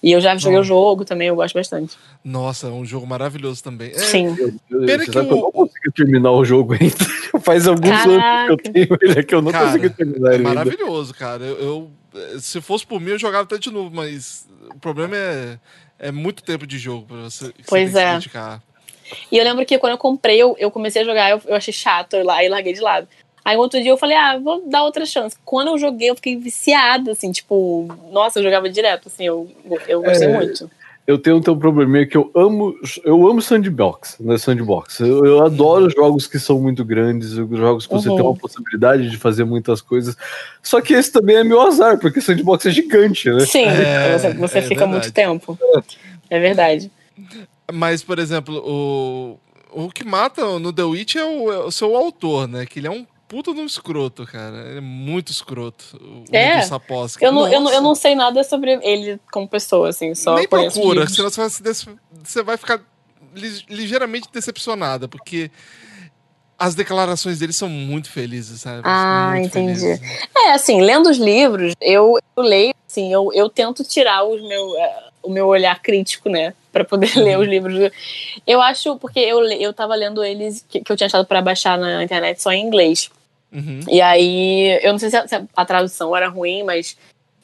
E 0.00 0.12
eu 0.12 0.20
já 0.20 0.36
joguei 0.36 0.60
o 0.60 0.62
jogo 0.62 1.04
também, 1.04 1.26
eu 1.26 1.34
gosto 1.34 1.54
bastante. 1.54 1.98
Nossa, 2.24 2.68
é 2.68 2.70
um 2.70 2.84
jogo 2.84 3.04
maravilhoso 3.04 3.62
também. 3.64 3.90
É, 3.90 3.98
Sim. 3.98 4.26
eu, 4.38 4.54
Pena 4.86 5.04
você 5.04 5.06
que 5.06 5.10
que 5.10 5.18
eu 5.18 5.22
o- 5.24 5.40
não 5.40 5.50
consegui 5.50 5.90
terminar 5.92 6.30
o 6.30 6.44
jogo 6.44 6.74
ainda. 6.74 6.94
Faz 7.42 7.66
alguns 7.66 7.90
anos 7.90 8.06
que 8.06 8.52
eu 8.52 8.56
Caraca. 8.56 8.72
tenho 8.72 8.98
ele 9.02 9.18
aqui, 9.18 9.34
eu 9.34 9.42
não 9.42 9.50
Cara, 9.50 9.66
consegui 9.66 9.90
terminar 9.90 10.30
é 10.30 10.34
ele 10.36 10.46
ainda. 10.46 10.54
maravilhoso, 10.54 11.12
cara. 11.14 11.42
Eu, 11.44 11.90
eu- 12.14 12.40
se 12.40 12.60
fosse 12.60 12.86
por 12.86 13.00
mim, 13.00 13.10
eu 13.10 13.18
jogava 13.18 13.42
até 13.42 13.58
de 13.58 13.70
novo, 13.72 13.90
mas 13.92 14.46
o 14.72 14.78
problema 14.78 15.16
é, 15.16 15.58
é 15.98 16.12
muito 16.12 16.44
tempo 16.44 16.64
de 16.64 16.78
jogo 16.78 17.04
pra 17.06 17.16
você, 17.22 17.52
que 17.52 17.62
você 17.64 17.68
Pois 17.68 17.92
que 17.92 17.98
é. 17.98 18.06
se 18.08 18.14
dedicar. 18.14 18.62
E 19.32 19.36
eu 19.38 19.42
lembro 19.44 19.66
que 19.66 19.78
quando 19.78 19.92
eu 19.92 19.98
comprei, 19.98 20.40
eu, 20.40 20.54
eu 20.60 20.70
comecei 20.70 21.02
a 21.02 21.04
jogar, 21.04 21.30
eu, 21.30 21.40
eu 21.46 21.56
achei 21.56 21.72
chato, 21.74 22.14
eu 22.14 22.24
lá 22.24 22.42
e 22.44 22.48
larguei 22.48 22.72
de 22.72 22.80
lado. 22.80 23.08
Aí 23.48 23.56
outro 23.56 23.80
dia 23.80 23.90
eu 23.90 23.96
falei, 23.96 24.14
ah, 24.14 24.38
vou 24.38 24.62
dar 24.68 24.82
outra 24.84 25.06
chance. 25.06 25.34
Quando 25.42 25.68
eu 25.68 25.78
joguei, 25.78 26.10
eu 26.10 26.14
fiquei 26.16 26.36
viciada, 26.36 27.12
assim, 27.12 27.32
tipo, 27.32 27.88
nossa, 28.12 28.38
eu 28.38 28.42
jogava 28.42 28.68
direto, 28.68 29.08
assim, 29.08 29.24
eu, 29.24 29.50
eu 29.86 30.02
gostei 30.02 30.28
É. 30.28 30.34
muito. 30.34 30.70
Eu 31.06 31.16
tenho 31.18 31.38
um 31.38 31.58
probleminha 31.58 32.06
que 32.06 32.14
eu 32.14 32.30
amo, 32.34 32.74
eu 33.02 33.26
amo 33.26 33.40
sandbox, 33.40 34.16
né? 34.20 34.36
Sandbox. 34.36 35.00
Eu, 35.00 35.24
eu 35.24 35.42
adoro 35.46 35.88
jogos 35.88 36.26
que 36.26 36.38
são 36.38 36.60
muito 36.60 36.84
grandes, 36.84 37.30
jogos 37.30 37.86
que 37.86 37.94
você 37.94 38.10
Uhum. 38.10 38.16
tem 38.16 38.24
uma 38.26 38.36
possibilidade 38.36 39.08
de 39.08 39.16
fazer 39.16 39.44
muitas 39.44 39.80
coisas. 39.80 40.14
Só 40.62 40.82
que 40.82 40.92
esse 40.92 41.10
também 41.10 41.36
é 41.36 41.42
meu 41.42 41.62
azar, 41.62 41.98
porque 41.98 42.20
sandbox 42.20 42.66
é 42.66 42.70
gigante, 42.70 43.30
né? 43.30 43.40
Sim, 43.46 43.64
É, 43.64 44.18
você, 44.18 44.34
você 44.34 44.58
é 44.58 44.62
fica 44.62 44.80
verdade. 44.80 44.90
muito 44.90 45.12
tempo. 45.14 45.58
É 46.28 46.38
verdade. 46.38 46.90
Mas, 47.72 48.02
por 48.02 48.18
exemplo, 48.18 48.58
o, 48.62 49.38
o 49.86 49.88
que 49.88 50.04
mata 50.04 50.58
no 50.58 50.70
The 50.70 50.82
Witch 50.82 51.16
é 51.16 51.24
o, 51.24 51.50
é 51.50 51.58
o 51.64 51.70
seu 51.70 51.96
autor, 51.96 52.46
né? 52.46 52.66
Que 52.66 52.80
ele 52.80 52.86
é 52.86 52.90
um 52.90 53.06
puta 53.28 53.52
no 53.52 53.64
escroto, 53.64 54.26
cara. 54.26 54.68
Ele 54.68 54.78
é 54.78 54.80
muito 54.80 55.30
escroto. 55.30 55.84
O 56.00 56.24
É? 56.34 56.60
Eu 57.20 57.30
não, 57.32 57.46
eu, 57.46 57.60
não, 57.60 57.70
eu 57.72 57.80
não 57.82 57.94
sei 57.94 58.14
nada 58.14 58.42
sobre 58.42 58.78
ele 58.82 59.20
como 59.30 59.46
pessoa, 59.46 59.90
assim, 59.90 60.14
só 60.14 60.34
Nem 60.36 60.48
procura, 60.48 61.00
livros. 61.00 61.14
senão 61.14 61.30
você 61.30 61.40
vai, 61.40 61.50
des- 61.60 61.86
você 62.24 62.42
vai 62.42 62.56
ficar 62.56 62.80
li- 63.34 63.64
ligeiramente 63.68 64.28
decepcionada, 64.32 65.06
porque 65.06 65.50
as 66.58 66.74
declarações 66.74 67.38
dele 67.38 67.52
são 67.52 67.68
muito 67.68 68.10
felizes, 68.10 68.62
sabe? 68.62 68.80
Ah, 68.84 69.30
Muito 69.34 69.46
entendi. 69.46 69.78
felizes. 69.80 70.00
É, 70.36 70.52
assim, 70.52 70.80
lendo 70.80 71.08
os 71.08 71.16
livros, 71.18 71.74
eu, 71.80 72.18
eu 72.36 72.42
leio 72.42 72.74
Assim, 72.90 73.12
eu, 73.12 73.30
eu 73.34 73.50
tento 73.50 73.84
tirar 73.84 74.24
os 74.24 74.40
meu, 74.40 74.74
eh, 74.78 75.04
o 75.22 75.28
meu 75.28 75.46
olhar 75.46 75.78
crítico, 75.82 76.30
né? 76.30 76.54
Pra 76.72 76.86
poder 76.86 77.12
ler 77.20 77.38
os 77.38 77.46
livros. 77.46 77.92
Eu 78.46 78.62
acho, 78.62 78.96
porque 78.96 79.20
eu, 79.20 79.42
eu 79.52 79.74
tava 79.74 79.94
lendo 79.94 80.24
eles 80.24 80.64
que, 80.66 80.80
que 80.80 80.90
eu 80.90 80.96
tinha 80.96 81.06
achado 81.06 81.26
pra 81.26 81.42
baixar 81.42 81.76
na 81.76 82.02
internet 82.02 82.40
só 82.42 82.50
em 82.50 82.64
inglês. 82.64 83.10
Uhum. 83.52 83.80
E 83.88 84.00
aí, 84.00 84.78
eu 84.82 84.92
não 84.92 84.98
sei 84.98 85.10
se 85.10 85.16
a, 85.16 85.26
se 85.26 85.34
a 85.56 85.64
tradução 85.64 86.14
era 86.16 86.28
ruim, 86.28 86.62
mas 86.64 86.96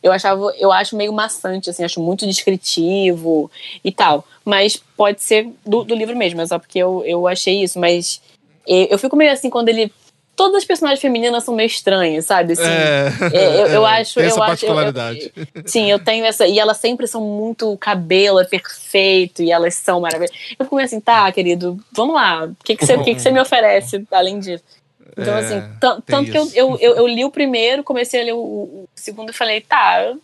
eu 0.03 0.13
achava, 0.13 0.53
eu 0.59 0.71
acho 0.71 0.97
meio 0.97 1.13
maçante, 1.13 1.71
assim, 1.71 1.83
acho 1.83 2.01
muito 2.01 2.27
descritivo 2.27 3.51
e 3.83 3.91
tal. 3.91 4.25
Mas 4.45 4.77
pode 4.97 5.23
ser 5.23 5.49
do, 5.65 5.83
do 5.85 5.95
livro 5.95 6.15
mesmo, 6.17 6.41
é 6.41 6.47
só 6.47 6.59
porque 6.59 6.79
eu, 6.79 7.03
eu 7.07 7.27
achei 7.27 7.63
isso. 7.63 7.79
Mas 7.79 8.21
e- 8.67 8.89
eu 8.91 8.99
fico 8.99 9.17
meio 9.17 9.33
assim 9.33 9.49
quando 9.51 9.69
ele. 9.69 9.91
Todas 10.37 10.57
as 10.57 10.65
personagens 10.65 11.01
femininas 11.01 11.45
são 11.45 11.55
meio 11.55 11.69
estranhas, 11.69 12.25
sabe? 12.27 12.55
Assim, 12.55 12.65
É, 12.65 13.09
é, 13.33 13.63
eu- 13.63 13.67
eu 13.69 13.87
acho- 13.87 14.15
Tem 14.15 14.25
eu 14.25 14.29
essa 14.31 14.43
acho- 14.45 14.67
eu- 14.67 14.71
eu- 14.71 14.75
particularidade. 14.75 15.33
Sim, 15.65 15.89
eu 15.89 15.99
tenho 15.99 16.25
essa. 16.27 16.45
E 16.47 16.59
elas 16.59 16.77
sempre 16.79 17.07
são 17.07 17.21
muito. 17.21 17.77
Cabelo 17.79 18.41
é 18.41 18.45
perfeito 18.45 19.43
e 19.43 19.53
elas 19.53 19.75
são 19.77 20.01
maravilhosas. 20.01 20.37
Eu 20.59 20.65
fico 20.67 20.75
meio 20.75 20.87
assim, 20.87 20.99
tá, 21.01 21.31
querido, 21.31 21.79
vamos 21.93 22.17
lá. 22.17 22.47
O 22.47 22.57
que, 22.65 22.75
que, 22.77 22.85
você, 22.85 22.99
que, 22.99 23.15
que 23.15 23.21
você 23.23 23.31
me 23.31 23.39
oferece 23.41 24.05
além 24.11 24.41
disso? 24.41 24.65
Então, 25.13 25.37
É, 25.37 25.39
assim, 25.39 25.61
tem 25.81 26.01
tanto 26.07 26.31
que 26.31 26.39
eu, 26.39 26.51
eu, 26.79 26.97
eu, 26.97 27.07
li 27.07 27.25
o 27.25 27.31
primeiro, 27.31 27.85
comecei 27.85 28.21
a 28.21 28.25
ler 28.25 28.33
o, 28.35 28.89
segundo 28.95 29.31
e 29.31 29.35
falei, 29.35 29.61
tá, 29.61 30.15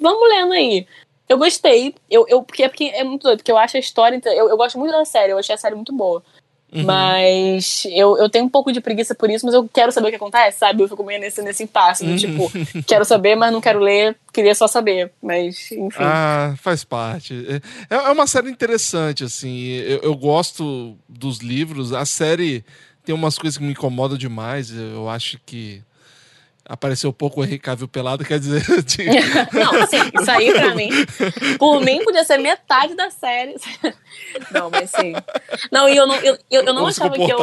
vamos 0.00 0.28
lendo 0.28 0.52
aí. 0.52 0.86
Eu 1.28 1.38
gostei, 1.38 1.94
eu, 2.10 2.26
eu, 2.28 2.42
porque, 2.42 2.64
é 2.64 2.68
porque 2.68 2.84
é 2.86 3.04
muito 3.04 3.22
doido, 3.22 3.38
porque 3.38 3.52
eu 3.52 3.58
acho 3.58 3.76
a 3.76 3.80
história. 3.80 4.20
Eu, 4.24 4.48
eu 4.48 4.56
gosto 4.56 4.78
muito 4.78 4.92
da 4.92 5.04
série, 5.04 5.32
eu 5.32 5.38
achei 5.38 5.54
a 5.54 5.58
série 5.58 5.76
muito 5.76 5.92
boa. 5.92 6.22
Uhum. 6.72 6.84
Mas 6.84 7.84
eu, 7.86 8.16
eu 8.16 8.28
tenho 8.28 8.44
um 8.44 8.48
pouco 8.48 8.72
de 8.72 8.80
preguiça 8.80 9.14
por 9.14 9.28
isso, 9.28 9.44
mas 9.44 9.54
eu 9.54 9.68
quero 9.72 9.90
saber 9.90 10.06
o 10.06 10.10
que 10.10 10.16
acontece, 10.16 10.58
sabe? 10.58 10.82
Eu 10.82 10.88
fico 10.88 11.04
meio 11.04 11.20
nesse, 11.20 11.42
nesse 11.42 11.64
impasse, 11.64 12.04
Uhum. 12.04 12.14
do 12.14 12.18
tipo, 12.18 12.50
quero 12.86 13.04
saber, 13.04 13.34
mas 13.34 13.52
não 13.52 13.60
quero 13.60 13.80
ler, 13.80 14.16
queria 14.32 14.54
só 14.54 14.68
saber. 14.68 15.12
Mas, 15.20 15.70
enfim. 15.72 15.98
Ah, 15.98 16.54
faz 16.58 16.84
parte. 16.84 17.34
É, 17.88 17.94
é 17.94 18.10
uma 18.10 18.26
série 18.26 18.50
interessante, 18.50 19.24
assim. 19.24 19.72
Eu, 19.72 19.98
eu 20.02 20.16
gosto 20.16 20.96
dos 21.08 21.38
livros. 21.38 21.92
A 21.92 22.04
série 22.04 22.64
tem 23.04 23.14
umas 23.14 23.38
coisas 23.38 23.56
que 23.58 23.64
me 23.64 23.72
incomodam 23.72 24.16
demais. 24.18 24.70
Eu 24.72 25.08
acho 25.08 25.38
que 25.44 25.82
apareceu 26.64 27.12
pouco 27.12 27.40
o 27.40 27.44
Henrique 27.44 27.64
Cavill 27.64 27.88
pelado, 27.88 28.24
quer 28.24 28.38
dizer. 28.38 28.62
de- 28.84 29.04
Não, 29.52 29.82
assim, 29.82 29.96
isso 30.20 30.30
aí 30.30 30.52
pra 30.52 30.74
mim, 30.74 30.90
por 31.58 31.80
mim 31.80 32.02
podia 32.04 32.24
ser 32.24 32.38
metade 32.38 32.94
da 32.94 33.10
série. 33.10 33.56
Não, 34.52 34.70
mas 34.70 34.90
sim. 34.90 35.12
Não, 35.72 35.88
e 35.88 35.96
eu 35.96 36.06
não, 36.06 36.14
eu, 36.16 36.34
eu, 36.50 36.62
eu 36.62 36.74
não 36.74 36.82
Vamos 36.82 36.98
achava 37.00 37.14
que 37.14 37.22
eu, 37.32 37.38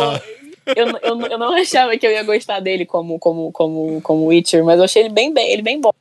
eu, 0.76 0.88
eu, 1.04 1.16
não- 1.16 1.28
eu 1.28 1.38
não 1.38 1.54
achava 1.54 1.98
que 1.98 2.06
eu 2.08 2.12
ia 2.12 2.24
gostar 2.24 2.60
dele 2.60 2.86
como, 2.86 3.18
como, 3.20 3.52
como, 3.52 4.02
como 4.02 4.26
Witcher, 4.28 4.64
mas 4.64 4.78
eu 4.78 4.86
achei 4.86 5.04
ele 5.04 5.10
bem, 5.14 5.34
bem, 5.34 5.52
ele 5.52 5.62
bem 5.62 5.80
bom. 5.82 5.92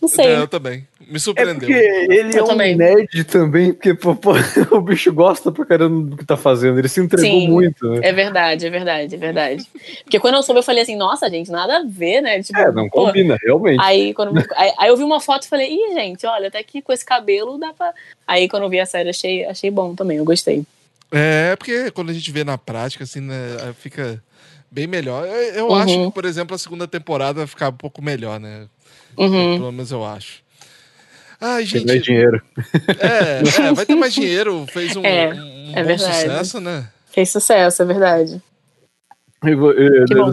Não 0.00 0.08
sei. 0.08 0.26
É, 0.26 0.38
eu 0.38 0.48
também. 0.48 0.86
Me 1.08 1.16
É 1.16 1.18
surpreendeu. 1.18 1.60
porque 1.60 1.72
ele 1.72 2.34
Eu 2.36 2.40
é 2.40 2.42
um 2.42 2.46
também. 2.48 2.76
nerd 2.76 3.24
também, 3.24 3.72
porque 3.72 3.94
pô, 3.94 4.14
pô, 4.14 4.32
o 4.76 4.80
bicho 4.82 5.10
gosta 5.10 5.50
pra 5.50 5.64
caramba 5.64 6.10
do 6.10 6.16
que 6.18 6.24
tá 6.24 6.36
fazendo. 6.36 6.78
Ele 6.78 6.88
se 6.88 7.00
entregou 7.00 7.40
Sim. 7.40 7.48
muito, 7.48 7.88
né? 7.88 8.00
É 8.02 8.12
verdade, 8.12 8.66
é 8.66 8.70
verdade, 8.70 9.14
é 9.14 9.18
verdade. 9.18 9.64
Porque 10.04 10.20
quando 10.20 10.34
eu 10.34 10.42
soube, 10.42 10.58
eu 10.58 10.62
falei 10.62 10.82
assim, 10.82 10.96
nossa, 10.96 11.30
gente, 11.30 11.50
nada 11.50 11.78
a 11.78 11.82
ver, 11.86 12.20
né? 12.20 12.42
Tipo, 12.42 12.58
É, 12.58 12.70
não 12.70 12.90
pô, 12.90 13.06
combina, 13.06 13.38
realmente. 13.42 13.80
Aí, 13.82 14.12
quando, 14.12 14.36
aí, 14.54 14.72
aí 14.78 14.88
eu 14.90 14.96
vi 14.98 15.02
uma 15.02 15.18
foto 15.18 15.44
e 15.44 15.48
falei, 15.48 15.72
ih, 15.72 15.94
gente, 15.94 16.26
olha, 16.26 16.48
até 16.48 16.62
que 16.62 16.82
com 16.82 16.92
esse 16.92 17.06
cabelo 17.06 17.56
dá 17.56 17.72
pra. 17.72 17.94
Aí 18.26 18.46
quando 18.46 18.64
eu 18.64 18.68
vi 18.68 18.78
a 18.78 18.84
série, 18.84 19.08
achei, 19.08 19.46
achei 19.46 19.70
bom 19.70 19.94
também, 19.94 20.18
eu 20.18 20.24
gostei. 20.26 20.62
É, 21.10 21.56
porque 21.56 21.90
quando 21.90 22.10
a 22.10 22.12
gente 22.12 22.30
vê 22.30 22.44
na 22.44 22.58
prática, 22.58 23.04
assim, 23.04 23.20
né, 23.22 23.34
fica 23.78 24.22
bem 24.70 24.86
melhor. 24.86 25.26
Eu, 25.26 25.32
eu 25.54 25.68
Uhum. 25.68 25.74
acho 25.74 26.04
que, 26.04 26.10
por 26.12 26.26
exemplo, 26.26 26.54
a 26.54 26.58
segunda 26.58 26.86
temporada 26.86 27.38
vai 27.38 27.46
ficar 27.46 27.70
um 27.70 27.72
pouco 27.72 28.02
melhor, 28.02 28.38
né? 28.38 28.66
Uhum. 29.16 29.56
Pelo 29.56 29.72
menos 29.72 29.90
eu 29.90 30.04
acho. 30.04 30.46
Ai, 31.40 31.58
Tem 31.64 31.66
gente. 31.66 31.86
mais 31.86 32.02
dinheiro. 32.02 32.42
É, 32.98 33.42
é, 33.68 33.72
vai 33.72 33.86
ter 33.86 33.94
mais 33.94 34.12
dinheiro. 34.14 34.66
Fez 34.72 34.96
um, 34.96 35.04
É, 35.04 35.28
um 35.32 35.72
é 35.74 35.82
bom 35.82 35.86
verdade. 35.88 36.14
sucesso, 36.14 36.60
né? 36.60 36.88
Fez 37.12 37.30
sucesso, 37.30 37.82
é 37.82 37.84
verdade. 37.84 38.42
Eu 39.44 39.56
vou- 39.58 39.72
eu- 39.72 40.04
Que 40.06 40.14
eu- 40.14 40.26
bom. 40.26 40.32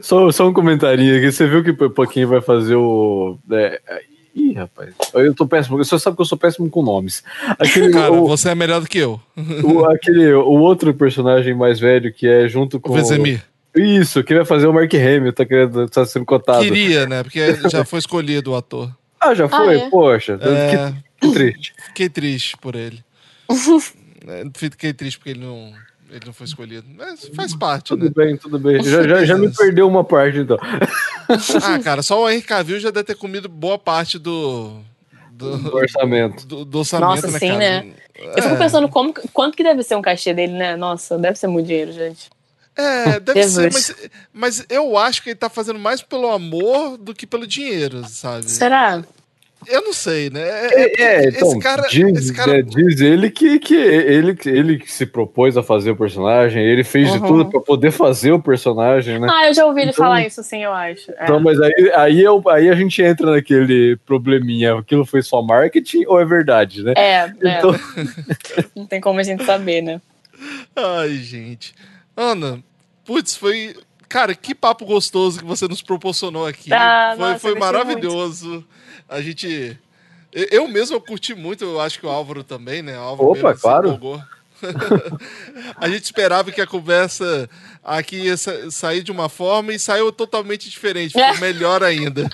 Só, 0.00 0.30
só 0.30 0.48
um 0.48 0.52
comentarinho 0.52 1.16
aqui. 1.18 1.32
Você 1.32 1.46
viu 1.48 1.64
que 1.64 1.70
o 1.70 1.90
Pouquinho 1.90 2.28
vai 2.28 2.40
fazer 2.40 2.76
o. 2.76 3.36
é, 3.50 3.80
Ih, 4.36 4.52
rapaz. 4.54 4.92
Eu 5.14 5.32
tô 5.34 5.46
péssimo. 5.46 5.76
Você 5.78 5.96
sabe 5.98 6.16
que 6.16 6.22
eu 6.22 6.26
sou 6.26 6.36
péssimo 6.38 6.68
com 6.68 6.82
nomes. 6.82 7.22
Aquele, 7.58 7.90
Cara, 7.92 8.12
o, 8.12 8.26
você 8.26 8.48
é 8.50 8.54
melhor 8.54 8.80
do 8.80 8.88
que 8.88 8.98
eu. 8.98 9.20
o- 9.64 9.84
aquele, 9.86 10.32
o 10.34 10.50
outro 10.58 10.92
personagem 10.94 11.54
mais 11.54 11.78
velho 11.78 12.12
que 12.12 12.26
é 12.26 12.48
junto 12.48 12.78
O 12.78 12.80
com. 12.80 12.92
Vezemir. 12.94 13.44
Isso, 13.76 14.22
que 14.22 14.34
vai 14.34 14.44
fazer 14.44 14.66
o 14.68 14.72
Mark 14.72 14.92
Hamill, 14.94 15.32
tá, 15.32 15.44
querendo, 15.44 15.88
tá 15.88 16.04
sendo 16.06 16.24
cotado. 16.24 16.62
Queria, 16.62 17.06
né? 17.06 17.22
Porque 17.24 17.40
já 17.70 17.84
foi 17.84 17.98
escolhido 17.98 18.52
o 18.52 18.56
ator. 18.56 18.88
Ah, 19.24 19.34
já 19.34 19.48
foi? 19.48 19.76
é? 19.78 19.90
Poxa, 19.90 20.38
É, 20.40 20.92
que, 21.20 21.26
que 21.28 21.32
triste. 21.32 21.74
fiquei 21.86 22.08
triste 22.08 22.56
por 22.56 22.74
ele. 22.74 23.02
É, 24.26 24.44
Fiquei 24.54 24.92
triste 24.92 25.18
porque 25.18 25.30
ele 25.30 25.40
não, 25.44 25.72
ele 26.10 26.22
não 26.26 26.32
foi 26.32 26.46
escolhido. 26.46 26.86
Mas 26.96 27.28
faz 27.34 27.54
parte, 27.54 27.88
Tudo 27.88 28.06
né? 28.06 28.12
bem, 28.14 28.36
tudo 28.36 28.58
bem. 28.58 28.82
Já, 28.82 29.02
já, 29.06 29.24
já 29.24 29.36
me 29.38 29.50
perdeu 29.54 29.86
uma 29.88 30.02
parte, 30.04 30.38
então. 30.38 30.58
Ah, 30.60 31.78
cara, 31.82 32.02
só 32.02 32.22
o 32.22 32.28
Henry 32.30 32.42
Cavill 32.42 32.80
já 32.80 32.90
deve 32.90 33.04
ter 33.04 33.16
comido 33.16 33.48
boa 33.48 33.78
parte 33.78 34.18
do. 34.18 34.80
Do, 35.30 35.58
Do 35.58 35.76
orçamento. 35.76 36.46
do, 36.46 36.64
do 36.64 36.78
orçamento, 36.78 37.08
Nossa, 37.10 37.26
né, 37.26 37.38
sim, 37.40 37.48
cara? 37.48 37.58
né? 37.58 37.92
Eu 38.36 38.42
fico 38.44 38.54
É. 38.54 38.58
pensando 38.58 38.88
como, 38.88 39.12
quanto 39.32 39.56
que 39.56 39.64
deve 39.64 39.82
ser 39.82 39.96
um 39.96 40.02
cachê 40.02 40.32
dele, 40.32 40.52
né? 40.52 40.76
Nossa, 40.76 41.18
deve 41.18 41.36
ser 41.36 41.48
muito 41.48 41.66
dinheiro, 41.66 41.90
gente. 41.90 42.30
É, 42.76 43.18
deve 43.18 43.42
ser, 43.44 43.70
Jesus. 43.72 43.94
mas, 44.32 44.56
mas 44.60 44.66
eu 44.70 44.96
acho 44.96 45.22
que 45.22 45.30
ele 45.30 45.36
tá 45.36 45.48
fazendo 45.50 45.78
mais 45.80 46.00
pelo 46.02 46.30
amor 46.30 46.96
do 46.96 47.12
que 47.12 47.26
pelo 47.26 47.48
dinheiro, 47.48 48.04
sabe? 48.08 48.48
Será? 48.48 49.02
Eu 49.66 49.82
não 49.82 49.92
sei, 49.92 50.30
né? 50.30 50.40
É, 50.40 50.66
É, 50.82 50.88
porque 50.88 51.02
é, 51.02 51.28
então, 51.28 51.48
esse 51.48 51.58
cara. 51.60 51.82
diz, 51.88 52.18
esse 52.18 52.32
cara 52.32 52.58
é, 52.58 52.62
diz 52.62 53.00
ele 53.00 53.30
que, 53.30 53.58
que 53.58 53.74
ele, 53.74 54.36
ele 54.46 54.78
que 54.78 54.90
se 54.92 55.06
propôs 55.06 55.56
a 55.56 55.62
fazer 55.62 55.90
o 55.90 55.96
personagem, 55.96 56.62
ele 56.64 56.84
fez 56.84 57.10
de 57.12 57.18
Uhum. 57.18 57.26
tudo 57.26 57.50
pra 57.50 57.60
poder 57.60 57.90
fazer 57.90 58.32
o 58.32 58.40
personagem, 58.42 59.18
né? 59.18 59.28
Ah, 59.30 59.48
eu 59.48 59.54
já 59.54 59.64
ouvi 59.66 59.82
ele 59.82 59.90
Então- 59.90 60.04
falar 60.04 60.26
isso, 60.26 60.42
sim, 60.42 60.62
eu 60.64 60.72
acho. 60.72 61.10
É. 61.12 61.24
Então, 61.24 61.40
mas 61.40 61.60
aí, 61.60 61.92
aí, 61.94 62.22
eu, 62.22 62.42
aí 62.48 62.68
a 62.68 62.74
gente 62.74 63.00
entra 63.02 63.30
naquele 63.30 63.96
probleminha, 64.06 64.74
aquilo 64.78 65.04
foi 65.04 65.22
só 65.22 65.40
marketing 65.42 66.04
ou 66.06 66.20
é 66.20 66.24
verdade, 66.24 66.82
né? 66.82 66.92
É, 66.96 67.12
é. 67.42 67.58
Então, 67.58 67.74
Não 68.74 68.86
tem 68.86 69.00
como 69.00 69.20
a 69.20 69.22
gente 69.22 69.44
saber, 69.44 69.82
né? 69.82 70.00
Ai, 70.76 71.14
gente. 71.16 71.74
Ana, 72.16 72.58
putz, 73.04 73.36
foi. 73.36 73.74
Cara, 74.08 74.34
que 74.34 74.54
papo 74.54 74.84
gostoso 74.84 75.40
que 75.40 75.44
você 75.44 75.66
nos 75.66 75.82
proporcionou 75.82 76.46
aqui. 76.46 76.72
Ah, 76.72 77.14
foi 77.16 77.26
nossa, 77.26 77.38
foi 77.40 77.54
maravilhoso. 77.58 78.64
A 79.08 79.20
gente. 79.20 79.78
eu- 80.32 80.66
mesmo 80.68 80.96
eu 80.96 81.00
curti 81.00 81.34
muito, 81.34 81.64
eu 81.64 81.80
acho 81.80 81.98
que 82.00 82.06
o 82.06 82.10
Álvaro 82.10 82.42
também, 82.44 82.82
né? 82.82 82.98
O 82.98 83.02
Álvaro 83.02 83.30
Opa, 83.30 83.48
mesmo 83.48 83.60
claro. 83.60 84.22
a 85.76 85.88
gente 85.88 86.04
esperava 86.04 86.50
que 86.50 86.60
a 86.60 86.66
conversa 86.66 87.48
aqui 87.82 88.16
ia 88.16 88.36
sa- 88.36 88.70
sair 88.70 89.02
de 89.02 89.12
uma 89.12 89.28
forma 89.28 89.72
e 89.72 89.78
saiu 89.78 90.10
totalmente 90.12 90.70
diferente. 90.70 91.12
Ficou 91.12 91.36
melhor 91.40 91.82
ainda. 91.82 92.28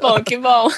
bom, 0.00 0.22
que 0.22 0.38
bom. 0.38 0.68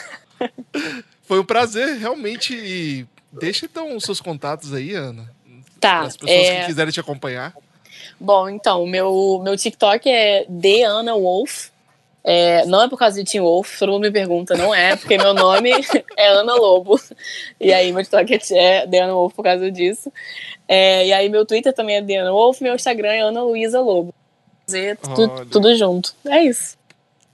Foi 1.24 1.38
um 1.40 1.44
prazer, 1.44 1.96
realmente. 1.98 2.54
E 2.54 3.06
deixa 3.32 3.66
então 3.66 3.96
os 3.96 4.04
seus 4.04 4.20
contatos 4.20 4.72
aí, 4.72 4.94
Ana. 4.94 5.30
Tá. 5.80 5.98
Para 5.98 6.06
as 6.06 6.16
pessoas 6.16 6.38
é, 6.40 6.60
que 6.60 6.66
quiserem 6.66 6.92
te 6.92 7.00
acompanhar. 7.00 7.54
Bom, 8.18 8.48
então, 8.48 8.82
o 8.82 8.86
meu, 8.86 9.40
meu 9.44 9.56
TikTok 9.56 10.08
é 10.08 10.46
The 10.62 10.84
Ana 10.84 11.12
Wolf. 11.14 11.68
É, 12.28 12.66
não 12.66 12.82
é 12.82 12.88
por 12.88 12.98
causa 12.98 13.22
de 13.22 13.30
Teen 13.30 13.40
Wolf, 13.40 13.78
todo 13.78 13.92
mundo 13.92 14.02
me 14.02 14.10
pergunta, 14.10 14.56
não 14.56 14.74
é, 14.74 14.96
porque 14.96 15.16
meu 15.16 15.32
nome 15.32 15.70
é 16.18 16.26
Ana 16.26 16.56
Lobo. 16.56 17.00
E 17.60 17.72
aí 17.72 17.92
meu 17.92 18.02
TikTok 18.02 18.52
é 18.52 18.84
The 18.84 18.98
Ana 19.02 19.12
Wolf 19.14 19.32
por 19.34 19.44
causa 19.44 19.70
disso. 19.70 20.12
É, 20.66 21.06
e 21.06 21.12
aí 21.12 21.28
meu 21.28 21.46
Twitter 21.46 21.72
também 21.72 21.94
é 21.96 22.02
The 22.02 22.16
Ana 22.16 22.32
Wolf, 22.32 22.60
meu 22.60 22.74
Instagram 22.74 23.12
é 23.12 23.20
Ana 23.20 23.44
Luísa 23.44 23.80
Lobo. 23.80 24.12
Fazer 24.66 24.96
tu- 24.98 25.46
tudo 25.46 25.76
junto. 25.76 26.12
É 26.26 26.42
isso. 26.42 26.76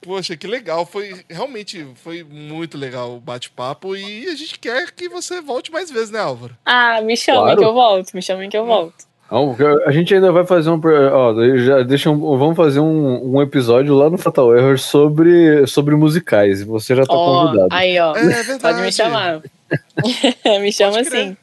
Poxa, 0.03 0.37
que 0.37 0.47
legal. 0.47 0.85
Foi 0.85 1.25
realmente 1.31 1.87
foi 1.95 2.23
muito 2.23 2.77
legal 2.77 3.15
o 3.15 3.21
bate-papo 3.21 3.97
e 3.97 4.29
a 4.29 4.35
gente 4.35 4.59
quer 4.59 4.91
que 4.91 5.09
você 5.09 5.41
volte 5.41 5.73
mais 5.73 5.91
vezes, 5.91 6.11
né, 6.11 6.19
Álvaro? 6.21 6.55
Ah, 6.67 7.01
me 7.01 7.17
chamem 7.17 7.41
Claro. 7.45 7.59
que 7.61 7.65
eu 7.65 7.73
volto, 7.73 8.11
me 8.13 8.21
chamem 8.21 8.51
que 8.51 8.57
eu 8.59 8.67
volto. 8.67 9.07
A 9.87 9.91
gente 9.93 10.15
ainda 10.15 10.31
vai 10.31 10.45
fazer 10.45 10.69
um. 10.71 10.81
Ó, 11.13 11.57
já 11.59 11.83
deixa 11.83 12.11
um- 12.11 12.37
vamos 12.37 12.57
fazer 12.57 12.81
um, 12.81 13.37
um 13.37 13.41
episódio 13.43 13.95
lá 13.95 14.11
no 14.11 14.19
Fatal 14.19 14.55
Error 14.57 14.79
sobre, 14.79 15.67
sobre 15.67 15.97
musicais. 15.97 16.63
Você 16.63 16.95
já 16.95 17.07
tá 17.07 17.15
Ó, 17.15 17.47
convidado. 17.47 17.69
aí, 17.71 17.99
ó. 17.99 18.15
É 18.15 18.25
verdade. 18.25 18.61
Pode 18.61 18.81
me 18.83 18.93
chamar. 18.93 19.41
me 20.61 20.73
chama 20.73 21.01
assim. 21.01 21.37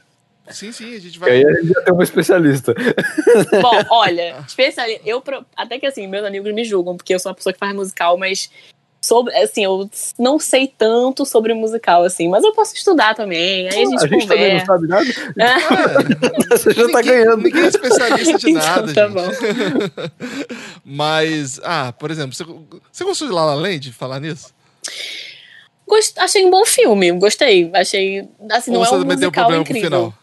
Sim, 0.52 0.72
sim, 0.72 0.96
a 0.96 1.00
gente 1.00 1.16
E 1.16 1.20
vai. 1.20 1.32
aí 1.32 1.46
a 1.46 1.54
gente 1.54 1.68
já 1.74 1.82
tem 1.82 1.94
uma 1.94 2.04
especialista. 2.04 2.74
Bom, 3.62 3.84
olha, 3.92 4.36
especialista. 4.48 5.02
Eu, 5.08 5.24
até 5.56 5.80
que 5.80 5.86
assim, 5.86 6.08
meus 6.08 6.26
amigos 6.26 6.52
me 6.54 6.64
julgam, 6.64 6.98
porque 6.98 7.14
eu 7.14 7.20
sou 7.20 7.30
uma 7.32 7.36
pessoa 7.36 7.54
que 7.54 7.60
faz 7.60 7.74
musical, 7.74 8.18
mas 8.18 8.50
sobre, 9.02 9.34
assim, 9.36 9.64
eu 9.64 9.90
não 10.18 10.38
sei 10.40 10.68
tanto 10.78 11.26
sobre 11.26 11.54
musical, 11.54 12.04
assim, 12.04 12.28
mas 12.28 12.44
eu 12.44 12.52
posso 12.54 12.76
estudar 12.76 13.16
também. 13.16 13.68
Aí 13.68 13.68
a 13.68 13.72
gente, 13.72 13.96
a 14.04 14.08
gente 14.08 14.28
também 14.28 14.54
não 14.54 14.66
conversa. 14.66 14.66
sabe 14.66 14.88
nada. 14.88 15.06
É, 15.40 16.50
Você 16.58 16.72
já 16.74 16.82
tá 16.90 17.00
ninguém- 17.00 17.04
ganhando. 17.24 17.44
Ninguém 17.44 17.64
é 17.64 17.68
especialista 17.68 18.38
de 18.38 18.50
Então, 18.52 18.62
nada, 18.66 18.94
tá 18.94 19.08
gente. 19.08 19.14
bom. 19.14 19.30
Mas, 20.86 21.60
ah, 21.64 21.94
por 21.98 22.12
exemplo, 22.12 22.34
você, 22.34 22.44
você 22.92 23.04
gostou 23.04 23.28
de 23.28 23.34
La 23.34 23.46
La 23.46 23.56
Land, 23.56 23.92
falar 23.94 24.20
nisso? 24.20 24.54
gost... 25.88 26.18
achei 26.20 26.46
um 26.46 26.52
bom 26.52 26.66
filme, 26.66 27.12
gostei. 27.14 27.70
Achei. 27.74 28.28
Assim, 28.52 28.72
não 28.72 28.80
Ou 28.80 28.86
é 28.86 28.90
você 28.90 28.96
um 28.96 29.06
musical 29.06 29.32
problema 29.46 29.66
com 29.66 29.74
o 29.74 29.78
incrível. 29.78 29.90
final? 29.90 30.14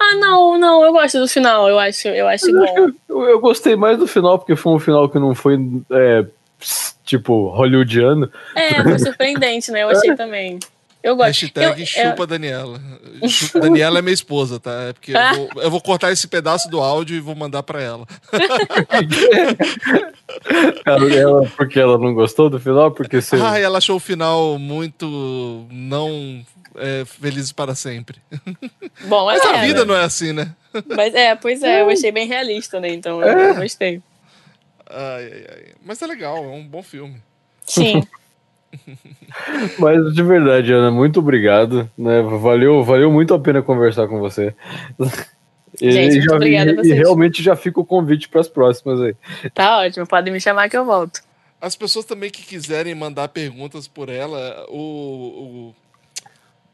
Ah, 0.00 0.16
não, 0.16 0.58
não, 0.58 0.82
eu 0.84 0.92
gosto 0.92 1.18
do 1.20 1.28
final, 1.28 1.68
eu 1.68 1.78
acho, 1.78 2.08
eu 2.08 2.26
acho 2.26 2.46
bom. 2.50 2.90
Eu, 3.08 3.22
eu 3.28 3.40
gostei 3.40 3.76
mais 3.76 3.98
do 3.98 4.06
final, 4.06 4.38
porque 4.38 4.56
foi 4.56 4.72
um 4.72 4.78
final 4.80 5.08
que 5.08 5.18
não 5.18 5.34
foi, 5.34 5.58
é, 5.92 6.24
tipo, 7.04 7.48
hollywoodiano. 7.50 8.30
É, 8.54 8.82
foi 8.82 8.98
surpreendente, 8.98 9.70
né? 9.70 9.82
Eu 9.82 9.90
achei 9.90 10.14
também. 10.14 10.58
Eu 11.02 11.16
gosto. 11.16 11.28
Hashtag 11.42 11.80
eu, 11.80 11.86
chupa 11.86 12.26
Daniela. 12.28 12.80
Chu- 13.28 13.58
Daniela 13.58 13.98
é 13.98 14.02
minha 14.02 14.14
esposa, 14.14 14.60
tá? 14.60 14.70
É 14.88 14.92
porque 14.92 15.10
eu 15.12 15.34
vou, 15.34 15.62
eu 15.64 15.70
vou 15.70 15.80
cortar 15.80 16.12
esse 16.12 16.28
pedaço 16.28 16.70
do 16.70 16.80
áudio 16.80 17.16
e 17.16 17.20
vou 17.20 17.34
mandar 17.34 17.64
pra 17.64 17.80
ela. 17.82 18.06
Ela, 20.84 21.46
porque 21.56 21.78
ela 21.80 21.98
não 21.98 22.14
gostou 22.14 22.48
do 22.48 22.58
final, 22.60 22.90
porque 22.92 23.20
você. 23.20 23.36
Ah, 23.36 23.58
ela 23.58 23.78
achou 23.78 23.96
o 23.96 24.00
final 24.00 24.58
muito 24.58 25.66
não 25.70 26.44
é, 26.76 27.04
felizes 27.04 27.52
para 27.52 27.74
sempre. 27.74 28.18
Bom, 29.06 29.26
Mas 29.26 29.42
é, 29.44 29.48
a 29.56 29.60
vida 29.62 29.80
né? 29.80 29.84
não 29.86 29.96
é 29.96 30.04
assim, 30.04 30.32
né? 30.32 30.52
Mas 30.96 31.14
é, 31.14 31.34
pois 31.34 31.62
é, 31.62 31.82
eu 31.82 31.90
achei 31.90 32.12
bem 32.12 32.26
realista, 32.26 32.80
né? 32.80 32.88
Então 32.90 33.20
eu, 33.20 33.28
É. 33.38 33.50
eu 33.50 33.54
gostei. 33.56 34.00
Ai, 34.92 35.24
ai, 35.32 35.46
ai. 35.50 35.64
Mas 35.84 36.00
é 36.02 36.06
legal, 36.06 36.36
é 36.36 36.48
um 36.48 36.66
bom 36.66 36.82
filme. 36.82 37.16
Sim. 37.64 38.02
Mas 39.78 40.14
de 40.14 40.22
verdade, 40.22 40.72
Ana, 40.72 40.90
muito 40.90 41.20
obrigado. 41.20 41.88
Né? 41.96 42.22
Valeu, 42.22 42.82
valeu 42.82 43.10
muito 43.10 43.34
a 43.34 43.38
pena 43.38 43.62
conversar 43.62 44.08
com 44.08 44.18
você. 44.18 44.54
E, 45.80 45.90
Gente, 45.90 46.12
muito 46.16 46.28
já- 46.30 46.36
obrigada 46.36 46.70
a 46.70 46.74
e- 46.74 46.76
e 46.76 46.80
vocês. 46.80 46.98
realmente 46.98 47.42
já 47.42 47.56
fica 47.56 47.80
o 47.80 47.84
convite 47.84 48.28
para 48.28 48.40
as 48.40 48.48
próximas 48.48 49.00
aí. 49.00 49.14
Tá 49.54 49.78
ótimo, 49.80 50.06
podem 50.06 50.32
me 50.32 50.40
chamar 50.40 50.68
que 50.68 50.76
eu 50.76 50.84
volto. 50.84 51.20
As 51.60 51.76
pessoas 51.76 52.04
também 52.04 52.30
que 52.30 52.42
quiserem 52.42 52.94
mandar 52.94 53.28
perguntas 53.28 53.86
por 53.86 54.08
ela, 54.08 54.66
o, 54.68 54.74
o, 54.76 55.74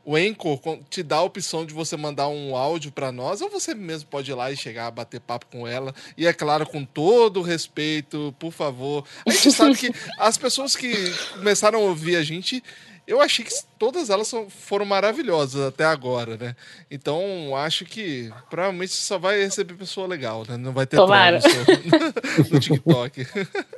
o 0.09 0.17
Anchor 0.17 0.59
te 0.89 1.03
dá 1.03 1.17
a 1.17 1.23
opção 1.23 1.67
de 1.67 1.75
você 1.75 1.95
mandar 1.95 2.29
um 2.29 2.57
áudio 2.57 2.91
para 2.91 3.13
nós, 3.13 3.43
ou 3.43 3.51
você 3.51 3.75
mesmo 3.75 4.09
pode 4.09 4.31
ir 4.31 4.35
lá 4.35 4.51
e 4.51 4.57
chegar, 4.57 4.91
bater 4.91 5.21
papo 5.21 5.45
com 5.53 5.69
ela. 5.69 5.95
E 6.17 6.27
é 6.27 6.33
claro, 6.33 6.67
com 6.67 6.83
todo 6.83 7.41
o 7.41 7.43
respeito, 7.43 8.35
por 8.39 8.51
favor. 8.51 9.05
A 9.27 9.31
gente 9.31 9.53
sabe 9.53 9.77
que 9.77 9.93
as 10.19 10.39
pessoas 10.39 10.75
que 10.75 10.95
começaram 11.35 11.81
a 11.81 11.83
ouvir 11.83 12.17
a 12.17 12.23
gente, 12.23 12.65
eu 13.09 13.21
achei 13.23 13.45
que 13.45 13.51
todas 13.79 14.11
elas 14.11 14.31
foram 14.51 14.85
maravilhosas 14.85 15.67
até 15.67 15.85
agora, 15.85 16.37
né? 16.37 16.55
Então, 16.91 17.57
acho 17.57 17.85
que 17.87 18.31
provavelmente 18.51 18.93
você 18.93 19.01
só 19.03 19.19
vai 19.19 19.41
receber 19.41 19.75
pessoa 19.75 20.07
legal, 20.07 20.45
né? 20.47 20.57
Não 20.59 20.73
vai 20.73 20.87
ter 20.87 20.97
Tomara. 20.97 21.37
no, 21.39 21.43
seu- 21.43 21.65
no 22.53 22.61
TikTok. 22.61 23.27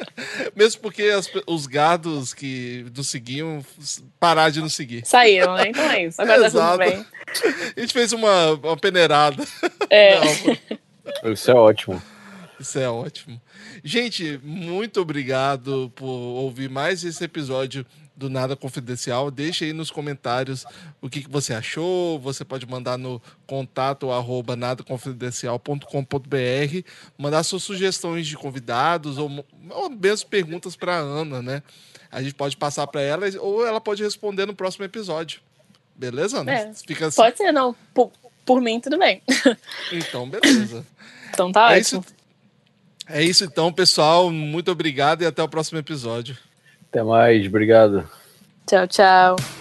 Mesmo 0.55 0.81
porque 0.83 1.05
as 1.05 1.31
os 1.47 1.67
gados 1.67 2.35
que 2.35 2.85
nos 2.95 3.09
seguiam 3.09 3.65
parar 4.19 4.51
de 4.51 4.61
nos 4.61 4.75
seguir. 4.75 5.07
Saíram, 5.07 5.55
né? 5.55 5.69
Então 5.69 5.85
é 5.91 6.05
isso. 6.05 6.21
Agora 6.21 6.41
tá 6.41 6.47
Exato. 6.47 6.79
tudo 6.79 6.91
bem. 6.91 7.07
A 7.77 7.81
gente 7.81 7.93
fez 7.93 8.13
uma, 8.13 8.53
uma 8.55 8.77
peneirada. 8.77 9.43
É. 9.89 10.19
Não, 11.23 11.33
Isso 11.33 11.51
é 11.51 11.55
ótimo. 11.55 12.03
isso 12.59 12.79
é 12.79 12.89
ótimo. 12.91 13.41
Gente, 13.85 14.39
muito 14.43 15.01
obrigado 15.01 15.93
por 15.95 16.07
ouvir 16.07 16.69
mais 16.69 17.05
esse 17.05 17.23
episódio 17.25 17.87
do 18.21 18.29
Nada 18.29 18.55
Confidencial. 18.55 19.31
Deixe 19.31 19.65
aí 19.65 19.73
nos 19.73 19.91
comentários 19.91 20.67
o 21.01 21.09
que, 21.09 21.23
que 21.23 21.31
você 21.31 21.55
achou. 21.55 22.21
Você 22.21 22.45
pode 22.45 22.67
mandar 22.67 22.99
no 22.99 23.21
contato 23.47 24.13
arroba 24.13 24.55
nadaconfidencial.com.br, 24.55 26.89
mandar 27.17 27.43
suas 27.43 27.63
sugestões 27.63 28.27
de 28.27 28.37
convidados 28.37 29.17
ou, 29.17 29.45
ou 29.71 29.89
mesmo 29.89 30.29
perguntas 30.29 30.77
para 30.77 30.97
Ana, 30.97 31.41
né? 31.41 31.63
A 32.13 32.23
gente 32.23 32.35
pode 32.35 32.57
passar 32.57 32.87
para 32.87 33.01
ela 33.01 33.25
ou 33.41 33.67
ela 33.67 33.81
pode 33.81 34.03
responder 34.03 34.45
no 34.45 34.55
próximo 34.55 34.85
episódio. 34.85 35.41
Beleza, 35.97 36.41
Ana? 36.41 36.53
É. 36.53 36.75
Fica 36.75 37.07
assim. 37.07 37.17
Pode 37.17 37.39
ser, 37.39 37.53
não. 37.53 37.75
Por, 37.95 38.13
por 38.45 38.61
mim, 38.61 38.81
tudo 38.81 38.99
bem. 38.99 39.23
Então, 39.93 40.29
beleza. 40.29 40.85
Então 41.31 41.51
tá 41.51 41.73
É 41.73 41.79
ótimo. 41.79 42.01
isso, 42.01 42.15
é 43.07 43.23
isso 43.23 43.45
então, 43.45 43.73
pessoal. 43.73 44.31
Muito 44.31 44.71
obrigado 44.71 45.23
e 45.23 45.27
até 45.27 45.43
o 45.43 45.49
próximo 45.49 45.79
episódio. 45.79 46.37
Até 46.91 47.03
mais, 47.05 47.47
obrigado. 47.47 48.05
Tchau, 48.67 48.87
tchau. 48.89 49.60